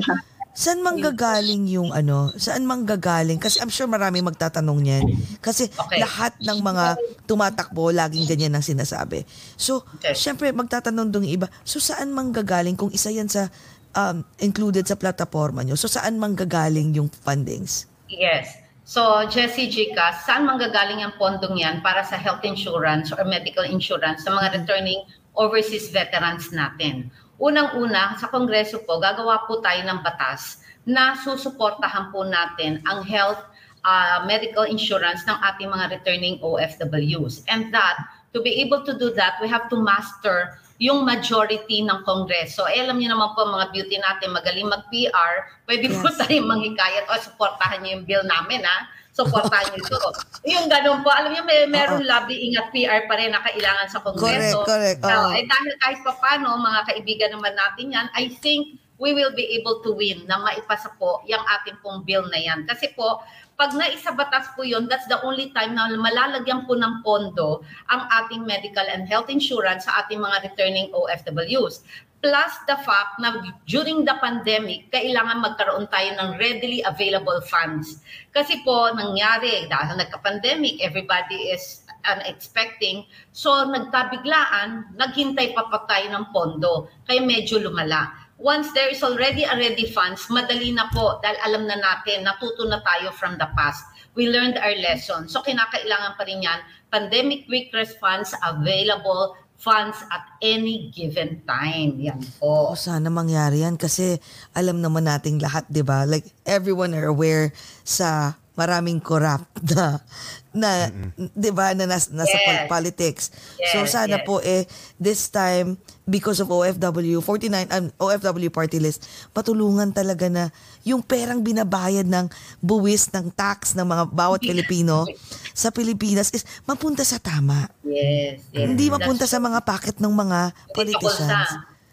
Saan 0.50 0.82
manggagaling 0.82 1.70
yung 1.70 1.94
ano? 1.94 2.34
Saan 2.34 2.66
manggagaling? 2.66 3.38
Kasi 3.38 3.62
I'm 3.62 3.70
sure 3.70 3.86
maraming 3.86 4.26
magtatanong 4.26 4.80
niyan. 4.82 5.04
Kasi 5.38 5.70
Okay. 5.70 6.02
lahat 6.02 6.34
ng 6.42 6.58
mga 6.58 6.86
tumatakbo, 7.24 7.94
laging 7.94 8.26
ganyan 8.26 8.58
ang 8.58 8.64
sinasabi. 8.66 9.22
So, 9.54 9.86
Okay. 9.98 10.12
syempre 10.12 10.50
magtatanong 10.50 11.08
dong 11.14 11.26
iba. 11.26 11.46
So, 11.62 11.78
saan 11.78 12.10
manggagaling 12.10 12.74
kung 12.74 12.90
isa 12.90 13.14
yan 13.14 13.30
sa 13.30 13.46
um, 13.94 14.26
included 14.42 14.84
sa 14.90 14.98
plataforma 14.98 15.62
nyo? 15.62 15.78
So, 15.78 15.86
saan 15.86 16.18
manggagaling 16.18 16.98
yung 16.98 17.08
fundings? 17.08 17.86
Yes. 18.10 18.58
So, 18.82 19.22
Jessie 19.30 19.70
Jica, 19.70 20.18
saan 20.26 20.50
manggagaling 20.50 20.98
ang 20.98 21.14
pondong 21.14 21.54
yan 21.54 21.78
para 21.78 22.02
sa 22.02 22.18
health 22.18 22.42
insurance 22.42 23.14
or 23.14 23.22
medical 23.22 23.62
insurance 23.62 24.26
sa 24.26 24.34
mga 24.34 24.58
returning 24.58 25.06
overseas 25.38 25.94
veterans 25.94 26.50
natin? 26.50 27.06
Unang-una, 27.40 28.20
sa 28.20 28.28
Kongreso 28.28 28.84
po, 28.84 29.00
gagawa 29.00 29.48
po 29.48 29.64
tayo 29.64 29.80
ng 29.88 30.04
batas 30.04 30.60
na 30.84 31.16
susuportahan 31.16 32.12
po 32.12 32.28
natin 32.28 32.84
ang 32.84 33.00
health 33.00 33.40
uh, 33.80 34.28
medical 34.28 34.68
insurance 34.68 35.24
ng 35.24 35.40
ating 35.48 35.72
mga 35.72 35.88
returning 35.96 36.36
OFWs. 36.44 37.40
And 37.48 37.72
that, 37.72 37.96
to 38.36 38.44
be 38.44 38.60
able 38.60 38.84
to 38.84 38.92
do 38.92 39.08
that, 39.16 39.40
we 39.40 39.48
have 39.48 39.72
to 39.72 39.80
master 39.80 40.60
yung 40.80 41.04
majority 41.04 41.80
ng 41.84 42.04
Kongreso. 42.04 42.64
Eh, 42.68 42.80
alam 42.80 43.00
niyo 43.00 43.16
naman 43.16 43.32
po, 43.36 43.48
mga 43.48 43.72
beauty 43.72 43.96
natin, 44.00 44.36
magaling 44.36 44.68
mag-PR, 44.68 45.48
pwede 45.64 45.92
po 45.92 46.08
Yes. 46.08 46.20
tayong 46.20 46.48
manghikayat 46.48 47.04
o 47.08 47.20
supportahan 47.20 47.80
niyo 47.84 48.00
yung 48.00 48.04
bill 48.08 48.24
namin, 48.24 48.64
ha? 48.64 48.78
Supportahan 49.10 49.74
niyo 49.74 49.82
ito. 49.84 50.10
yung 50.46 50.66
ganun 50.70 51.02
po, 51.02 51.10
alam 51.10 51.34
niyo, 51.34 51.42
may 51.44 51.66
meron 51.66 52.06
lobbying 52.06 52.54
at 52.56 52.70
PR 52.70 53.04
pa 53.10 53.18
rin 53.18 53.34
na 53.34 53.42
kailangan 53.42 53.86
sa 53.90 53.98
Kongreso. 54.00 54.62
Correct, 54.62 55.02
correct. 55.02 55.02
So, 55.02 55.10
Oo. 55.10 55.34
eh, 55.34 55.44
dahil 55.44 55.72
kahit 55.82 56.00
pa 56.06 56.12
paano, 56.18 56.56
mga 56.56 56.80
kaibigan 56.94 57.30
naman 57.34 57.54
natin 57.58 57.86
yan, 57.90 58.06
I 58.14 58.30
think 58.38 58.78
we 59.00 59.16
will 59.16 59.32
be 59.32 59.48
able 59.56 59.80
to 59.80 59.96
win 59.96 60.28
na 60.28 60.36
maipasa 60.38 60.92
po 61.00 61.24
yung 61.24 61.40
ating 61.58 61.80
pong 61.80 62.04
bill 62.04 62.28
na 62.28 62.36
yan. 62.36 62.68
Kasi 62.68 62.92
po, 62.92 63.24
pag 63.56 63.76
naisabatas 63.76 64.52
po 64.56 64.64
yun, 64.64 64.88
that's 64.88 65.08
the 65.08 65.20
only 65.20 65.52
time 65.52 65.76
na 65.76 65.88
malalagyan 65.92 66.64
po 66.64 66.76
ng 66.76 67.04
pondo 67.04 67.60
ang 67.92 68.08
ating 68.08 68.44
medical 68.44 68.84
and 68.88 69.04
health 69.04 69.28
insurance 69.28 69.84
sa 69.84 70.04
ating 70.04 70.20
mga 70.20 70.48
returning 70.48 70.88
OFWs. 70.92 71.84
Plus 72.20 72.52
the 72.68 72.76
fact 72.84 73.16
na 73.16 73.40
during 73.64 74.04
the 74.04 74.12
pandemic, 74.20 74.92
kailangan 74.92 75.40
magkaroon 75.40 75.88
tayo 75.88 76.12
ng 76.20 76.36
readily 76.36 76.84
available 76.84 77.40
funds. 77.48 78.04
Kasi 78.36 78.60
po, 78.60 78.92
nangyari, 78.92 79.64
dahil 79.72 79.96
nagka-pandemic, 79.96 80.84
everybody 80.84 81.48
is 81.48 81.80
unexpecting. 82.04 83.08
So, 83.32 83.64
nagkabiglaan, 83.64 85.00
naghintay 85.00 85.56
pa 85.56 85.64
pa 85.72 85.88
tayo 85.88 86.12
ng 86.12 86.28
pondo. 86.28 86.92
Kaya 87.08 87.24
medyo 87.24 87.56
lumala. 87.56 88.12
Once 88.36 88.72
there 88.76 88.92
is 88.92 89.00
already 89.00 89.44
a 89.48 89.56
ready 89.56 89.88
funds, 89.88 90.24
madali 90.32 90.72
na 90.72 90.88
po 90.92 91.20
dahil 91.24 91.36
alam 91.44 91.64
na 91.68 91.76
natin, 91.76 92.24
natuto 92.24 92.68
na 92.68 92.84
tayo 92.84 93.12
from 93.16 93.40
the 93.40 93.48
past. 93.56 93.84
We 94.12 94.28
learned 94.28 94.60
our 94.60 94.76
lesson. 94.76 95.24
So, 95.28 95.40
kinakailangan 95.40 96.20
pa 96.20 96.24
rin 96.28 96.44
yan, 96.44 96.60
pandemic 96.92 97.48
quick 97.48 97.72
response 97.72 98.36
available 98.44 99.40
funds 99.60 100.00
at 100.08 100.24
any 100.40 100.88
given 100.88 101.44
time. 101.44 102.00
Yan 102.00 102.20
po. 102.40 102.72
O 102.72 102.78
sana 102.80 103.12
mangyari 103.12 103.60
yan 103.60 103.76
kasi 103.76 104.16
alam 104.56 104.80
naman 104.80 105.04
nating 105.04 105.36
lahat, 105.38 105.68
'di 105.68 105.84
ba? 105.84 106.08
Like 106.08 106.26
everyone 106.48 106.96
are 106.96 107.06
aware 107.06 107.52
sa 107.84 108.40
maraming 108.60 109.00
corrupt 109.00 109.48
na 109.72 110.04
na 110.52 110.90
'di 111.32 111.50
ba 111.50 111.72
na 111.72 111.86
nas, 111.86 112.10
nasa 112.10 112.28
Yes. 112.30 112.44
pol- 112.44 112.66
politics. 112.68 113.24
so 113.70 113.80
Yes, 113.80 113.94
sana 113.94 114.20
yes. 114.20 114.26
po 114.26 114.42
eh 114.42 114.68
this 114.98 115.30
time 115.30 115.78
because 116.04 116.42
of 116.42 116.50
OFW 116.50 117.22
49 117.22 117.70
um, 117.70 117.86
OFW 117.96 118.50
party 118.50 118.76
list 118.76 119.06
matulungan 119.30 119.94
talaga 119.94 120.26
na 120.26 120.50
yung 120.82 121.00
perang 121.00 121.40
binabayad 121.40 122.04
ng 122.04 122.26
buwis 122.58 123.08
ng 123.14 123.30
tax 123.30 123.72
ng 123.72 123.86
mga 123.86 124.04
bawat 124.10 124.42
Pilipino 124.42 125.06
sa 125.54 125.70
Pilipinas 125.70 126.34
is 126.34 126.42
mapunta 126.64 127.06
sa 127.06 127.16
tama. 127.16 127.70
Yes. 127.80 128.42
yes. 128.50 128.66
Hindi 128.66 128.90
That's 128.90 128.96
mapunta 128.98 129.24
sa 129.24 129.38
mga 129.38 129.60
packet 129.62 129.96
ng 129.96 130.12
mga 130.12 130.38
sa 130.50 130.74
politicians. 130.74 131.50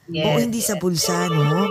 Yes, 0.07 0.23
Oo, 0.23 0.39
hindi 0.39 0.64
sa 0.64 0.80
yes. 0.80 0.81
bulsa, 0.81 1.27
no? 1.27 1.68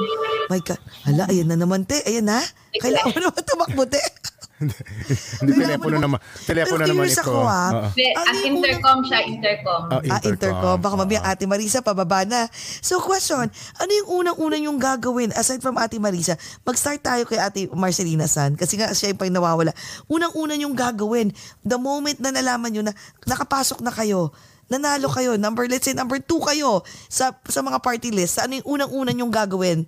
My 0.52 0.60
God. 0.60 0.76
Hala, 1.08 1.24
ayan 1.32 1.48
na 1.48 1.56
naman, 1.56 1.88
te. 1.88 2.04
Ayan 2.04 2.28
na. 2.28 2.44
Kailangan 2.76 3.16
mo 3.16 3.20
naman 3.24 3.42
tumakbo, 3.42 3.82
te. 3.88 3.96
Hindi, 4.56 5.52
telepono 5.52 5.96
naman. 6.00 6.18
Telepono 6.48 6.80
Pero 6.80 6.88
naman 6.88 7.04
curious 7.04 7.20
ito. 7.20 7.28
ako, 7.28 7.40
ah. 7.44 7.70
Hindi, 7.92 8.06
Ano 8.10 8.24
at 8.24 8.34
yung 8.34 8.46
intercom 8.56 8.98
siya, 9.04 9.18
intercom. 9.22 9.80
Ah, 9.86 10.00
Ah, 10.00 10.20
intercom. 10.24 10.76
Baka 10.80 10.94
mamaya 10.96 11.20
Oo. 11.20 11.28
Ate 11.28 11.44
Marisa 11.44 11.78
pababa 11.80 12.24
na. 12.24 12.48
So 12.80 12.96
question, 12.98 13.44
ano 13.52 13.92
yung 13.92 14.08
unang-una 14.24 14.56
yung 14.56 14.80
gagawin 14.80 15.36
aside 15.36 15.60
from 15.60 15.76
Ate 15.76 16.00
Marisa? 16.00 16.40
Mag-start 16.64 17.04
tayo 17.04 17.28
kay 17.28 17.36
Ate 17.36 17.68
Marcelina 17.70 18.24
San 18.24 18.56
kasi 18.56 18.80
nga 18.80 18.88
siya 18.90 19.12
yung 19.12 19.20
pang 19.20 19.28
nawawala. 19.28 19.76
Unang-una 20.08 20.56
yung 20.56 20.72
gagawin 20.72 21.36
the 21.60 21.76
moment 21.76 22.16
na 22.16 22.32
nalaman 22.32 22.72
nyo 22.72 22.82
na 22.82 22.96
nakapasok 23.24 23.84
na 23.84 23.92
kayo, 23.92 24.32
nanalo 24.66 25.12
kayo, 25.12 25.36
number 25.36 25.68
let's 25.68 25.84
say 25.84 25.92
number 25.92 26.16
two 26.16 26.40
kayo 26.40 26.80
sa 27.06 27.36
sa 27.44 27.60
mga 27.60 27.76
party 27.78 28.08
list. 28.08 28.40
Ano 28.40 28.56
yung 28.56 28.80
unang-una 28.80 29.12
yung 29.12 29.28
gagawin? 29.28 29.84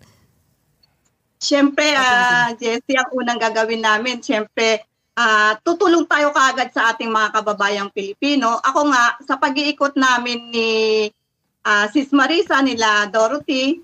Siyempre, 1.39 1.95
ah 1.95 2.51
Jessie, 2.59 2.99
ang 2.99 3.15
unang 3.15 3.39
gagawin 3.39 3.79
namin, 3.79 4.19
siyempre, 4.19 4.83
ah 5.15 5.55
tutulong 5.63 6.07
tayo 6.11 6.35
kaagad 6.35 6.75
sa 6.75 6.91
ating 6.95 7.11
mga 7.11 7.31
kababayang 7.39 7.95
Pilipino. 7.95 8.59
Ako 8.59 8.91
nga, 8.91 9.15
sa 9.23 9.39
pag-iikot 9.39 9.95
namin 9.95 10.51
ni 10.51 10.71
ah, 11.63 11.87
Sis 11.95 12.11
Marisa, 12.11 12.59
nila 12.59 13.07
Dorothy, 13.07 13.79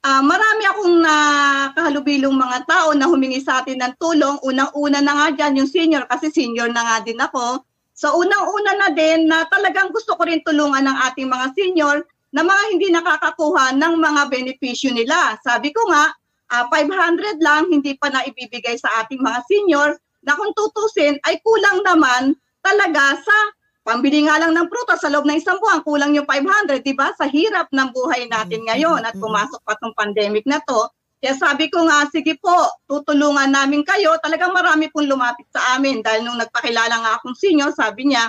ah 0.00 0.24
marami 0.24 0.64
akong 0.64 0.96
nakahalubilong 1.04 2.36
mga 2.36 2.58
tao 2.64 2.96
na 2.96 3.04
humingi 3.04 3.44
sa 3.44 3.60
atin 3.60 3.84
ng 3.84 3.94
tulong. 4.00 4.40
Unang-una 4.40 5.04
na 5.04 5.12
nga 5.12 5.28
dyan, 5.32 5.60
yung 5.60 5.68
senior, 5.68 6.08
kasi 6.08 6.32
senior 6.32 6.72
na 6.72 6.84
nga 6.88 6.96
din 7.04 7.20
ako. 7.20 7.60
So 7.94 8.16
unang-una 8.16 8.72
na 8.80 8.88
din 8.90 9.28
na 9.28 9.44
talagang 9.46 9.92
gusto 9.92 10.16
ko 10.16 10.24
rin 10.24 10.42
tulungan 10.42 10.82
ng 10.88 10.98
ating 11.12 11.28
mga 11.30 11.46
senior 11.52 11.96
na 12.34 12.42
mga 12.42 12.62
hindi 12.74 12.90
nakakakuha 12.90 13.76
ng 13.78 13.94
mga 14.00 14.22
benepisyo 14.26 14.90
nila. 14.90 15.38
Sabi 15.38 15.70
ko 15.70 15.86
nga, 15.86 16.10
ah, 16.54 16.70
500 16.70 17.42
lang 17.42 17.66
hindi 17.66 17.98
pa 17.98 18.12
na 18.14 18.22
ibibigay 18.22 18.78
sa 18.78 19.02
ating 19.02 19.18
mga 19.18 19.40
senior 19.50 19.98
na 20.22 20.38
kung 20.38 20.54
tutusin 20.54 21.18
ay 21.26 21.42
kulang 21.42 21.82
naman 21.82 22.38
talaga 22.62 23.18
sa 23.20 23.36
pambili 23.84 24.24
nga 24.24 24.40
lang 24.40 24.56
ng 24.56 24.66
prutas 24.72 25.04
sa 25.04 25.12
loob 25.12 25.28
ng 25.28 25.36
isang 25.36 25.60
buwan, 25.60 25.84
kulang 25.84 26.16
yung 26.16 26.24
500, 26.24 26.80
di 26.80 26.96
ba? 26.96 27.12
Sa 27.20 27.28
hirap 27.28 27.68
ng 27.68 27.92
buhay 27.92 28.24
natin 28.32 28.64
ngayon 28.64 29.04
at 29.04 29.12
pumasok 29.20 29.60
pa 29.60 29.76
tong 29.76 29.92
pandemic 29.92 30.48
na 30.48 30.56
to. 30.64 30.88
Kaya 31.20 31.36
sabi 31.36 31.68
ko 31.68 31.84
nga, 31.84 32.08
sige 32.08 32.36
po, 32.40 32.52
tutulungan 32.88 33.52
namin 33.52 33.84
kayo. 33.84 34.16
Talagang 34.24 34.56
marami 34.56 34.88
pong 34.88 35.08
lumapit 35.08 35.44
sa 35.52 35.76
amin 35.76 36.00
dahil 36.00 36.24
nung 36.24 36.40
nagpakilala 36.40 36.96
nga 37.00 37.12
akong 37.20 37.36
senior, 37.36 37.72
sabi 37.76 38.12
niya, 38.12 38.28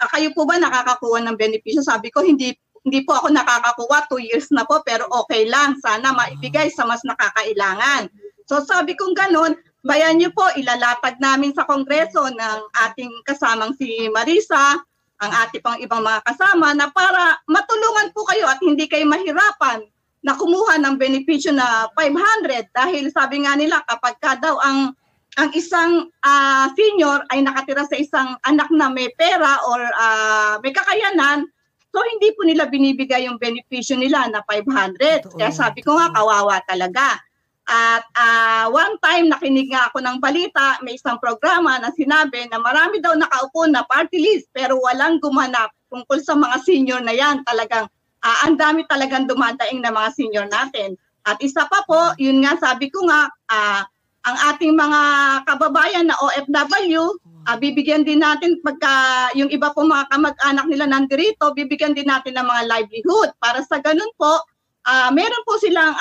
"Ah, 0.00 0.08
kayo 0.12 0.32
po 0.32 0.48
ba 0.48 0.56
nakakakuha 0.56 1.24
ng 1.24 1.36
benepisyo? 1.36 1.84
Sabi 1.84 2.08
ko, 2.08 2.24
hindi 2.24 2.56
hindi 2.84 3.00
po 3.02 3.16
ako 3.16 3.32
nakakakuha, 3.32 4.06
two 4.12 4.20
years 4.20 4.52
na 4.52 4.68
po, 4.68 4.84
pero 4.84 5.08
okay 5.08 5.48
lang. 5.48 5.72
Sana 5.80 6.12
maibigay 6.12 6.68
sa 6.68 6.84
mas 6.84 7.00
nakakailangan. 7.00 8.12
So 8.44 8.60
sabi 8.60 8.92
kong 8.92 9.16
ganun, 9.16 9.56
bayan 9.80 10.20
niyo 10.20 10.36
po, 10.36 10.44
ilalatag 10.52 11.16
namin 11.16 11.56
sa 11.56 11.64
Kongreso 11.64 12.28
ng 12.28 12.60
ating 12.88 13.12
kasamang 13.24 13.72
si 13.80 14.12
Marisa, 14.12 14.76
ang 15.16 15.32
ating 15.48 15.64
pang 15.64 15.80
ibang 15.80 16.04
mga 16.04 16.20
kasama, 16.28 16.76
na 16.76 16.92
para 16.92 17.40
matulungan 17.48 18.12
po 18.12 18.28
kayo 18.28 18.44
at 18.52 18.60
hindi 18.60 18.84
kayo 18.84 19.08
mahirapan 19.08 19.80
na 20.24 20.36
kumuha 20.36 20.76
ng 20.80 21.00
benepisyo 21.00 21.56
na 21.56 21.88
500 21.96 22.68
dahil 22.72 23.08
sabi 23.12 23.44
nga 23.44 23.56
nila 23.56 23.80
kapag 23.84 24.16
ka 24.20 24.36
daw 24.40 24.56
ang 24.60 24.92
ang 25.34 25.50
isang 25.52 26.08
ah, 26.22 26.70
senior 26.78 27.24
ay 27.32 27.42
nakatira 27.42 27.84
sa 27.88 27.98
isang 27.98 28.38
anak 28.46 28.70
na 28.70 28.86
may 28.92 29.10
pera 29.16 29.60
or 29.66 29.80
ah, 29.98 30.56
may 30.60 30.70
kakayanan, 30.70 31.48
so 31.94 32.02
hindi 32.02 32.34
po 32.34 32.42
nila 32.42 32.66
binibigay 32.66 33.30
yung 33.30 33.38
benepisyo 33.38 33.94
nila 33.94 34.26
na 34.26 34.42
500. 34.50 35.30
Totoo. 35.30 35.38
Kaya 35.38 35.54
sabi 35.54 35.78
ko 35.86 35.94
nga, 35.94 36.10
kawawa 36.10 36.58
talaga. 36.66 37.22
At 37.64 38.04
ah, 38.18 38.66
one 38.68 38.98
time 38.98 39.30
nakinig 39.30 39.70
nga 39.70 39.88
ako 39.88 40.02
ng 40.02 40.18
balita, 40.18 40.82
may 40.82 40.98
isang 40.98 41.22
programa 41.22 41.78
na 41.78 41.94
sinabi 41.94 42.50
na 42.50 42.58
marami 42.58 42.98
daw 42.98 43.14
nakaupo 43.14 43.70
na 43.70 43.86
party 43.86 44.20
list 44.20 44.50
pero 44.52 44.76
walang 44.82 45.22
gumanap 45.22 45.72
tungkol 45.88 46.18
sa 46.20 46.34
mga 46.34 46.56
senior 46.66 47.00
na 47.00 47.14
yan. 47.14 47.46
Talagang 47.46 47.86
ah, 48.26 48.38
ang 48.44 48.58
dami 48.58 48.82
talagang 48.90 49.30
dumadaing 49.30 49.80
na 49.80 49.94
mga 49.94 50.10
senior 50.18 50.46
natin. 50.50 50.98
At 51.24 51.40
isa 51.40 51.64
pa 51.70 51.80
po, 51.88 52.12
yun 52.20 52.44
nga 52.44 52.58
sabi 52.60 52.92
ko 52.92 53.06
nga, 53.08 53.32
ah, 53.48 53.86
ang 54.24 54.36
ating 54.52 54.72
mga 54.76 55.00
kababayan 55.48 56.08
na 56.08 56.16
OFW, 56.16 57.16
ah, 57.46 57.56
bibigyan 57.60 58.04
din 58.04 58.20
natin 58.20 58.60
pagka 58.60 59.30
yung 59.38 59.48
iba 59.52 59.72
po 59.72 59.84
mga 59.84 60.08
kamag-anak 60.12 60.66
nila 60.68 60.88
nandirito, 60.88 61.52
bibigyan 61.52 61.92
din 61.92 62.08
natin 62.08 62.36
ng 62.36 62.46
mga 62.46 62.62
livelihood. 62.68 63.30
Para 63.40 63.60
sa 63.64 63.80
ganun 63.80 64.10
po, 64.16 64.40
ah, 64.88 65.10
meron 65.12 65.44
po 65.44 65.56
silang 65.60 65.94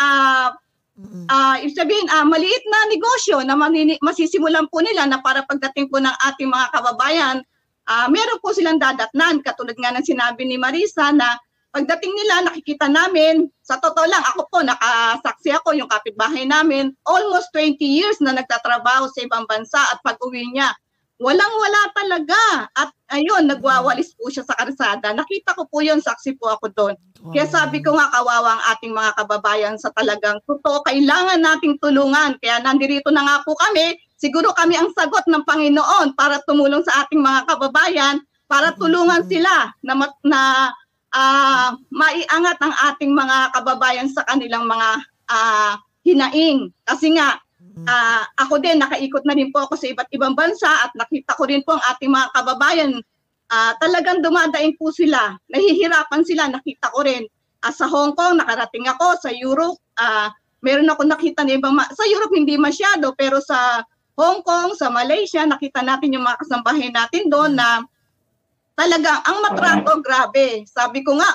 Mm-mm. 0.93 1.25
ah 1.25 1.57
ibig 1.57 1.73
sabihin, 1.73 2.05
ah, 2.13 2.21
maliit 2.21 2.61
na 2.69 2.79
negosyo 2.93 3.41
na 3.41 3.57
manini- 3.57 3.97
masisimulan 4.05 4.69
po 4.69 4.77
nila 4.77 5.09
na 5.09 5.17
para 5.25 5.41
pagdating 5.49 5.89
po 5.89 5.97
ng 5.97 6.13
ating 6.29 6.49
mga 6.53 6.69
kababayan, 6.69 7.37
ah, 7.89 8.05
meron 8.13 8.37
po 8.39 8.53
silang 8.53 8.77
dadatnan. 8.77 9.41
Katulad 9.41 9.73
nga 9.73 9.89
ng 9.89 10.05
sinabi 10.05 10.45
ni 10.45 10.61
Marisa 10.61 11.09
na 11.09 11.33
pagdating 11.73 12.13
nila, 12.13 12.45
nakikita 12.45 12.85
namin, 12.85 13.49
sa 13.65 13.81
totoo 13.81 14.05
lang, 14.05 14.21
ako 14.21 14.45
po, 14.53 14.61
nakasaksi 14.61 15.49
ako, 15.57 15.73
yung 15.73 15.89
kapitbahay 15.89 16.45
namin, 16.45 16.93
almost 17.09 17.49
20 17.49 17.81
years 17.81 18.21
na 18.21 18.37
nagtatrabaho 18.37 19.09
sa 19.09 19.25
ibang 19.25 19.49
bansa 19.49 19.81
at 19.89 19.97
pag-uwi 20.05 20.53
niya, 20.53 20.69
walang-wala 21.23 21.81
talaga. 21.95 22.67
At 22.75 22.91
ayun, 23.15 23.47
nagwawalis 23.47 24.11
po 24.19 24.27
siya 24.27 24.43
sa 24.43 24.59
karsada. 24.59 25.15
Nakita 25.15 25.55
ko 25.55 25.63
po 25.71 25.79
yun, 25.79 26.03
saksi 26.03 26.35
po 26.35 26.51
ako 26.51 26.67
doon. 26.75 26.95
Kaya 27.31 27.47
sabi 27.47 27.79
ko 27.79 27.95
nga 27.95 28.11
kawawa 28.11 28.59
ang 28.59 28.63
ating 28.75 28.91
mga 28.91 29.11
kababayan 29.15 29.75
sa 29.79 29.87
talagang 29.95 30.43
totoo, 30.43 30.83
kailangan 30.83 31.39
nating 31.39 31.79
tulungan. 31.79 32.35
Kaya 32.43 32.59
nandirito 32.59 33.07
na 33.15 33.23
nga 33.23 33.35
po 33.47 33.55
kami, 33.55 33.95
siguro 34.19 34.51
kami 34.51 34.75
ang 34.75 34.91
sagot 34.91 35.23
ng 35.31 35.47
Panginoon 35.47 36.19
para 36.19 36.43
tumulong 36.43 36.83
sa 36.83 37.07
ating 37.07 37.23
mga 37.23 37.47
kababayan, 37.47 38.19
para 38.51 38.75
tulungan 38.75 39.23
sila 39.25 39.71
na, 39.81 39.95
na 40.27 40.41
ah, 41.15 41.71
maiangat 41.89 42.59
ang 42.59 42.75
ating 42.91 43.15
mga 43.15 43.55
kababayan 43.55 44.11
sa 44.11 44.27
kanilang 44.27 44.67
mga 44.67 44.89
ah, 45.31 45.79
hinaing. 46.03 46.75
Kasi 46.83 47.15
nga, 47.15 47.39
ah, 47.89 48.23
ako 48.37 48.61
din, 48.61 48.77
nakaikot 48.77 49.25
na 49.25 49.33
rin 49.33 49.49
po 49.49 49.65
ako 49.65 49.73
sa 49.77 49.89
iba't 49.89 50.09
ibang 50.13 50.37
bansa 50.37 50.69
at 50.69 50.91
nakita 50.93 51.33
ko 51.33 51.49
rin 51.49 51.65
po 51.65 51.77
ang 51.77 51.83
ating 51.93 52.11
mga 52.13 52.27
kababayan 52.33 52.91
ah, 53.53 53.73
talagang 53.81 54.21
dumadaing 54.21 54.77
po 54.77 54.89
sila. 54.89 55.37
Nahihirapan 55.49 56.21
sila, 56.25 56.49
nakita 56.49 56.89
ko 56.93 57.05
rin. 57.05 57.25
Ah, 57.63 57.73
sa 57.73 57.85
Hong 57.89 58.17
Kong, 58.17 58.41
nakarating 58.41 58.89
ako. 58.89 59.17
Sa 59.21 59.29
Europe, 59.33 59.77
ah, 60.01 60.33
meron 60.65 60.89
ako 60.89 61.05
nakita 61.05 61.45
na 61.45 61.57
ibang... 61.57 61.77
sa 61.77 62.05
Europe, 62.09 62.33
hindi 62.33 62.57
masyado. 62.57 63.13
Pero 63.17 63.37
sa 63.43 63.81
Hong 64.17 64.41
Kong, 64.45 64.77
sa 64.77 64.89
Malaysia, 64.93 65.45
nakita 65.45 65.81
natin 65.81 66.13
yung 66.17 66.25
mga 66.25 66.39
kasambahay 66.41 66.89
natin 66.93 67.29
doon 67.29 67.57
na 67.57 67.81
talagang 68.73 69.21
ang 69.25 69.37
matrato, 69.41 70.01
grabe. 70.01 70.65
Sabi 70.65 71.05
ko 71.05 71.17
nga, 71.17 71.29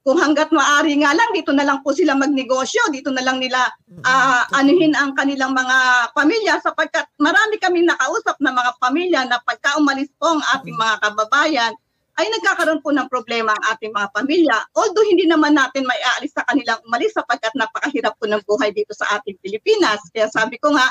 kung 0.00 0.16
hanggat 0.16 0.48
maari 0.48 0.96
nga 1.04 1.12
lang, 1.12 1.28
dito 1.36 1.52
na 1.52 1.60
lang 1.60 1.84
po 1.84 1.92
sila 1.92 2.16
magnegosyo, 2.16 2.88
dito 2.88 3.12
na 3.12 3.20
lang 3.20 3.36
nila 3.36 3.68
ah, 4.08 4.48
anuhin 4.56 4.96
ang 4.96 5.12
kanilang 5.12 5.52
mga 5.52 6.10
pamilya 6.16 6.56
sapagkat 6.64 7.04
marami 7.20 7.60
kaming 7.60 7.84
nakausap 7.84 8.40
na 8.40 8.56
mga 8.56 8.72
pamilya 8.80 9.20
na 9.28 9.36
pagka 9.44 9.76
umalis 9.76 10.08
po 10.16 10.32
ang 10.32 10.42
ating 10.56 10.72
mga 10.72 10.96
kababayan, 11.04 11.72
ay 12.20 12.26
nagkakaroon 12.36 12.84
po 12.84 12.92
ng 12.92 13.08
problema 13.08 13.52
ang 13.56 13.64
ating 13.76 13.92
mga 13.92 14.08
pamilya. 14.12 14.56
Although 14.76 15.08
hindi 15.08 15.24
naman 15.24 15.56
natin 15.56 15.88
may 15.88 15.96
aalis 16.12 16.36
sa 16.36 16.44
kanilang 16.48 16.80
umalis 16.84 17.16
sapagkat 17.16 17.52
napakahirap 17.56 18.12
po 18.20 18.28
ng 18.28 18.44
buhay 18.44 18.72
dito 18.76 18.92
sa 18.92 19.20
ating 19.20 19.40
Pilipinas. 19.40 20.04
Kaya 20.12 20.28
sabi 20.28 20.60
ko 20.60 20.76
nga, 20.76 20.84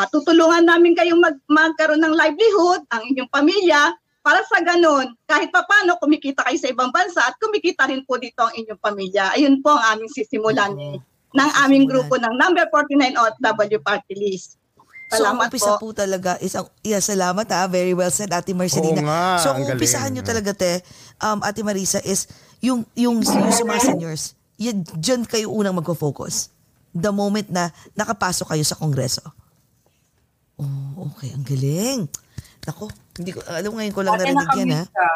ah, 0.00 0.08
tutulungan 0.08 0.64
namin 0.64 0.96
kayong 0.96 1.20
mag- 1.20 1.44
magkaroon 1.48 2.00
ng 2.00 2.16
livelihood, 2.16 2.80
ang 2.92 3.02
inyong 3.08 3.28
pamilya, 3.28 3.92
para 4.20 4.40
sa 4.44 4.60
ganun, 4.60 5.16
kahit 5.24 5.48
papano 5.48 5.96
kumikita 5.96 6.44
kayo 6.44 6.58
sa 6.60 6.68
ibang 6.68 6.92
bansa 6.92 7.24
at 7.24 7.36
kumikita 7.40 7.88
rin 7.88 8.04
po 8.04 8.20
dito 8.20 8.44
ang 8.44 8.52
inyong 8.52 8.80
pamilya. 8.80 9.32
Ayun 9.36 9.64
po 9.64 9.72
ang 9.72 9.96
aming 9.96 10.12
sisimulan 10.12 10.76
eh, 10.76 11.00
ng 11.32 11.50
aming 11.64 11.88
grupo 11.88 12.20
ng 12.20 12.34
number 12.36 12.68
49 12.68 13.16
OFW 13.16 13.80
Party 13.80 14.14
List. 14.16 14.60
So, 15.10 15.26
ang 15.26 15.42
Salamat 15.42 15.50
umpisa 15.50 15.72
po. 15.74 15.90
po. 15.90 15.96
talaga 15.96 16.38
is, 16.38 16.54
ang, 16.54 16.70
yeah, 16.86 17.02
salamat 17.02 17.42
ha, 17.50 17.66
very 17.66 17.96
well 17.98 18.12
said, 18.14 18.30
Ate 18.30 18.54
Marcelina. 18.54 19.02
Oo 19.02 19.08
nga, 19.10 19.42
so, 19.42 19.50
ang 19.50 19.66
umpisahan 19.66 20.14
nyo 20.14 20.22
talaga, 20.22 20.54
te, 20.54 20.86
um, 21.18 21.42
Ate 21.42 21.66
Marisa, 21.66 21.98
is 22.06 22.30
yung, 22.62 22.86
yung, 22.94 23.18
yung 23.18 23.50
sa 23.50 23.66
mga 23.66 23.82
seniors, 23.90 24.38
yan, 24.54 24.86
dyan 25.02 25.26
kayo 25.26 25.50
unang 25.50 25.74
magfo-focus. 25.74 26.54
The 26.94 27.10
moment 27.10 27.50
na 27.50 27.74
nakapasok 27.98 28.54
kayo 28.54 28.62
sa 28.62 28.78
kongreso. 28.78 29.24
Oh, 30.62 31.10
okay, 31.10 31.34
ang 31.34 31.42
galing. 31.42 32.06
Nako, 32.60 32.84
hindi 33.16 33.30
ko, 33.30 33.40
alam 33.42 33.72
ngayon 33.72 33.94
ko 33.94 34.00
lang 34.00 34.14
Ate, 34.14 34.22
narinig 34.26 34.48
yan 34.54 34.70
ha. 34.74 34.82
ka. 34.84 35.08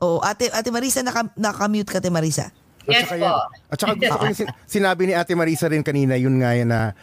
Oo, 0.00 0.18
Ate, 0.20 0.48
Ate 0.48 0.68
Marisa, 0.68 1.00
naka, 1.00 1.28
naka-mute 1.34 1.90
ka, 1.90 2.00
Ate 2.00 2.08
Marisa. 2.08 2.48
Yes 2.88 3.04
saka 3.04 3.14
po. 3.14 3.20
yan- 3.20 3.48
At 3.68 3.76
saka 3.76 3.92
gusto 3.94 4.16
ko 4.16 4.24
yung 4.24 4.38
sinabi 4.76 5.02
ni 5.04 5.12
Ate 5.12 5.36
Marisa 5.36 5.68
rin 5.68 5.84
kanina, 5.84 6.16
yun 6.16 6.40
nga 6.40 6.56
yan 6.56 6.68
na 6.68 6.96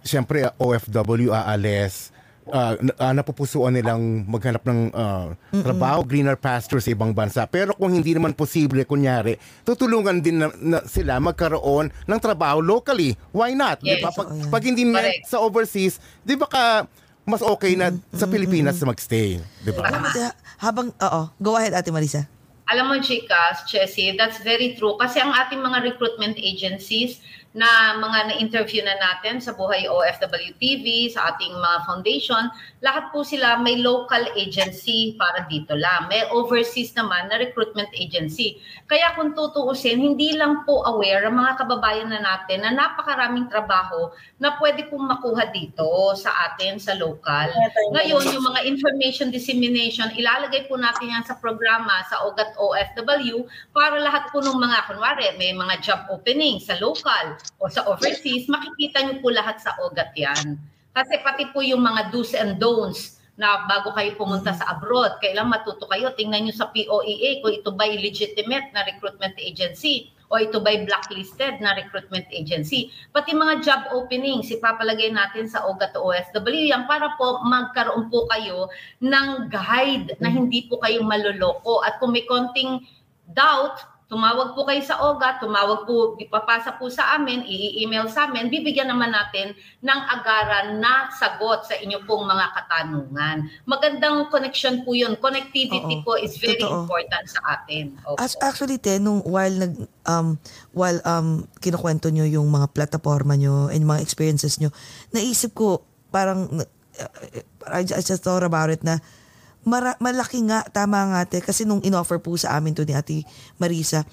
siyempre 0.00 0.44
uh, 0.44 0.52
OFW 0.54 1.32
aalis. 1.32 2.12
Uh, 2.44 2.76
uh, 3.00 3.16
napupusuan 3.16 3.72
nilang 3.72 4.28
maghanap 4.28 4.60
ng 4.62 4.92
uh, 4.92 5.32
trabaho, 5.56 6.04
greener 6.04 6.36
pasture 6.36 6.76
sa 6.76 6.92
ibang 6.92 7.16
bansa. 7.16 7.48
Pero 7.48 7.72
kung 7.72 7.88
hindi 7.88 8.12
naman 8.12 8.36
posible, 8.36 8.84
kunyari, 8.84 9.32
tutulungan 9.64 10.20
din 10.20 10.44
na, 10.44 10.52
na 10.54 10.84
sila 10.84 11.16
magkaroon 11.16 11.88
ng 11.88 12.20
trabaho 12.20 12.60
locally. 12.60 13.16
Why 13.32 13.56
not? 13.56 13.80
Yes. 13.80 14.04
ba? 14.04 14.12
Pag, 14.12 14.28
yan. 14.28 14.52
pag 14.52 14.60
hindi 14.62 14.84
na 14.84 15.00
Correct. 15.00 15.24
sa 15.24 15.40
overseas, 15.40 15.96
di 16.20 16.36
ba 16.36 16.44
ka 16.44 16.84
mas 17.24 17.40
okay 17.40 17.72
na 17.74 17.92
sa 18.12 18.28
Pilipinas 18.28 18.76
na 18.80 18.92
magstay? 18.92 19.40
Di 19.64 19.70
ba? 19.72 19.88
Alam 19.88 20.00
mo, 20.04 20.08
te, 20.12 20.24
habang, 20.60 20.88
oo, 20.92 21.22
go 21.40 21.56
ahead, 21.56 21.72
Ate 21.72 21.88
Marisa. 21.88 22.28
Alam 22.68 22.92
mo, 22.92 22.94
Chicas, 23.00 23.68
Chessy, 23.68 24.16
that's 24.16 24.40
very 24.40 24.72
true. 24.76 24.96
Kasi 24.96 25.20
ang 25.20 25.32
ating 25.32 25.60
mga 25.60 25.84
recruitment 25.84 26.36
agencies 26.40 27.20
na 27.54 27.94
mga 28.02 28.34
na-interview 28.34 28.82
na 28.82 28.98
natin 28.98 29.38
sa 29.38 29.54
Buhay 29.54 29.86
OFW 29.86 30.58
TV, 30.58 31.06
sa 31.06 31.30
ating 31.30 31.54
mga 31.54 31.78
foundation, 31.86 32.50
lahat 32.82 33.14
po 33.14 33.22
sila 33.22 33.62
may 33.62 33.78
local 33.78 34.26
agency 34.34 35.14
para 35.14 35.46
dito 35.46 35.78
lang. 35.78 36.10
May 36.10 36.26
overseas 36.34 36.90
naman 36.98 37.30
na 37.30 37.38
recruitment 37.38 37.94
agency. 37.94 38.58
Kaya 38.90 39.14
kung 39.14 39.38
tutuusin, 39.38 40.02
hindi 40.02 40.34
lang 40.34 40.66
po 40.66 40.82
aware 40.82 41.30
ang 41.30 41.38
mga 41.38 41.62
kababayan 41.62 42.10
na 42.10 42.18
natin 42.18 42.66
na 42.66 42.74
napakaraming 42.74 43.46
trabaho 43.46 44.10
na 44.42 44.58
pwede 44.58 44.90
pong 44.90 45.06
makuha 45.06 45.46
dito 45.54 46.10
sa 46.18 46.50
atin, 46.50 46.82
sa 46.82 46.98
local. 46.98 47.54
Ngayon, 47.94 48.34
yung 48.34 48.44
mga 48.50 48.66
information 48.66 49.30
dissemination, 49.30 50.10
ilalagay 50.18 50.66
po 50.66 50.74
natin 50.74 51.14
yan 51.14 51.22
sa 51.22 51.38
programa 51.38 52.02
sa 52.10 52.26
OGAT 52.26 52.58
OFW 52.58 53.46
para 53.70 54.02
lahat 54.02 54.26
po 54.34 54.42
ng 54.42 54.58
mga, 54.58 54.90
kunwari, 54.90 55.30
may 55.38 55.54
mga 55.54 55.74
job 55.78 56.00
opening 56.10 56.58
sa 56.58 56.74
local 56.82 57.43
o 57.60 57.68
sa 57.70 57.84
overseas, 57.88 58.48
makikita 58.50 59.04
niyo 59.04 59.24
po 59.24 59.32
lahat 59.32 59.60
sa 59.60 59.76
OGAT 59.82 60.12
yan. 60.16 60.56
Kasi 60.94 61.14
pati 61.26 61.50
po 61.50 61.64
yung 61.64 61.82
mga 61.82 62.14
do's 62.14 62.32
and 62.38 62.62
don'ts 62.62 63.18
na 63.34 63.66
bago 63.66 63.90
kayo 63.98 64.14
pumunta 64.14 64.54
sa 64.54 64.78
abroad, 64.78 65.18
kailan 65.18 65.50
matuto 65.50 65.90
kayo, 65.90 66.14
tingnan 66.14 66.46
nyo 66.46 66.54
sa 66.54 66.70
POEA 66.70 67.42
kung 67.42 67.50
ito 67.50 67.74
ba'y 67.74 67.98
legitimate 67.98 68.70
na 68.70 68.86
recruitment 68.86 69.34
agency 69.42 70.14
o 70.30 70.38
ito 70.38 70.62
ba'y 70.62 70.86
blacklisted 70.86 71.58
na 71.58 71.74
recruitment 71.74 72.30
agency. 72.30 72.94
Pati 73.10 73.34
mga 73.34 73.66
job 73.66 73.80
openings, 73.90 74.54
ipapalagay 74.54 75.10
natin 75.10 75.50
sa 75.50 75.66
OGAT 75.66 75.98
OFW 75.98 76.70
yan 76.70 76.86
para 76.86 77.18
po 77.18 77.42
magkaroon 77.42 78.06
po 78.06 78.30
kayo 78.30 78.70
ng 79.02 79.50
guide 79.50 80.14
na 80.22 80.30
hindi 80.30 80.70
po 80.70 80.78
kayo 80.78 81.02
maloloko. 81.02 81.82
At 81.82 81.98
kung 81.98 82.14
may 82.14 82.22
konting 82.30 82.86
doubt, 83.34 83.93
tumawag 84.04 84.52
po 84.52 84.68
kayo 84.68 84.84
sa 84.84 85.00
OGA, 85.00 85.40
tumawag 85.40 85.88
po, 85.88 86.14
ipapasa 86.20 86.76
po 86.76 86.92
sa 86.92 87.16
amin, 87.16 87.40
i-email 87.48 88.04
sa 88.06 88.28
amin, 88.28 88.52
bibigyan 88.52 88.92
naman 88.92 89.10
natin 89.10 89.56
ng 89.80 90.00
agaran 90.12 90.76
na 90.78 91.08
sagot 91.16 91.64
sa 91.64 91.74
inyo 91.80 92.04
pong 92.04 92.28
mga 92.28 92.46
katanungan. 92.52 93.48
Magandang 93.64 94.28
connection 94.28 94.84
po 94.84 94.92
yun. 94.92 95.16
Connectivity 95.16 96.00
Oo. 96.00 96.04
po 96.04 96.12
is 96.20 96.36
very 96.36 96.60
Totoo. 96.60 96.84
important 96.84 97.24
sa 97.26 97.40
atin. 97.58 97.96
Opo. 98.04 98.20
As 98.20 98.36
actually 98.44 98.76
te 98.76 99.00
nung 99.00 99.24
while 99.24 99.52
nag 99.52 99.74
um 100.04 100.36
while 100.76 101.00
um 101.08 101.48
kinukwento 101.64 102.12
nyo 102.12 102.28
yung 102.28 102.46
mga 102.52 102.76
plataforma 102.76 103.40
nyo 103.40 103.72
and 103.72 103.88
mga 103.88 104.04
experiences 104.04 104.60
nyo, 104.60 104.68
naisip 105.16 105.56
ko 105.56 105.80
parang 106.12 106.52
uh, 106.60 106.68
I, 107.72 107.82
ju- 107.82 107.96
I 107.96 108.02
just 108.04 108.22
thought 108.22 108.44
about 108.44 108.68
it 108.68 108.84
na 108.84 109.00
mara- 109.64 109.98
malaki 109.98 110.44
nga 110.46 110.64
tama 110.68 111.00
nga 111.12 111.20
te 111.28 111.40
kasi 111.40 111.64
nung 111.64 111.82
inoffer 111.82 112.20
po 112.20 112.36
sa 112.36 112.56
amin 112.56 112.76
to 112.76 112.84
ni 112.84 112.94
Ate 112.94 113.24
Marisa 113.56 114.04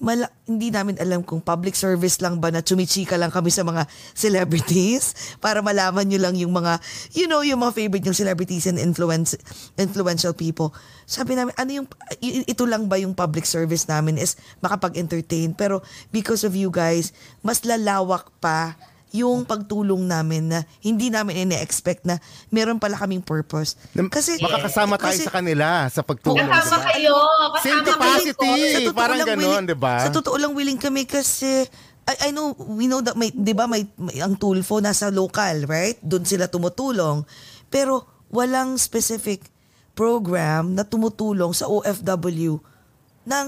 mala- 0.00 0.32
hindi 0.48 0.72
namin 0.72 0.96
alam 0.96 1.20
kung 1.20 1.44
public 1.44 1.76
service 1.76 2.18
lang 2.24 2.40
ba 2.40 2.48
na 2.48 2.64
chumichika 2.64 3.20
lang 3.20 3.28
kami 3.28 3.52
sa 3.52 3.62
mga 3.62 3.84
celebrities 4.16 5.12
para 5.44 5.60
malaman 5.60 6.08
nyo 6.08 6.18
lang 6.18 6.34
yung 6.40 6.50
mga, 6.50 6.80
you 7.12 7.28
know, 7.28 7.44
yung 7.44 7.60
mga 7.60 7.76
favorite 7.76 8.04
yung 8.08 8.16
celebrities 8.16 8.64
and 8.66 8.80
influence, 8.80 9.36
influential 9.76 10.32
people. 10.32 10.72
Sabi 11.04 11.36
namin, 11.36 11.52
ano 11.60 11.84
yung, 11.84 11.86
ito 12.24 12.64
lang 12.64 12.88
ba 12.88 12.96
yung 12.96 13.12
public 13.12 13.44
service 13.44 13.86
namin 13.86 14.16
is 14.16 14.40
makapag-entertain. 14.64 15.52
Pero 15.52 15.84
because 16.08 16.42
of 16.48 16.56
you 16.56 16.72
guys, 16.72 17.12
mas 17.44 17.62
lalawak 17.62 18.26
pa 18.40 18.74
yung 19.10 19.42
pagtulong 19.42 20.02
namin 20.02 20.48
na 20.48 20.58
hindi 20.78 21.10
namin 21.10 21.44
ine-expect 21.44 22.06
na 22.06 22.22
meron 22.48 22.78
pala 22.78 22.94
kaming 22.94 23.20
purpose. 23.20 23.74
Kasi, 24.08 24.38
Makakasama 24.38 24.94
tayo 24.96 25.10
kasi- 25.12 25.26
sa 25.26 25.34
kanila 25.34 25.66
sa 25.86 26.00
pagtulong. 26.00 26.46
Kasama 26.46 26.78
diba? 26.80 26.90
kayo. 26.94 27.14
Same 27.58 27.80
Kasama 27.80 27.90
capacity. 27.90 28.38
kayo. 28.38 28.66
Sa 28.66 28.78
totoo 28.80 28.96
Parang 28.96 29.18
willing- 29.20 29.66
di 29.66 29.76
ba? 29.76 29.94
Sa 29.98 30.10
totoo 30.10 30.36
lang 30.36 30.52
willing 30.54 30.78
kami 30.78 31.04
kasi 31.04 31.66
I, 32.06 32.26
I 32.26 32.34
know, 32.34 32.54
we 32.56 32.86
know 32.86 32.98
that 32.98 33.14
may, 33.14 33.30
di 33.30 33.52
ba, 33.52 33.66
may, 33.66 33.86
may- 33.94 34.18
ang 34.18 34.34
Tulfo 34.34 34.78
nasa 34.78 35.10
local, 35.10 35.62
right? 35.64 35.94
Doon 36.00 36.24
sila 36.24 36.46
tumutulong. 36.46 37.22
Pero 37.66 38.02
walang 38.26 38.74
specific 38.76 39.46
program 39.92 40.74
na 40.74 40.82
tumutulong 40.82 41.52
sa 41.52 41.66
OFW 41.66 42.58
ng 43.22 43.46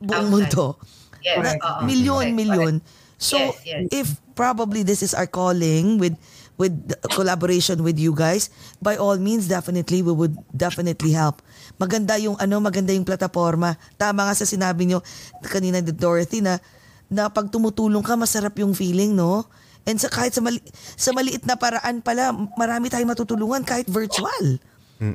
buong 0.00 0.28
mundo. 0.28 0.76
Yes, 1.22 1.38
Na 1.38 1.54
oo. 1.54 1.80
milyon, 1.86 2.34
milyon. 2.34 2.74
So, 3.14 3.38
Yes, 3.38 3.54
yes. 3.62 3.82
if 3.94 4.08
probably 4.34 4.82
this 4.82 5.04
is 5.04 5.12
our 5.12 5.28
calling 5.28 6.00
with 6.00 6.16
with 6.60 6.74
collaboration 7.10 7.80
with 7.82 7.96
you 7.96 8.12
guys, 8.14 8.52
by 8.78 8.94
all 8.94 9.16
means, 9.16 9.48
definitely, 9.48 10.04
we 10.04 10.12
would 10.12 10.36
definitely 10.52 11.10
help. 11.10 11.40
Maganda 11.80 12.20
yung, 12.20 12.36
ano, 12.38 12.60
maganda 12.60 12.92
yung 12.92 13.08
plataforma. 13.08 13.74
Tama 13.96 14.28
nga 14.28 14.34
sa 14.36 14.46
sinabi 14.46 14.86
nyo 14.86 15.00
kanina 15.42 15.80
ni 15.80 15.90
Dorothy 15.90 16.44
na, 16.44 16.60
na 17.08 17.32
pag 17.32 17.48
tumutulong 17.48 18.04
ka, 18.04 18.14
masarap 18.14 18.54
yung 18.60 18.76
feeling, 18.76 19.16
no? 19.16 19.48
And 19.82 19.98
sa, 19.98 20.06
kahit 20.06 20.36
sa, 20.36 20.44
mali, 20.44 20.62
sa 20.94 21.10
maliit 21.10 21.42
na 21.42 21.58
paraan 21.58 22.04
pala, 22.04 22.30
marami 22.54 22.86
tayong 22.86 23.10
matutulungan 23.10 23.66
kahit 23.66 23.90
virtual. 23.90 24.62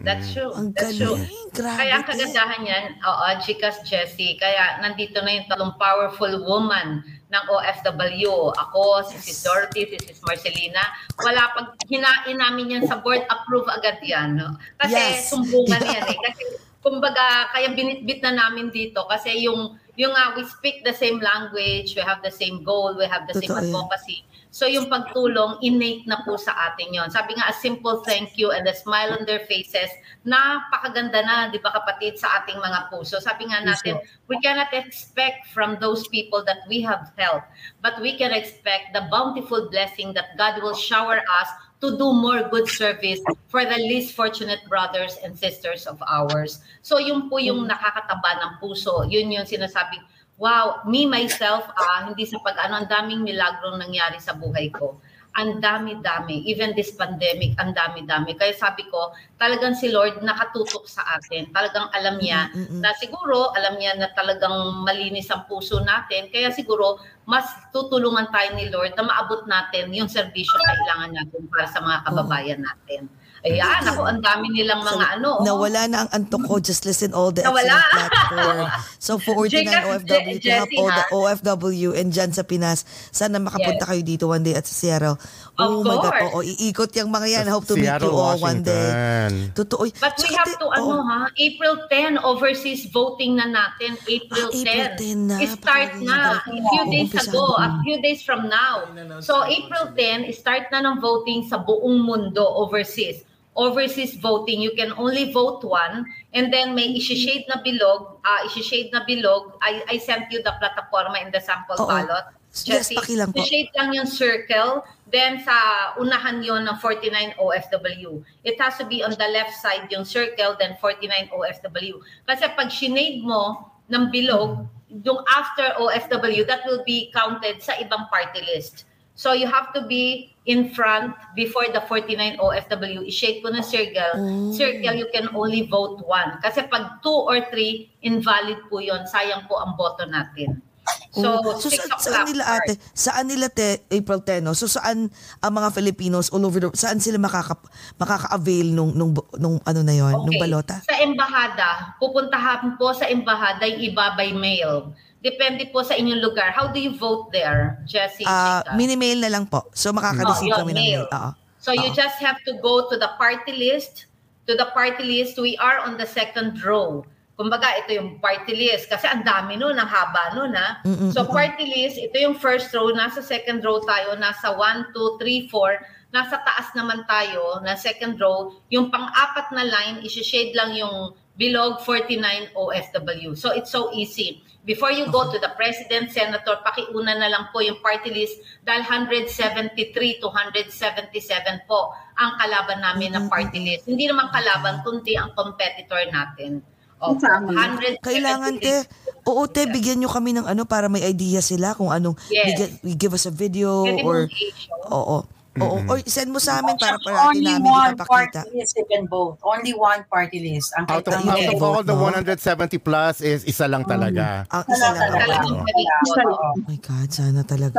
That's 0.03 0.35
true. 0.35 0.51
Ang 0.51 0.75
That's 0.75 0.99
true. 0.99 1.15
Grabe. 1.55 1.79
Kaya 1.79 1.91
ang 1.95 2.05
kagandahan 2.05 2.61
yan, 2.67 2.85
oo, 2.99 3.25
Chicas 3.39 3.79
Jessie, 3.87 4.35
kaya 4.35 4.83
nandito 4.83 5.23
na 5.23 5.31
yung 5.31 5.47
talong 5.47 5.73
powerful 5.79 6.43
woman 6.43 7.07
ng 7.31 7.43
OFW. 7.47 8.51
Ako, 8.51 9.07
si 9.07 9.15
Sis 9.19 9.47
Dorothy, 9.47 9.87
si 9.87 9.97
Sis 10.03 10.19
Marcelina. 10.27 10.83
Wala 11.23 11.55
pag 11.55 11.79
hinain 11.87 12.35
namin 12.35 12.75
yan 12.79 12.83
sa 12.83 12.99
board, 12.99 13.23
approve 13.31 13.67
agad 13.71 14.03
yan. 14.03 14.35
No? 14.35 14.59
Kasi 14.75 14.95
Yes. 14.99 15.31
sumbungan 15.31 15.79
yan 15.95 16.03
eh. 16.03 16.17
Kasi 16.19 16.43
kumbaga, 16.83 17.51
kaya 17.55 17.71
binitbit 17.71 18.19
na 18.23 18.35
namin 18.35 18.71
dito 18.71 19.07
kasi 19.07 19.43
yung 19.47 19.75
yung 19.97 20.13
nga, 20.13 20.37
we 20.37 20.45
speak 20.45 20.85
the 20.85 20.93
same 20.93 21.17
language, 21.17 21.97
we 21.97 22.03
have 22.05 22.21
the 22.21 22.29
same 22.29 22.61
goal, 22.61 22.93
we 22.93 23.09
have 23.09 23.25
the 23.25 23.33
same 23.33 23.49
Totoo 23.49 23.65
yan. 23.65 24.21
So 24.57 24.65
yung 24.65 24.89
pagtulong, 24.89 25.61
innate 25.61 26.09
na 26.09 26.25
po 26.25 26.33
sa 26.33 26.49
atin 26.73 26.89
yon. 26.89 27.13
Sabi 27.13 27.37
nga, 27.37 27.45
a 27.45 27.53
simple 27.53 28.01
thank 28.01 28.41
you 28.41 28.49
and 28.49 28.65
a 28.65 28.73
smile 28.73 29.13
on 29.13 29.21
their 29.29 29.45
faces, 29.45 29.93
napakaganda 30.25 31.21
na, 31.21 31.53
di 31.53 31.61
ba 31.61 31.69
kapatid, 31.69 32.17
sa 32.17 32.41
ating 32.41 32.57
mga 32.57 32.89
puso. 32.89 33.21
Sabi 33.21 33.53
nga 33.53 33.61
natin, 33.61 34.01
we 34.25 34.41
cannot 34.41 34.73
expect 34.73 35.45
from 35.53 35.77
those 35.77 36.09
people 36.09 36.41
that 36.41 36.65
we 36.65 36.81
have 36.81 37.13
helped, 37.21 37.45
but 37.85 38.01
we 38.01 38.17
can 38.17 38.33
expect 38.33 38.97
the 38.97 39.05
bountiful 39.13 39.69
blessing 39.69 40.09
that 40.17 40.33
God 40.41 40.57
will 40.65 40.73
shower 40.73 41.21
us 41.21 41.49
to 41.77 41.93
do 41.93 42.09
more 42.09 42.49
good 42.49 42.65
service 42.65 43.21
for 43.53 43.61
the 43.61 43.77
least 43.77 44.17
fortunate 44.17 44.65
brothers 44.65 45.21
and 45.21 45.37
sisters 45.37 45.85
of 45.85 46.01
ours. 46.09 46.65
So 46.81 46.97
yun 46.97 47.29
po 47.29 47.37
yung 47.37 47.69
nakakataba 47.69 48.41
ng 48.41 48.51
puso. 48.57 49.05
Yun 49.05 49.29
yung 49.29 49.45
sinasabing, 49.45 50.01
wow, 50.37 50.85
me 50.85 51.09
myself, 51.09 51.65
ah, 51.73 52.05
hindi 52.05 52.25
sa 52.25 52.37
pag-ano, 52.45 52.85
ang 52.85 52.87
daming 52.89 53.25
milagrong 53.25 53.81
nangyari 53.81 54.21
sa 54.21 54.37
buhay 54.37 54.69
ko. 54.69 55.01
Ang 55.37 55.61
dami-dami. 55.61 56.49
Even 56.49 56.73
this 56.73 56.97
pandemic, 56.97 57.53
ang 57.61 57.69
dami-dami. 57.69 58.33
Kaya 58.33 58.57
sabi 58.57 58.89
ko, 58.89 59.13
talagang 59.37 59.77
si 59.77 59.93
Lord 59.93 60.25
nakatutok 60.25 60.89
sa 60.89 61.05
atin. 61.13 61.53
Talagang 61.53 61.93
alam 61.93 62.17
niya 62.17 62.49
na 62.81 62.89
siguro, 62.97 63.53
alam 63.53 63.77
niya 63.77 64.01
na 64.01 64.09
talagang 64.17 64.81
malinis 64.81 65.29
ang 65.29 65.45
puso 65.45 65.77
natin. 65.85 66.33
Kaya 66.33 66.49
siguro, 66.49 66.97
mas 67.29 67.45
tutulungan 67.69 68.33
tayo 68.33 68.57
ni 68.57 68.73
Lord 68.73 68.97
na 68.97 69.05
maabot 69.05 69.45
natin 69.45 69.93
yung 69.93 70.09
serbisyo 70.09 70.57
na 70.57 70.73
kailangan 70.73 71.11
natin 71.21 71.41
para 71.53 71.65
sa 71.69 71.85
mga 71.85 71.97
kababayan 72.09 72.61
natin. 72.65 73.01
Ayan, 73.49 73.81
ako, 73.85 74.01
ang 74.03 74.19
dami 74.19 74.45
nilang 74.49 74.81
mga 74.81 75.05
ano. 75.15 75.29
oh. 75.39 75.43
Nawala 75.43 75.81
na 75.85 75.97
ang 76.03 76.09
antok 76.11 76.43
ko. 76.43 76.59
Just 76.59 76.83
listen 76.83 77.11
all 77.11 77.29
the 77.29 77.41
Nawala. 77.41 77.77
excellent 77.77 78.11
platform. 78.11 78.67
So, 78.97 79.15
for 79.17 79.39
49 79.39 79.63
Jeka, 79.63 79.79
OFW 79.85 80.03
to 80.35 80.49
help 80.49 80.67
Jessie, 80.67 80.77
all 80.77 80.89
the? 80.89 81.03
OFW 81.13 81.89
and 81.93 82.11
dyan 82.11 82.29
sa 82.29 82.43
Pinas, 82.43 82.83
sana 83.09 83.37
makapunta 83.37 83.79
Yes. 83.79 83.89
kayo 83.89 84.01
dito 84.03 84.25
one 84.27 84.41
day 84.41 84.51
at 84.51 84.65
sa 84.65 84.73
Seattle. 84.73 85.15
Of 85.55 85.63
oh 85.63 85.79
my 85.81 85.95
God. 85.95 86.11
course. 86.11 86.33
Oo, 86.33 86.39
iikot 86.43 86.91
yung 86.93 87.07
mga 87.07 87.27
yan. 87.31 87.45
I 87.45 87.51
hope 87.51 87.65
to 87.65 87.73
meet 87.73 87.87
Seattle, 87.87 88.09
you 88.09 88.15
all 88.15 88.35
one 88.35 88.61
day. 88.61 88.73
Washington. 88.73 89.31
Totoo. 89.53 89.83
But 89.95 90.13
we 90.17 90.27
Tsaka 90.27 90.37
have 90.37 90.53
to, 90.59 90.67
ano 90.67 90.91
oh. 90.91 91.01
ha, 91.01 91.19
April 91.33 91.73
10, 91.87 92.19
overseas 92.19 92.83
voting 92.87 93.35
na 93.35 93.47
natin. 93.47 93.95
April 94.03 94.49
Ah, 94.49 94.57
April 94.57 94.89
10 94.97 95.17
na. 95.23 95.35
Start 95.47 95.91
na. 95.99 96.17
A 96.35 96.43
few 96.43 96.83
days 96.89 97.11
ago, 97.15 97.43
na. 97.53 97.63
a 97.63 97.69
few 97.81 97.97
days 98.01 98.19
from 98.21 98.41
now. 98.45 98.83
So 99.19 99.41
April 99.41 99.93
10, 99.93 100.27
start 100.31 100.67
na 100.69 100.83
ng 100.83 100.99
voting 100.99 101.45
sa 101.45 101.57
buong 101.57 102.01
mundo 102.01 102.43
overseas. 102.43 103.23
Overseas 103.57 104.13
voting, 104.21 104.61
you 104.61 104.71
can 104.77 104.93
only 105.01 105.33
vote 105.33 105.65
one 105.65 106.05
and 106.37 106.53
then 106.53 106.77
may 106.77 106.93
isi-shade 106.93 107.49
na 107.49 107.57
bilog, 107.65 108.21
uh, 108.21 108.41
isi-shade 108.45 108.93
na 108.93 109.01
bilog. 109.01 109.57
I, 109.65 109.81
I 109.89 109.97
sent 109.97 110.29
you 110.29 110.45
the 110.45 110.53
plataforma 110.61 111.25
in 111.25 111.33
the 111.33 111.41
sample 111.41 111.75
Oo. 111.81 111.89
ballot. 111.89 112.37
Yes, 112.65 112.89
pakilang 112.89 113.33
po. 113.33 113.41
I-shade 113.41 113.69
lang 113.77 113.93
yung 113.93 114.09
circle, 114.09 114.81
then 115.09 115.41
sa 115.45 115.53
unahan 116.01 116.41
yon 116.41 116.65
ng 116.65 116.77
49 116.81 117.37
OFW. 117.37 118.23
It 118.45 118.57
has 118.57 118.77
to 118.81 118.85
be 118.85 119.03
on 119.03 119.13
the 119.13 119.29
left 119.29 119.53
side 119.57 119.85
yung 119.89 120.05
circle, 120.05 120.57
then 120.57 120.77
49 120.81 121.29
OFW. 121.29 122.01
Kasi 122.25 122.45
pag 122.57 122.69
sinade 122.73 123.21
mo 123.21 123.73
ng 123.93 124.09
bilog, 124.09 124.65
yung 124.89 125.21
after 125.33 125.75
OFW, 125.77 126.47
that 126.47 126.65
will 126.65 126.81
be 126.87 127.11
counted 127.13 127.61
sa 127.61 127.77
ibang 127.77 128.09
party 128.09 128.41
list. 128.47 128.85
So 129.17 129.33
you 129.33 129.49
have 129.49 129.73
to 129.73 129.81
be 129.85 130.33
in 130.47 130.71
front 130.71 131.13
before 131.35 131.67
the 131.69 131.83
49 131.85 132.39
OFW. 132.39 133.03
I-shade 133.03 133.43
ko 133.43 133.51
ng 133.51 133.61
circle. 133.61 134.15
Oh. 134.15 134.49
Circle, 134.55 134.95
you 134.95 135.07
can 135.11 135.27
only 135.35 135.67
vote 135.67 135.99
one. 136.07 136.39
Kasi 136.39 136.63
pag 136.71 137.03
two 137.03 137.19
or 137.27 137.43
three, 137.51 137.91
invalid 137.99 138.63
po 138.71 138.79
yon 138.79 139.03
Sayang 139.05 139.45
po 139.45 139.59
ang 139.59 139.75
boto 139.75 140.07
natin. 140.07 140.63
So, 141.11 141.43
Oh, 141.43 141.59
so 141.59 141.67
six 141.67 141.83
sa, 141.83 141.99
o'clock 141.99 141.99
saan 141.99 142.25
nila 142.31 142.45
ate, 142.47 142.73
saan 142.95 143.25
nila 143.27 143.47
te, 143.51 143.83
April 143.91 144.23
10, 144.23 144.47
no? 144.47 144.55
So 144.55 144.71
saan 144.71 145.11
ang 145.43 145.51
mga 145.51 145.75
Filipinos 145.75 146.31
all 146.31 146.47
over 146.47 146.63
the 146.63 146.71
saan 146.79 147.03
sila 147.03 147.19
makaka, 147.19 147.59
makaka-avail 147.99 148.71
nung, 148.71 148.95
nung, 148.95 149.11
nung 149.35 149.59
ano 149.67 149.79
na 149.83 149.91
yon, 149.91 150.15
nung 150.23 150.39
balota? 150.39 150.79
Sa 150.87 150.95
embahada, 150.95 151.99
pupuntahan 151.99 152.79
po 152.79 152.95
sa 152.95 153.03
embahada 153.11 153.67
yung 153.67 153.83
iba 153.91 154.15
by 154.15 154.31
mail. 154.31 154.95
Depende 155.17 155.65
po 155.73 155.81
sa 155.81 155.97
inyong 155.97 156.21
lugar. 156.21 156.53
How 156.53 156.69
do 156.69 156.77
you 156.77 156.93
vote 156.93 157.33
there, 157.33 157.81
Jessie? 157.89 158.23
Ah, 158.23 158.61
Chika? 158.61 158.77
mini-mail 158.77 159.17
na 159.17 159.33
lang 159.33 159.49
po. 159.49 159.65
So 159.73 159.89
makaka-receive 159.89 160.53
Oh, 160.53 160.61
kami 160.61 160.77
ng 160.77 160.77
mail. 160.77 161.03
Oo. 161.09 161.29
So 161.57 161.73
you 161.73 161.89
Oo. 161.89 161.97
just 161.97 162.21
have 162.21 162.37
to 162.45 162.53
go 162.61 162.85
to 162.87 162.95
the 162.95 163.09
party 163.17 163.51
list. 163.51 164.05
To 164.45 164.55
the 164.55 164.69
party 164.71 165.03
list, 165.03 165.35
we 165.41 165.57
are 165.57 165.81
on 165.83 165.97
the 165.97 166.07
second 166.07 166.61
row. 166.63 167.03
Kumbaga, 167.37 167.69
ito 167.83 167.93
yung 167.93 168.17
party 168.17 168.55
list. 168.55 168.89
Kasi 168.89 169.05
ang 169.05 169.21
dami 169.21 169.59
nun, 169.59 169.77
ang 169.77 169.85
haba 169.85 170.33
nun, 170.33 170.55
ha? 170.57 170.81
Mm-mm, 170.87 171.11
so 171.13 171.21
party 171.27 171.67
list, 171.69 171.99
ito 172.01 172.15
yung 172.17 172.33
first 172.33 172.73
row. 172.73 172.89
Nasa 172.89 173.21
second 173.21 173.61
row 173.61 173.77
tayo. 173.83 174.15
Nasa 174.17 174.55
1, 174.55 174.89
2, 174.95 175.21
3, 175.21 175.45
4. 175.51 176.15
Nasa 176.15 176.39
taas 176.41 176.71
naman 176.73 177.03
tayo, 177.05 177.59
na 177.61 177.75
second 177.77 178.17
row. 178.17 178.55
Yung 178.73 178.89
pang-apat 178.89 179.51
na 179.53 179.67
line, 179.67 180.01
isi-shade 180.01 180.55
lang 180.57 180.73
yung 180.73 181.13
bilog 181.37 181.77
49 181.85 182.57
OFW. 182.57 183.37
So 183.37 183.53
it's 183.53 183.69
so 183.69 183.93
easy. 183.93 184.41
Before 184.67 184.91
you 184.91 185.07
go 185.07 185.31
to 185.31 185.39
the 185.39 185.55
president, 185.55 186.11
senator, 186.11 186.59
pakiuna 186.59 187.15
na 187.15 187.31
lang 187.31 187.55
po 187.55 187.63
yung 187.63 187.79
party 187.79 188.11
list 188.11 188.35
dahil 188.67 188.83
173 188.83 190.19
to 190.19 190.27
177 190.27 191.71
po 191.71 191.95
ang 192.19 192.35
kalaban 192.35 192.83
namin 192.83 193.15
na 193.15 193.23
party 193.31 193.63
list. 193.63 193.87
Hindi 193.87 194.11
naman 194.11 194.27
kalaban, 194.27 194.83
kundi 194.83 195.15
ang 195.15 195.31
competitor 195.39 196.03
natin. 196.11 196.59
173. 196.99 198.03
Kailangan 198.03 198.53
te, 198.59 198.83
oo 199.23 199.47
te, 199.47 199.71
bigyan 199.71 200.03
nyo 200.03 200.11
kami 200.11 200.35
ng 200.35 200.43
ano 200.43 200.67
para 200.67 200.91
may 200.91 201.07
idea 201.07 201.39
sila 201.39 201.71
kung 201.71 201.87
anong, 201.87 202.19
Yes. 202.27 202.51
bigyan, 202.51 202.69
give 202.99 203.13
us 203.15 203.23
a 203.23 203.31
video 203.31 203.87
Pwede 203.87 204.03
or, 204.03 204.27
mong 204.27 204.35
i-show. 204.35 205.23
Oo, 205.61 205.77
oo, 205.77 205.89
or 205.89 205.97
send 206.03 206.29
mo 206.29 206.37
sa 206.37 206.59
amin 206.59 206.75
para 206.75 206.97
parati 206.97 207.25
only 207.27 207.45
namin 207.47 207.67
one 207.67 207.93
ipapakita. 207.93 208.41
party 208.43 208.49
list 208.53 208.73
you 208.75 208.85
can 208.85 209.03
vote. 209.05 209.35
Only 209.41 209.73
one 209.73 210.01
party 210.05 210.39
list. 210.39 210.73
Ang 210.75 210.85
Out 210.87 211.05
of, 211.07 211.13
out 211.17 211.47
of 211.47 211.61
all 211.61 211.81
the 211.81 211.93
no? 211.93 212.09
170 212.09 212.35
plus 212.79 213.21
is 213.21 213.41
isa 213.43 213.65
lang 213.65 213.83
talaga. 213.83 214.45
Ang 214.49 214.65
isa 214.67 214.87
lang. 214.91 215.11
Oo. 215.47 215.63
malikot. 215.63 216.25
Oh 216.27 216.55
my 216.65 216.77
God, 216.79 217.07
sana 217.09 217.41
talaga. 217.41 217.77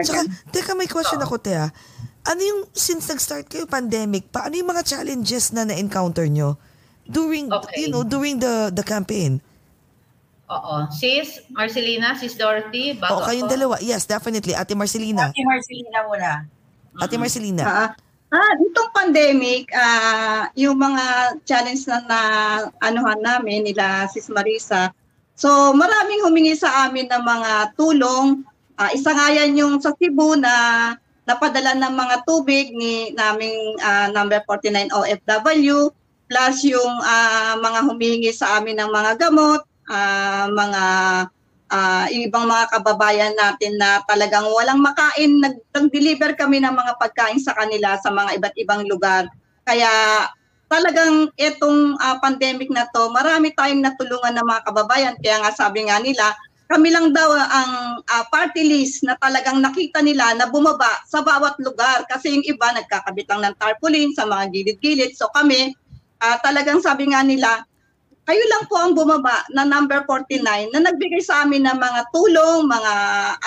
Tsaka, 0.00 0.20
teka, 0.50 0.72
may 0.72 0.86
question 0.86 1.18
ako, 1.18 1.36
te 1.36 1.54
ah. 1.54 1.68
Ano 2.24 2.40
yung, 2.40 2.60
since 2.70 3.08
nag-start 3.08 3.48
kayo 3.48 3.64
pandemic, 3.64 4.28
paano 4.28 4.52
yung 4.52 4.68
mga 4.68 4.84
challenges 4.84 5.50
na 5.50 5.64
na-encounter 5.64 6.28
nyo 6.28 6.60
during, 7.04 7.48
you 7.74 7.88
know, 7.88 8.04
during 8.04 8.36
the 8.36 8.68
the 8.68 8.84
campaign? 8.84 9.40
Oo. 10.48 10.88
Sis, 10.88 11.44
Marcelina, 11.52 12.16
Sis 12.16 12.32
Dorothy, 12.32 12.96
bago 12.96 13.20
O, 13.20 13.24
kayong 13.24 13.48
ako. 13.48 13.54
dalawa. 13.54 13.74
Yes, 13.80 14.04
definitely. 14.04 14.56
Ate 14.56 14.72
Marcelina. 14.72 15.28
Ate 15.28 15.44
Marcelina 15.44 16.08
muna. 16.08 16.30
Ate 16.98 17.14
Marcelina. 17.16 17.62
Ah, 17.62 17.90
ah, 18.34 18.52
itong 18.58 18.90
pandemic, 18.90 19.70
ah, 19.74 20.50
yung 20.58 20.78
mga 20.78 21.38
challenge 21.46 21.86
na, 21.86 22.02
na 22.04 22.20
anuhan 22.82 23.20
namin 23.22 23.64
nila 23.64 24.10
Sis 24.10 24.26
Marisa. 24.28 24.90
So, 25.38 25.70
maraming 25.70 26.26
humingi 26.26 26.58
sa 26.58 26.90
amin 26.90 27.06
ng 27.06 27.22
mga 27.22 27.78
tulong. 27.78 28.42
Ah, 28.74 28.90
isa 28.90 29.14
nga 29.14 29.30
yan 29.30 29.54
yung 29.54 29.78
sa 29.78 29.94
Cebu 29.94 30.34
na 30.34 30.54
napadala 31.28 31.76
ng 31.76 31.94
mga 31.94 32.16
tubig 32.26 32.74
ni 32.74 33.14
naming 33.14 33.78
ah, 33.84 34.10
number 34.10 34.42
49 34.48 34.90
OFW 34.90 35.92
plus 36.28 36.56
yung 36.66 36.94
ah, 37.04 37.54
mga 37.60 37.80
humingi 37.86 38.32
sa 38.34 38.60
amin 38.60 38.76
ng 38.82 38.90
mga 38.90 39.12
gamot, 39.28 39.62
ah, 39.88 40.50
mga 40.50 40.82
ah, 41.68 42.08
yung 42.08 42.28
ibang 42.28 42.48
mga 42.48 42.66
kababayan 42.72 43.34
natin 43.36 43.76
na 43.76 44.00
talagang 44.08 44.48
walang 44.52 44.80
makain, 44.80 45.40
nag- 45.40 45.64
nag-deliver 45.72 46.34
kami 46.34 46.60
ng 46.64 46.72
mga 46.72 46.92
pagkain 46.96 47.40
sa 47.40 47.54
kanila 47.56 47.96
sa 48.00 48.12
mga 48.12 48.40
iba't 48.40 48.56
ibang 48.56 48.82
lugar. 48.88 49.28
Kaya 49.68 49.88
talagang 50.68 51.32
itong 51.36 51.96
ah, 52.00 52.16
pandemic 52.20 52.68
na 52.68 52.88
to, 52.92 53.12
marami 53.12 53.52
tayong 53.56 53.84
natulungan 53.84 54.36
ng 54.36 54.46
mga 54.46 54.64
kababayan. 54.68 55.14
Kaya 55.20 55.36
nga 55.44 55.52
sabi 55.52 55.88
nga 55.88 56.00
nila, 56.00 56.36
kami 56.68 56.92
lang 56.92 57.16
daw 57.16 57.32
ang 57.32 58.04
ah, 58.04 58.24
party 58.28 58.60
list 58.64 59.04
na 59.04 59.16
talagang 59.16 59.60
nakita 59.64 60.04
nila 60.04 60.36
na 60.36 60.48
bumaba 60.48 61.00
sa 61.08 61.24
bawat 61.24 61.56
lugar. 61.64 62.04
Kasi 62.08 62.36
yung 62.36 62.44
iba 62.44 62.68
nagkakabit 62.76 63.26
lang 63.28 63.40
ng 63.48 63.56
tarpaulin 63.56 64.12
sa 64.12 64.28
mga 64.28 64.52
gilid-gilid. 64.52 65.12
So 65.16 65.32
kami, 65.32 65.72
ah, 66.20 66.36
talagang 66.44 66.84
sabi 66.84 67.08
nga 67.12 67.24
nila, 67.24 67.64
kayo 68.28 68.44
lang 68.44 68.68
po 68.68 68.76
ang 68.76 68.92
bumaba 68.92 69.40
na 69.56 69.64
number 69.64 70.04
49 70.04 70.44
na 70.76 70.84
nagbigay 70.84 71.24
sa 71.24 71.48
amin 71.48 71.64
ng 71.64 71.80
mga 71.80 72.00
tulong, 72.12 72.68
mga 72.68 72.94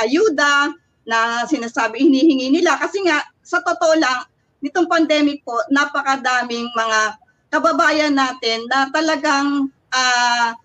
ayuda 0.02 0.74
na 1.06 1.46
sinasabi 1.46 2.02
hinihingi 2.02 2.50
nila. 2.50 2.82
Kasi 2.82 3.06
nga, 3.06 3.22
sa 3.46 3.62
totoo 3.62 3.94
lang, 4.02 4.26
nitong 4.66 4.90
pandemic 4.90 5.46
po, 5.46 5.54
napakadaming 5.70 6.66
mga 6.74 7.14
kababayan 7.54 8.18
natin 8.18 8.66
na 8.74 8.90
talagang 8.90 9.70
ah, 9.94 10.58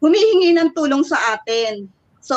humihingi 0.00 0.56
ng 0.56 0.72
tulong 0.72 1.04
sa 1.04 1.36
atin. 1.36 1.84
So, 2.24 2.36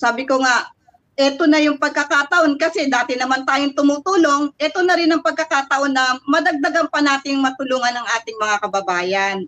sabi 0.00 0.24
ko 0.24 0.40
nga, 0.40 0.72
eto 1.20 1.44
na 1.44 1.60
yung 1.60 1.76
pagkakataon 1.76 2.56
kasi 2.56 2.88
dati 2.88 3.12
naman 3.12 3.44
tayong 3.44 3.76
tumutulong, 3.76 4.56
eto 4.56 4.80
na 4.80 4.96
rin 4.96 5.12
ang 5.12 5.20
pagkakataon 5.20 5.92
na 5.92 6.16
madagdagan 6.24 6.88
pa 6.88 7.04
nating 7.04 7.44
matulungan 7.44 7.92
ng 7.92 8.06
ating 8.20 8.36
mga 8.40 8.56
kababayan. 8.64 9.44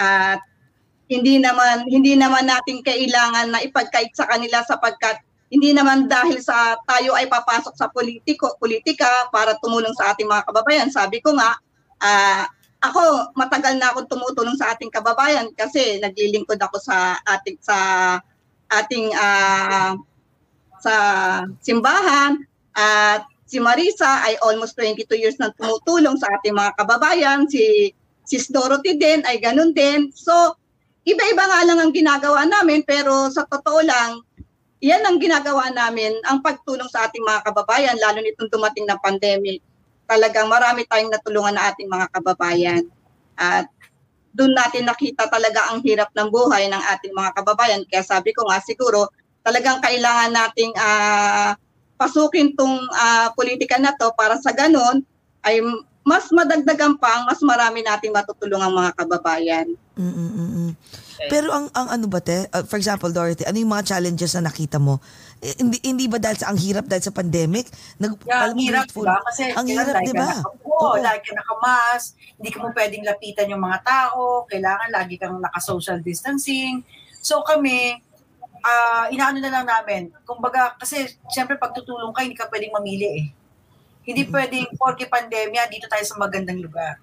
At 0.00 0.40
hindi 1.12 1.36
naman 1.36 1.84
hindi 1.90 2.16
naman 2.16 2.48
natin 2.48 2.80
kailangan 2.80 3.52
na 3.52 3.60
ipagkait 3.60 4.16
sa 4.16 4.24
kanila 4.24 4.64
sapagkat 4.64 5.20
hindi 5.50 5.74
naman 5.74 6.06
dahil 6.06 6.38
sa 6.38 6.78
tayo 6.86 7.18
ay 7.18 7.26
papasok 7.26 7.74
sa 7.74 7.90
politiko, 7.90 8.54
politika 8.62 9.26
para 9.34 9.58
tumulong 9.58 9.90
sa 9.98 10.14
ating 10.14 10.30
mga 10.30 10.46
kababayan. 10.46 10.88
Sabi 10.94 11.18
ko 11.18 11.34
nga, 11.34 11.58
ah, 11.98 12.46
ako 12.80 13.34
matagal 13.34 13.76
na 13.76 13.90
akong 13.90 14.08
tumutulong 14.08 14.54
sa 14.56 14.72
ating 14.72 14.88
kababayan 14.88 15.50
kasi 15.52 15.98
naglilingkod 16.00 16.56
ako 16.56 16.78
sa 16.80 17.18
ating 17.26 17.58
sa 17.60 17.76
ating 18.70 19.10
ah, 19.18 19.98
sa 20.80 20.94
simbahan 21.60 22.40
at 22.72 23.26
si 23.50 23.58
Marisa 23.58 24.22
ay 24.22 24.38
almost 24.46 24.78
22 24.78 25.18
years 25.18 25.36
na 25.42 25.50
tumutulong 25.58 26.14
sa 26.14 26.30
ating 26.38 26.54
mga 26.54 26.78
kababayan. 26.78 27.44
Si 27.50 27.90
Sis 28.30 28.46
Dorothy 28.46 28.94
din 28.94 29.26
ay 29.26 29.42
ganun 29.42 29.74
din. 29.74 30.14
So, 30.14 30.54
iba-iba 31.02 31.50
nga 31.50 31.66
lang 31.66 31.82
ang 31.82 31.90
ginagawa 31.90 32.46
namin 32.46 32.86
pero 32.86 33.26
sa 33.26 33.42
totoo 33.42 33.82
lang, 33.82 34.22
yan 34.78 35.02
ang 35.02 35.18
ginagawa 35.18 35.66
namin, 35.74 36.14
ang 36.30 36.38
pagtulong 36.38 36.86
sa 36.86 37.10
ating 37.10 37.26
mga 37.26 37.42
kababayan, 37.42 37.98
lalo 37.98 38.22
nitong 38.22 38.54
dumating 38.54 38.86
na 38.86 39.02
pandemic. 39.02 39.58
Talagang 40.06 40.46
marami 40.46 40.86
tayong 40.86 41.10
natulungan 41.10 41.58
na 41.58 41.74
ating 41.74 41.90
mga 41.90 42.06
kababayan. 42.14 42.82
At 43.34 43.66
doon 44.30 44.54
natin 44.54 44.86
nakita 44.86 45.26
talaga 45.26 45.74
ang 45.74 45.82
hirap 45.82 46.14
ng 46.14 46.30
buhay 46.30 46.70
ng 46.70 46.82
ating 46.96 47.12
mga 47.12 47.30
kababayan. 47.34 47.82
Kaya 47.90 48.06
sabi 48.06 48.30
ko 48.30 48.46
nga 48.46 48.62
siguro, 48.62 49.10
talagang 49.42 49.82
kailangan 49.82 50.30
nating 50.30 50.72
ah, 50.78 51.58
pasukin 51.98 52.54
tong 52.54 52.78
ah, 52.94 53.34
politika 53.34 53.76
na 53.76 53.92
to 53.98 54.14
para 54.14 54.38
sa 54.38 54.54
ganun 54.54 55.02
ay 55.42 55.60
mas 56.00 56.32
madagdagan 56.32 56.96
pa, 56.96 57.28
mas 57.28 57.40
marami 57.44 57.84
nating 57.84 58.12
matutulungang 58.12 58.72
mga 58.72 58.92
kababayan. 58.96 59.66
Mm-mm-mm. 60.00 60.72
Pero 61.28 61.52
ang 61.52 61.68
ang 61.76 61.92
ano 61.92 62.08
ba 62.08 62.24
te? 62.24 62.48
Uh, 62.48 62.64
for 62.64 62.80
example, 62.80 63.12
Dorothy, 63.12 63.44
ano 63.44 63.60
yung 63.60 63.68
mga 63.68 63.92
challenges 63.92 64.32
na 64.32 64.48
nakita 64.48 64.80
mo? 64.80 64.96
Eh, 65.44 65.52
hindi 65.60 65.76
hindi 65.84 66.08
ba 66.08 66.16
dahil 66.16 66.40
sa 66.40 66.48
ang 66.48 66.56
hirap 66.56 66.88
dahil 66.88 67.04
sa 67.04 67.12
pandemic? 67.12 67.68
Nag 68.00 68.16
Yeah, 68.24 68.48
ang 68.48 68.56
hirap, 68.56 68.88
grateful. 68.88 69.04
diba? 69.04 69.20
Kasi 69.28 69.42
ang 69.52 69.66
hirap, 69.68 69.94
di 70.00 70.14
ba? 70.16 70.30
Oo. 70.64 70.96
lagi 70.96 71.20
ka 71.28 71.36
nakamas, 71.36 72.16
hindi 72.40 72.48
ka 72.48 72.58
mo 72.64 72.68
pwedeng 72.72 73.04
lapitan 73.04 73.52
yung 73.52 73.60
mga 73.60 73.78
tao, 73.84 74.48
kailangan 74.48 74.88
lagi 74.88 75.20
kang 75.20 75.36
naka-social 75.36 76.00
distancing. 76.00 76.80
So 77.20 77.44
kami, 77.44 78.00
ah 78.64 79.12
inaano 79.12 79.44
na 79.44 79.52
lang 79.52 79.68
namin, 79.68 80.08
kumbaga, 80.24 80.72
kasi 80.80 81.04
siyempre 81.28 81.60
pag 81.60 81.76
tutulong 81.76 82.16
ka, 82.16 82.24
hindi 82.24 82.40
ka 82.40 82.48
pwedeng 82.48 82.72
mamili 82.72 83.08
eh. 83.20 83.24
Hindi 84.04 84.22
pwedeng, 84.32 84.66
porke 84.74 85.06
pandemya, 85.06 85.68
dito 85.68 85.86
tayo 85.86 86.02
sa 86.02 86.16
magandang 86.16 86.60
lugar. 86.60 86.98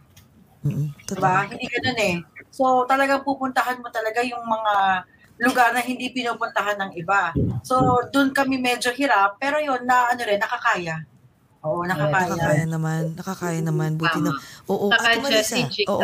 Mm-mm. 0.65 0.90
Diba? 1.06 1.45
Hindi 1.45 1.65
ganun 1.69 1.99
eh. 2.02 2.15
So 2.49 2.84
talagang 2.90 3.22
pupuntahan 3.22 3.80
mo 3.80 3.88
talaga 3.94 4.26
yung 4.26 4.41
mga 4.41 5.06
lugar 5.38 5.69
na 5.69 5.82
hindi 5.86 6.10
pinupuntahan 6.10 6.82
ng 6.82 6.91
iba. 6.98 7.32
So 7.61 8.02
doon 8.10 8.34
kami 8.34 8.57
medyo 8.57 8.90
hirap, 8.91 9.38
pero 9.38 9.61
yun 9.61 9.86
na 9.86 10.10
ano 10.10 10.22
rin, 10.26 10.41
nakakaya. 10.41 11.06
Oo, 11.61 11.86
nakakaya. 11.86 12.34
Nakakaya 12.34 12.65
naman. 12.65 13.02
Nakakaya 13.18 13.60
naman. 13.61 13.90
Buti 13.98 14.19
na. 14.22 14.32
Oo, 14.69 14.90
Saka 14.94 15.19
Marisa. 15.19 15.57
Jessie 15.61 15.86
Oo. 15.90 16.02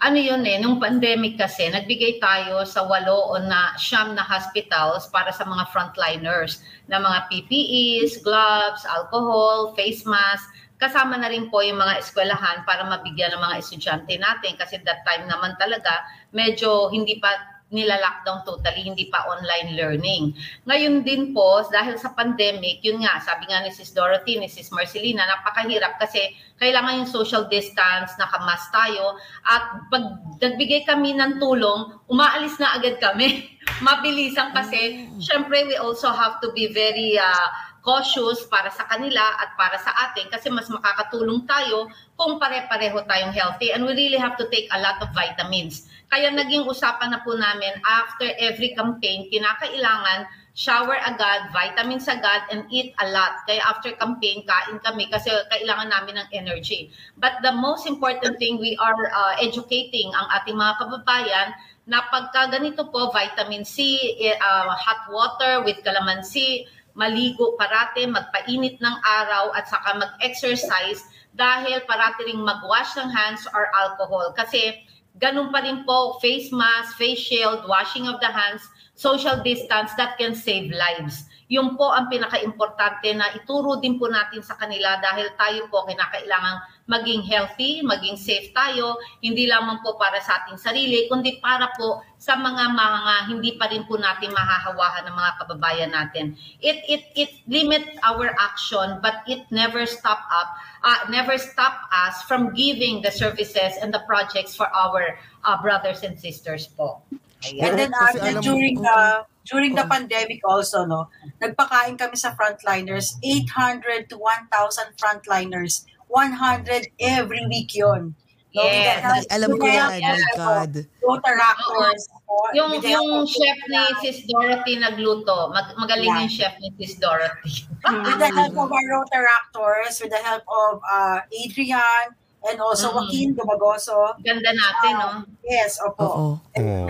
Ano 0.00 0.16
yun 0.16 0.40
eh, 0.48 0.56
nung 0.56 0.80
pandemic 0.80 1.36
kasi, 1.36 1.68
nagbigay 1.68 2.24
tayo 2.24 2.64
sa 2.64 2.88
walo 2.88 3.36
o 3.36 3.36
na 3.36 3.76
siyam 3.76 4.16
na 4.16 4.24
hospitals 4.24 5.12
para 5.12 5.28
sa 5.28 5.44
mga 5.44 5.68
frontliners 5.68 6.64
na 6.88 6.96
mga 6.96 7.28
PPEs, 7.28 8.24
gloves, 8.24 8.80
alcohol, 8.88 9.76
face 9.76 10.08
mask, 10.08 10.48
kasama 10.80 11.20
na 11.20 11.28
rin 11.28 11.52
po 11.52 11.60
yung 11.60 11.76
mga 11.76 12.00
eskwelahan 12.00 12.64
para 12.64 12.88
mabigyan 12.88 13.36
ng 13.36 13.44
mga 13.44 13.60
estudyante 13.60 14.16
natin 14.16 14.56
kasi 14.56 14.80
that 14.88 15.04
time 15.04 15.28
naman 15.28 15.52
talaga 15.60 16.00
medyo 16.32 16.88
hindi 16.88 17.20
pa 17.20 17.36
nila 17.70 18.02
lockdown 18.02 18.42
totally, 18.42 18.82
hindi 18.82 19.06
pa 19.06 19.22
online 19.30 19.78
learning. 19.78 20.34
Ngayon 20.66 21.06
din 21.06 21.30
po, 21.30 21.62
dahil 21.70 21.94
sa 21.96 22.10
pandemic, 22.18 22.82
yun 22.82 22.98
nga, 23.02 23.22
sabi 23.22 23.46
nga 23.46 23.62
ni 23.62 23.70
Sis 23.70 23.94
Dorothy, 23.94 24.42
ni 24.42 24.50
Sis 24.50 24.74
Marcelina, 24.74 25.22
napakahirap 25.26 25.96
kasi 26.02 26.34
kailangan 26.58 27.02
yung 27.02 27.10
social 27.10 27.46
distance, 27.46 28.18
nakamas 28.18 28.60
tayo, 28.74 29.16
at 29.46 29.86
pag 29.88 30.04
nagbigay 30.42 30.82
kami 30.84 31.14
ng 31.14 31.38
tulong, 31.38 31.94
umaalis 32.10 32.58
na 32.58 32.74
agad 32.74 32.98
kami. 32.98 33.46
Mabilisan 33.86 34.50
kasi, 34.50 35.06
syempre 35.22 35.62
we 35.64 35.78
also 35.78 36.10
have 36.10 36.42
to 36.42 36.50
be 36.52 36.68
very 36.74 37.16
uh, 37.16 37.48
cautious 37.80 38.44
para 38.48 38.68
sa 38.72 38.84
kanila 38.88 39.22
at 39.40 39.56
para 39.56 39.76
sa 39.80 39.92
atin 40.08 40.28
kasi 40.28 40.52
mas 40.52 40.68
makakatulong 40.68 41.44
tayo 41.48 41.88
kung 42.16 42.36
pare-pareho 42.36 43.00
tayong 43.08 43.32
healthy 43.32 43.72
and 43.72 43.84
we 43.84 43.96
really 43.96 44.20
have 44.20 44.36
to 44.36 44.44
take 44.52 44.68
a 44.72 44.78
lot 44.80 45.00
of 45.00 45.08
vitamins. 45.16 45.88
Kaya 46.12 46.28
naging 46.28 46.66
usapan 46.68 47.14
na 47.14 47.22
po 47.24 47.38
namin 47.38 47.78
after 47.86 48.28
every 48.36 48.76
campaign, 48.76 49.30
kinakailangan 49.32 50.28
shower 50.52 50.98
agad, 51.06 51.48
vitamins 51.54 52.10
agad, 52.10 52.44
and 52.50 52.66
eat 52.68 52.92
a 53.00 53.06
lot. 53.08 53.40
Kaya 53.46 53.62
after 53.64 53.94
campaign, 53.96 54.42
kain 54.44 54.76
kami 54.82 55.08
kasi 55.08 55.30
kailangan 55.48 55.88
namin 55.88 56.20
ng 56.20 56.28
energy. 56.34 56.90
But 57.16 57.40
the 57.40 57.54
most 57.54 57.86
important 57.86 58.36
thing, 58.36 58.58
we 58.58 58.76
are 58.76 58.98
uh, 59.14 59.38
educating 59.40 60.10
ang 60.12 60.26
ating 60.42 60.58
mga 60.58 60.74
kababayan 60.82 61.54
na 61.88 62.06
pagka 62.06 62.52
ganito 62.52 62.86
po, 62.92 63.10
vitamin 63.10 63.66
C, 63.66 63.98
eh, 64.20 64.36
uh, 64.36 64.70
hot 64.70 65.10
water 65.10 65.66
with 65.66 65.80
calamansi, 65.82 66.68
maligo 66.98 67.54
parate, 67.56 68.06
magpainit 68.06 68.78
ng 68.82 68.96
araw 69.04 69.54
at 69.54 69.66
saka 69.66 69.98
mag-exercise 69.98 71.02
dahil 71.34 71.82
parati 71.86 72.26
ring 72.26 72.42
mag-wash 72.42 72.94
ng 72.98 73.10
hands 73.10 73.46
or 73.54 73.70
alcohol. 73.76 74.34
Kasi 74.34 74.82
ganun 75.18 75.54
pa 75.54 75.62
rin 75.62 75.86
po, 75.86 76.18
face 76.18 76.50
mask, 76.50 76.98
face 76.98 77.20
shield, 77.20 77.66
washing 77.66 78.06
of 78.10 78.18
the 78.18 78.30
hands, 78.30 78.62
social 78.98 79.40
distance 79.40 79.94
that 79.96 80.18
can 80.20 80.36
save 80.36 80.68
lives. 80.74 81.24
Yun 81.50 81.74
po 81.74 81.90
ang 81.90 82.06
pinaka-importante 82.06 83.10
na 83.10 83.26
ituro 83.34 83.82
din 83.82 83.98
po 83.98 84.06
natin 84.06 84.38
sa 84.38 84.54
kanila 84.54 85.02
dahil 85.02 85.34
tayo 85.34 85.66
po 85.66 85.82
kinakailangan 85.82 86.62
maging 86.86 87.26
healthy, 87.26 87.82
maging 87.82 88.14
safe 88.14 88.54
tayo, 88.54 88.98
hindi 89.18 89.50
lamang 89.50 89.82
po 89.82 89.98
para 89.98 90.22
sa 90.22 90.42
ating 90.42 90.58
sarili, 90.58 91.10
kundi 91.10 91.42
para 91.42 91.70
po 91.74 92.06
sa 92.20 92.36
mga 92.36 92.76
mga 92.76 93.14
hindi 93.32 93.56
pa 93.56 93.72
rin 93.72 93.88
po 93.88 93.96
natin 93.96 94.28
mahahawahan 94.36 95.08
ng 95.08 95.16
mga 95.16 95.32
kababayan 95.40 95.88
natin. 95.88 96.36
It 96.60 96.84
it 96.84 97.08
it 97.16 97.32
limit 97.48 97.96
our 98.04 98.28
action 98.36 99.00
but 99.00 99.24
it 99.24 99.48
never 99.48 99.88
stop 99.88 100.20
up 100.28 100.52
uh, 100.84 101.08
never 101.08 101.40
stop 101.40 101.88
us 101.88 102.20
from 102.28 102.52
giving 102.52 103.00
the 103.00 103.08
services 103.08 103.80
and 103.80 103.88
the 103.88 104.04
projects 104.04 104.52
for 104.52 104.68
our 104.76 105.16
uh, 105.48 105.56
brothers 105.64 106.04
and 106.04 106.20
sisters 106.20 106.68
po. 106.68 107.00
And 107.40 107.80
then 107.80 107.88
Kasi 107.88 108.20
after, 108.20 108.44
during 108.44 108.76
the 108.84 109.24
during 109.48 109.72
the 109.72 109.88
pandemic 109.88 110.44
also, 110.44 110.84
no, 110.84 111.08
nagpakain 111.40 111.96
kami 111.96 112.20
sa 112.20 112.36
frontliners, 112.36 113.16
800 113.24 114.12
to 114.12 114.20
1,000 114.20 114.52
frontliners, 115.00 115.88
100 116.12 116.92
every 117.00 117.42
week 117.48 117.72
yon. 117.72 118.12
No, 118.50 118.66
with 118.66 118.74
the 118.74 118.82
Yes. 118.82 118.98
help- 119.00 119.30
Alam 119.30 119.50
ko 119.54 119.64
yan. 119.64 119.88
My 119.94 120.18
of 120.18 120.34
God. 120.34 120.72
Rotaractors. 121.00 122.02
oh, 122.26 122.48
Yung 122.52 122.68
with 122.70 122.82
the 122.82 122.90
help 122.90 123.06
yung 123.06 123.22
of 123.22 123.30
chef 123.30 123.58
ni. 123.64 123.80
Sis 124.00 124.18
Dorothy 124.26 124.74
nagluto. 124.76 125.50
Mag- 125.50 125.76
magaling 125.76 126.10
Yeah. 126.10 126.20
yung 126.22 126.30
chef 126.30 126.54
ni 126.58 126.68
Sis 126.76 126.98
Dorothy. 126.98 127.66
with 127.80 128.18
the 128.18 128.28
help 128.28 128.54
of 128.56 128.68
our 128.68 128.86
Rotaractors, 128.90 130.02
with 130.02 130.10
the 130.10 130.18
help 130.20 130.42
of 130.44 130.82
uh, 130.82 131.22
Adrian, 131.30 132.04
and 132.42 132.56
also 132.58 132.90
Mhm. 132.90 132.94
Joaquin 132.96 133.28
Dumagoso. 133.34 133.96
Ganda 134.20 134.50
natin, 134.50 134.92
no? 134.96 135.08
Yes, 135.42 135.78
opo. 135.78 136.02
Oo. 136.02 136.28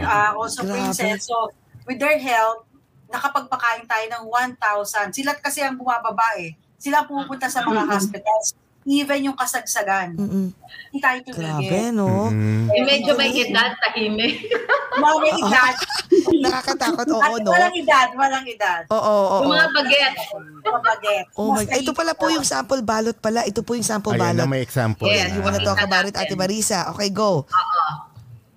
uh, 0.00 0.30
also 0.34 0.62
Grabe. 0.62 0.80
Princess. 0.80 1.26
So, 1.26 1.50
with 1.84 1.98
their 1.98 2.16
help, 2.16 2.64
nakapagpakain 3.06 3.84
tayo 3.84 4.06
ng 4.08 4.24
1,000. 4.26 5.10
Sila 5.10 5.34
kasi 5.34 5.60
ang 5.60 5.74
bumababa 5.74 6.38
eh. 6.38 6.54
Sila 6.78 7.02
ang 7.02 7.06
pumupunta 7.06 7.50
sa 7.50 7.60
mga 7.60 7.82
hospitals. 7.84 8.54
Even 8.89 9.28
yung 9.28 9.36
kasagsagan. 9.36 10.16
Mm-mm. 10.16 10.47
Hindi 10.90 10.98
tayo 10.98 11.19
tumigil. 11.23 11.44
Grabe, 11.44 11.78
no? 11.93 12.32
Mm. 12.32 12.66
Eh, 12.73 12.82
medyo 12.82 13.12
may 13.12 13.31
edad, 13.31 13.77
tahimik. 13.77 14.48
Mga 15.05 15.16
edad. 15.36 15.74
Nakakatakot, 16.40 17.07
oo, 17.12 17.35
no? 17.44 17.51
walang 17.52 17.77
edad, 17.77 18.09
walang 18.16 18.47
edad. 18.48 18.82
Oo, 18.89 18.98
oo, 18.98 19.36
yung 19.44 19.52
oo. 19.52 19.55
mga 19.55 19.66
bagets. 19.70 20.23
Mga 20.61 20.81
baget. 20.82 21.24
Oh 21.39 21.48
my, 21.55 21.65
ito 21.65 21.93
pala 21.94 22.12
po 22.16 22.27
yung 22.32 22.43
sample 22.43 22.82
ballot 22.82 23.15
pala. 23.20 23.47
Ito 23.47 23.62
po 23.62 23.78
yung 23.78 23.86
sample 23.86 24.16
Ayan 24.16 24.35
na 24.35 24.44
ballot. 24.44 24.51
may 24.51 24.62
example. 24.65 25.07
Yes, 25.07 25.31
You 25.31 25.44
wanna 25.44 25.62
na. 25.62 25.69
talk 25.70 25.81
about 25.81 26.09
it, 26.09 26.16
Ate 26.19 26.35
Marisa? 26.35 26.90
Okay, 26.90 27.12
go. 27.12 27.44
Oo. 27.47 28.09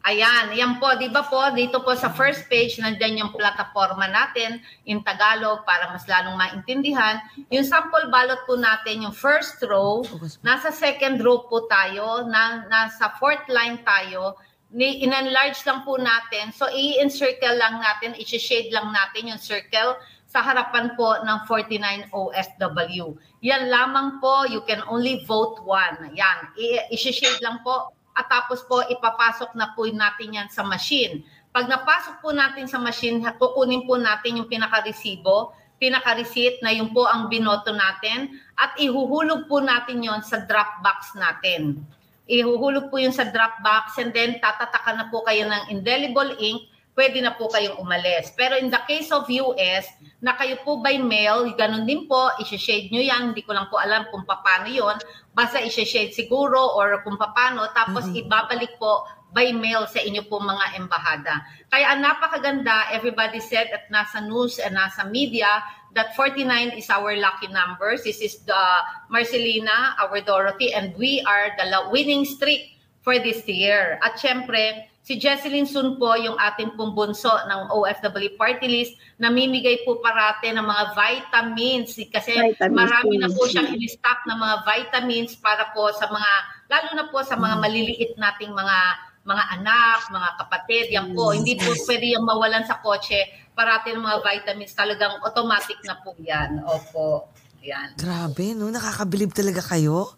Ayan, 0.04 0.52
yan 0.52 0.84
po, 0.84 0.92
di 1.00 1.08
ba 1.08 1.24
po, 1.24 1.40
dito 1.56 1.80
po 1.80 1.96
sa 1.96 2.12
first 2.12 2.52
page, 2.52 2.76
nandyan 2.76 3.24
yung 3.24 3.32
plataforma 3.32 4.04
natin 4.12 4.60
in 4.84 5.00
Tagalog 5.00 5.64
para 5.64 5.96
mas 5.96 6.04
lalong 6.12 6.36
maintindihan. 6.36 7.24
Yung 7.48 7.64
sample 7.64 8.12
ballot 8.12 8.44
po 8.44 8.60
natin, 8.60 9.08
yung 9.08 9.16
first 9.16 9.64
row, 9.64 10.04
nasa 10.44 10.76
second 10.76 11.24
row 11.24 11.48
po 11.48 11.72
tayo, 11.72 12.28
na, 12.28 12.68
nasa 12.68 13.16
fourth 13.16 13.48
line 13.48 13.80
tayo, 13.88 14.36
in-enlarge 14.76 15.64
lang 15.64 15.88
po 15.88 15.96
natin. 15.96 16.52
So, 16.52 16.68
i-encircle 16.68 17.56
lang 17.56 17.80
natin, 17.80 18.20
i-shade 18.20 18.76
lang 18.76 18.92
natin 18.92 19.32
yung 19.32 19.40
circle 19.40 19.96
sa 20.28 20.44
harapan 20.44 21.00
po 21.00 21.16
ng 21.24 21.48
49 21.48 22.12
OFW. 22.12 23.16
Yan 23.40 23.72
lamang 23.72 24.20
po, 24.20 24.44
you 24.52 24.68
can 24.68 24.84
only 24.92 25.24
vote 25.24 25.64
one. 25.64 26.12
Yan, 26.12 26.52
i-shade 26.92 27.40
lang 27.40 27.64
po 27.64 27.96
at 28.14 28.26
tapos 28.30 28.62
po 28.66 28.86
ipapasok 28.86 29.58
na 29.58 29.74
po 29.74 29.90
natin 29.90 30.38
yan 30.38 30.50
sa 30.50 30.62
machine. 30.62 31.26
Pag 31.54 31.70
napasok 31.70 32.22
po 32.22 32.34
natin 32.34 32.66
sa 32.66 32.82
machine, 32.82 33.22
kukunin 33.38 33.86
po 33.86 33.98
natin 33.98 34.42
yung 34.42 34.50
pinaka-resibo, 34.50 35.54
pinaka-receipt 35.78 36.66
na 36.66 36.74
yung 36.74 36.94
po 36.94 37.06
ang 37.06 37.30
binoto 37.30 37.70
natin 37.74 38.42
at 38.58 38.74
ihuhulog 38.82 39.46
po 39.46 39.62
natin 39.62 40.02
yon 40.02 40.22
sa 40.26 40.42
drop 40.50 40.82
box 40.82 41.14
natin. 41.14 41.84
Ihuhulog 42.26 42.88
po 42.88 42.98
yun 42.98 43.12
sa 43.12 43.28
drop 43.30 43.60
box 43.62 44.00
and 44.00 44.16
then 44.16 44.40
tatatakan 44.40 44.96
na 44.96 45.06
po 45.12 45.22
kayo 45.28 45.44
ng 45.44 45.76
indelible 45.76 46.34
ink 46.40 46.73
pwede 46.94 47.22
na 47.22 47.34
po 47.34 47.50
kayong 47.50 47.82
umalis. 47.82 48.34
Pero 48.38 48.58
in 48.58 48.70
the 48.70 48.82
case 48.86 49.10
of 49.10 49.26
US, 49.30 49.86
na 50.22 50.38
kayo 50.38 50.62
po 50.62 50.80
by 50.80 50.98
mail, 51.02 51.50
ganun 51.58 51.90
din 51.90 52.06
po, 52.06 52.30
isi-shade 52.40 52.94
nyo 52.94 53.02
yan, 53.02 53.22
hindi 53.34 53.42
ko 53.42 53.54
lang 53.58 53.68
po 53.68 53.82
alam 53.82 54.06
kung 54.14 54.24
paano 54.24 54.70
yon 54.70 54.98
basta 55.34 55.58
isi-shade 55.60 56.14
siguro 56.14 56.78
or 56.78 57.02
kung 57.02 57.18
paano, 57.18 57.66
tapos 57.74 58.08
ibabalik 58.14 58.78
po 58.78 59.04
by 59.34 59.50
mail 59.50 59.90
sa 59.90 59.98
inyo 59.98 60.30
po 60.30 60.38
mga 60.38 60.78
embahada. 60.78 61.42
Kaya 61.74 61.98
ang 61.98 62.06
napakaganda, 62.06 62.94
everybody 62.94 63.42
said 63.42 63.66
at 63.74 63.90
nasa 63.90 64.22
news 64.22 64.62
and 64.62 64.78
nasa 64.78 65.10
media, 65.10 65.66
that 65.98 66.14
49 66.14 66.78
is 66.78 66.90
our 66.90 67.18
lucky 67.18 67.50
numbers. 67.50 68.06
This 68.06 68.22
is 68.22 68.46
the 68.46 68.64
Marcelina, 69.10 69.98
our 69.98 70.22
Dorothy, 70.22 70.74
and 70.74 70.94
we 70.98 71.26
are 71.26 71.54
the 71.58 71.90
winning 71.90 72.26
streak 72.26 72.78
for 73.02 73.18
this 73.18 73.42
year. 73.50 73.98
At 74.06 74.22
syempre, 74.22 74.86
Si 75.04 75.20
Jesselyn 75.20 75.68
Sun 75.68 76.00
po, 76.00 76.16
yung 76.16 76.40
ating 76.40 76.80
pong 76.80 76.96
bunso 76.96 77.28
ng 77.28 77.76
OFW 77.76 78.40
Party 78.40 78.72
List, 78.72 78.96
namimigay 79.20 79.84
po 79.84 80.00
parate 80.00 80.56
ng 80.56 80.64
mga 80.64 80.84
vitamins 80.96 82.00
kasi 82.08 82.32
Vitamins, 82.32 82.72
marami 82.72 83.20
na 83.20 83.28
po 83.28 83.44
siyang 83.44 83.76
in-stock 83.76 84.24
ng 84.24 84.40
mga 84.40 84.56
vitamins 84.64 85.36
para 85.36 85.76
po 85.76 85.92
sa 85.92 86.08
mga, 86.08 86.32
lalo 86.72 86.90
na 86.96 87.06
po 87.12 87.20
sa 87.20 87.36
mga 87.36 87.56
maliliit 87.60 88.16
nating 88.16 88.56
mga 88.56 88.78
mga 89.24 89.44
anak, 89.60 90.00
mga 90.12 90.30
kapatid, 90.36 90.86
yan 90.92 91.16
po. 91.16 91.32
Hindi 91.32 91.56
po 91.56 91.72
pwede 91.88 92.12
yung 92.12 92.28
mawalan 92.28 92.68
sa 92.68 92.84
kotse. 92.84 93.24
Parati 93.56 93.96
ng 93.96 94.04
mga 94.04 94.20
vitamins, 94.20 94.76
talagang 94.76 95.16
automatic 95.24 95.80
na 95.88 95.96
po 96.04 96.12
yan. 96.20 96.60
Opo. 96.68 97.32
Yan. 97.64 97.96
Grabe, 97.96 98.52
no? 98.52 98.68
Nakakabilib 98.68 99.32
talaga 99.32 99.64
kayo. 99.64 100.12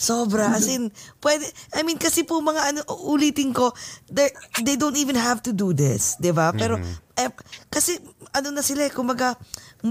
Sobra. 0.00 0.48
As 0.56 0.64
in, 0.64 0.88
pwede, 1.20 1.44
I 1.76 1.84
mean, 1.84 2.00
kasi 2.00 2.24
po 2.24 2.40
mga 2.40 2.72
ano, 2.72 2.80
ulitin 3.04 3.52
ko, 3.52 3.68
they- 4.08 4.32
don't 4.74 4.96
even 4.96 5.12
have 5.14 5.44
to 5.44 5.52
do 5.52 5.76
this, 5.76 6.16
di 6.16 6.32
ba? 6.32 6.56
Pero, 6.56 6.80
eh, 7.14 7.28
kasi, 7.68 8.00
ano 8.32 8.48
na 8.48 8.64
sila, 8.64 8.88
eh, 8.88 8.92
kumaga, 8.92 9.36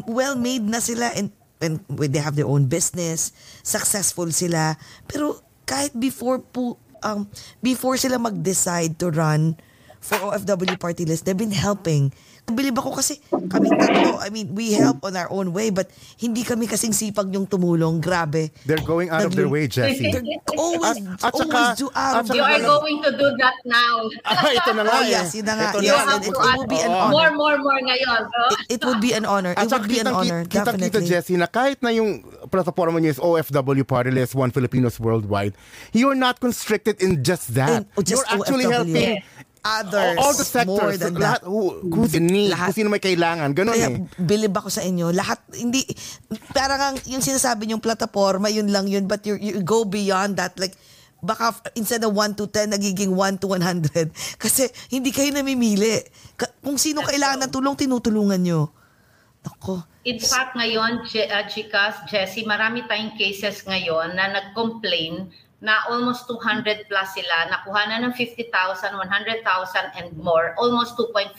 well-made 0.10 0.66
na 0.66 0.82
sila 0.82 1.14
and, 1.14 1.30
and 1.62 1.78
when 1.94 2.10
they 2.10 2.18
have 2.18 2.34
their 2.34 2.50
own 2.50 2.66
business, 2.66 3.30
successful 3.62 4.26
sila. 4.34 4.74
Pero, 5.06 5.38
kahit 5.64 5.94
before 5.94 6.42
po, 6.42 6.82
um, 7.06 7.30
before 7.62 7.94
sila 7.94 8.18
mag-decide 8.18 8.98
to 8.98 9.14
run 9.14 9.54
for 10.02 10.18
OFW 10.26 10.74
party 10.74 11.06
list, 11.06 11.30
they've 11.30 11.38
been 11.38 11.54
helping. 11.54 12.10
Bilib 12.50 12.76
ako 12.76 12.98
kasi 12.98 13.22
kami 13.30 13.70
tatlo, 13.70 14.18
I 14.20 14.30
mean, 14.30 14.54
we 14.54 14.74
help 14.74 15.02
on 15.04 15.16
our 15.16 15.30
own 15.30 15.54
way, 15.54 15.70
but 15.70 15.88
hindi 16.18 16.42
kami 16.44 16.66
kasing 16.66 16.92
sipag 16.92 17.30
yung 17.30 17.46
tumulong. 17.46 18.02
Grabe. 18.02 18.50
They're 18.66 18.82
going 18.82 19.10
out 19.10 19.26
of 19.26 19.34
their 19.34 19.48
way, 19.48 19.68
Jessie. 19.68 20.10
They're 20.10 20.26
always, 20.54 20.98
At- 20.98 21.30
at 21.30 21.34
saka- 21.34 21.46
always 21.46 21.70
do 21.78 21.88
out 21.94 22.14
of 22.14 22.22
at 22.22 22.26
saka 22.28 22.38
You 22.38 22.44
are 22.44 22.62
going 22.62 23.00
to 23.04 23.12
do 23.14 23.28
that 23.38 23.58
now. 23.64 23.96
Ah, 24.26 24.50
ito 24.50 24.70
na 24.74 24.82
nga 24.84 24.94
Oh, 25.00 25.04
eh. 25.06 25.14
yes, 25.14 25.28
yun 25.34 25.46
na 25.46 25.54
nga. 25.56 25.68
Ito 25.72 25.80
Yes, 25.82 26.02
na. 26.02 26.12
and 26.18 26.24
it, 26.26 26.34
it 26.34 26.54
would 26.58 26.70
be 26.70 26.80
an 26.80 26.92
honor. 26.92 27.12
More, 27.14 27.32
more, 27.38 27.58
more 27.60 27.80
ngayon. 27.82 28.22
It, 28.68 28.80
it 28.80 28.82
would 28.84 29.02
be 29.02 29.12
an 29.14 29.26
honor. 29.26 29.54
It 29.54 29.62
At 29.62 29.70
would 29.70 29.88
be 29.88 30.00
an 30.00 30.08
kitang- 30.10 30.18
honor, 30.20 30.40
kitang-kita, 30.46 30.66
definitely. 31.00 31.08
Jessie, 31.08 31.38
na 31.38 31.48
kahit 31.48 31.80
na 31.82 31.90
yung 31.90 32.22
plataforma 32.50 32.98
niyo 32.98 33.12
is 33.14 33.20
OFW 33.20 33.86
Party 33.86 34.12
List, 34.12 34.34
One 34.34 34.50
Filipinos 34.50 35.00
Worldwide, 35.00 35.54
you're 35.94 36.18
not 36.18 36.40
constricted 36.40 37.02
in 37.02 37.24
just 37.24 37.54
that. 37.54 37.84
And- 37.84 37.86
oh, 37.98 38.02
just 38.02 38.22
you're 38.26 38.30
actually 38.42 38.66
OFW. 38.66 38.74
helping 38.74 39.12
Others, 39.60 40.18
all 40.24 40.36
the 40.40 40.48
more 40.64 40.96
sectors, 40.96 41.00
than 41.04 41.20
lahat, 41.20 41.44
that. 41.44 41.52
who, 41.52 41.84
who's 41.92 42.16
in 42.16 42.32
need, 42.32 42.56
Lahat. 42.56 42.72
kung 42.72 42.78
sino 42.80 42.88
may 42.88 43.04
kailangan. 43.04 43.52
Ganun 43.52 43.76
Kaya 43.76 43.92
eh. 43.92 44.00
bilib 44.16 44.56
ako 44.56 44.72
sa 44.72 44.88
inyo. 44.88 45.12
Lahat, 45.12 45.44
hindi, 45.52 45.84
parang 46.56 46.80
ang, 46.80 46.96
yung 47.12 47.20
sinasabi 47.20 47.68
yung 47.68 47.84
plataforma, 47.84 48.48
yun 48.48 48.72
lang 48.72 48.88
yun, 48.88 49.04
but 49.04 49.20
you, 49.28 49.36
you 49.36 49.60
go 49.60 49.84
beyond 49.84 50.40
that. 50.40 50.56
Like, 50.56 50.80
baka 51.20 51.52
instead 51.76 52.00
of 52.08 52.16
1 52.16 52.40
to 52.40 52.48
10, 52.48 52.72
nagiging 52.72 53.12
1 53.12 53.44
to 53.44 53.52
100. 53.52 54.16
Kasi 54.44 54.72
hindi 54.88 55.12
kayo 55.12 55.36
namimili. 55.36 56.08
Kung 56.64 56.80
sino 56.80 57.04
kailangan 57.04 57.48
ng 57.48 57.52
tulong, 57.52 57.76
tinutulungan 57.76 58.40
nyo. 58.40 58.72
Ako. 59.44 59.84
In 60.08 60.20
fact, 60.20 60.56
ngayon, 60.56 61.04
uh, 61.04 61.44
Chicas, 61.52 62.08
Jessie, 62.08 62.48
marami 62.48 62.88
tayong 62.88 63.20
cases 63.20 63.64
ngayon 63.68 64.16
na 64.16 64.32
nag-complain 64.32 65.28
na 65.60 65.84
almost 65.92 66.24
200 66.32 66.88
plus 66.88 67.10
sila, 67.16 67.52
nakuha 67.52 67.92
na 67.92 68.00
ng 68.08 68.16
50,000, 68.16 68.48
100,000 68.96 70.00
and 70.00 70.10
more, 70.16 70.56
almost 70.56 70.96
2.5 70.96 71.36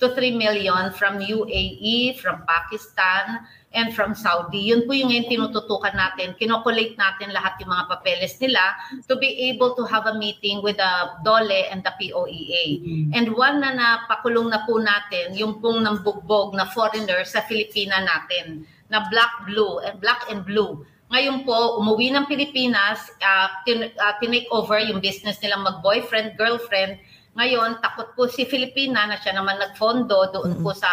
to 0.00 0.16
3 0.16 0.32
million 0.32 0.88
from 0.96 1.20
UAE, 1.20 2.16
from 2.16 2.40
Pakistan, 2.48 3.44
and 3.70 3.94
from 3.94 4.16
Saudi. 4.16 4.72
Yun 4.72 4.88
po 4.88 4.96
yung 4.96 5.14
ngayon 5.14 5.30
tinututukan 5.30 5.94
natin. 5.94 6.34
Kinokolate 6.34 6.98
natin 6.98 7.30
lahat 7.30 7.54
yung 7.62 7.70
mga 7.70 7.86
papeles 7.86 8.34
nila 8.42 8.74
to 9.06 9.14
be 9.14 9.30
able 9.52 9.78
to 9.78 9.86
have 9.86 10.10
a 10.10 10.16
meeting 10.18 10.58
with 10.64 10.74
the 10.80 10.92
DOLE 11.22 11.70
and 11.70 11.86
the 11.86 11.92
POEA. 11.94 12.82
And 13.14 13.30
one 13.36 13.62
na 13.62 13.70
napakulong 13.76 14.50
na 14.50 14.66
po 14.66 14.82
natin, 14.82 15.38
yung 15.38 15.62
pong 15.62 15.86
nambugbog 15.86 16.56
na 16.58 16.66
foreigner 16.72 17.22
sa 17.22 17.46
Filipina 17.46 18.02
natin, 18.02 18.66
na 18.90 19.06
black, 19.06 19.46
blue, 19.46 19.78
and 19.86 20.02
black 20.02 20.26
and 20.26 20.42
blue. 20.42 20.82
Ngayon 21.10 21.42
po, 21.42 21.82
umuwi 21.82 22.14
ng 22.14 22.30
Pilipinas, 22.30 23.10
uh, 23.18 23.50
tin- 23.66 23.90
uh, 23.90 24.14
tinake 24.22 24.46
over 24.54 24.78
yung 24.78 25.02
business 25.02 25.42
nilang 25.42 25.66
mag-boyfriend, 25.66 26.38
girlfriend. 26.38 27.02
Ngayon, 27.34 27.82
takot 27.82 28.14
po 28.14 28.30
si 28.30 28.46
Filipina 28.46 29.10
na 29.10 29.18
siya 29.18 29.34
naman 29.34 29.58
nagfondo 29.58 30.30
doon 30.30 30.62
po 30.62 30.70
sa 30.70 30.90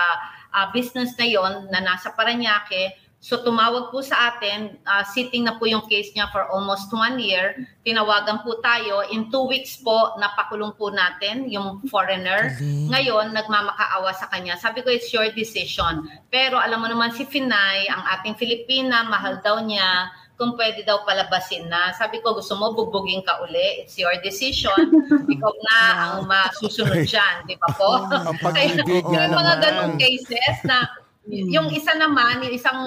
uh, 0.58 0.74
business 0.74 1.14
na 1.22 1.28
yon 1.30 1.70
na 1.70 1.86
nasa 1.86 2.18
Paranaque. 2.18 2.98
So 3.18 3.42
tumawag 3.42 3.90
po 3.90 4.06
sa 4.06 4.32
atin, 4.34 4.78
uh, 4.86 5.02
sitting 5.02 5.50
na 5.50 5.58
po 5.58 5.66
yung 5.66 5.84
case 5.90 6.14
niya 6.14 6.30
for 6.30 6.46
almost 6.54 6.94
one 6.94 7.18
year. 7.18 7.58
Tinawagan 7.82 8.46
po 8.46 8.62
tayo. 8.62 9.02
In 9.10 9.34
two 9.34 9.50
weeks 9.50 9.82
po, 9.82 10.14
napakulong 10.22 10.78
po 10.78 10.94
natin 10.94 11.50
yung 11.50 11.82
foreigner. 11.90 12.54
Ngayon, 12.62 13.34
nagmamakaawa 13.34 14.14
sa 14.14 14.30
kanya. 14.30 14.54
Sabi 14.62 14.86
ko, 14.86 14.94
it's 14.94 15.10
your 15.10 15.28
decision. 15.34 16.06
Pero 16.30 16.62
alam 16.62 16.86
mo 16.86 16.88
naman 16.88 17.10
si 17.10 17.26
Finay, 17.26 17.90
ang 17.90 18.06
ating 18.22 18.38
Filipina, 18.38 19.02
mahal 19.10 19.42
daw 19.42 19.66
niya 19.66 20.14
kung 20.38 20.54
pwede 20.54 20.86
daw 20.86 21.02
palabasin 21.02 21.66
na. 21.66 21.98
Sabi 21.98 22.22
ko, 22.22 22.38
gusto 22.38 22.54
mo 22.54 22.70
bugbugin 22.78 23.26
ka 23.26 23.42
uli? 23.42 23.82
It's 23.82 23.98
your 23.98 24.14
decision. 24.22 24.94
Ikaw 25.34 25.54
na 25.66 25.80
ang 25.98 26.30
masusunod 26.30 27.02
dyan. 27.12 27.36
Di 27.50 27.58
ba 27.58 27.70
po? 27.74 28.06
Ang 28.06 28.38
pag-ibig 28.46 29.02
Kaya, 29.02 29.26
yung 29.26 29.34
mga 29.34 29.54
ganong 29.66 29.96
cases 29.98 30.62
na 30.70 30.86
yung 31.28 31.68
isa 31.76 31.92
naman, 32.00 32.40
yung 32.40 32.56
isang 32.56 32.82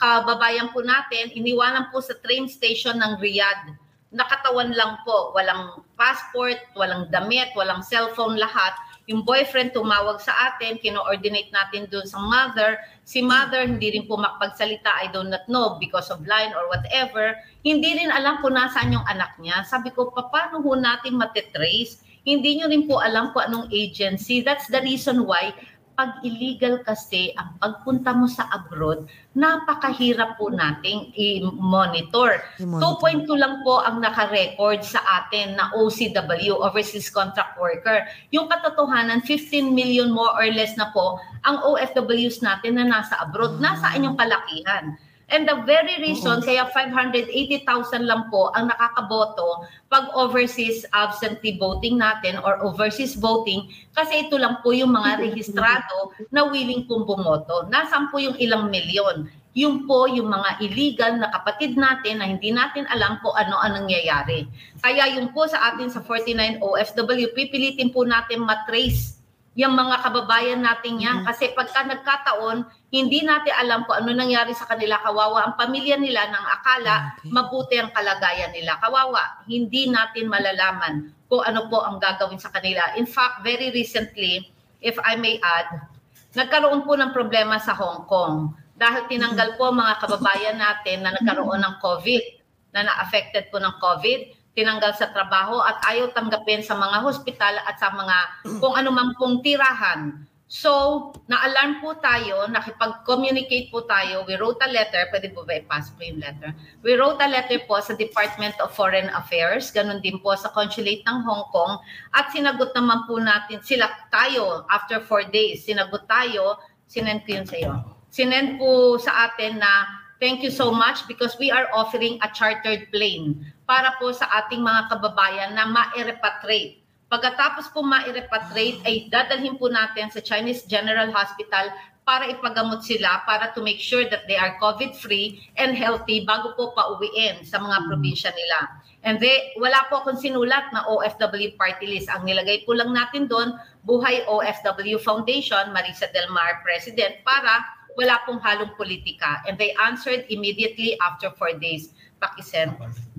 kababayan 0.00 0.72
po 0.72 0.80
natin, 0.80 1.28
iniwanan 1.36 1.92
po 1.92 2.00
sa 2.00 2.16
train 2.24 2.48
station 2.48 2.96
ng 2.96 3.20
Riyadh. 3.20 3.76
Nakatawan 4.12 4.72
lang 4.76 5.00
po, 5.04 5.32
walang 5.32 5.84
passport, 5.96 6.56
walang 6.76 7.08
damit, 7.12 7.52
walang 7.56 7.84
cellphone, 7.84 8.36
lahat. 8.36 8.72
Yung 9.08 9.24
boyfriend 9.24 9.72
tumawag 9.72 10.20
sa 10.20 10.32
atin, 10.52 10.76
kino-ordinate 10.80 11.48
natin 11.52 11.88
doon 11.88 12.04
sa 12.04 12.20
mother. 12.20 12.80
Si 13.04 13.24
mother 13.24 13.64
hindi 13.64 13.92
rin 13.92 14.04
po 14.08 14.20
makapagsalita, 14.20 14.88
I 15.00 15.12
do 15.12 15.24
not 15.24 15.44
know, 15.48 15.76
because 15.80 16.12
of 16.12 16.24
line 16.28 16.52
or 16.52 16.68
whatever. 16.68 17.36
Hindi 17.64 18.04
rin 18.04 18.12
alam 18.12 18.40
kung 18.44 18.56
nasaan 18.56 18.92
yung 18.92 19.04
anak 19.08 19.36
niya. 19.40 19.64
Sabi 19.64 19.92
ko, 19.92 20.12
paano 20.12 20.60
ho 20.60 20.72
natin 20.76 21.16
matetrace? 21.16 22.04
Hindi 22.22 22.62
nyo 22.62 22.70
rin 22.70 22.86
po 22.86 23.02
alam 23.02 23.34
kung 23.34 23.50
anong 23.50 23.66
agency. 23.74 24.44
That's 24.44 24.70
the 24.70 24.78
reason 24.84 25.26
why 25.26 25.56
pag 26.02 26.18
illegal 26.26 26.82
kasi 26.82 27.30
ang 27.38 27.54
pagpunta 27.62 28.10
mo 28.10 28.26
sa 28.26 28.50
abroad, 28.50 29.06
napakahirap 29.38 30.34
po 30.34 30.50
nating 30.50 31.14
i-monitor. 31.14 32.42
I-monitor. 32.58 33.22
2.2 33.22 33.38
lang 33.38 33.62
po 33.62 33.78
ang 33.86 34.02
naka-record 34.02 34.82
sa 34.82 34.98
atin 35.22 35.54
na 35.54 35.70
OCW, 35.78 36.58
Overseas 36.58 37.06
Contract 37.06 37.54
Worker. 37.54 38.02
Yung 38.34 38.50
katotohanan, 38.50 39.22
15 39.22 39.70
million 39.70 40.10
more 40.10 40.34
or 40.34 40.50
less 40.50 40.74
na 40.74 40.90
po 40.90 41.22
ang 41.46 41.62
OFWs 41.62 42.42
natin 42.42 42.82
na 42.82 42.98
nasa 42.98 43.22
abroad. 43.22 43.62
Nasaan 43.62 44.02
yung 44.02 44.18
kalakihan? 44.18 44.98
And 45.32 45.48
the 45.48 45.64
very 45.64 45.96
reason, 46.04 46.44
kaya 46.44 46.68
580,000 46.68 47.64
lang 48.04 48.28
po 48.28 48.52
ang 48.52 48.68
nakakaboto 48.68 49.64
pag 49.88 50.12
overseas 50.12 50.84
absentee 50.92 51.56
voting 51.56 51.96
natin 51.96 52.36
or 52.44 52.60
overseas 52.60 53.16
voting 53.16 53.64
kasi 53.96 54.28
ito 54.28 54.36
lang 54.36 54.60
po 54.60 54.76
yung 54.76 54.92
mga 54.92 55.24
rehistrado 55.24 56.12
na 56.28 56.44
willing 56.44 56.84
pong 56.84 57.08
bumoto. 57.08 57.64
Nasaan 57.72 58.12
po 58.12 58.20
yung 58.20 58.36
ilang 58.36 58.68
milyon? 58.68 59.32
Yung 59.56 59.88
po 59.88 60.04
yung 60.04 60.28
mga 60.28 60.60
illegal 60.64 61.12
na 61.16 61.32
kapatid 61.32 61.80
natin 61.80 62.20
na 62.20 62.28
hindi 62.28 62.52
natin 62.52 62.84
alam 62.92 63.16
kung 63.24 63.32
ano 63.32 63.56
ang 63.56 63.84
nangyayari. 63.84 64.44
Kaya 64.84 65.16
yung 65.16 65.32
po 65.32 65.48
sa 65.48 65.72
atin 65.72 65.88
sa 65.88 66.04
49 66.04 66.60
OFW, 66.60 67.32
pipilitin 67.32 67.88
po 67.88 68.04
natin 68.04 68.44
matrace 68.44 69.21
yung 69.52 69.76
mga 69.76 70.00
kababayan 70.00 70.64
natin 70.64 70.96
yan. 70.96 71.18
Kasi 71.28 71.52
pagka 71.52 71.84
nagkataon, 71.84 72.64
hindi 72.88 73.20
natin 73.20 73.52
alam 73.52 73.84
kung 73.84 74.00
ano 74.00 74.16
nangyari 74.16 74.56
sa 74.56 74.64
kanila 74.64 74.96
kawawa. 75.04 75.48
Ang 75.48 75.54
pamilya 75.60 76.00
nila 76.00 76.32
nang 76.32 76.46
akala 76.48 77.20
mabuti 77.28 77.76
ang 77.76 77.92
kalagayan 77.92 78.52
nila 78.56 78.80
kawawa. 78.80 79.44
Hindi 79.44 79.92
natin 79.92 80.32
malalaman 80.32 81.12
kung 81.28 81.44
ano 81.44 81.68
po 81.68 81.84
ang 81.84 82.00
gagawin 82.00 82.40
sa 82.40 82.48
kanila. 82.48 82.96
In 82.96 83.04
fact, 83.04 83.44
very 83.44 83.68
recently, 83.72 84.48
if 84.80 84.96
I 85.04 85.20
may 85.20 85.36
add, 85.40 85.84
nagkaroon 86.32 86.88
po 86.88 86.96
ng 86.96 87.12
problema 87.12 87.60
sa 87.60 87.76
Hong 87.76 88.08
Kong 88.08 88.56
dahil 88.72 89.04
tinanggal 89.04 89.60
po 89.60 89.68
mga 89.68 90.00
kababayan 90.00 90.56
natin 90.56 91.04
na 91.04 91.12
nagkaroon 91.12 91.60
ng 91.60 91.76
COVID, 91.84 92.24
na 92.72 92.88
na-affected 92.88 93.52
po 93.52 93.60
ng 93.60 93.76
COVID, 93.76 94.20
tinanggal 94.52 94.92
sa 94.96 95.08
trabaho 95.10 95.64
at 95.64 95.80
ayaw 95.88 96.12
tanggapin 96.12 96.60
sa 96.60 96.76
mga 96.76 97.00
hospital 97.00 97.54
at 97.64 97.80
sa 97.80 97.88
mga 97.92 98.16
kung 98.60 98.76
man 98.76 99.16
pong 99.16 99.40
tirahan. 99.40 100.28
So, 100.52 101.16
na-alarm 101.32 101.80
po 101.80 101.96
tayo, 102.04 102.44
nakipag-communicate 102.44 103.72
po 103.72 103.88
tayo. 103.88 104.28
We 104.28 104.36
wrote 104.36 104.60
a 104.60 104.68
letter, 104.68 105.08
pwede 105.08 105.32
po 105.32 105.48
ba 105.48 105.56
i-pass 105.56 105.96
po 105.96 106.04
yung 106.04 106.20
letter? 106.20 106.52
We 106.84 107.00
wrote 107.00 107.24
a 107.24 107.28
letter 107.32 107.64
po 107.64 107.80
sa 107.80 107.96
Department 107.96 108.60
of 108.60 108.76
Foreign 108.76 109.08
Affairs, 109.16 109.72
ganun 109.72 110.04
din 110.04 110.20
po 110.20 110.36
sa 110.36 110.52
Consulate 110.52 111.00
ng 111.08 111.24
Hong 111.24 111.48
Kong. 111.56 111.80
At 112.12 112.36
sinagot 112.36 112.76
naman 112.76 113.08
po 113.08 113.16
natin, 113.16 113.64
sila 113.64 113.88
tayo, 114.12 114.68
after 114.68 115.00
four 115.00 115.24
days, 115.24 115.64
sinagot 115.64 116.04
tayo, 116.04 116.60
sinend 116.84 117.24
ko 117.24 117.32
yun 117.32 117.48
sa 117.48 117.56
iyo. 117.56 117.72
Sinend 118.12 118.60
po 118.60 119.00
sa 119.00 119.32
atin 119.32 119.56
na 119.56 120.04
Thank 120.22 120.46
you 120.46 120.54
so 120.54 120.70
much 120.70 121.02
because 121.10 121.34
we 121.42 121.50
are 121.50 121.66
offering 121.74 122.22
a 122.22 122.30
chartered 122.30 122.86
plane 122.94 123.42
para 123.72 123.96
po 123.96 124.12
sa 124.12 124.28
ating 124.44 124.60
mga 124.60 124.92
kababayan 124.92 125.56
na 125.56 125.64
ma-repatriate 125.64 126.82
Pagkatapos 127.12 127.68
po 127.76 127.84
ma-repatriate 127.84 128.80
ay 128.88 129.12
dadalhin 129.12 129.60
po 129.60 129.68
natin 129.68 130.08
sa 130.08 130.24
Chinese 130.24 130.64
General 130.64 131.12
Hospital 131.12 131.68
para 132.08 132.24
ipagamot 132.32 132.80
sila 132.80 133.20
para 133.28 133.52
to 133.52 133.60
make 133.60 133.76
sure 133.76 134.08
that 134.08 134.24
they 134.24 134.40
are 134.40 134.56
COVID-free 134.56 135.44
and 135.60 135.76
healthy 135.76 136.24
bago 136.24 136.56
po 136.56 136.72
pauwiin 136.72 137.44
sa 137.44 137.60
mga 137.60 137.84
probinsya 137.84 138.32
nila. 138.32 138.80
And 139.04 139.20
they, 139.20 139.52
wala 139.60 139.84
po 139.92 140.00
akong 140.00 140.24
sinulat 140.24 140.72
na 140.72 140.88
OFW 140.88 141.52
party 141.60 141.84
list. 141.84 142.08
Ang 142.08 142.24
nilagay 142.24 142.64
po 142.64 142.72
lang 142.72 142.96
natin 142.96 143.28
doon, 143.28 143.60
Buhay 143.84 144.24
OFW 144.24 144.96
Foundation, 144.96 145.68
Marisa 145.68 146.08
Del 146.16 146.32
Mar, 146.32 146.64
President, 146.64 147.20
para 147.28 147.60
wala 147.92 148.24
pong 148.24 148.40
halong 148.40 148.72
politika. 148.80 149.44
And 149.44 149.60
they 149.60 149.76
answered 149.84 150.24
immediately 150.32 150.96
after 151.04 151.28
four 151.36 151.52
days. 151.60 151.92
Pakisend. 152.22 152.72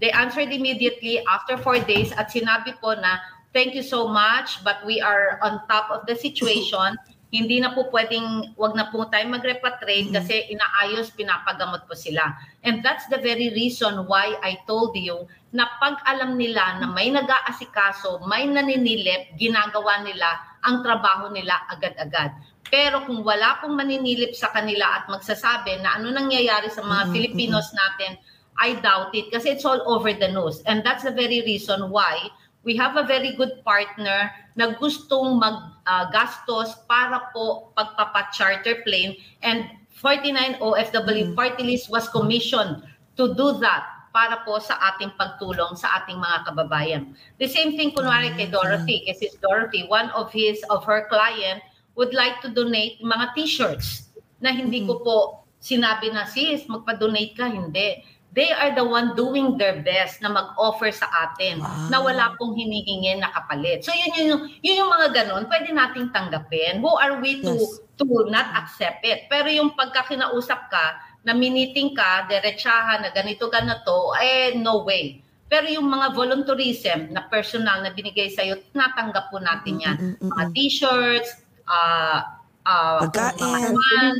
They 0.03 0.11
answered 0.11 0.51
immediately 0.51 1.23
after 1.31 1.55
four 1.55 1.79
days 1.79 2.11
at 2.11 2.27
sinabi 2.27 2.75
po 2.83 2.99
na, 2.99 3.23
thank 3.55 3.71
you 3.71 3.85
so 3.87 4.11
much, 4.11 4.59
but 4.67 4.83
we 4.83 4.99
are 4.99 5.39
on 5.39 5.63
top 5.71 5.87
of 5.87 6.03
the 6.11 6.19
situation 6.19 6.99
hindi 7.33 7.57
na 7.57 7.73
po 7.73 7.89
pwedeng, 7.89 8.53
wag 8.53 8.77
na 8.77 8.93
po 8.93 9.09
tayo 9.09 9.25
mag-repatriate 9.25 10.13
kasi 10.13 10.53
inaayos, 10.53 11.09
pinapagamot 11.17 11.89
po 11.89 11.97
sila. 11.97 12.29
And 12.61 12.85
that's 12.85 13.09
the 13.09 13.17
very 13.17 13.49
reason 13.49 14.05
why 14.05 14.37
I 14.45 14.61
told 14.69 14.93
you 14.93 15.25
na 15.49 15.65
pag 15.81 15.97
alam 16.05 16.37
nila 16.37 16.77
na 16.77 16.93
may 16.93 17.09
nag-aasikaso, 17.09 18.29
may 18.29 18.45
naninilip, 18.45 19.33
ginagawa 19.33 20.05
nila 20.05 20.29
ang 20.61 20.85
trabaho 20.85 21.33
nila 21.33 21.57
agad-agad. 21.73 22.37
Pero 22.69 23.01
kung 23.09 23.25
wala 23.25 23.57
pong 23.65 23.81
maninilip 23.81 24.37
sa 24.37 24.53
kanila 24.53 25.01
at 25.01 25.09
magsasabi 25.09 25.81
na 25.81 25.97
ano 25.97 26.13
nangyayari 26.13 26.69
sa 26.69 26.85
mga 26.85 27.09
Filipinos 27.09 27.73
natin, 27.73 28.13
I 28.57 28.77
doubt 28.79 29.15
it 29.15 29.33
kasi 29.33 29.53
it's 29.53 29.65
all 29.65 29.81
over 29.89 30.13
the 30.13 30.29
news. 30.29 30.61
And 30.65 30.85
that's 30.85 31.03
the 31.03 31.15
very 31.15 31.41
reason 31.41 31.89
why 31.89 32.29
we 32.63 32.75
have 32.77 32.95
a 32.95 33.03
very 33.03 33.35
good 33.35 33.63
partner 33.67 34.31
na 34.55 34.73
gustong 34.79 35.41
maggastos 35.41 36.69
uh, 36.71 36.79
para 36.87 37.29
po 37.35 37.73
pagpapa-charter 37.75 38.87
plane 38.87 39.19
and 39.43 39.67
49 39.99 40.59
OFW 40.63 41.31
mm. 41.31 41.35
party 41.35 41.63
list 41.63 41.91
was 41.91 42.07
commissioned 42.09 42.81
to 43.15 43.35
do 43.35 43.59
that 43.59 43.83
para 44.13 44.45
po 44.45 44.61
sa 44.61 44.77
ating 44.93 45.09
pagtulong 45.17 45.73
sa 45.73 46.01
ating 46.01 46.21
mga 46.21 46.37
kababayan. 46.45 47.03
The 47.41 47.49
same 47.49 47.73
thing 47.73 47.97
kunwari 47.97 48.29
kay 48.37 48.47
Dorothy, 48.53 49.09
kasi 49.09 49.33
Dorothy, 49.41 49.89
one 49.89 50.13
of 50.13 50.29
his 50.29 50.61
of 50.69 50.85
her 50.85 51.09
client 51.09 51.65
would 51.97 52.13
like 52.13 52.37
to 52.45 52.49
donate 52.53 53.01
mga 53.01 53.33
t-shirts 53.33 54.13
na 54.37 54.53
hindi 54.53 54.85
ko 54.85 55.01
po 55.01 55.17
sinabi 55.63 56.13
na 56.13 56.29
sis, 56.29 56.67
magpa-donate 56.69 57.33
ka, 57.33 57.49
hindi 57.49 58.03
they 58.33 58.49
are 58.49 58.73
the 58.73 58.81
one 58.81 59.13
doing 59.13 59.55
their 59.61 59.85
best 59.85 60.21
na 60.25 60.33
mag-offer 60.33 60.89
sa 60.89 61.05
atin 61.29 61.61
wow. 61.61 61.87
na 61.93 61.97
wala 62.01 62.25
pong 62.41 62.57
hinihingi 62.57 63.21
na 63.21 63.29
kapalit. 63.29 63.85
So 63.85 63.93
yun 63.93 64.11
yung, 64.17 64.41
yun 64.65 64.79
yung 64.81 64.91
mga 64.91 65.07
ganun, 65.13 65.45
pwede 65.45 65.69
nating 65.69 66.09
tanggapin. 66.09 66.81
Who 66.81 66.91
are 66.97 67.21
we 67.21 67.45
to, 67.45 67.53
yes. 67.53 67.79
to 68.01 68.05
not 68.33 68.49
accept 68.57 69.05
it? 69.05 69.29
Pero 69.29 69.53
yung 69.53 69.77
pagkakinausap 69.77 70.73
ka, 70.73 71.13
na 71.23 71.31
miniting 71.31 71.95
ka, 71.95 72.27
derechahan 72.27 72.99
na 72.99 73.09
ganito 73.15 73.47
ganito, 73.47 74.11
eh 74.19 74.59
no 74.59 74.83
way. 74.83 75.23
Pero 75.47 75.71
yung 75.71 75.87
mga 75.87 76.11
volunteerism 76.11 77.15
na 77.15 77.23
personal 77.31 77.79
na 77.79 77.95
binigay 77.95 78.27
sa 78.27 78.43
iyo, 78.43 78.59
natanggap 78.75 79.31
po 79.31 79.39
natin 79.39 79.79
yan. 79.79 79.97
Mm-mm, 79.97 80.29
mga 80.33 80.43
t-shirts, 80.51 81.31
uh, 81.63 82.27
uh, 82.67 83.07
pagkain, 83.07 83.71
mga 83.71 83.87
yan, 83.95 84.15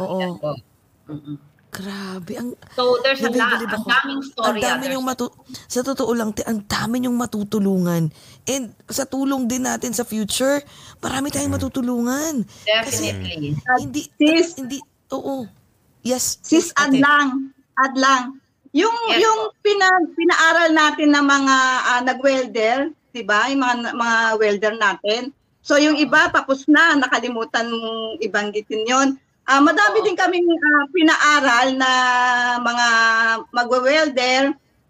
Oo. 0.00 0.16
yan 0.16 0.32
po. 0.40 0.52
Mm-mm. 1.12 1.36
Grabe. 1.76 2.32
Ang, 2.40 2.56
so, 2.72 2.96
there's 3.04 3.20
a 3.20 3.28
lot. 3.28 3.60
Ang 3.60 3.84
daming 3.84 4.22
story. 4.24 4.48
Ang 4.48 4.58
dami 4.64 4.84
yung 4.96 5.04
matu- 5.04 5.36
sa 5.68 5.84
totoo 5.84 6.08
lang, 6.16 6.32
ang 6.48 6.64
dami 6.64 7.04
yung 7.04 7.20
matutulungan. 7.20 8.08
And 8.48 8.64
sa 8.88 9.04
tulong 9.04 9.44
din 9.44 9.68
natin 9.68 9.92
sa 9.92 10.08
future, 10.08 10.64
marami 11.04 11.28
tayong 11.28 11.52
matutulungan. 11.52 12.48
Definitely. 12.64 13.60
Kasi, 13.60 13.76
hindi, 13.84 14.02
sis, 14.16 14.56
hindi, 14.56 14.80
oo. 15.12 15.44
Yes. 16.00 16.40
Sis, 16.40 16.72
add 16.80 16.96
lang. 16.96 17.52
Add 17.76 17.94
lang. 18.00 18.40
Yung, 18.72 18.96
yes. 19.12 19.20
yung 19.20 19.40
pina, 19.60 19.88
pinaaral 20.16 20.72
natin 20.72 21.12
ng 21.12 21.26
mga 21.28 21.56
uh, 21.92 22.00
nag-welder, 22.08 22.76
di 23.12 23.20
ba? 23.20 23.52
Yung 23.52 23.60
mga, 23.60 23.92
mga 23.92 24.16
welder 24.40 24.74
natin. 24.80 25.28
So 25.66 25.76
yung 25.76 25.98
iba 25.98 26.30
tapos 26.30 26.64
na, 26.70 26.94
nakalimutan 26.94 27.66
mong 27.68 28.22
ibanggitin 28.22 28.86
yon 28.86 29.08
Uh, 29.46 29.62
madami 29.62 30.02
din 30.02 30.18
kaming 30.18 30.42
uh, 30.42 30.84
pinaaral 30.90 31.78
na 31.78 31.90
mga 32.58 32.88
magwe-welder. 33.54 34.42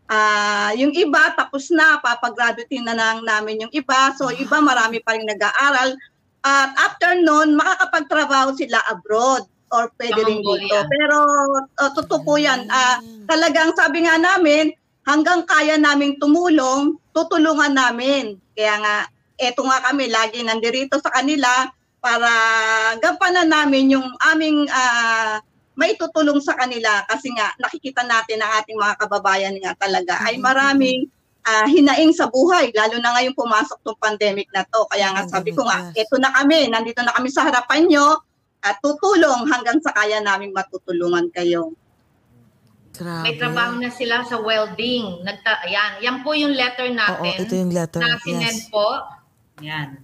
Uh, 0.09 0.73
yung 0.81 0.97
iba 0.97 1.37
tapos 1.37 1.69
na, 1.69 2.01
papagraduate 2.01 2.81
na 2.81 2.97
lang 2.97 3.21
namin 3.21 3.69
yung 3.69 3.73
iba. 3.77 4.17
So 4.17 4.33
iba 4.33 4.65
marami 4.65 5.05
pa 5.05 5.13
rin 5.13 5.29
nag-aaral. 5.29 5.93
At 6.41 6.73
after 6.79 7.21
noon, 7.21 7.53
makakapagtrabaho 7.53 8.57
sila 8.57 8.81
abroad 8.89 9.45
or 9.77 9.93
pwede 10.01 10.25
rin 10.25 10.41
dito. 10.41 10.79
Pero 10.89 11.17
uh, 11.77 11.91
totoo 11.93 12.25
po 12.25 12.41
yan. 12.41 12.65
Uh, 12.73 12.97
talagang 13.29 13.77
sabi 13.77 14.09
nga 14.09 14.17
namin, 14.17 14.73
hanggang 15.05 15.45
kaya 15.45 15.77
naming 15.77 16.17
tumulong, 16.17 16.97
tutulungan 17.13 17.77
namin. 17.77 18.41
Kaya 18.57 18.81
nga, 18.81 18.97
eto 19.37 19.69
nga 19.69 19.85
kami, 19.85 20.09
lagi 20.09 20.41
nandirito 20.41 20.97
sa 20.97 21.13
kanila 21.13 21.69
para 22.07 22.31
gampanan 23.03 23.51
namin 23.51 23.99
yung 23.99 24.07
aming 24.31 24.71
uh, 24.71 25.43
maitutulong 25.75 26.39
sa 26.39 26.55
kanila 26.55 27.03
kasi 27.11 27.35
nga 27.35 27.51
nakikita 27.59 28.07
natin 28.07 28.39
ang 28.39 28.63
ating 28.63 28.79
mga 28.79 28.95
kababayan 28.95 29.59
nga 29.59 29.75
talaga 29.75 30.15
ay 30.23 30.39
mm-hmm. 30.39 30.47
maraming 30.47 31.01
uh, 31.43 31.67
hinaing 31.67 32.15
sa 32.15 32.31
buhay 32.31 32.71
lalo 32.71 33.03
na 33.03 33.11
ngayon 33.19 33.35
pumasok 33.35 33.83
tong 33.83 33.99
pandemic 33.99 34.47
na 34.55 34.63
to 34.71 34.87
kaya 34.87 35.11
nga 35.19 35.27
sabi 35.27 35.51
ko 35.51 35.67
nga 35.67 35.91
ito 35.99 36.15
na 36.23 36.31
kami 36.31 36.71
nandito 36.71 37.03
na 37.03 37.11
kami 37.11 37.27
sa 37.27 37.43
harapan 37.43 37.91
nyo 37.91 38.23
at 38.63 38.79
tutulong 38.79 39.43
hanggang 39.51 39.83
sa 39.83 39.91
kaya 39.91 40.23
naming 40.23 40.55
matutulungan 40.55 41.27
kayo 41.35 41.75
Grabe. 42.97 43.29
May 43.29 43.37
trabaho 43.37 43.77
na 43.77 43.93
sila 43.93 44.25
sa 44.25 44.41
welding. 44.41 45.21
Nagta 45.21 45.69
ayan, 45.69 46.01
yan 46.01 46.17
po 46.25 46.33
yung 46.33 46.57
letter 46.57 46.89
natin. 46.97 47.29
Oo, 47.29 47.45
ito 47.45 47.53
yung 47.53 47.69
letter. 47.69 48.01
Na 48.01 48.17
sinend 48.25 48.57
yes. 48.57 48.73
po. 48.73 48.89
Yan. 49.61 50.01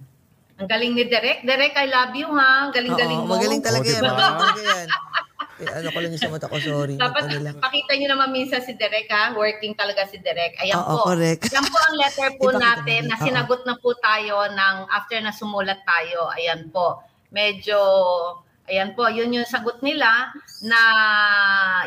Ang 0.63 0.71
galing 0.71 0.95
ni 0.95 1.03
Derek. 1.11 1.43
Derek, 1.43 1.75
I 1.75 1.91
love 1.91 2.15
you 2.15 2.31
ha. 2.31 2.71
Galing-galing 2.71 3.19
mo. 3.27 3.35
Magaling 3.35 3.59
talaga 3.59 3.83
yan. 3.83 3.99
Magaling 3.99 4.39
talaga 4.39 4.61
yan. 4.63 4.89
Eh, 5.59 5.69
ano 5.69 5.87
ko 5.93 5.97
lang 5.99 6.11
yung 6.15 6.23
sa 6.23 6.31
mata 6.31 6.47
ko, 6.47 6.57
sorry. 6.57 6.95
Dapat 6.95 7.29
ano 7.29 7.61
pakita 7.61 7.93
nyo 7.99 8.07
naman 8.15 8.31
minsan 8.31 8.63
si 8.63 8.73
Derek 8.79 9.11
ha. 9.11 9.35
Working 9.35 9.75
talaga 9.75 10.07
si 10.07 10.17
Derek. 10.23 10.55
Ayan 10.63 10.79
Oo, 10.79 11.03
po. 11.03 11.13
correct. 11.13 11.51
Yan 11.51 11.67
po 11.67 11.77
ang 11.77 11.95
letter 11.99 12.29
po 12.39 12.47
natin 12.71 13.11
na 13.11 13.19
sinagot 13.19 13.61
na 13.67 13.75
po 13.77 13.91
tayo 13.99 14.47
ng 14.47 14.75
after 14.87 15.19
na 15.19 15.35
sumulat 15.35 15.83
tayo. 15.83 16.31
Ayan 16.39 16.71
po. 16.71 17.03
Medyo 17.35 17.79
Ayan 18.63 18.95
po, 18.95 19.11
yun 19.11 19.27
yung 19.35 19.43
sagot 19.43 19.83
nila 19.83 20.31
na 20.63 20.79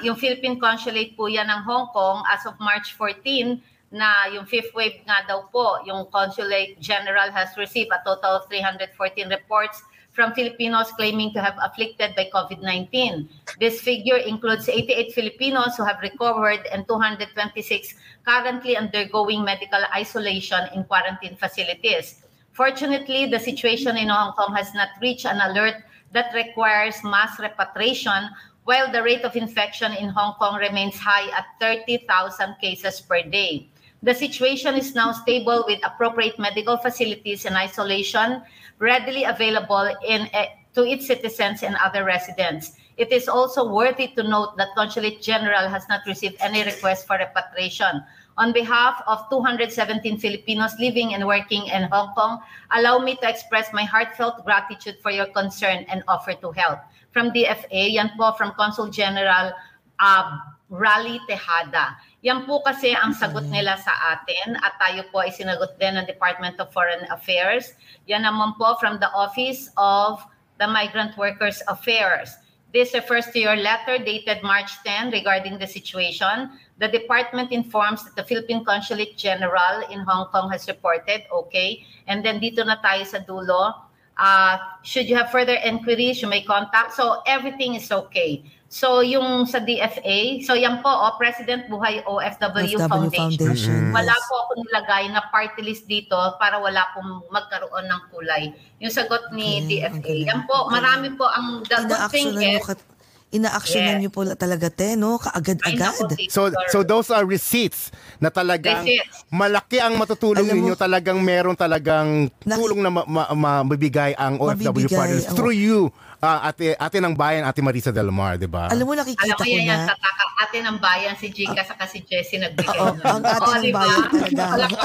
yung 0.04 0.12
Philippine 0.20 0.60
Consulate 0.60 1.16
po 1.16 1.24
yan 1.24 1.48
ng 1.48 1.64
Hong 1.64 1.88
Kong 1.88 2.20
as 2.28 2.44
of 2.44 2.52
March 2.60 2.92
14 3.00 3.56
na 3.90 4.26
yung 4.34 4.46
fifth 4.46 4.74
wave 4.74 4.98
nga 5.06 5.22
daw 5.28 5.46
po, 5.52 5.78
yung 5.86 6.10
Consulate 6.10 6.78
General 6.80 7.30
has 7.30 7.54
received 7.56 7.90
a 7.94 8.02
total 8.02 8.42
of 8.42 8.48
314 8.50 8.90
reports 9.30 9.82
from 10.16 10.32
Filipinos 10.32 10.90
claiming 10.96 11.30
to 11.36 11.44
have 11.44 11.54
afflicted 11.60 12.16
by 12.16 12.26
COVID-19. 12.32 13.28
This 13.60 13.84
figure 13.84 14.16
includes 14.16 14.68
88 14.68 15.12
Filipinos 15.12 15.76
who 15.76 15.84
have 15.84 16.00
recovered 16.00 16.64
and 16.72 16.88
226 16.88 17.94
currently 18.24 18.76
undergoing 18.76 19.44
medical 19.44 19.84
isolation 19.94 20.64
in 20.74 20.84
quarantine 20.84 21.36
facilities. 21.36 22.24
Fortunately, 22.56 23.28
the 23.28 23.38
situation 23.38 24.00
in 24.00 24.08
Hong 24.08 24.32
Kong 24.32 24.56
has 24.56 24.72
not 24.72 24.88
reached 25.02 25.28
an 25.28 25.36
alert 25.44 25.84
that 26.12 26.32
requires 26.32 27.04
mass 27.04 27.38
repatriation 27.38 28.32
while 28.64 28.90
the 28.90 29.02
rate 29.02 29.22
of 29.22 29.36
infection 29.36 29.92
in 29.92 30.08
Hong 30.08 30.34
Kong 30.40 30.56
remains 30.56 30.98
high 30.98 31.28
at 31.36 31.44
30,000 31.60 32.56
cases 32.58 33.00
per 33.00 33.22
day. 33.22 33.68
The 34.06 34.14
situation 34.14 34.78
is 34.78 34.94
now 34.94 35.10
stable 35.10 35.64
with 35.66 35.82
appropriate 35.82 36.38
medical 36.38 36.76
facilities 36.78 37.44
and 37.44 37.56
isolation 37.56 38.40
readily 38.78 39.24
available 39.24 39.90
in, 40.06 40.30
uh, 40.32 40.46
to 40.78 40.86
its 40.86 41.08
citizens 41.08 41.64
and 41.64 41.74
other 41.82 42.04
residents. 42.04 42.78
It 42.96 43.10
is 43.10 43.26
also 43.26 43.66
worthy 43.66 44.06
to 44.14 44.22
note 44.22 44.56
that 44.58 44.78
Consulate 44.78 45.20
General 45.20 45.66
has 45.66 45.88
not 45.88 46.06
received 46.06 46.36
any 46.38 46.62
request 46.62 47.08
for 47.08 47.18
repatriation. 47.18 48.00
On 48.38 48.52
behalf 48.52 49.02
of 49.08 49.26
217 49.28 49.74
Filipinos 50.18 50.78
living 50.78 51.14
and 51.14 51.26
working 51.26 51.66
in 51.66 51.90
Hong 51.90 52.14
Kong, 52.14 52.38
allow 52.70 53.00
me 53.00 53.16
to 53.16 53.28
express 53.28 53.72
my 53.72 53.82
heartfelt 53.82 54.44
gratitude 54.44 55.02
for 55.02 55.10
your 55.10 55.26
concern 55.34 55.84
and 55.90 56.04
offer 56.06 56.34
to 56.34 56.52
help. 56.52 56.78
From 57.10 57.32
DFA, 57.32 57.90
yan 57.90 58.12
po 58.16 58.38
from 58.38 58.52
Consul 58.54 58.86
General 58.86 59.50
uh, 59.98 60.38
Rally 60.70 61.18
Tejada. 61.28 61.96
Yan 62.26 62.42
po 62.42 62.58
kasi 62.58 62.90
ang 62.90 63.14
sagot 63.14 63.46
nila 63.54 63.78
sa 63.78 64.18
atin 64.18 64.58
at 64.58 64.74
tayo 64.82 65.06
po 65.14 65.22
ay 65.22 65.30
sinagot 65.30 65.78
din 65.78 65.94
ng 65.94 66.10
Department 66.10 66.58
of 66.58 66.74
Foreign 66.74 67.06
Affairs. 67.14 67.78
Yan 68.10 68.26
naman 68.26 68.58
po 68.58 68.74
from 68.82 68.98
the 68.98 69.06
Office 69.14 69.70
of 69.78 70.18
the 70.58 70.66
Migrant 70.66 71.14
Workers 71.14 71.62
Affairs. 71.70 72.34
This 72.74 72.98
refers 72.98 73.30
to 73.30 73.38
your 73.38 73.54
letter 73.54 74.02
dated 74.02 74.42
March 74.42 74.74
10 74.82 75.14
regarding 75.14 75.62
the 75.62 75.70
situation. 75.70 76.50
The 76.82 76.90
department 76.90 77.54
informs 77.54 78.02
that 78.02 78.18
the 78.18 78.26
Philippine 78.26 78.66
Consulate 78.66 79.14
General 79.14 79.86
in 79.86 80.02
Hong 80.02 80.26
Kong 80.34 80.50
has 80.50 80.66
reported, 80.66 81.30
okay. 81.30 81.86
And 82.10 82.26
then 82.26 82.42
dito 82.42 82.66
na 82.66 82.82
tayo 82.82 83.06
sa 83.06 83.22
dulo. 83.22 83.86
Uh, 84.18 84.58
should 84.82 85.06
you 85.06 85.14
have 85.14 85.30
further 85.30 85.62
inquiries, 85.62 86.18
you 86.18 86.26
may 86.26 86.42
contact. 86.42 86.98
So 86.98 87.22
everything 87.22 87.78
is 87.78 87.86
okay. 87.94 88.42
So 88.76 89.00
yung 89.00 89.48
sa 89.48 89.56
DFA, 89.58 90.44
so 90.44 90.52
yan 90.52 90.84
po, 90.84 90.92
oh, 90.92 91.16
President 91.16 91.64
Buhay 91.64 92.04
OFW, 92.04 92.76
FW 92.76 92.84
Foundation. 92.84 93.40
Foundation, 93.40 93.80
Wala 93.88 94.12
yes. 94.12 94.28
po 94.28 94.34
ako 94.36 94.52
nilagay 94.60 95.04
na 95.08 95.24
party 95.26 95.64
list 95.64 95.88
dito 95.88 96.12
para 96.36 96.60
wala 96.60 96.84
pong 96.92 97.24
magkaroon 97.32 97.88
ng 97.88 98.02
kulay. 98.12 98.52
Yung 98.76 98.92
sagot 98.92 99.32
ni 99.32 99.64
Okay, 99.64 99.80
DFA. 99.80 99.96
okay. 99.96 100.18
Yan 100.28 100.44
po, 100.44 100.68
marami 100.68 101.08
po 101.16 101.24
ang 101.24 101.64
the 101.64 101.88
good 101.88 102.04
thing 102.12 102.36
is, 102.36 102.60
kat- 102.60 102.84
ina-actionan 103.28 103.96
Yes. 103.96 104.00
nyo 104.02 104.10
po 104.12 104.22
talaga, 104.28 104.68
te, 104.68 104.92
no? 104.94 105.16
Kaagad-agad. 105.18 106.12
So 106.28 106.46
so 106.68 106.84
those 106.84 107.08
are 107.08 107.24
receipts 107.24 107.90
na 108.18 108.28
talagang 108.28 108.84
Receipts. 108.84 109.24
malaki 109.28 109.80
ang 109.80 109.96
matutulong 109.96 110.44
Alam 110.44 110.52
mo- 110.52 110.56
ninyo 110.62 110.74
talagang 110.76 111.18
meron 111.18 111.56
talagang 111.56 112.28
tulong 112.38 112.80
na 112.80 112.90
ma- 112.92 113.08
ma- 113.08 113.32
ma- 113.32 113.64
mabibigay 113.64 114.12
ang 114.14 114.36
OFW 114.36 114.68
Mabibigay 114.68 114.94
partners 114.94 115.26
ang- 115.26 115.34
through 115.34 115.56
you 115.56 115.88
uh, 116.20 116.40
ate 116.44 116.76
ate 116.76 116.96
ng 116.98 117.14
bayan 117.14 117.44
ate 117.44 117.60
Marisa 117.60 117.90
Del 117.90 118.08
Mar, 118.08 118.36
'di 118.36 118.48
ba? 118.48 118.68
Alam 118.68 118.84
mo, 118.86 118.92
alam 118.94 119.04
nakikita 119.04 119.34
mo 119.34 119.42
ko 119.42 119.44
yan, 119.48 119.64
yan, 119.66 119.80
na. 119.82 119.86
tataka, 119.92 120.24
ate 120.36 120.56
ng 120.60 120.78
bayan, 120.78 121.12
si 121.16 121.26
Jika, 121.32 121.60
saka 121.64 121.84
si 121.88 121.98
Jessie 122.04 122.38
nagbigay. 122.38 122.76
Oo, 122.76 122.94
ang 123.00 123.22
ate 123.24 123.50
ng 123.60 123.72
bayan 123.72 124.00
talaga. 124.36 124.76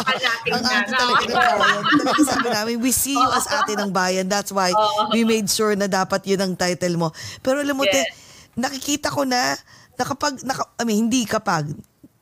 Ang 0.52 0.64
yan, 0.64 0.82
ate 0.82 0.92
talaga 0.96 1.24
ng 1.28 1.58
bayan. 1.60 1.82
Talaga 1.84 2.22
sabi 2.24 2.48
namin, 2.52 2.76
we 2.80 2.92
see 2.92 3.16
you 3.16 3.30
as 3.32 3.48
ate 3.48 3.74
ng 3.76 3.92
bayan. 3.92 4.26
That's 4.28 4.52
why 4.52 4.72
we 5.12 5.24
made 5.24 5.48
sure 5.48 5.76
na 5.76 5.88
dapat 5.88 6.24
yun 6.26 6.40
ang 6.42 6.54
title 6.56 6.96
mo. 6.96 7.08
Pero 7.40 7.60
alam 7.60 7.76
mo, 7.76 7.84
te, 7.84 8.00
Yes. 8.02 8.16
nakikita 8.56 9.08
ko 9.12 9.24
na, 9.24 9.56
na 9.96 10.04
kapag, 10.04 10.44
naka, 10.44 10.66
I 10.80 10.84
mean, 10.84 11.08
hindi 11.08 11.24
kapag, 11.24 11.72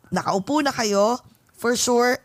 nakaupo 0.10 0.62
na 0.62 0.74
kayo, 0.74 1.18
for 1.54 1.74
sure, 1.76 2.18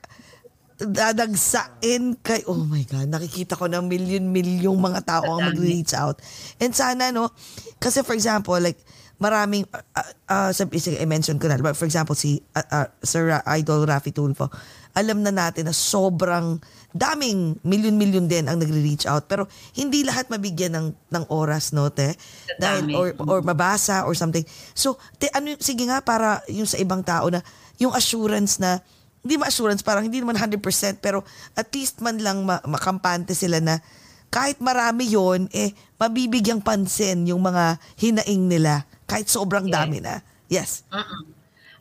dadagsain 0.79 2.19
kay 2.19 2.43
oh 2.51 2.59
my 2.67 2.83
god 2.83 3.07
nakikita 3.07 3.55
ko 3.55 3.71
na 3.71 3.79
million-milyong 3.79 4.79
mga 4.79 5.01
tao 5.07 5.39
ang 5.39 5.55
mag-reach 5.55 5.95
out. 5.95 6.19
And 6.59 6.75
sana 6.75 7.15
no 7.15 7.31
kasi 7.79 8.03
for 8.03 8.15
example 8.19 8.59
like 8.59 8.79
maraming 9.23 9.63
uh, 9.71 10.11
uh, 10.27 10.51
sabi 10.51 10.83
sige, 10.83 10.99
I 10.99 11.07
mention 11.07 11.39
ko 11.39 11.47
na 11.47 11.63
but 11.63 11.79
for 11.79 11.87
example 11.87 12.19
si 12.19 12.43
uh, 12.59 12.67
uh, 12.75 12.87
Sir 13.07 13.39
Idol 13.47 13.87
Rafi 13.87 14.11
Tulfo 14.11 14.51
alam 14.95 15.27
na 15.27 15.35
natin 15.35 15.67
na 15.67 15.75
sobrang 15.75 16.63
daming 16.95 17.59
million-million 17.67 18.31
din 18.31 18.47
ang 18.47 18.63
nagre-reach 18.63 19.11
out. 19.11 19.27
Pero 19.27 19.51
hindi 19.75 20.07
lahat 20.07 20.31
mabigyan 20.31 20.71
ng 20.79 20.87
ng 21.11 21.25
oras 21.35 21.75
no 21.75 21.91
te? 21.91 22.15
Dahil 22.63 22.95
or 22.95 23.11
or 23.27 23.43
mabasa 23.43 24.07
or 24.07 24.15
something. 24.15 24.47
So 24.73 25.03
te 25.19 25.27
ano 25.35 25.59
sige 25.59 25.83
nga 25.91 25.99
para 25.99 26.47
yung 26.47 26.71
sa 26.71 26.79
ibang 26.79 27.03
tao 27.03 27.27
na 27.27 27.43
yung 27.83 27.91
assurance 27.91 28.63
na 28.63 28.79
hindi 29.25 29.41
ma-assurance, 29.41 29.81
parang 29.81 30.05
hindi 30.05 30.21
naman 30.21 30.37
100%, 30.37 30.61
pero 31.01 31.25
at 31.57 31.73
least 31.73 32.05
man 32.05 32.21
lang 32.21 32.45
ma- 32.45 32.61
makampante 32.69 33.33
sila 33.33 33.57
na 33.57 33.81
kahit 34.29 34.61
marami 34.61 35.09
yon 35.09 35.49
eh, 35.49 35.73
mabibigyang 35.97 36.61
pansin 36.61 37.25
yung 37.25 37.41
mga 37.41 37.81
hinaing 37.97 38.45
nila, 38.45 38.85
kahit 39.09 39.33
sobrang 39.33 39.65
dami 39.73 40.05
na. 40.05 40.21
Yes. 40.53 40.85
Mm-mm. 40.93 41.33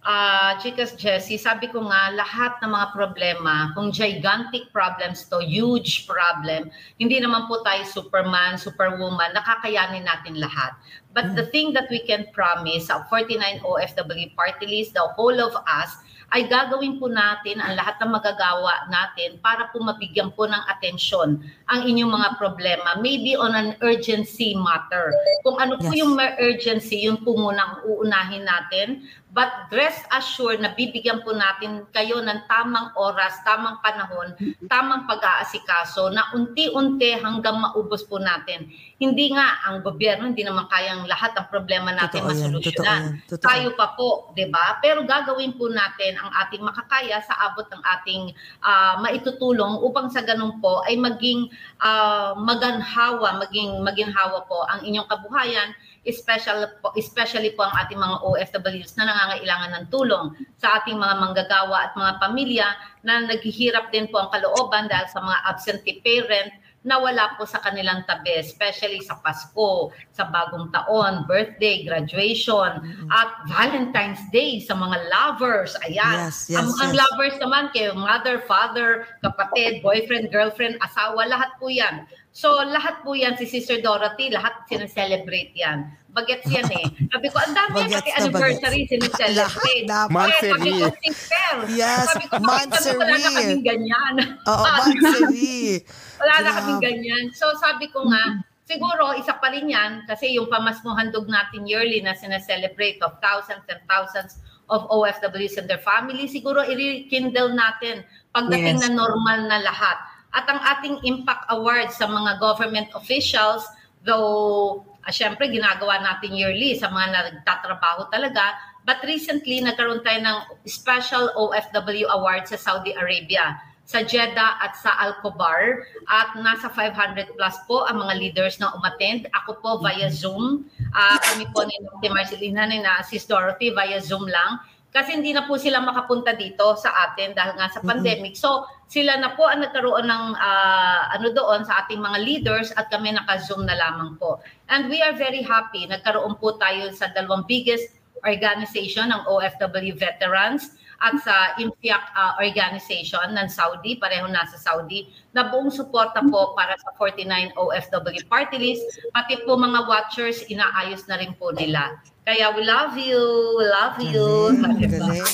Ah, 0.04 0.60
Chicas 0.60 1.00
Jessie, 1.00 1.40
sabi 1.40 1.72
ko 1.72 1.80
nga, 1.88 2.12
lahat 2.12 2.60
ng 2.60 2.76
mga 2.76 2.88
problema, 2.92 3.72
kung 3.72 3.88
gigantic 3.88 4.68
problems 4.76 5.24
to, 5.32 5.40
huge 5.40 6.04
problem, 6.04 6.68
hindi 7.00 7.24
naman 7.24 7.48
po 7.48 7.64
tayo 7.64 7.88
superman, 7.88 8.60
superwoman, 8.60 9.32
nakakayanin 9.32 10.04
natin 10.04 10.44
lahat. 10.44 10.76
But 11.16 11.40
the 11.40 11.48
thing 11.56 11.72
that 11.80 11.88
we 11.88 12.04
can 12.04 12.28
promise 12.36 12.92
sa 12.92 13.08
49 13.08 13.64
OFW 13.64 14.36
party 14.36 14.68
list, 14.68 14.92
the 14.92 15.08
whole 15.16 15.40
of 15.40 15.56
us, 15.64 15.96
ay 16.34 16.50
gagawin 16.50 16.98
po 16.98 17.06
natin 17.06 17.62
ang 17.62 17.78
lahat 17.78 18.02
ng 18.02 18.10
magagawa 18.10 18.90
natin 18.90 19.38
para 19.46 19.70
po 19.70 19.78
mabigyan 19.78 20.34
po 20.34 20.50
ng 20.50 20.64
atensyon 20.66 21.38
ang 21.70 21.82
inyong 21.86 22.10
mga 22.10 22.30
problema. 22.42 22.98
Maybe 22.98 23.38
on 23.38 23.54
an 23.54 23.78
urgency 23.86 24.58
matter. 24.58 25.14
Kung 25.46 25.62
ano 25.62 25.78
po 25.78 25.94
Yes. 25.94 26.02
yung 26.02 26.18
may 26.18 26.34
urgency, 26.42 27.06
yun 27.06 27.22
po 27.22 27.38
muna 27.38 27.62
ang 27.62 27.76
uunahin 27.86 28.50
natin. 28.50 29.06
But 29.34 29.74
rest 29.74 30.06
assured 30.14 30.62
na 30.62 30.78
bibigyan 30.78 31.26
po 31.26 31.34
natin 31.34 31.90
kayo 31.90 32.22
ng 32.22 32.46
tamang 32.46 32.94
oras, 32.94 33.34
tamang 33.42 33.82
panahon, 33.82 34.38
tamang 34.70 35.10
pag-aasikaso 35.10 36.14
na 36.14 36.30
unti-unti 36.38 37.18
hanggang 37.18 37.58
maubos 37.58 38.06
po 38.06 38.22
natin. 38.22 38.70
Hindi 39.02 39.34
nga 39.34 39.58
ang 39.66 39.82
gobyerno, 39.82 40.30
hindi 40.30 40.46
naman 40.46 40.70
kayang 40.70 41.10
lahat 41.10 41.34
ng 41.34 41.50
problema 41.50 41.90
natin 41.90 42.22
Totoo 42.22 42.30
yan, 42.30 42.54
masolusyonan. 42.54 42.78
totoo 42.78 42.86
yan, 42.86 43.04
totoo. 43.26 43.46
Tayo 43.50 43.68
pa 43.74 43.88
po, 43.98 44.10
'di 44.38 44.46
ba? 44.54 44.78
Pero 44.86 45.02
gagawin 45.02 45.58
po 45.58 45.66
natin 45.66 46.14
ang 46.22 46.30
ating 46.46 46.62
makakaya 46.62 47.18
sa 47.26 47.34
abot 47.50 47.66
ng 47.66 47.82
ating 47.82 48.22
ah, 48.62 49.02
maitutulong 49.02 49.82
upang 49.82 50.14
sa 50.14 50.22
ganun 50.22 50.62
po 50.62 50.86
ay 50.86 50.94
maging 50.94 51.50
ah, 51.82 52.38
maganhawa, 52.38 53.42
maging 53.42 53.82
maginhawa 53.82 54.46
po 54.46 54.62
ang 54.70 54.86
inyong 54.86 55.10
kabuhayan, 55.10 55.74
especially 56.04 56.68
po, 56.84 56.92
especially 57.00 57.52
po 57.56 57.64
ang 57.64 57.76
ating 57.88 58.00
mga 58.00 58.18
OFWs 58.28 58.96
na 59.00 59.08
nangangailangan 59.08 59.72
ng 59.72 59.86
tulong 59.88 60.36
sa 60.60 60.80
ating 60.80 61.00
mga 61.00 61.16
manggagawa 61.20 61.90
at 61.90 61.92
mga 61.96 62.14
pamilya 62.20 62.68
na 63.08 63.24
naghihirap 63.24 63.92
din 63.92 64.12
po 64.12 64.20
ang 64.20 64.30
kalooban 64.32 64.92
dahil 64.92 65.08
sa 65.08 65.24
mga 65.24 65.38
absentee 65.48 66.04
parent 66.04 66.52
na 66.84 67.00
wala 67.00 67.32
po 67.40 67.48
sa 67.48 67.64
kanilang 67.64 68.04
tabi, 68.04 68.44
especially 68.44 69.00
sa 69.00 69.16
Pasko, 69.24 69.96
sa 70.12 70.28
bagong 70.28 70.68
taon, 70.76 71.24
birthday, 71.24 71.88
graduation, 71.88 72.84
at 73.08 73.30
Valentine's 73.48 74.20
Day 74.36 74.60
sa 74.60 74.76
mga 74.76 75.08
lovers. 75.08 75.80
Ayan. 75.88 76.28
Yes, 76.28 76.52
yes, 76.52 76.60
ang, 76.60 76.70
ang 76.84 76.92
yes. 76.92 77.00
lovers 77.00 77.36
naman 77.40 77.72
kay 77.72 77.88
mother, 77.96 78.44
father, 78.44 79.08
kapatid, 79.24 79.80
boyfriend, 79.80 80.28
girlfriend, 80.28 80.76
asawa, 80.84 81.24
lahat 81.24 81.56
po 81.56 81.72
yan. 81.72 82.04
So 82.34 82.50
lahat 82.66 83.06
po 83.06 83.14
yan, 83.14 83.38
si 83.38 83.46
Sister 83.46 83.78
Dorothy, 83.78 84.34
lahat 84.34 84.66
sineselebrate 84.66 85.54
yan. 85.54 85.86
Bagets 86.10 86.50
yan 86.50 86.66
eh. 86.66 86.86
Sabi 87.14 87.30
ko, 87.30 87.38
ang 87.38 87.54
dami 87.54 87.86
yan, 87.86 88.02
pati 88.02 88.10
anniversary 88.10 88.90
sineselebrate. 88.90 89.86
Lahat 89.86 90.10
dapat. 90.10 90.28
Eh, 90.34 90.50
sabi 90.50 90.70
ko, 90.82 90.86
sister. 90.98 91.54
Yes, 91.78 92.10
sabi 92.10 92.26
ko, 92.26 92.42
wala 92.42 93.16
na 93.22 93.30
kaming 93.38 93.62
ganyan? 93.62 94.14
Oo, 94.50 94.64
Mansari. 94.82 95.86
wala 96.18 96.34
na 96.42 96.50
kaming 96.58 96.82
ganyan. 96.82 97.24
So 97.38 97.54
sabi 97.62 97.86
ko 97.94 98.02
nga, 98.10 98.42
siguro 98.66 99.14
isa 99.14 99.38
pa 99.38 99.54
rin 99.54 99.70
yan 99.70 100.02
kasi 100.10 100.34
yung 100.34 100.50
pamasmong 100.50 100.98
handog 100.98 101.30
natin 101.30 101.70
yearly 101.70 102.02
na 102.02 102.18
sineselebrate 102.18 102.98
of 103.06 103.14
thousands 103.22 103.62
and 103.70 103.78
thousands 103.86 104.42
of 104.74 104.90
OFWs 104.90 105.62
and 105.62 105.70
their 105.70 105.82
family, 105.86 106.26
siguro 106.26 106.66
i-rekindle 106.66 107.54
natin 107.54 108.02
pagdating 108.34 108.82
Yes. 108.82 108.90
na 108.90 108.96
normal 108.96 109.46
na 109.46 109.62
lahat. 109.62 110.02
At 110.34 110.50
ang 110.50 110.60
ating 110.60 111.06
Impact 111.06 111.46
Awards 111.54 111.96
sa 111.98 112.10
mga 112.10 112.42
government 112.42 112.90
officials, 112.98 113.64
though 114.02 114.82
uh, 115.06 115.14
syempre 115.14 115.48
ginagawa 115.48 116.02
natin 116.02 116.34
yearly 116.34 116.76
sa 116.76 116.90
mga 116.90 117.38
nagtatrabaho 117.40 118.10
talaga, 118.10 118.58
but 118.84 119.00
recently 119.06 119.62
nagkaroon 119.62 120.02
tayo 120.02 120.20
ng 120.20 120.38
special 120.66 121.32
OFW 121.38 122.10
Award 122.10 122.50
sa 122.50 122.58
Saudi 122.60 122.92
Arabia 122.98 123.56
sa 123.84 124.00
Jeddah 124.00 124.64
at 124.64 124.80
sa 124.80 124.96
Al-Khobar 124.96 125.84
at 126.08 126.40
nasa 126.40 126.72
500 126.72 127.36
plus 127.36 127.56
po 127.68 127.84
ang 127.84 128.00
mga 128.00 128.16
leaders 128.16 128.56
na 128.58 128.72
umattend. 128.72 129.28
Ako 129.44 129.60
po 129.60 129.84
via 129.84 130.08
Zoom. 130.08 130.64
Ah, 130.96 131.20
kami 131.20 131.44
po 131.52 131.68
ni 131.68 131.76
Dr. 131.84 132.16
Marcelina 132.16 132.64
ni 132.64 132.80
na 132.80 133.04
Sis 133.04 133.28
Dorothy 133.28 133.76
via 133.76 134.00
Zoom 134.00 134.24
lang. 134.32 134.64
Kasi 134.94 135.18
hindi 135.18 135.34
na 135.34 135.50
po 135.50 135.58
sila 135.58 135.82
makapunta 135.82 136.38
dito 136.38 136.78
sa 136.78 137.10
atin 137.10 137.34
dahil 137.34 137.58
nga 137.58 137.68
sa 137.74 137.82
pandemic. 137.82 138.38
So, 138.38 138.70
sila 138.86 139.18
na 139.18 139.34
po 139.34 139.50
ang 139.50 139.66
nagkaroon 139.66 140.06
ng 140.06 140.26
ah, 140.38 141.10
ano 141.18 141.34
doon 141.34 141.66
sa 141.66 141.82
ating 141.82 141.98
mga 141.98 142.20
leaders 142.22 142.70
at 142.78 142.94
kami 142.94 143.10
naka-Zoom 143.10 143.66
na 143.66 143.74
lamang 143.74 144.22
po. 144.22 144.38
And 144.70 144.94
we 144.94 145.02
are 145.02 145.18
very 145.18 145.42
happy. 145.42 145.90
Nagkaroon 145.90 146.38
po 146.38 146.62
tayo 146.62 146.94
sa 146.94 147.10
dalawang 147.10 147.50
biggest 147.50 147.90
organization 148.22 149.10
ng 149.10 149.26
OFW 149.26 149.98
veterans 149.98 150.78
at 151.04 151.20
sa 151.20 151.36
IMFIAC 151.60 152.04
uh, 152.16 152.34
organization 152.40 153.36
ng 153.36 153.48
Saudi, 153.52 154.00
pareho 154.00 154.24
nasa 154.32 154.56
Saudi, 154.56 155.12
na 155.36 155.52
buong 155.52 155.68
suporta 155.68 156.24
po 156.24 156.56
para 156.56 156.80
sa 156.80 156.96
49 156.96 157.52
OFW 157.60 158.24
party 158.32 158.56
list, 158.56 158.84
pati 159.12 159.44
po 159.44 159.60
mga 159.60 159.84
watchers, 159.92 160.48
inaayos 160.48 161.04
na 161.12 161.20
rin 161.20 161.36
po 161.36 161.52
nila. 161.52 162.00
Kaya 162.24 162.56
we 162.56 162.64
love 162.64 162.96
you, 162.96 163.20
we 163.60 163.66
love 163.68 164.00
you. 164.00 164.56
Galing, 164.64 164.96
galing. 164.96 165.28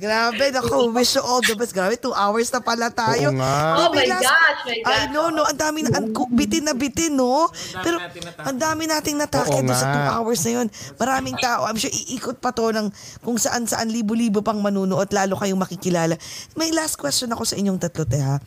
Grabe, 0.00 0.44
naku, 0.48 0.88
wish 0.96 1.14
you 1.14 1.22
all 1.22 1.44
the 1.44 1.52
best. 1.52 1.76
Grabe, 1.76 2.00
two 2.00 2.16
hours 2.16 2.48
na 2.48 2.64
pala 2.64 2.88
tayo. 2.88 3.28
Oo 3.28 3.36
nga. 3.36 3.52
Oh 3.84 3.88
my 3.92 4.06
last- 4.08 4.24
gosh, 4.24 4.60
my 4.64 4.78
gosh. 4.80 4.96
I 4.96 5.12
know, 5.12 5.28
no, 5.28 5.44
ang 5.44 5.60
dami 5.60 5.84
na, 5.84 6.00
ang, 6.00 6.08
bitin 6.32 6.64
na 6.64 6.72
bitin, 6.72 7.12
no? 7.12 7.52
Pero, 7.84 8.00
ang 8.40 8.56
dami 8.56 8.88
nating 8.88 9.20
natakit 9.20 9.60
Oo 9.60 9.68
doon 9.68 9.76
sa 9.76 9.92
two 9.92 10.06
hours 10.08 10.40
na 10.48 10.50
yun. 10.56 10.66
Maraming 10.96 11.36
tao, 11.36 11.68
I'm 11.68 11.76
sure 11.76 11.92
iikot 11.92 12.40
pa 12.40 12.50
to 12.56 12.72
ng 12.72 12.88
kung 13.20 13.36
saan-saan 13.36 13.92
libo-libo 13.92 14.40
pang 14.40 14.58
manunood, 14.58 15.12
lalo 15.12 15.36
kayong 15.36 15.60
makikilala. 15.60 16.16
May 16.56 16.72
last 16.72 16.96
question 16.96 17.28
ako 17.30 17.44
sa 17.44 17.60
inyong 17.60 17.76
tatlo, 17.76 18.08
te, 18.08 18.16
ha? 18.16 18.40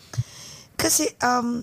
Kasi, 0.73 1.05
um, 1.21 1.61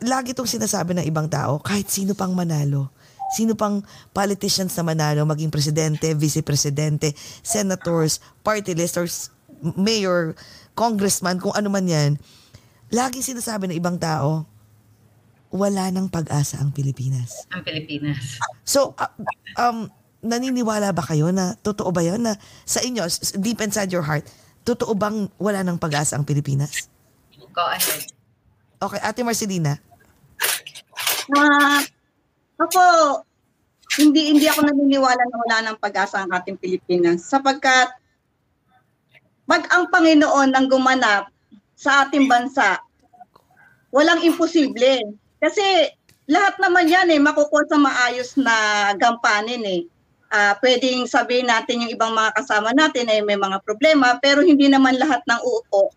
lagi 0.00 0.32
itong 0.32 0.48
sinasabi 0.48 0.96
ng 0.96 1.06
ibang 1.08 1.28
tao, 1.28 1.60
kahit 1.60 1.88
sino 1.92 2.16
pang 2.16 2.32
manalo, 2.32 2.88
sino 3.34 3.58
pang 3.58 3.82
politicians 4.14 4.74
na 4.78 4.84
manalo, 4.86 5.26
maging 5.26 5.50
presidente, 5.50 6.14
vice-presidente, 6.14 7.14
senators, 7.42 8.22
party 8.46 8.76
listers, 8.76 9.34
mayor, 9.74 10.36
congressman, 10.76 11.40
kung 11.40 11.54
ano 11.56 11.72
man 11.72 11.88
yan, 11.88 12.20
laging 12.92 13.24
sinasabi 13.34 13.70
ng 13.70 13.78
ibang 13.78 13.98
tao, 13.98 14.46
wala 15.50 15.88
nang 15.88 16.10
pag-asa 16.10 16.60
ang 16.60 16.70
Pilipinas. 16.70 17.48
Ang 17.50 17.64
Pilipinas. 17.64 18.38
So, 18.62 18.92
uh, 18.98 19.10
um, 19.56 19.88
naniniwala 20.20 20.92
ba 20.92 21.02
kayo 21.02 21.30
na 21.32 21.54
totoo 21.62 21.90
ba 21.94 22.02
yun 22.04 22.26
na 22.26 22.36
sa 22.66 22.82
inyo, 22.82 23.06
deep 23.40 23.62
inside 23.62 23.90
your 23.90 24.04
heart, 24.04 24.26
totoo 24.66 24.92
bang 24.98 25.30
wala 25.38 25.62
nang 25.62 25.78
pag-asa 25.78 26.18
ang 26.18 26.26
Pilipinas? 26.26 26.90
Go 27.56 27.64
ahead. 27.64 28.12
Okay, 28.76 29.00
Ate 29.00 29.24
Marcelina. 29.24 29.80
Ah, 31.32 31.80
ako, 32.56 32.82
hindi 34.00 34.34
hindi 34.34 34.46
ako 34.48 34.66
naniniwala 34.66 35.22
na 35.22 35.36
wala 35.36 35.56
ng 35.70 35.76
pag-asa 35.80 36.24
ang 36.24 36.30
ating 36.32 36.58
Pilipinas 36.58 37.24
sapagkat 37.24 37.88
pag 39.46 39.62
ang 39.70 39.86
Panginoon 39.88 40.50
ang 40.52 40.66
gumanap 40.66 41.30
sa 41.78 42.04
ating 42.04 42.26
bansa, 42.26 42.82
walang 43.94 44.24
imposible. 44.26 45.14
Kasi 45.38 45.92
lahat 46.26 46.58
naman 46.58 46.90
yan 46.90 47.06
eh, 47.14 47.20
makukuha 47.22 47.70
sa 47.70 47.78
maayos 47.78 48.34
na 48.34 48.90
gampanin 48.98 49.62
eh. 49.62 49.82
Ah, 50.26 50.58
pwedeng 50.58 51.06
sabihin 51.06 51.46
natin 51.46 51.86
yung 51.86 51.94
ibang 51.94 52.10
mga 52.10 52.34
kasama 52.34 52.74
natin 52.74 53.06
ay 53.06 53.22
may 53.22 53.38
mga 53.38 53.62
problema, 53.62 54.18
pero 54.18 54.42
hindi 54.42 54.66
naman 54.66 54.98
lahat 54.98 55.22
ng 55.22 55.38
uupo 55.38 55.94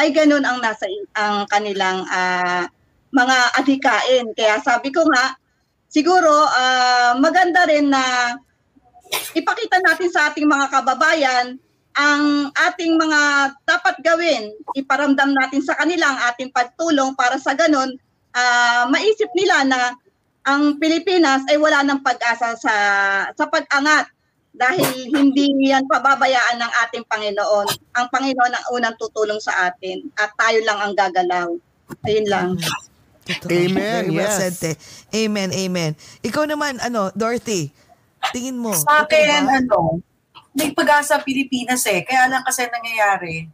ay 0.00 0.16
ganun 0.16 0.48
ang 0.48 0.64
nasa 0.64 0.88
ang 1.12 1.44
kanilang 1.52 2.08
ah, 2.08 2.64
mga 3.12 3.36
adhikain. 3.60 4.32
Kaya 4.32 4.56
sabi 4.64 4.88
ko 4.88 5.04
nga, 5.04 5.36
siguro 5.96 6.28
ah, 6.28 7.16
maganda 7.16 7.64
rin 7.64 7.88
na 7.88 8.36
ipakita 9.32 9.80
natin 9.80 10.12
sa 10.12 10.28
ating 10.28 10.44
mga 10.44 10.68
kababayan 10.68 11.56
ang 11.96 12.52
ating 12.52 13.00
mga 13.00 13.20
dapat 13.64 13.96
gawin. 14.04 14.52
Iparamdam 14.76 15.32
natin 15.32 15.64
sa 15.64 15.72
kanila 15.80 16.12
ang 16.12 16.20
ating 16.28 16.52
pagtulong 16.52 17.16
para 17.16 17.40
sa 17.40 17.56
ganun, 17.56 17.96
ah, 18.36 18.84
maisip 18.92 19.32
nila 19.32 19.64
na 19.64 19.96
ang 20.44 20.76
Pilipinas 20.76 21.48
ay 21.48 21.56
wala 21.56 21.80
ng 21.82 22.04
pag-asa 22.04 22.54
sa 22.60 22.74
sa 23.32 23.44
pag-angat 23.48 24.12
dahil 24.56 25.10
hindi 25.10 25.52
yan 25.72 25.88
pababayaan 25.88 26.60
ng 26.60 26.72
ating 26.86 27.04
Panginoon. 27.08 27.66
Ang 27.96 28.06
Panginoon 28.12 28.52
ang 28.52 28.66
unang 28.76 28.96
tutulong 29.00 29.40
sa 29.40 29.72
atin 29.72 30.04
at 30.20 30.32
tayo 30.36 30.60
lang 30.68 30.78
ang 30.80 30.92
gagalaw. 30.92 31.48
Ayun 32.04 32.28
lang. 32.28 32.48
Totoo. 33.26 33.50
Amen, 33.50 34.06
Very 34.06 34.14
well 34.14 34.30
yes. 34.30 34.38
said, 34.38 34.54
te. 34.54 34.72
Amen, 35.10 35.50
amen. 35.50 35.98
Ikaw 36.22 36.46
naman, 36.46 36.78
ano, 36.78 37.10
Dorothy, 37.10 37.74
tingin 38.30 38.54
mo. 38.54 38.70
Sa 38.70 39.02
akin, 39.02 39.50
ba? 39.50 39.58
ano, 39.58 39.98
may 40.54 40.70
pag-asa 40.70 41.18
Pilipinas 41.20 41.82
eh. 41.90 42.06
Kaya 42.06 42.30
lang 42.30 42.46
kasi 42.46 42.64
nangyayari, 42.70 43.50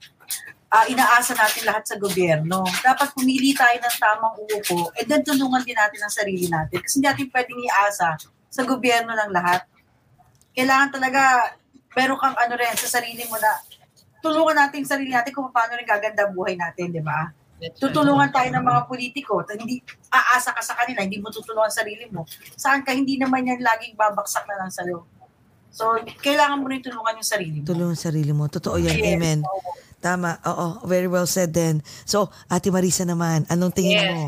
ah, 0.73 0.85
inaasa 0.89 1.33
natin 1.37 1.69
lahat 1.69 1.85
sa 1.85 1.97
gobyerno. 2.01 2.65
Dapat 2.81 3.13
pumili 3.13 3.53
tayo 3.53 3.77
ng 3.77 3.97
tamang 4.01 4.35
uupo 4.41 4.89
and 4.97 5.07
then 5.11 5.21
tulungan 5.21 5.61
din 5.67 5.77
natin 5.77 6.01
ang 6.01 6.15
sarili 6.15 6.47
natin. 6.49 6.81
Kasi 6.81 7.01
hindi 7.01 7.09
natin 7.13 7.29
pwedeng 7.29 7.61
iasa 7.61 8.09
sa 8.49 8.63
gobyerno 8.63 9.13
ng 9.13 9.31
lahat. 9.33 9.65
Kailangan 10.57 10.89
talaga, 10.95 11.23
meron 11.93 12.21
kang 12.21 12.37
ano 12.37 12.55
rin 12.57 12.77
sa 12.77 13.01
sarili 13.01 13.25
mo 13.29 13.37
na 13.37 13.51
tulungan 14.23 14.57
natin 14.57 14.81
yung 14.85 14.93
sarili 14.93 15.11
natin 15.13 15.33
kung 15.35 15.51
paano 15.51 15.77
rin 15.77 15.85
gaganda 15.85 16.31
buhay 16.31 16.55
natin, 16.55 16.95
di 16.95 17.03
ba? 17.03 17.35
Tutulungan 17.79 18.35
tayo 18.35 18.49
ng 18.51 18.65
mga 18.65 18.81
politiko. 18.91 19.47
Hindi 19.47 19.79
aasa 20.11 20.51
ka 20.51 20.63
sa 20.63 20.75
kanila, 20.75 21.07
hindi 21.07 21.23
mo 21.23 21.31
tutulungan 21.31 21.71
sarili 21.71 22.11
mo. 22.11 22.27
Saan 22.59 22.83
ka, 22.83 22.91
hindi 22.91 23.15
naman 23.19 23.47
yan 23.47 23.63
laging 23.63 23.95
babaksak 23.95 24.43
na 24.51 24.67
lang 24.67 24.71
sa'yo. 24.75 25.07
So, 25.73 25.97
kailangan 26.21 26.61
mo 26.61 26.69
rin 26.69 26.83
tulungan 26.85 27.17
yung 27.17 27.25
sarili 27.29 27.57
mo. 27.63 27.65
Tulungan 27.65 27.97
sarili 27.97 28.33
mo. 28.35 28.45
Totoo 28.51 28.77
yan. 28.77 28.99
Yes, 28.99 29.09
Amen. 29.17 29.39
Tama. 30.03 30.37
Oo. 30.45 30.85
Very 30.85 31.07
well 31.07 31.25
said 31.25 31.55
then. 31.55 31.81
So, 32.05 32.29
Ate 32.51 32.69
Marisa 32.69 33.07
naman, 33.07 33.47
anong 33.49 33.73
tingin 33.73 33.97
Yes. 33.97 34.11
mo? 34.13 34.25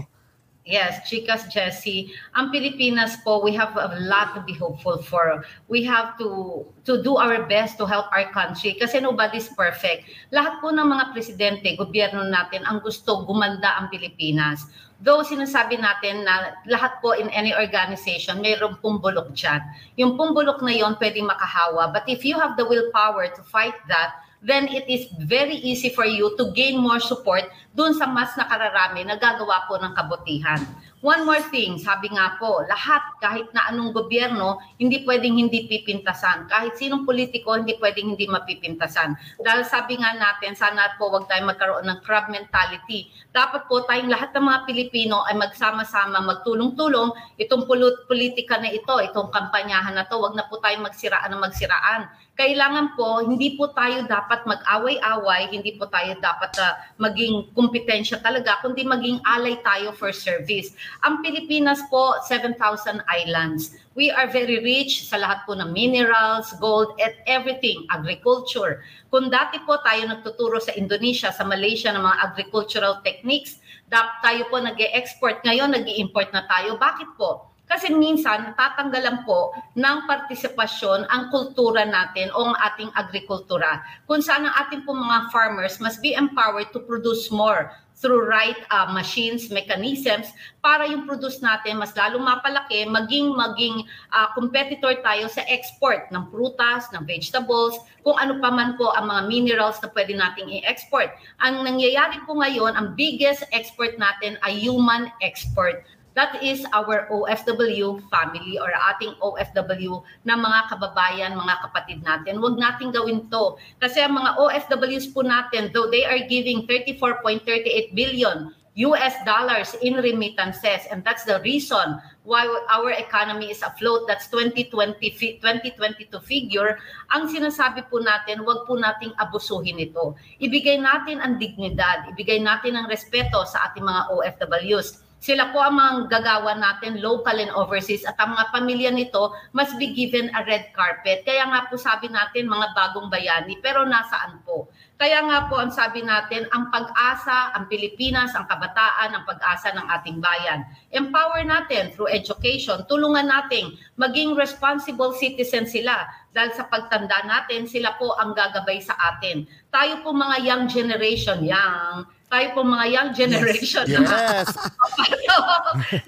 Yes, 0.64 1.04
Chicas 1.04 1.44
Jessie. 1.52 2.08
Ang 2.32 2.48
Pilipinas 2.48 3.20
po, 3.20 3.44
we 3.44 3.52
have 3.52 3.76
a 3.76 4.00
lot 4.00 4.32
to 4.32 4.40
be 4.48 4.56
hopeful 4.56 4.96
for. 5.04 5.44
We 5.68 5.84
have 5.84 6.16
to 6.16 6.64
to 6.88 7.04
do 7.04 7.20
our 7.20 7.44
best 7.44 7.76
to 7.76 7.84
help 7.84 8.08
our 8.08 8.32
country 8.32 8.72
kasi 8.72 8.96
nobody's 8.96 9.52
perfect. 9.52 10.08
Lahat 10.32 10.64
po 10.64 10.72
ng 10.72 10.88
mga 10.88 11.12
presidente, 11.12 11.68
gobyerno 11.76 12.24
natin, 12.24 12.64
ang 12.64 12.80
gusto 12.80 13.28
gumanda 13.28 13.76
ang 13.76 13.92
Pilipinas. 13.92 14.64
Though 15.04 15.20
sinasabi 15.20 15.76
natin 15.84 16.24
na 16.24 16.56
lahat 16.64 16.96
po 17.04 17.12
in 17.12 17.28
any 17.28 17.52
organization, 17.52 18.40
mayroong 18.40 18.80
pumbulok 18.80 19.36
dyan. 19.36 19.60
Yung 20.00 20.16
pumbulok 20.16 20.64
na 20.64 20.72
yon 20.72 20.96
pwedeng 20.96 21.28
makahawa. 21.28 21.92
But 21.92 22.08
if 22.08 22.24
you 22.24 22.40
have 22.40 22.56
the 22.56 22.64
willpower 22.64 23.28
to 23.36 23.44
fight 23.44 23.76
that, 23.92 24.16
then 24.44 24.68
it 24.68 24.88
is 24.88 25.08
very 25.24 25.56
easy 25.60 25.88
for 25.88 26.04
you 26.04 26.36
to 26.36 26.52
gain 26.52 26.76
more 26.76 27.00
support 27.00 27.48
dun 27.74 27.90
sa 27.92 28.06
mas 28.06 28.30
nakararami 28.38 29.02
na 29.02 29.18
gagawa 29.18 29.66
po 29.66 29.74
ng 29.82 29.92
kabutihan. 29.98 30.62
One 31.04 31.28
more 31.28 31.44
thing, 31.52 31.76
sabi 31.76 32.08
nga 32.16 32.40
po, 32.40 32.64
lahat 32.64 33.02
kahit 33.20 33.52
na 33.52 33.68
anong 33.68 33.92
gobyerno, 33.92 34.56
hindi 34.80 35.04
pwedeng 35.04 35.36
hindi 35.36 35.68
pipintasan. 35.68 36.48
Kahit 36.48 36.80
sinong 36.80 37.04
politiko, 37.04 37.60
hindi 37.60 37.76
pwedeng 37.76 38.16
hindi 38.16 38.24
mapipintasan. 38.24 39.12
Dahil 39.36 39.68
sabi 39.68 40.00
nga 40.00 40.16
natin, 40.16 40.56
sana 40.56 40.96
po 40.96 41.12
wag 41.12 41.28
tayo 41.28 41.44
magkaroon 41.44 41.84
ng 41.84 42.00
crab 42.08 42.32
mentality. 42.32 43.12
Dapat 43.36 43.68
po 43.68 43.84
tayong 43.84 44.08
lahat 44.08 44.32
ng 44.32 44.48
mga 44.48 44.60
Pilipino 44.64 45.28
ay 45.28 45.36
magsama-sama, 45.36 46.24
magtulong-tulong. 46.24 47.12
Itong 47.36 47.68
politika 48.08 48.56
na 48.56 48.72
ito, 48.72 48.96
itong 48.96 49.28
kampanyahan 49.28 49.92
na 49.92 50.08
to, 50.08 50.16
wag 50.16 50.32
na 50.32 50.48
po 50.48 50.56
tayo 50.64 50.80
magsiraan 50.80 51.36
ng 51.36 51.42
magsiraan. 51.44 52.08
Kailangan 52.34 52.98
po, 52.98 53.22
hindi 53.22 53.54
po 53.54 53.70
tayo 53.70 54.08
dapat 54.10 54.42
mag-away-away, 54.42 55.54
hindi 55.54 55.78
po 55.78 55.86
tayo 55.86 56.18
dapat 56.18 56.50
ah, 56.58 56.74
maging 56.98 57.54
kompetensya 57.64 58.20
talaga, 58.20 58.60
kundi 58.60 58.84
maging 58.84 59.24
alay 59.24 59.56
tayo 59.64 59.96
for 59.96 60.12
service. 60.12 60.76
Ang 61.00 61.24
Pilipinas 61.24 61.80
po, 61.88 62.20
7,000 62.28 63.00
islands. 63.08 63.80
We 63.96 64.12
are 64.12 64.28
very 64.28 64.60
rich 64.60 65.08
sa 65.08 65.16
lahat 65.16 65.48
po 65.48 65.56
ng 65.56 65.72
minerals, 65.72 66.52
gold, 66.60 66.92
at 67.00 67.16
everything, 67.24 67.88
agriculture. 67.88 68.84
Kung 69.08 69.32
dati 69.32 69.64
po 69.64 69.80
tayo 69.80 70.04
nagtuturo 70.04 70.60
sa 70.60 70.76
Indonesia, 70.76 71.32
sa 71.32 71.48
Malaysia 71.48 71.88
ng 71.88 72.04
mga 72.04 72.20
agricultural 72.28 73.00
techniques, 73.00 73.64
dapat 73.88 74.16
tayo 74.20 74.42
po 74.52 74.60
nag 74.60 74.76
export 74.92 75.40
ngayon 75.48 75.72
nag 75.72 75.88
import 75.88 76.28
na 76.36 76.44
tayo. 76.44 76.76
Bakit 76.76 77.16
po? 77.16 77.53
Kasi 77.74 77.90
minsan, 77.90 78.54
natatanggalan 78.54 79.26
po 79.26 79.50
ng 79.74 80.06
partisipasyon 80.06 81.10
ang 81.10 81.26
kultura 81.34 81.82
natin 81.82 82.30
o 82.30 82.46
ang 82.46 82.56
ating 82.70 82.86
agrikultura. 82.94 83.82
Kung 84.06 84.22
saan 84.22 84.46
ang 84.46 84.54
ating 84.62 84.86
po 84.86 84.94
mga 84.94 85.34
farmers 85.34 85.82
must 85.82 85.98
be 85.98 86.14
empowered 86.14 86.70
to 86.70 86.78
produce 86.78 87.34
more 87.34 87.74
through 87.98 88.30
right 88.30 88.58
uh, 88.70 88.94
machines, 88.94 89.50
mechanisms, 89.50 90.30
para 90.62 90.86
yung 90.86 91.02
produce 91.02 91.42
natin 91.42 91.78
mas 91.78 91.90
lalo 91.98 92.22
mapalaki, 92.22 92.86
maging 92.86 93.34
maging 93.34 93.82
uh, 94.14 94.30
competitor 94.38 94.94
tayo 95.02 95.26
sa 95.26 95.42
export 95.50 96.06
ng 96.14 96.30
prutas, 96.30 96.86
ng 96.94 97.02
vegetables, 97.02 97.74
kung 98.06 98.14
ano 98.22 98.38
pa 98.38 98.54
man 98.54 98.78
po 98.78 98.94
ang 98.94 99.10
mga 99.10 99.22
minerals 99.26 99.82
na 99.82 99.90
pwede 99.90 100.14
nating 100.14 100.62
i-export. 100.62 101.10
Ang 101.42 101.66
nangyayari 101.66 102.22
po 102.22 102.38
ngayon, 102.38 102.78
ang 102.78 102.94
biggest 102.94 103.42
export 103.50 103.98
natin 103.98 104.38
ay 104.46 104.62
human 104.62 105.10
export. 105.22 105.82
That 106.14 106.38
is 106.38 106.62
our 106.70 107.10
OFW 107.10 108.06
family 108.06 108.54
or 108.54 108.70
ating 108.94 109.18
OFW 109.18 110.06
na 110.22 110.38
mga 110.38 110.70
kababayan, 110.70 111.34
mga 111.34 111.56
kapatid 111.66 112.06
natin. 112.06 112.38
Huwag 112.38 112.54
nating 112.54 112.94
gawin 112.94 113.26
to. 113.34 113.58
Kasi 113.82 113.98
ang 113.98 114.14
mga 114.14 114.38
OFWs 114.38 115.10
po 115.10 115.26
natin, 115.26 115.74
though 115.74 115.90
they 115.90 116.06
are 116.06 116.22
giving 116.30 116.70
34.38 116.70 117.98
billion 117.98 118.54
US 118.74 119.14
dollars 119.22 119.78
in 119.86 119.94
remittances 120.02 120.82
and 120.90 121.06
that's 121.06 121.22
the 121.22 121.38
reason 121.46 121.94
why 122.26 122.42
our 122.74 122.90
economy 122.90 123.54
is 123.54 123.62
afloat. 123.62 124.10
That's 124.10 124.26
2020 124.26 124.98
fi- 125.14 125.38
2022 125.38 126.10
figure. 126.26 126.82
Ang 127.14 127.30
sinasabi 127.30 127.86
po 127.86 128.02
natin, 128.02 128.42
huwag 128.42 128.66
po 128.66 128.74
nating 128.74 129.14
abusuhin 129.22 129.78
ito. 129.78 130.18
Ibigay 130.42 130.82
natin 130.82 131.22
ang 131.22 131.38
dignidad, 131.38 132.10
ibigay 132.10 132.42
natin 132.42 132.74
ang 132.74 132.90
respeto 132.90 133.46
sa 133.46 133.70
ating 133.70 133.86
mga 133.86 134.10
OFWs. 134.10 135.03
Sila 135.24 135.56
po 135.56 135.64
ang 135.64 135.80
mga 135.80 136.20
gagawa 136.20 136.52
natin, 136.52 137.00
local 137.00 137.40
and 137.40 137.48
overseas, 137.56 138.04
at 138.04 138.12
ang 138.20 138.36
mga 138.36 138.44
pamilya 138.52 138.90
nito 138.92 139.32
must 139.56 139.80
be 139.80 139.88
given 139.96 140.28
a 140.36 140.44
red 140.44 140.68
carpet. 140.76 141.24
Kaya 141.24 141.48
nga 141.48 141.64
po 141.64 141.80
sabi 141.80 142.12
natin, 142.12 142.44
mga 142.44 142.76
bagong 142.76 143.08
bayani, 143.08 143.56
pero 143.64 143.88
nasaan 143.88 144.44
po? 144.44 144.68
Kaya 145.04 145.20
nga 145.20 145.52
po 145.52 145.60
ang 145.60 145.68
sabi 145.68 146.00
natin, 146.00 146.48
ang 146.48 146.72
pag-asa, 146.72 147.52
ang 147.52 147.68
Pilipinas, 147.68 148.32
ang 148.32 148.48
kabataan, 148.48 149.12
ang 149.12 149.28
pag-asa 149.28 149.68
ng 149.76 149.84
ating 150.00 150.16
bayan. 150.16 150.64
Empower 150.96 151.44
natin 151.44 151.92
through 151.92 152.08
education, 152.08 152.80
tulungan 152.88 153.28
natin 153.28 153.76
maging 154.00 154.32
responsible 154.32 155.12
citizen 155.12 155.68
sila 155.68 156.08
dahil 156.32 156.56
sa 156.56 156.64
pagtanda 156.72 157.20
natin, 157.28 157.68
sila 157.68 158.00
po 158.00 158.16
ang 158.16 158.32
gagabay 158.32 158.80
sa 158.80 158.96
atin. 159.12 159.44
Tayo 159.68 160.00
po 160.00 160.16
mga 160.16 160.40
young 160.40 160.72
generation, 160.72 161.44
young, 161.44 162.08
tayo 162.32 162.46
po 162.56 162.64
mga 162.64 162.86
young 162.88 163.10
generation 163.12 163.84
Yes. 163.84 164.00
na, 164.08 164.08
Yes. 164.08 164.48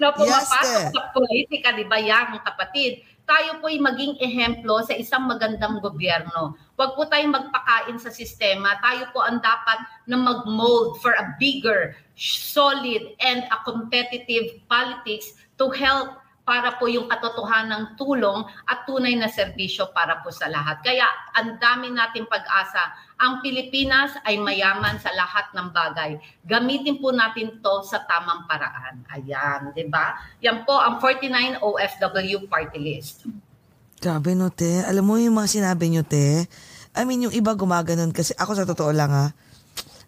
na 0.01 0.09
pumapasok 0.09 0.89
Yes, 0.89 0.97
sa 0.97 1.13
politika, 1.13 1.69
di 1.77 1.85
ba, 1.85 2.01
young 2.01 2.41
kapatid? 2.41 3.05
Tayo 3.27 3.59
po'y 3.59 3.75
maging 3.83 4.15
ehemplo 4.23 4.79
sa 4.87 4.95
isang 4.95 5.27
magandang 5.27 5.83
gobyerno. 5.83 6.55
Huwag 6.79 6.95
po 6.95 7.03
tayong 7.11 7.35
magpakain 7.35 7.99
sa 7.99 8.07
sistema. 8.07 8.79
Tayo 8.79 9.11
po 9.11 9.19
ang 9.19 9.43
dapat 9.43 9.83
na 10.07 10.15
mag-mold 10.15 10.95
for 11.03 11.11
a 11.11 11.35
bigger, 11.35 11.91
solid, 12.15 13.03
and 13.19 13.43
a 13.51 13.57
competitive 13.67 14.55
politics 14.71 15.35
to 15.59 15.67
help 15.75 16.23
para 16.47 16.79
po 16.79 16.87
yung 16.87 17.11
katotohanan 17.11 17.67
ng 17.67 17.85
tulong 17.99 18.47
at 18.63 18.87
tunay 18.87 19.19
na 19.19 19.27
serbisyo 19.27 19.91
para 19.91 20.23
po 20.23 20.31
sa 20.31 20.47
lahat. 20.47 20.79
Kaya 20.79 21.03
ang 21.35 21.59
dami 21.59 21.91
nating 21.91 22.23
pag-asa. 22.31 22.95
Ang 23.19 23.43
Pilipinas 23.43 24.15
ay 24.23 24.39
mayaman 24.39 24.95
sa 25.03 25.11
lahat 25.11 25.51
ng 25.51 25.75
bagay. 25.75 26.15
Gamitin 26.47 27.03
po 27.03 27.11
natin 27.11 27.59
to 27.59 27.83
sa 27.83 28.07
tamang 28.07 28.47
paraan. 28.47 29.03
Ayan, 29.11 29.75
di 29.75 29.83
ba? 29.91 30.15
Yan 30.39 30.63
po 30.63 30.79
ang 30.79 31.03
49 31.03 31.59
OFW 31.59 32.47
party 32.47 32.79
list. 32.79 33.27
Grabe 33.99 34.31
no, 34.31 34.47
te. 34.47 34.87
Alam 34.87 35.03
mo 35.03 35.19
yung 35.19 35.35
mga 35.35 35.51
sinabi 35.51 35.91
nyo, 35.91 36.07
te. 36.07 36.47
I 36.95 37.03
mean, 37.03 37.27
yung 37.27 37.35
iba 37.35 37.51
gumaganon 37.59 38.15
kasi 38.15 38.31
ako 38.39 38.55
sa 38.55 38.63
totoo 38.63 38.95
lang 38.95 39.11
ha. 39.11 39.35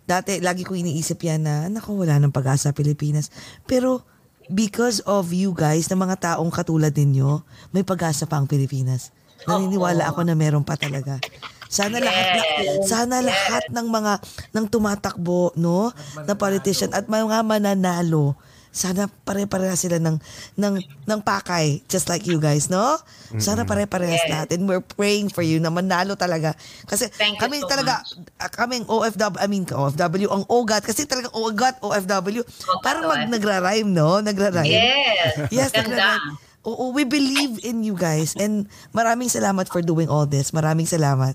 Dati, 0.07 0.39
lagi 0.39 0.63
ko 0.63 0.73
iniisip 0.73 1.19
yan 1.21 1.43
na, 1.43 1.67
naku, 1.67 1.99
wala 1.99 2.15
ng 2.17 2.33
pag-asa 2.33 2.73
Pilipinas. 2.73 3.29
Pero, 3.67 4.07
because 4.49 4.99
of 5.05 5.29
you 5.31 5.53
guys, 5.53 5.87
na 5.87 5.95
mga 5.95 6.35
taong 6.35 6.49
katulad 6.49 6.91
ninyo, 6.91 7.45
may 7.71 7.85
pag-asa 7.85 8.25
pa 8.25 8.41
ang 8.41 8.49
Pilipinas. 8.49 9.13
Naniniwala 9.47 10.09
ako 10.09 10.25
na 10.27 10.35
meron 10.35 10.65
pa 10.65 10.75
talaga. 10.75 11.21
Sana 11.69 12.01
lahat 12.01 12.27
na, 12.33 12.43
sana 12.81 13.17
lahat 13.21 13.69
ng 13.69 13.87
mga 13.87 14.13
ng 14.57 14.65
tumatakbo, 14.67 15.53
no, 15.53 15.93
na 16.25 16.33
politician 16.33 16.89
at 16.97 17.05
mga 17.05 17.45
mananalo, 17.45 18.33
sana 18.69 19.09
pare-pareha 19.25 19.73
sila 19.73 19.97
ng 19.97 20.21
ng 20.55 20.73
ng 21.03 21.19
pakay 21.19 21.81
just 21.85 22.05
like 22.05 22.23
you 22.23 22.37
guys, 22.37 22.69
no? 22.69 23.01
Sana 23.37 23.61
pare-parehas 23.61 24.25
Yes. 24.25 24.29
lahat 24.29 24.47
and 24.53 24.65
we're 24.65 24.81
praying 24.81 25.29
for 25.29 25.41
you 25.41 25.57
na 25.57 25.69
manalo 25.69 26.13
talaga. 26.13 26.53
Kasi 26.85 27.09
Thank 27.09 27.37
you 27.37 27.41
kami 27.41 27.57
so 27.61 27.67
talaga 27.67 28.01
ah, 28.37 28.49
kaming 28.49 28.85
OFW, 28.85 29.37
I 29.37 29.45
mean 29.45 29.65
OFW, 29.65 30.29
ang 30.29 30.45
OGAT 30.45 30.85
kasi 30.85 31.05
talagang 31.05 31.33
OGAT, 31.33 31.81
OFW, 31.81 32.41
parang 32.79 33.05
mag 33.05 33.25
nagra-rhyme, 33.27 33.89
no? 33.89 34.21
Nagra-rhyme. 34.21 34.69
Yes. 34.69 35.49
Yes, 35.49 35.69
nagra-rhyme. 35.71 36.37
Oo, 36.61 36.91
we 36.91 37.07
believe 37.07 37.57
in 37.63 37.81
you 37.81 37.95
guys 37.95 38.35
and 38.35 38.65
maraming 38.91 39.31
salamat 39.31 39.65
for 39.65 39.81
doing 39.81 40.11
all 40.11 40.27
this. 40.27 40.51
Maraming 40.51 40.85
salamat. 40.85 41.33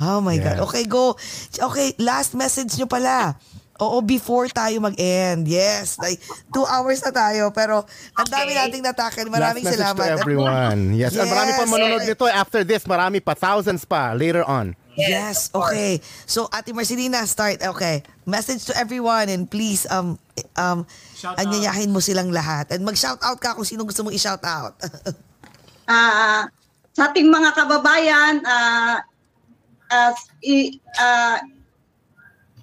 Oh 0.00 0.18
my 0.18 0.34
Yeah. 0.34 0.56
God. 0.56 0.70
Okay, 0.70 0.84
go. 0.84 1.14
Okay, 1.52 1.92
last 1.96 2.32
message 2.32 2.74
nyo 2.74 2.86
pala. 2.86 3.36
Oo, 3.82 3.98
before 3.98 4.46
tayo 4.46 4.78
mag-end. 4.78 5.50
Yes. 5.50 5.98
Like, 5.98 6.22
two 6.54 6.62
hours 6.62 7.02
na 7.02 7.10
tayo. 7.10 7.50
Pero, 7.50 7.82
ang 8.14 8.28
dami 8.30 8.54
Okay. 8.54 8.60
nating 8.62 8.82
natakin. 8.86 9.26
Maraming 9.26 9.66
Last 9.66 9.74
salamat. 9.74 9.98
to 9.98 10.14
everyone. 10.14 10.80
Yes. 10.94 11.18
At 11.18 11.26
marami 11.26 11.50
pa 11.52 11.66
Yes. 11.66 11.72
manonood 11.74 12.02
nito. 12.06 12.24
After 12.30 12.62
this, 12.62 12.86
marami 12.86 13.18
pa. 13.18 13.34
Thousands 13.34 13.82
pa 13.82 14.14
later 14.14 14.46
on. 14.46 14.78
Yes, 14.92 15.48
okay. 15.56 16.04
So, 16.28 16.52
Ate 16.52 16.70
Marcelina, 16.70 17.24
start. 17.24 17.64
Okay. 17.64 18.04
Message 18.22 18.68
to 18.68 18.76
everyone 18.76 19.32
and 19.32 19.48
please, 19.48 19.88
um, 19.88 20.20
um, 20.54 20.84
anyayahin 21.34 21.88
mo 21.88 21.98
silang 21.98 22.28
lahat. 22.28 22.68
And 22.70 22.84
mag-shout 22.84 23.16
out 23.18 23.40
ka 23.40 23.56
kung 23.56 23.64
sino 23.64 23.82
gusto 23.82 24.04
mong 24.04 24.14
i-shout 24.14 24.44
out. 24.44 24.76
Ah, 25.82 26.46
sa 26.94 27.10
ating 27.10 27.26
mga 27.26 27.58
kababayan, 27.58 28.38
ah, 28.46 29.02
as 29.90 30.14
i, 30.40 30.78
ah, 30.94 31.42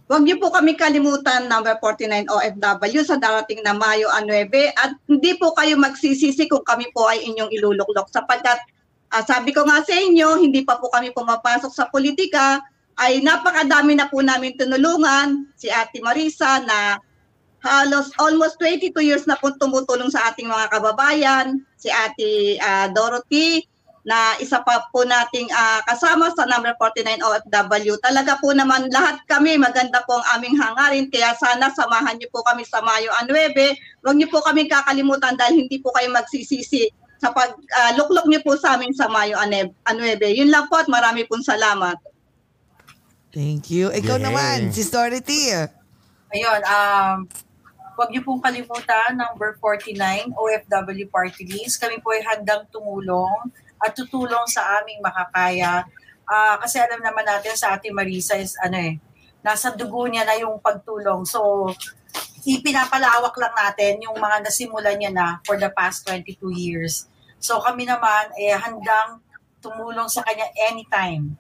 Huwag 0.10 0.26
niyo 0.26 0.42
po 0.42 0.50
kami 0.50 0.74
kalimutan, 0.74 1.46
number 1.46 1.78
49 1.78 2.34
OFW 2.34 3.06
sa 3.06 3.22
darating 3.22 3.62
na 3.62 3.78
Mayo 3.78 4.10
9 4.10 4.26
at 4.74 4.98
hindi 5.06 5.38
po 5.38 5.54
kayo 5.54 5.78
magsisisi 5.78 6.50
kung 6.50 6.66
kami 6.66 6.90
po 6.90 7.06
ay 7.06 7.30
inyong 7.30 7.54
iluluklok. 7.54 8.10
Sapagkat 8.10 8.58
ah, 9.14 9.22
sabi 9.22 9.54
ko 9.54 9.70
nga 9.70 9.86
sa 9.86 9.94
inyo, 9.94 10.42
hindi 10.42 10.66
pa 10.66 10.82
po 10.82 10.90
kami 10.90 11.14
pumapasok 11.14 11.70
sa 11.70 11.86
politika, 11.94 12.58
ay 12.98 13.22
napakadami 13.22 14.02
na 14.02 14.10
po 14.10 14.26
namin 14.26 14.58
tinulungan. 14.58 15.46
Si 15.54 15.70
Ate 15.70 16.02
Marisa 16.02 16.58
na 16.66 16.98
halos 17.62 18.10
almost 18.18 18.58
22 18.58 18.98
years 19.06 19.30
na 19.30 19.38
po 19.38 19.54
tumutulong 19.62 20.10
sa 20.10 20.34
ating 20.34 20.50
mga 20.50 20.74
kababayan, 20.74 21.62
si 21.78 21.94
Ate 21.94 22.58
ah, 22.58 22.90
Dorothy, 22.90 23.62
na 24.10 24.34
isa 24.42 24.58
pa 24.66 24.90
po 24.90 25.06
nating 25.06 25.54
ah, 25.54 25.86
kasama 25.86 26.34
sa 26.34 26.50
number 26.50 26.74
49 26.82 27.22
OFW. 27.22 27.94
Talaga 28.02 28.42
po 28.42 28.50
naman 28.58 28.90
lahat 28.90 29.22
kami, 29.30 29.62
maganda 29.62 30.02
po 30.10 30.18
ang 30.18 30.26
aming 30.34 30.58
hangarin, 30.58 31.06
kaya 31.14 31.38
sana 31.38 31.70
samahan 31.70 32.18
niyo 32.18 32.26
po 32.34 32.42
kami 32.42 32.66
sa 32.66 32.82
Mayo 32.82 33.14
9. 33.30 33.30
Huwag 34.02 34.18
niyo 34.18 34.34
po 34.34 34.42
kami 34.42 34.66
kakalimutan 34.66 35.38
dahil 35.38 35.62
hindi 35.62 35.78
po 35.78 35.94
kayo 35.94 36.10
magsisisi 36.10 36.90
sa 37.22 37.30
pag-luklok 37.30 38.26
niyo 38.26 38.42
po 38.42 38.58
sa 38.58 38.74
amin 38.74 38.90
sa 38.98 39.06
Mayo 39.14 39.38
9. 39.46 39.78
Yun 40.26 40.50
lang 40.50 40.66
po 40.66 40.82
at 40.82 40.90
marami 40.90 41.30
pong 41.30 41.46
salamat. 41.46 42.02
Thank 43.30 43.70
you. 43.70 43.94
Ikaw 43.94 44.18
Yay. 44.18 44.26
naman, 44.26 44.58
si 44.74 44.90
Dorothy. 44.90 45.54
Ayun, 46.34 46.62
um, 46.66 47.30
huwag 47.94 48.10
niyo 48.10 48.26
pong 48.26 48.42
kalimutan, 48.42 49.14
number 49.14 49.54
49, 49.62 50.34
OFW 50.34 51.06
Party 51.14 51.46
List. 51.46 51.78
Kami 51.78 52.02
po 52.02 52.10
ay 52.10 52.26
handang 52.26 52.66
tumulong 52.74 53.54
at 53.80 53.96
tutulong 53.96 54.46
sa 54.48 54.80
aming 54.80 55.00
makakaya. 55.00 55.88
Ah, 56.30 56.60
kasi 56.62 56.78
alam 56.78 57.02
naman 57.02 57.26
natin 57.26 57.58
sa 57.58 57.74
ating 57.80 57.96
Marisa 57.96 58.38
is 58.38 58.54
ano 58.62 58.78
eh, 58.78 59.02
nasa 59.42 59.74
dugo 59.74 60.06
niya 60.06 60.28
na 60.28 60.38
yung 60.38 60.62
pagtulong. 60.62 61.26
So, 61.26 61.72
ipinapalawak 62.48 63.36
lang 63.36 63.54
natin 63.56 64.00
yung 64.04 64.16
mga 64.16 64.46
nasimulan 64.46 64.96
niya 64.96 65.12
na 65.12 65.28
for 65.44 65.60
the 65.60 65.68
past 65.74 66.08
22 66.08 66.40
years. 66.56 67.10
So 67.40 67.60
kami 67.64 67.88
naman 67.88 68.36
eh 68.36 68.56
handang 68.56 69.24
tumulong 69.60 70.08
sa 70.08 70.24
kanya 70.24 70.48
anytime. 70.72 71.36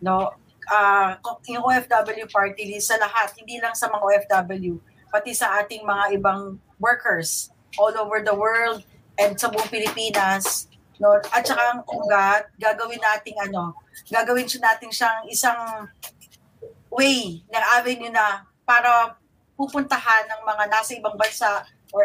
No? 0.00 0.32
Ah, 0.68 1.18
yung 1.48 1.64
OFW 1.64 2.28
party 2.30 2.68
list 2.68 2.92
sa 2.92 2.96
lahat, 3.00 3.34
hindi 3.36 3.58
lang 3.60 3.74
sa 3.74 3.90
mga 3.90 4.02
OFW, 4.02 4.78
pati 5.10 5.32
sa 5.36 5.60
ating 5.60 5.84
mga 5.84 6.16
ibang 6.20 6.56
workers 6.78 7.52
all 7.76 7.92
over 7.98 8.20
the 8.22 8.32
world 8.32 8.84
and 9.18 9.36
sa 9.36 9.48
buong 9.48 9.68
Pilipinas. 9.68 10.68
No? 11.00 11.16
At 11.32 11.42
saka 11.46 11.76
ang 11.76 11.82
ugat, 11.86 12.52
gagawin 12.60 13.00
nating 13.00 13.38
ano, 13.38 13.76
gagawin 14.12 14.48
siya 14.48 14.72
natin 14.72 14.90
siyang 14.92 15.20
isang 15.28 15.60
way 16.92 17.40
ng 17.48 17.64
avenue 17.80 18.12
na 18.12 18.44
para 18.66 19.16
pupuntahan 19.56 20.28
ng 20.28 20.42
mga 20.44 20.64
nasa 20.68 20.92
ibang 20.96 21.16
bansa 21.16 21.64
or 21.92 22.04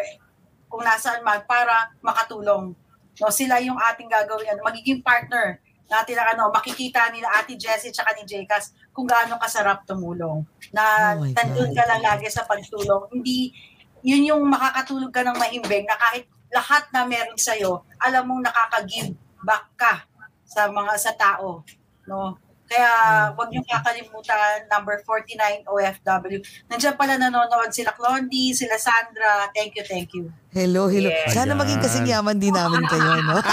kung 0.67 0.83
nasaan 0.83 1.23
man 1.23 1.43
para 1.47 1.91
makatulong. 2.03 2.75
No, 3.17 3.33
sila 3.33 3.57
yung 3.63 3.79
ating 3.79 4.11
gagawin, 4.11 4.53
ano, 4.53 4.61
magiging 4.67 5.01
partner 5.01 5.57
natin 5.87 6.15
na 6.19 6.35
ano, 6.35 6.51
makikita 6.51 7.07
nila 7.09 7.31
Ate 7.39 7.55
Jessie 7.55 7.95
at 7.95 8.15
ni 8.19 8.27
Jcas 8.27 8.75
kung 8.91 9.07
gaano 9.07 9.39
kasarap 9.39 9.87
tumulong. 9.87 10.43
Na 10.75 11.15
Oh 11.15 11.23
nandun 11.23 11.71
ka 11.71 11.83
lang 11.87 12.03
lagi 12.03 12.27
sa 12.27 12.43
pagtulong. 12.43 13.07
Hindi, 13.09 13.55
yun 14.03 14.27
yung 14.27 14.43
makakatulog 14.51 15.09
ka 15.15 15.23
ng 15.23 15.39
mahimbing 15.39 15.87
na 15.87 15.95
kahit 15.95 16.27
lahat 16.49 16.87
na 16.89 17.03
meron 17.03 17.35
sa'yo, 17.35 17.83
alam 17.99 18.23
mong 18.25 18.47
nakaka-give 18.47 19.11
back 19.41 19.65
ka 19.75 19.93
sa 20.43 20.67
mga 20.67 20.93
sa 20.95 21.11
tao. 21.13 21.63
No? 22.07 22.35
Kaya 22.67 22.91
wag 23.31 23.47
niyo 23.47 23.63
kakalimutan, 23.63 24.67
number 24.67 24.99
49 24.99 25.39
OFW. 25.63 26.39
Nandiyan 26.67 26.99
pala 26.99 27.15
nanonood 27.15 27.71
sila 27.71 27.95
Clondi, 27.95 28.51
sila 28.51 28.75
Sandra. 28.75 29.47
Thank 29.55 29.79
you, 29.79 29.87
thank 29.87 30.11
you. 30.11 30.27
Hello, 30.51 30.91
hello. 30.91 31.07
Yes. 31.07 31.31
Sana 31.31 31.55
Ayan. 31.55 31.63
maging 31.63 31.79
kasing 31.79 32.07
yaman 32.11 32.35
din 32.35 32.51
namin 32.51 32.83
kayo, 32.83 33.23
no? 33.23 33.39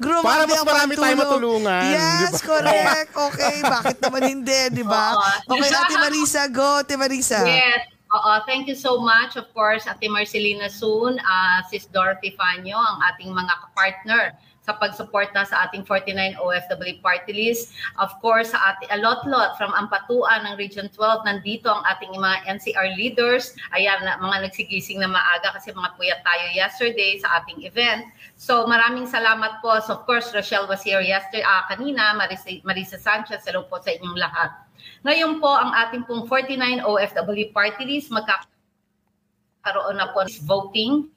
Grabe 0.00 0.24
Para 0.26 0.42
mas 0.46 0.62
marami 0.62 0.94
tayong 0.96 1.20
pagtulong. 1.22 1.62
matulungan, 1.62 1.82
Yes, 1.86 2.34
di 2.34 2.42
ba? 2.42 2.46
correct. 2.50 3.10
Okay, 3.30 3.54
bakit 3.62 3.96
naman 4.02 4.22
hindi, 4.26 4.60
di 4.74 4.82
ba? 4.82 5.14
Okay, 5.46 5.70
Ate 5.70 5.94
Marisa, 5.98 6.42
go, 6.50 6.82
Ate 6.82 6.94
Marisa. 6.98 7.46
Yes. 7.46 7.86
Oo, 8.10 8.32
thank 8.42 8.66
you 8.66 8.74
so 8.74 8.98
much. 8.98 9.38
Of 9.38 9.54
course, 9.54 9.86
Ate 9.86 10.10
Marcelina 10.10 10.66
Soon, 10.66 11.22
uh, 11.22 11.62
Sis 11.70 11.86
Dorothy 11.86 12.34
Fanyo, 12.34 12.74
ang 12.74 12.98
ating 13.14 13.30
mga 13.30 13.54
partner 13.70 14.34
sa 14.66 14.74
pagsuporta 14.76 15.46
sa 15.46 15.66
ating 15.66 15.86
49 15.86 16.36
OFW 16.42 16.98
party 17.00 17.32
list. 17.32 17.70
Of 18.02 18.12
course, 18.18 18.52
sa 18.52 18.74
ating 18.74 18.90
alot-lot 18.98 19.54
from 19.54 19.70
Ampatuan 19.78 20.42
ng 20.42 20.58
Region 20.58 20.90
12, 20.90 21.22
nandito 21.22 21.70
ang 21.70 21.86
ating 21.86 22.12
mga 22.12 22.36
NCR 22.58 22.98
leaders. 22.98 23.54
Ayan, 23.78 24.02
mga 24.02 24.36
nagsigising 24.42 24.98
na 25.00 25.08
maaga 25.08 25.54
kasi 25.54 25.70
mga 25.70 25.94
puyat 25.94 26.20
tayo 26.26 26.44
yesterday 26.50 27.14
sa 27.22 27.40
ating 27.40 27.62
event. 27.62 28.10
So 28.36 28.66
maraming 28.66 29.06
salamat 29.06 29.62
po. 29.64 29.78
So 29.86 30.02
of 30.02 30.04
course, 30.04 30.34
Rochelle 30.34 30.66
was 30.66 30.82
here 30.82 31.00
yesterday, 31.00 31.46
uh, 31.46 31.62
kanina, 31.70 32.18
Marisa, 32.18 32.58
Marisa 32.66 32.98
Sanchez, 32.98 33.46
hello 33.46 33.70
po 33.70 33.78
sa 33.78 33.94
inyong 33.94 34.18
lahat. 34.18 34.69
Ngayon 35.00 35.40
po, 35.40 35.48
ang 35.48 35.72
ating 35.72 36.04
pong 36.04 36.28
49 36.28 36.84
OFW 36.84 37.48
party 37.56 37.84
list, 37.88 38.12
magkakaroon 38.12 39.96
na 39.96 40.12
po 40.12 40.28
voting 40.44 41.08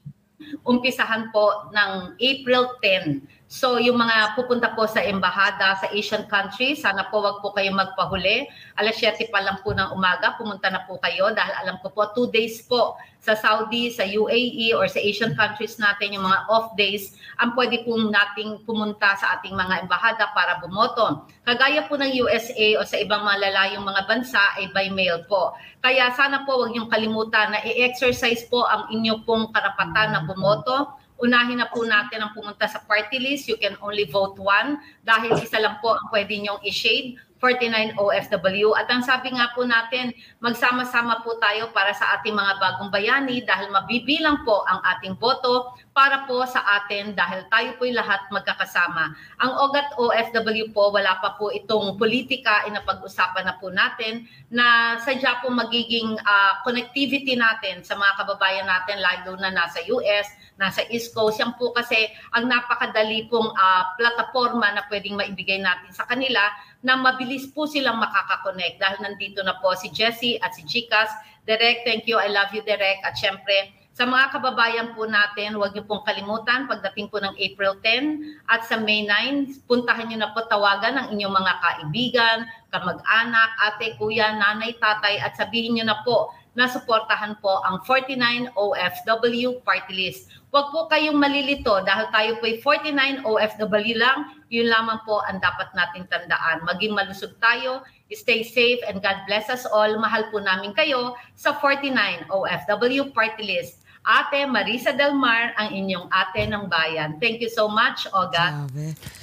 umpisahan 0.63 1.31
po 1.31 1.71
ng 1.71 2.19
April 2.19 2.75
10. 2.79 3.23
So 3.53 3.77
yung 3.77 4.01
mga 4.01 4.33
pupunta 4.33 4.73
po 4.73 4.89
sa 4.89 5.05
embahada 5.05 5.77
sa 5.77 5.85
Asian 5.93 6.25
countries, 6.25 6.81
sana 6.81 7.05
po 7.13 7.21
wag 7.21 7.37
po 7.37 7.53
kayo 7.53 7.69
magpahuli. 7.69 8.49
Alas 8.81 8.97
7 8.97 9.29
pa 9.29 9.45
lang 9.45 9.61
po 9.61 9.77
ng 9.77 9.93
umaga, 9.93 10.33
pumunta 10.41 10.73
na 10.73 10.81
po 10.89 10.97
kayo 10.97 11.29
dahil 11.37 11.53
alam 11.61 11.77
ko 11.85 11.93
po 11.93 12.09
2 12.17 12.33
days 12.33 12.65
po 12.65 12.97
sa 13.21 13.37
Saudi, 13.37 13.93
sa 13.93 14.09
UAE 14.09 14.73
or 14.73 14.89
sa 14.89 14.97
Asian 14.97 15.37
countries 15.37 15.77
natin 15.77 16.17
yung 16.17 16.25
mga 16.25 16.49
off 16.49 16.73
days 16.73 17.13
ang 17.37 17.53
pwede 17.53 17.85
po 17.85 17.93
nating 17.93 18.65
pumunta 18.65 19.13
sa 19.21 19.37
ating 19.37 19.53
mga 19.53 19.85
embahada 19.85 20.33
para 20.33 20.57
bumoto. 20.57 21.29
Kagaya 21.45 21.85
po 21.85 21.93
ng 21.93 22.09
USA 22.25 22.81
o 22.81 22.89
sa 22.89 22.97
ibang 22.97 23.21
malalayong 23.21 23.85
mga 23.85 24.01
bansa 24.09 24.41
ay 24.57 24.73
by 24.73 24.89
mail 24.89 25.29
po. 25.29 25.53
Kaya 25.85 26.09
sana 26.17 26.41
po 26.41 26.57
wag 26.57 26.73
niyong 26.73 26.89
kalimutan 26.89 27.53
na 27.53 27.61
i-exercise 27.61 28.49
po 28.49 28.65
ang 28.65 28.89
inyo 28.89 29.21
pong 29.29 29.53
karapatan 29.53 30.17
na 30.17 30.25
bumoto 30.25 31.02
unahin 31.23 31.63
na 31.63 31.71
po 31.71 31.87
natin 31.87 32.19
ang 32.19 32.35
pumunta 32.35 32.67
sa 32.67 32.83
party 32.83 33.15
list. 33.15 33.47
You 33.47 33.55
can 33.55 33.79
only 33.79 34.03
vote 34.11 34.35
one 34.35 34.83
dahil 35.07 35.39
isa 35.39 35.63
lang 35.63 35.79
po 35.79 35.95
ang 35.95 36.11
pwede 36.11 36.35
niyong 36.35 36.59
i-shade 36.67 37.15
49 37.43 37.99
OFW. 37.99 38.71
At 38.71 38.87
ang 38.87 39.03
sabi 39.03 39.35
nga 39.35 39.51
po 39.51 39.67
natin, 39.67 40.15
magsama-sama 40.39 41.19
po 41.27 41.35
tayo 41.43 41.75
para 41.75 41.91
sa 41.91 42.15
ating 42.19 42.31
mga 42.31 42.55
bagong 42.55 42.87
bayani 42.87 43.43
dahil 43.43 43.67
mabibilang 43.67 44.47
po 44.47 44.63
ang 44.63 44.79
ating 44.95 45.19
boto 45.19 45.75
para 45.93 46.25
po 46.25 46.41
sa 46.49 46.65
atin 46.81 47.13
dahil 47.13 47.45
tayo 47.53 47.77
po'y 47.77 47.93
lahat 47.93 48.25
magkakasama. 48.33 49.13
Ang 49.37 49.51
OGAT 49.61 49.93
OFW 50.01 50.73
po, 50.73 50.89
wala 50.89 51.21
pa 51.21 51.37
po 51.37 51.53
itong 51.53 52.01
politika, 52.01 52.65
inapag-usapan 52.65 53.45
na 53.45 53.55
po 53.61 53.69
natin 53.69 54.25
na 54.49 54.97
sadya 55.05 55.37
po 55.45 55.53
magiging 55.53 56.17
uh, 56.17 56.53
connectivity 56.65 57.37
natin 57.37 57.85
sa 57.85 57.93
mga 57.93 58.25
kababayan 58.25 58.65
natin 58.65 59.05
lalo 59.05 59.37
na 59.37 59.53
nasa 59.53 59.85
US, 59.93 60.27
nasa 60.57 60.81
East 60.89 61.13
Coast. 61.13 61.37
Yan 61.37 61.53
po 61.61 61.69
kasi 61.77 62.09
ang 62.33 62.49
napakadali 62.49 63.29
pong 63.29 63.53
uh, 63.53 63.83
plataforma 63.93 64.73
na 64.73 64.81
pwedeng 64.89 65.13
maibigay 65.13 65.61
natin 65.61 65.93
sa 65.93 66.09
kanila 66.09 66.41
na 66.81 66.97
mabilis 66.97 67.45
po 67.53 67.69
silang 67.69 68.01
makakakonect 68.01 68.81
dahil 68.81 68.97
nandito 69.05 69.45
na 69.45 69.61
po 69.61 69.77
si 69.77 69.93
Jessie 69.93 70.41
at 70.41 70.57
si 70.57 70.65
Chicas. 70.65 71.13
Derek, 71.45 71.85
thank 71.85 72.09
you. 72.09 72.17
I 72.17 72.33
love 72.33 72.49
you, 72.55 72.65
Derek. 72.65 73.03
At 73.03 73.19
syempre, 73.19 73.82
sa 73.93 74.09
mga 74.09 74.33
kababayan 74.33 74.97
po 74.97 75.05
natin, 75.05 75.53
huwag 75.53 75.77
niyo 75.77 75.85
pong 75.85 76.01
kalimutan 76.01 76.65
pagdating 76.65 77.13
po 77.13 77.21
ng 77.21 77.37
April 77.37 77.77
10 77.77 78.49
at 78.49 78.65
sa 78.65 78.81
May 78.81 79.05
9, 79.05 79.69
puntahan 79.69 80.09
niyo 80.09 80.17
na 80.17 80.33
po 80.33 80.49
tawagan 80.49 80.97
ng 80.97 81.07
inyong 81.13 81.29
mga 81.37 81.53
kaibigan, 81.61 82.37
kamag-anak, 82.73 83.53
ate, 83.69 83.93
kuya, 84.01 84.33
nanay, 84.33 84.73
tatay 84.81 85.21
at 85.21 85.37
sabihin 85.37 85.77
niyo 85.77 85.85
na 85.85 86.01
po 86.01 86.33
na 86.57 86.65
suportahan 86.65 87.37
po 87.37 87.61
ang 87.65 87.85
49 87.85 88.57
OFW 88.57 89.61
party 89.61 89.93
list. 89.93 90.29
Huwag 90.49 90.73
po 90.73 90.89
kayong 90.89 91.17
malilito 91.17 91.81
dahil 91.85 92.09
tayo 92.09 92.41
po 92.41 92.49
ay 92.49 92.57
49 92.61 93.25
OFW 93.25 93.93
lang. 93.97 94.41
Yun 94.49 94.73
lamang 94.73 95.01
po 95.05 95.21
ang 95.25 95.37
dapat 95.37 95.69
nating 95.73 96.09
tandaan. 96.09 96.65
Maging 96.65 96.97
malusog 96.97 97.37
tayo, 97.41 97.85
stay 98.09 98.45
safe, 98.45 98.81
and 98.85 99.01
God 99.01 99.21
bless 99.25 99.49
us 99.49 99.65
all. 99.69 99.89
Mahal 99.97 100.29
po 100.29 100.41
namin 100.41 100.77
kayo 100.77 101.17
sa 101.33 101.57
49 101.57 102.29
OFW 102.29 103.13
party 103.13 103.45
list. 103.45 103.82
Ate 104.03 104.43
Marisa 104.43 104.91
Del 104.91 105.15
Mar, 105.15 105.55
ang 105.55 105.71
inyong 105.71 106.11
ate 106.11 106.43
ng 106.43 106.67
bayan. 106.67 107.15
Thank 107.23 107.39
you 107.39 107.47
so 107.47 107.71
much, 107.71 108.03
Oga. 108.11 108.67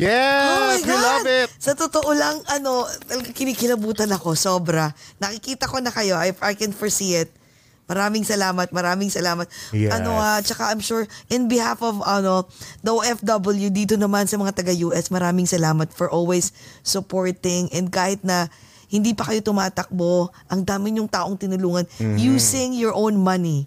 Yes, 0.00 0.56
Oh 0.56 0.72
we 0.72 0.88
God! 0.88 1.04
love 1.04 1.28
it. 1.28 1.48
Sa 1.60 1.76
totoo 1.76 2.16
lang, 2.16 2.40
ano, 2.48 2.88
kinikilabutan 3.36 4.08
ako, 4.08 4.32
sobra. 4.32 4.88
Nakikita 5.20 5.68
ko 5.68 5.84
na 5.84 5.92
kayo, 5.92 6.16
I, 6.16 6.32
I 6.40 6.56
can 6.56 6.72
foresee 6.72 7.12
it. 7.12 7.28
Maraming 7.84 8.24
salamat, 8.24 8.72
maraming 8.72 9.12
salamat. 9.12 9.50
Yes. 9.74 9.92
Ano 9.92 10.14
ah, 10.14 10.40
tsaka 10.40 10.70
I'm 10.70 10.80
sure 10.80 11.04
in 11.26 11.44
behalf 11.44 11.82
of 11.82 12.00
ano, 12.00 12.46
the 12.80 12.88
OFW 12.88 13.68
dito 13.68 13.98
naman 13.98 14.30
sa 14.30 14.38
mga 14.38 14.54
taga 14.54 14.72
US, 14.86 15.10
maraming 15.10 15.44
salamat 15.44 15.90
for 15.90 16.06
always 16.06 16.54
supporting 16.80 17.66
and 17.74 17.90
kahit 17.90 18.22
na 18.22 18.46
hindi 18.86 19.10
pa 19.12 19.28
kayo 19.28 19.42
tumatakbo, 19.42 20.30
ang 20.46 20.62
dami 20.62 20.96
yung 20.96 21.10
taong 21.10 21.34
tinulungan 21.34 21.82
Mhm. 21.98 22.16
using 22.16 22.70
your 22.72 22.94
own 22.94 23.18
money. 23.18 23.66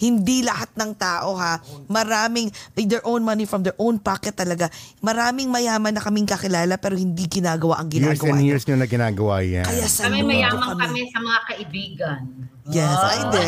Hindi 0.00 0.40
lahat 0.40 0.72
ng 0.74 0.90
tao 0.96 1.36
ha. 1.36 1.60
Maraming, 1.86 2.48
their 2.88 3.04
own 3.04 3.20
money 3.20 3.44
from 3.44 3.60
their 3.60 3.76
own 3.76 4.00
pocket 4.00 4.32
talaga. 4.32 4.72
Maraming 4.98 5.46
mayaman 5.46 5.92
na 5.92 6.00
kaming 6.00 6.24
kakilala 6.24 6.80
pero 6.80 6.96
hindi 6.96 7.28
ginagawa 7.28 7.78
ang 7.78 7.92
Years 7.92 8.16
ginagawa 8.16 8.32
and 8.32 8.40
niyo. 8.40 8.48
years 8.50 8.64
nyo 8.64 8.76
na 8.80 8.88
ginagawa 8.88 9.34
yan. 9.44 9.64
Kaya 9.68 9.84
sa 9.84 10.08
Kami 10.08 10.24
mayaman 10.24 10.72
kami. 10.72 10.80
kami 10.80 11.00
sa 11.12 11.18
mga 11.20 11.40
kaibigan. 11.46 12.20
Yes, 12.70 12.86
Ah. 12.90 13.10
ay 13.10 13.18
hindi. 13.22 13.42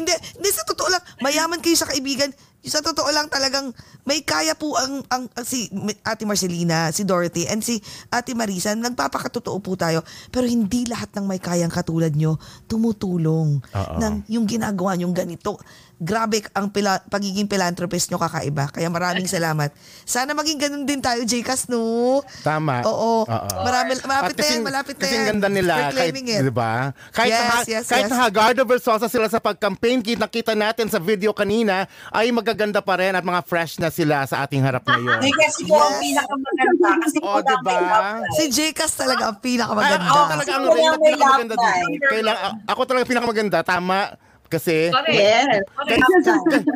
hindi. 0.00 0.14
Hindi, 0.36 0.48
sa 0.50 0.62
totoo 0.64 0.88
lang, 0.88 1.02
mayaman 1.18 1.60
kayo 1.60 1.74
sa 1.74 1.88
kaibigan. 1.88 2.30
Sa 2.66 2.82
totoo 2.82 3.06
lang 3.14 3.30
talagang 3.30 3.70
may 4.02 4.26
kaya 4.26 4.58
po 4.58 4.74
ang, 4.74 4.98
ang, 5.06 5.30
ang 5.30 5.44
si 5.46 5.70
Ate 6.02 6.26
Marcelina, 6.26 6.90
si 6.90 7.06
Dorothy, 7.06 7.46
and 7.46 7.62
si 7.62 7.78
Ate 8.10 8.34
Marisa. 8.34 8.74
Nagpapakatotoo 8.74 9.58
po 9.62 9.78
tayo. 9.78 10.02
Pero 10.28 10.50
hindi 10.50 10.82
lahat 10.82 11.14
ng 11.14 11.30
may 11.30 11.38
kayang 11.38 11.70
katulad 11.70 12.10
nyo 12.10 12.34
tumutulong. 12.66 13.62
Oo. 13.62 13.94
Ng, 14.02 14.26
yung 14.26 14.44
ginagawa 14.44 14.98
nyong 14.98 15.14
ganito. 15.14 15.58
Grabe 15.96 16.44
ang 16.52 16.68
pila, 16.68 17.00
pagiging 17.08 17.48
philanthropist 17.48 18.12
nyo 18.12 18.20
kakaiba. 18.20 18.68
Kaya 18.68 18.92
maraming 18.92 19.24
salamat. 19.24 19.72
Sana 20.04 20.36
maging 20.36 20.60
ganun 20.60 20.84
din 20.84 21.00
tayo, 21.00 21.24
Jcas, 21.24 21.72
no? 21.72 22.20
Tama. 22.44 22.84
Oo. 22.84 23.24
Oo. 23.24 23.48
Marami, 23.64 23.96
malapit 24.04 24.36
na 24.36 24.44
yan, 24.44 24.60
malapit 24.60 24.96
na 25.00 25.06
yan. 25.08 25.24
ganda 25.32 25.48
nila. 25.48 25.88
Kahit, 25.88 25.96
claiming 25.96 26.28
it. 26.28 26.44
di 26.44 26.52
ba? 26.52 26.92
Kahit, 27.16 27.32
Yes, 27.32 27.40
na, 27.40 27.56
yes, 27.64 27.84
kahit 27.88 28.04
yes. 28.04 28.12
na 28.12 28.16
Hagardo 28.20 28.62
Versosa 28.68 29.08
sila 29.08 29.24
sa 29.32 29.40
pag-campaign, 29.40 30.04
kita-kita 30.04 30.52
natin 30.52 30.92
sa 30.92 31.00
video 31.00 31.32
kanina, 31.32 31.88
ay 32.12 32.28
magaganda 32.28 32.84
pa 32.84 33.00
rin 33.00 33.16
at 33.16 33.24
mga 33.24 33.40
fresh 33.48 33.80
na 33.80 33.88
sila 33.88 34.28
sa 34.28 34.44
ating 34.44 34.60
harap 34.60 34.84
ngayon. 34.84 35.24
Hindi 35.24 35.32
kasi 35.32 35.64
po 35.64 35.80
ang 35.80 35.96
pinakamaganda. 35.96 36.88
Kasi 37.00 37.16
Oh, 37.24 37.32
po 37.32 37.38
di 37.40 37.56
ba? 37.64 38.20
Si 38.36 38.44
Jcas 38.52 38.92
talaga 38.92 39.32
ang 39.32 39.40
Ay, 39.40 39.44
pinakamaganda. 39.48 40.04
ako 40.04 40.20
talaga 40.28 40.50
ang 40.52 40.64
rin 40.68 40.84
na 40.84 40.98
pinakamaganda. 41.00 41.68
Kailang, 42.04 42.38
ako 42.68 42.80
talaga 42.84 43.04
pinakamaganda. 43.08 43.58
Tama. 43.64 44.25
Kasi, 44.46 44.88
Correct. 44.88 45.10
Yes. 45.12 45.62
Correct. 45.74 46.06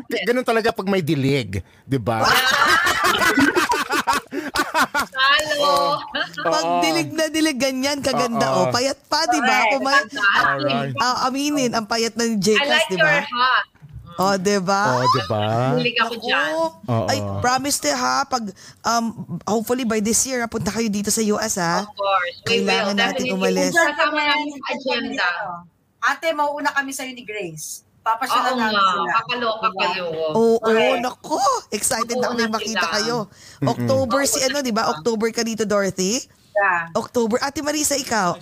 g- 0.08 0.24
ganun 0.24 0.42
talaga 0.42 0.70
pag 0.70 0.86
may 0.86 1.00
dilig. 1.00 1.62
Di 1.82 1.98
ba? 1.98 2.26
Halo. 5.10 6.00
Pag 6.46 6.64
dilig 6.80 7.10
na 7.12 7.26
dilig, 7.28 7.58
ganyan 7.58 8.00
kaganda. 8.00 8.46
Oo. 8.50 8.60
Oh, 8.60 8.66
payat 8.70 8.96
pa, 9.06 9.26
di 9.26 9.38
ba? 9.38 9.58
Kung 9.68 9.82
may, 9.82 10.00
Alright. 10.40 10.94
ah, 10.98 11.26
aminin, 11.26 11.70
ang 11.70 11.84
payat 11.84 12.14
ng 12.14 12.32
I 12.32 12.40
Jcas, 12.40 12.64
like 12.64 12.88
di 12.88 12.96
your 12.96 13.04
ba? 13.04 13.20
hat. 13.20 13.64
Oh, 14.16 14.34
di 14.36 14.56
ba? 14.58 14.82
Oh, 14.94 15.06
di 15.06 15.22
ba? 15.26 15.42
Hilig 15.74 15.96
ako 15.96 16.14
dyan. 16.18 16.44
Oo. 16.50 16.66
Oo. 16.86 17.06
Ay, 17.06 17.18
promise 17.40 17.78
te 17.78 17.88
ha, 17.88 18.24
pag, 18.24 18.44
um, 18.82 19.04
hopefully 19.44 19.84
by 19.84 19.98
this 19.98 20.20
year, 20.22 20.44
punta 20.46 20.68
kayo 20.68 20.88
dito 20.88 21.08
sa 21.08 21.20
US 21.30 21.56
ha. 21.56 21.84
Of 21.84 21.92
course. 21.94 22.36
We 22.42 22.46
Kailangan 22.58 22.94
will. 22.94 23.00
natin 23.00 23.24
Definitely. 23.26 23.36
umalis. 23.38 23.72
Kasama 23.72 24.18
namin 24.18 24.48
sa 24.50 24.60
agenda. 24.70 25.28
Ate, 26.02 26.32
mauuna 26.32 26.72
kami 26.72 26.90
sa'yo 26.90 27.12
ni 27.12 27.22
Grace. 27.22 27.84
Oo 27.84 28.02
Papasyalan 28.02 28.56
nga. 28.56 28.64
namin 28.66 28.80
sila. 28.82 29.12
Kakaloka 29.14 29.68
kayo. 29.76 30.04
Oo, 30.32 30.56
Okay. 30.58 30.96
nako. 30.98 31.36
Excited 31.68 32.16
na 32.16 32.26
Oo, 32.26 32.32
kami 32.32 32.48
makita 32.48 32.80
sila. 32.80 32.94
kayo. 32.96 33.16
October 33.62 34.20
si 34.24 34.40
ano, 34.40 34.58
di 34.60 34.72
ba? 34.72 34.88
October 34.88 35.28
ka 35.28 35.44
dito, 35.44 35.62
Dorothy? 35.62 36.24
Yeah. 36.50 36.88
October. 36.94 37.36
Ate 37.38 37.60
Marisa, 37.60 37.94
ikaw? 37.94 38.40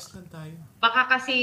Baka 0.78 1.10
kasi 1.10 1.35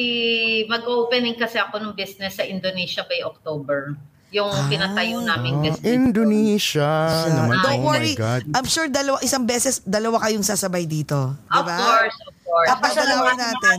mag-opening 0.66 1.36
kasi 1.36 1.60
ako 1.60 1.76
ng 1.78 1.94
business 1.94 2.40
sa 2.40 2.44
Indonesia 2.44 3.04
by 3.04 3.20
October. 3.22 4.00
Yung 4.32 4.52
pinatayo 4.68 5.20
naming 5.22 5.60
Ah, 5.60 5.64
business. 5.70 5.84
Indonesia 5.86 6.90
naman. 7.30 7.56
Don't 7.62 7.78
oh 7.78 7.86
worry. 7.86 8.16
my 8.16 8.18
God. 8.18 8.42
I'm 8.50 8.64
sure 8.66 8.88
dalawa, 8.88 9.20
isang 9.22 9.44
beses, 9.44 9.80
dalawa 9.82 10.20
kayong 10.22 10.42
sasabay 10.42 10.84
dito. 10.84 11.36
Di 11.46 11.52
Of 11.54 11.64
ba? 11.64 11.78
course, 11.78 12.18
of 12.22 12.36
course. 12.42 12.68
At 12.68 12.78
dadalawin 12.82 13.38
natin. 13.38 13.78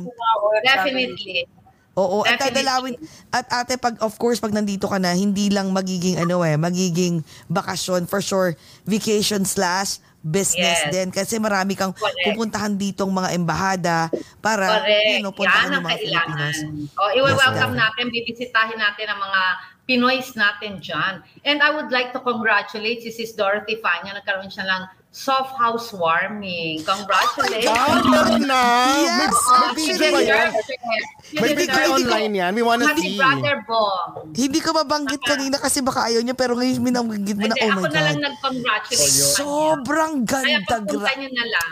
Definitely. 0.63 1.49
Oo, 1.97 2.21
at 2.23 2.37
dadalawin. 2.37 3.01
At 3.33 3.49
ate, 3.51 3.81
pag, 3.81 3.97
of 4.05 4.13
course, 4.17 4.37
pag 4.37 4.53
nandito 4.53 4.85
ka 4.85 5.01
na, 5.01 5.17
hindi 5.17 5.49
lang 5.49 5.73
magiging, 5.73 6.21
ano 6.21 6.45
eh, 6.45 6.55
magiging 6.55 7.25
bakasyon, 7.49 8.05
for 8.05 8.21
sure, 8.21 8.53
vacation 8.85 9.43
slash 9.43 9.97
business 10.21 10.83
Yes. 10.83 10.91
din 10.91 11.09
kasi 11.09 11.39
marami 11.39 11.79
kang 11.79 11.95
Correct. 11.95 12.27
pupuntahan 12.27 12.75
ditong 12.75 13.15
mga 13.15 13.31
embahada 13.33 14.11
para 14.43 14.83
Correct. 14.83 15.07
you 15.07 15.23
know, 15.23 15.31
puntahan 15.31 15.71
Yan 15.71 15.73
ng 15.73 15.77
ang 15.79 15.87
mga 15.87 15.99
kailangan. 16.03 16.53
Filipinos. 16.53 16.99
O, 16.99 17.11
i-welcome 17.15 17.73
Yes, 17.73 17.83
natin, 17.87 18.05
bibisitahin 18.11 18.75
natin 18.77 19.07
ang 19.07 19.21
mga 19.23 19.43
Pinoys 19.87 20.35
natin 20.35 20.83
dyan. 20.83 21.23
And 21.47 21.63
I 21.63 21.71
would 21.71 21.95
like 21.95 22.11
to 22.11 22.19
congratulate 22.19 23.07
si 23.07 23.15
Sis 23.15 23.39
Dorothy 23.39 23.79
Fanya. 23.79 24.19
Nagkaroon 24.19 24.51
siya 24.51 24.67
ng 24.67 24.83
soft 25.15 25.55
housewarming. 25.55 26.83
Congratulations. 26.83 27.71
Ah, 27.71 28.03
meron 28.03 28.51
na. 28.51 28.63
Yes. 28.99 29.31
Video 29.89 30.11
ba 30.11 30.21
yan? 30.21 30.51
May 31.37 31.53
it. 31.55 31.71
online 31.71 32.33
yan. 32.35 32.51
We 32.53 32.63
wanna 32.63 32.87
Happy 32.87 33.03
see. 33.03 33.19
brother 33.19 33.57
Bong. 33.63 34.33
Hindi 34.33 34.59
ko 34.59 34.71
mabanggit 34.73 35.23
kanina 35.23 35.57
kasi 35.57 35.79
baka 35.81 36.11
ayaw 36.11 36.23
niya 36.23 36.35
pero 36.35 36.55
ngayon 36.55 36.83
minanggit 36.83 37.37
mo 37.37 37.47
na 37.47 37.55
Hindi, 37.55 37.63
oh 37.63 37.71
my 37.71 37.79
ako 37.79 37.87
na 37.87 38.01
lang 38.01 38.17
God. 38.17 38.25
nag-congratulate. 38.25 39.13
Sobrang 39.35 40.13
Kaya 40.23 40.59
ganda. 40.59 40.67
pagpunta 40.67 41.03
Gra- 41.03 41.19
niyo 41.19 41.31
na 41.31 41.45
lang. 41.47 41.71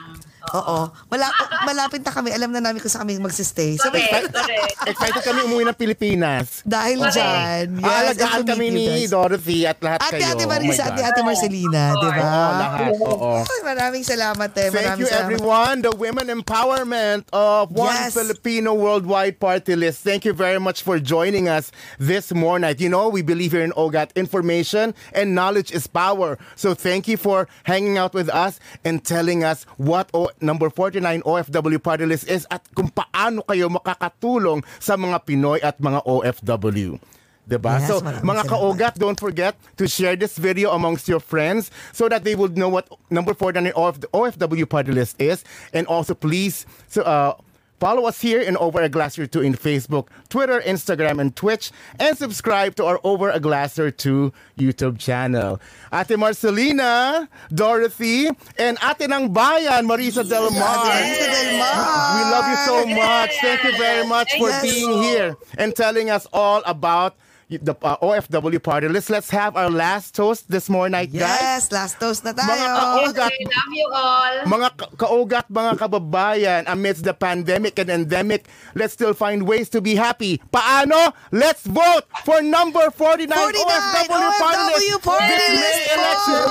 Oo. 0.52 0.92
Malapit, 1.08 1.46
malapit 1.64 2.00
na 2.04 2.10
kami. 2.10 2.28
Alam 2.30 2.50
na 2.50 2.60
namin 2.60 2.78
kung 2.78 2.90
saan 2.90 3.08
kami 3.08 3.16
magsistay. 3.16 3.80
So, 3.80 3.88
Correct, 3.88 4.28
correct. 4.28 4.76
Excited 4.90 5.22
kami 5.22 5.40
umuwi 5.42 5.64
ng 5.64 5.74
Pilipinas. 5.74 6.60
dahil 6.62 7.00
Correct. 7.00 7.16
dyan. 7.16 7.64
Yes, 7.74 7.88
Aalagaan 7.88 8.40
to 8.40 8.52
kami 8.52 8.66
ni 8.68 8.84
guys. 8.86 9.10
Dorothy 9.10 9.58
at 9.64 9.78
lahat 9.80 9.98
Ate, 10.04 10.12
kayo. 10.20 10.26
Ate 10.26 10.44
Oh 10.44 10.46
my 10.46 10.52
Marisa, 10.52 10.84
God. 10.84 10.92
Ate, 10.92 11.02
Ate 11.06 11.20
Marcelina, 11.22 11.82
di 11.94 12.08
ba? 12.08 12.20
Oo, 12.20 12.50
lahat. 12.54 12.90
Oo. 13.00 13.30
Ay, 13.40 13.60
maraming 13.64 14.04
salamat 14.04 14.50
eh. 14.52 14.68
Thank 14.68 14.74
Maraming 14.76 15.00
you 15.00 15.06
salamat. 15.06 15.22
everyone, 15.24 15.76
the 15.80 15.92
women 15.94 16.26
empowerment 16.28 17.22
of 17.32 17.70
One 17.70 17.94
Yes. 17.94 18.12
Filipino 18.12 18.74
Worldwide 18.74 19.38
Party 19.38 19.74
List. 19.74 20.02
Thank 20.02 20.24
you 20.24 20.32
very 20.32 20.58
much 20.58 20.82
for 20.82 20.98
joining 20.98 21.48
us 21.48 21.70
this 21.96 22.30
morning. 22.30 22.74
You 22.76 22.88
know, 22.88 23.08
we 23.08 23.22
believe 23.22 23.52
here 23.52 23.64
in 23.64 23.72
OGAT, 23.72 24.12
information 24.14 24.92
and 25.12 25.34
knowledge 25.34 25.70
is 25.70 25.86
power. 25.86 26.36
So 26.54 26.74
thank 26.74 27.06
you 27.06 27.16
for 27.16 27.46
hanging 27.64 27.96
out 27.96 28.12
with 28.12 28.28
us 28.28 28.58
and 28.82 28.98
telling 29.00 29.44
us 29.44 29.62
what 29.76 30.10
o- 30.12 30.32
number 30.40 30.70
49 30.70 31.22
OFW 31.22 31.80
Party 31.82 32.06
List 32.06 32.26
is 32.30 32.46
at 32.50 32.62
kung 32.74 32.90
paano 32.90 33.42
kayo 33.46 33.70
makakatulong 33.70 34.62
sa 34.78 34.98
mga 34.98 35.22
Pinoy 35.22 35.58
at 35.62 35.78
mga 35.78 36.02
OFW. 36.06 36.98
Diba? 37.44 37.76
Yes, 37.76 37.92
so, 37.92 38.00
mga 38.00 38.48
kaogat, 38.48 38.96
don't 38.96 39.20
forget 39.20 39.52
to 39.76 39.84
share 39.84 40.16
this 40.16 40.40
video 40.40 40.72
amongst 40.72 41.04
your 41.04 41.20
friends 41.20 41.68
so 41.92 42.08
that 42.08 42.24
they 42.24 42.32
would 42.32 42.56
know 42.56 42.72
what 42.72 42.88
number 43.12 43.36
49 43.36 43.68
of 43.76 44.00
the 44.00 44.08
OFW 44.16 44.64
party 44.64 44.92
list 44.96 45.20
is. 45.20 45.44
And 45.76 45.84
also, 45.84 46.16
please 46.16 46.64
so, 46.88 47.04
uh, 47.04 47.36
follow 47.84 48.08
us 48.08 48.18
here 48.18 48.40
in 48.40 48.56
Over 48.56 48.80
a 48.80 48.88
Glasser 48.88 49.26
2 49.26 49.42
in 49.42 49.52
Facebook, 49.52 50.08
Twitter, 50.30 50.58
Instagram, 50.64 51.20
and 51.20 51.36
Twitch. 51.36 51.70
And 52.00 52.16
subscribe 52.16 52.76
to 52.76 52.84
our 52.86 52.98
Over 53.04 53.28
a 53.28 53.38
Glasser 53.38 53.90
2 53.90 54.32
YouTube 54.58 54.98
channel. 54.98 55.60
Ate 55.92 56.16
Marcelina, 56.16 57.28
Dorothy, 57.52 58.28
and 58.56 58.78
Ate 58.80 59.04
ng 59.12 59.34
Bayan, 59.34 59.86
Marisa 59.86 60.26
Del 60.26 60.48
Mar. 60.52 60.80
Marisa 60.80 61.28
Del 61.28 61.58
Mar. 61.58 62.16
We 62.16 62.22
love 62.32 62.48
you 62.48 62.56
so 62.64 62.86
much. 62.86 63.30
Thank 63.42 63.64
you 63.64 63.76
very 63.76 64.08
much 64.08 64.32
for 64.38 64.48
being 64.62 65.02
here 65.02 65.36
and 65.58 65.76
telling 65.76 66.08
us 66.08 66.26
all 66.32 66.62
about 66.64 67.16
the 67.48 67.74
uh, 67.80 67.96
OFW 67.98 68.58
party. 68.58 68.88
Let's 68.88 69.08
let's 69.08 69.30
have 69.30 69.54
our 69.54 69.68
last 69.68 70.14
toast 70.14 70.48
this 70.48 70.68
morning, 70.68 70.96
guys. 71.10 71.12
Yes, 71.12 71.62
last 71.70 71.98
toast 71.98 72.24
na 72.24 72.32
tayo. 72.32 72.48
Mga 72.48 72.68
kaogat, 72.70 73.30
Okay, 73.30 73.44
love 73.44 73.72
you 73.72 73.88
all. 73.92 74.34
mga 74.46 74.68
ka- 74.74 74.92
kaugat, 74.96 75.46
mga 75.48 75.72
kababayan, 75.76 76.62
amidst 76.66 77.02
the 77.02 77.12
pandemic 77.12 77.78
and 77.78 77.90
endemic, 77.90 78.46
let's 78.72 78.92
still 78.92 79.12
find 79.12 79.44
ways 79.44 79.68
to 79.68 79.80
be 79.80 79.94
happy. 79.94 80.40
Paano? 80.48 81.12
Let's 81.30 81.64
vote 81.64 82.04
for 82.24 82.40
number 82.40 82.88
49, 82.90 83.28
49 83.28 83.54
OFW 83.54 84.30
party 84.34 84.62
OFW 84.64 84.72
list 84.74 85.02
party 85.02 85.26
this 85.28 85.54
May 85.54 85.84
election. 85.90 86.42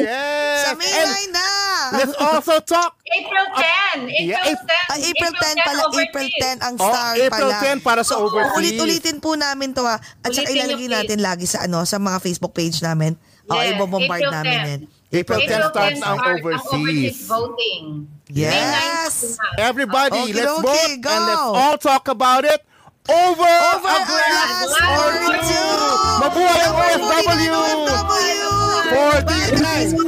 Yes. 0.00 0.56
Sa 0.60 0.70
May 0.74 0.90
And 0.92 1.10
9 1.30 1.32
na. 1.32 1.48
let's 1.92 2.14
also 2.16 2.60
talk 2.60 2.96
April 3.06 3.46
10. 3.58 4.06
April 4.06 4.22
Yeah, 4.22 4.54
10. 4.54 4.86
Ah, 4.86 4.98
April 5.00 5.32
10 5.32 5.66
pala. 5.66 5.82
April 5.92 6.28
10 6.30 6.58
ang 6.60 6.74
Oh, 6.76 6.86
star 6.86 7.12
April 7.16 7.50
pala. 7.50 7.66
10 7.74 7.82
para 7.82 8.02
sa 8.02 8.14
overseas. 8.16 8.54
Ulit-ulitin 8.54 9.18
po 9.18 9.34
namin 9.34 9.74
to 9.74 9.82
ha. 9.82 9.98
At 9.98 10.30
saka 10.40 10.52
ilalagay 10.56 10.88
natin 10.88 11.18
lagi 11.20 11.44
sa 11.44 11.68
ano 11.68 11.84
sa 11.84 12.00
mga 12.00 12.18
Facebook 12.24 12.56
page 12.56 12.80
namin. 12.80 13.14
Oh, 13.50 13.58
yes. 13.58 13.60
Oh, 13.60 13.70
ibobombard 13.76 14.24
namin 14.30 14.58
yan. 14.64 14.80
April 15.10 15.42
10 15.42 15.74
starts 15.74 16.00
ang 16.06 16.22
overseas. 16.22 16.70
overseas 16.70 17.26
voting. 17.26 18.06
Yes! 18.30 19.34
Everybody, 19.58 20.30
okay, 20.30 20.38
let's 20.38 20.54
okay, 20.62 20.70
vote 20.70 21.02
go. 21.02 21.10
and 21.10 21.22
let's 21.26 21.48
all 21.50 21.76
talk 21.82 22.06
about 22.06 22.46
it 22.46 22.62
over, 23.10 23.50
over 23.74 23.90
a 23.90 24.00
glass, 24.06 24.70
or 24.86 25.10
two! 25.42 25.74
Mabuhay 26.22 26.62
ang 26.62 26.74
OFW! 26.78 27.58
OFW! 27.90 28.50
49! 28.94 29.98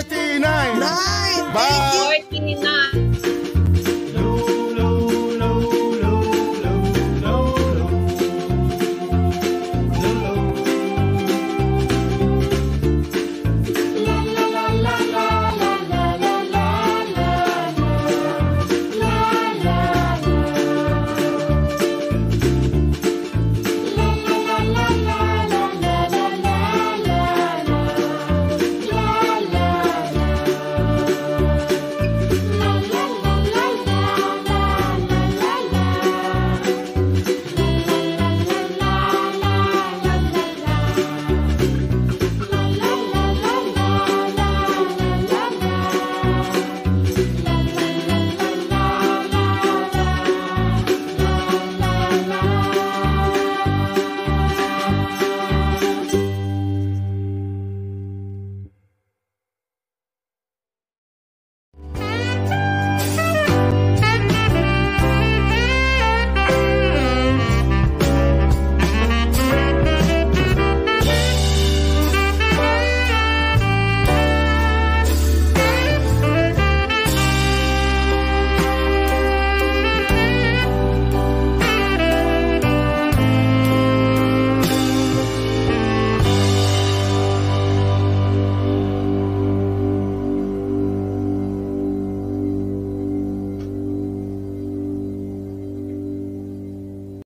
49! 0.00 0.80
Bye! 1.52 2.24
49! 2.32 3.05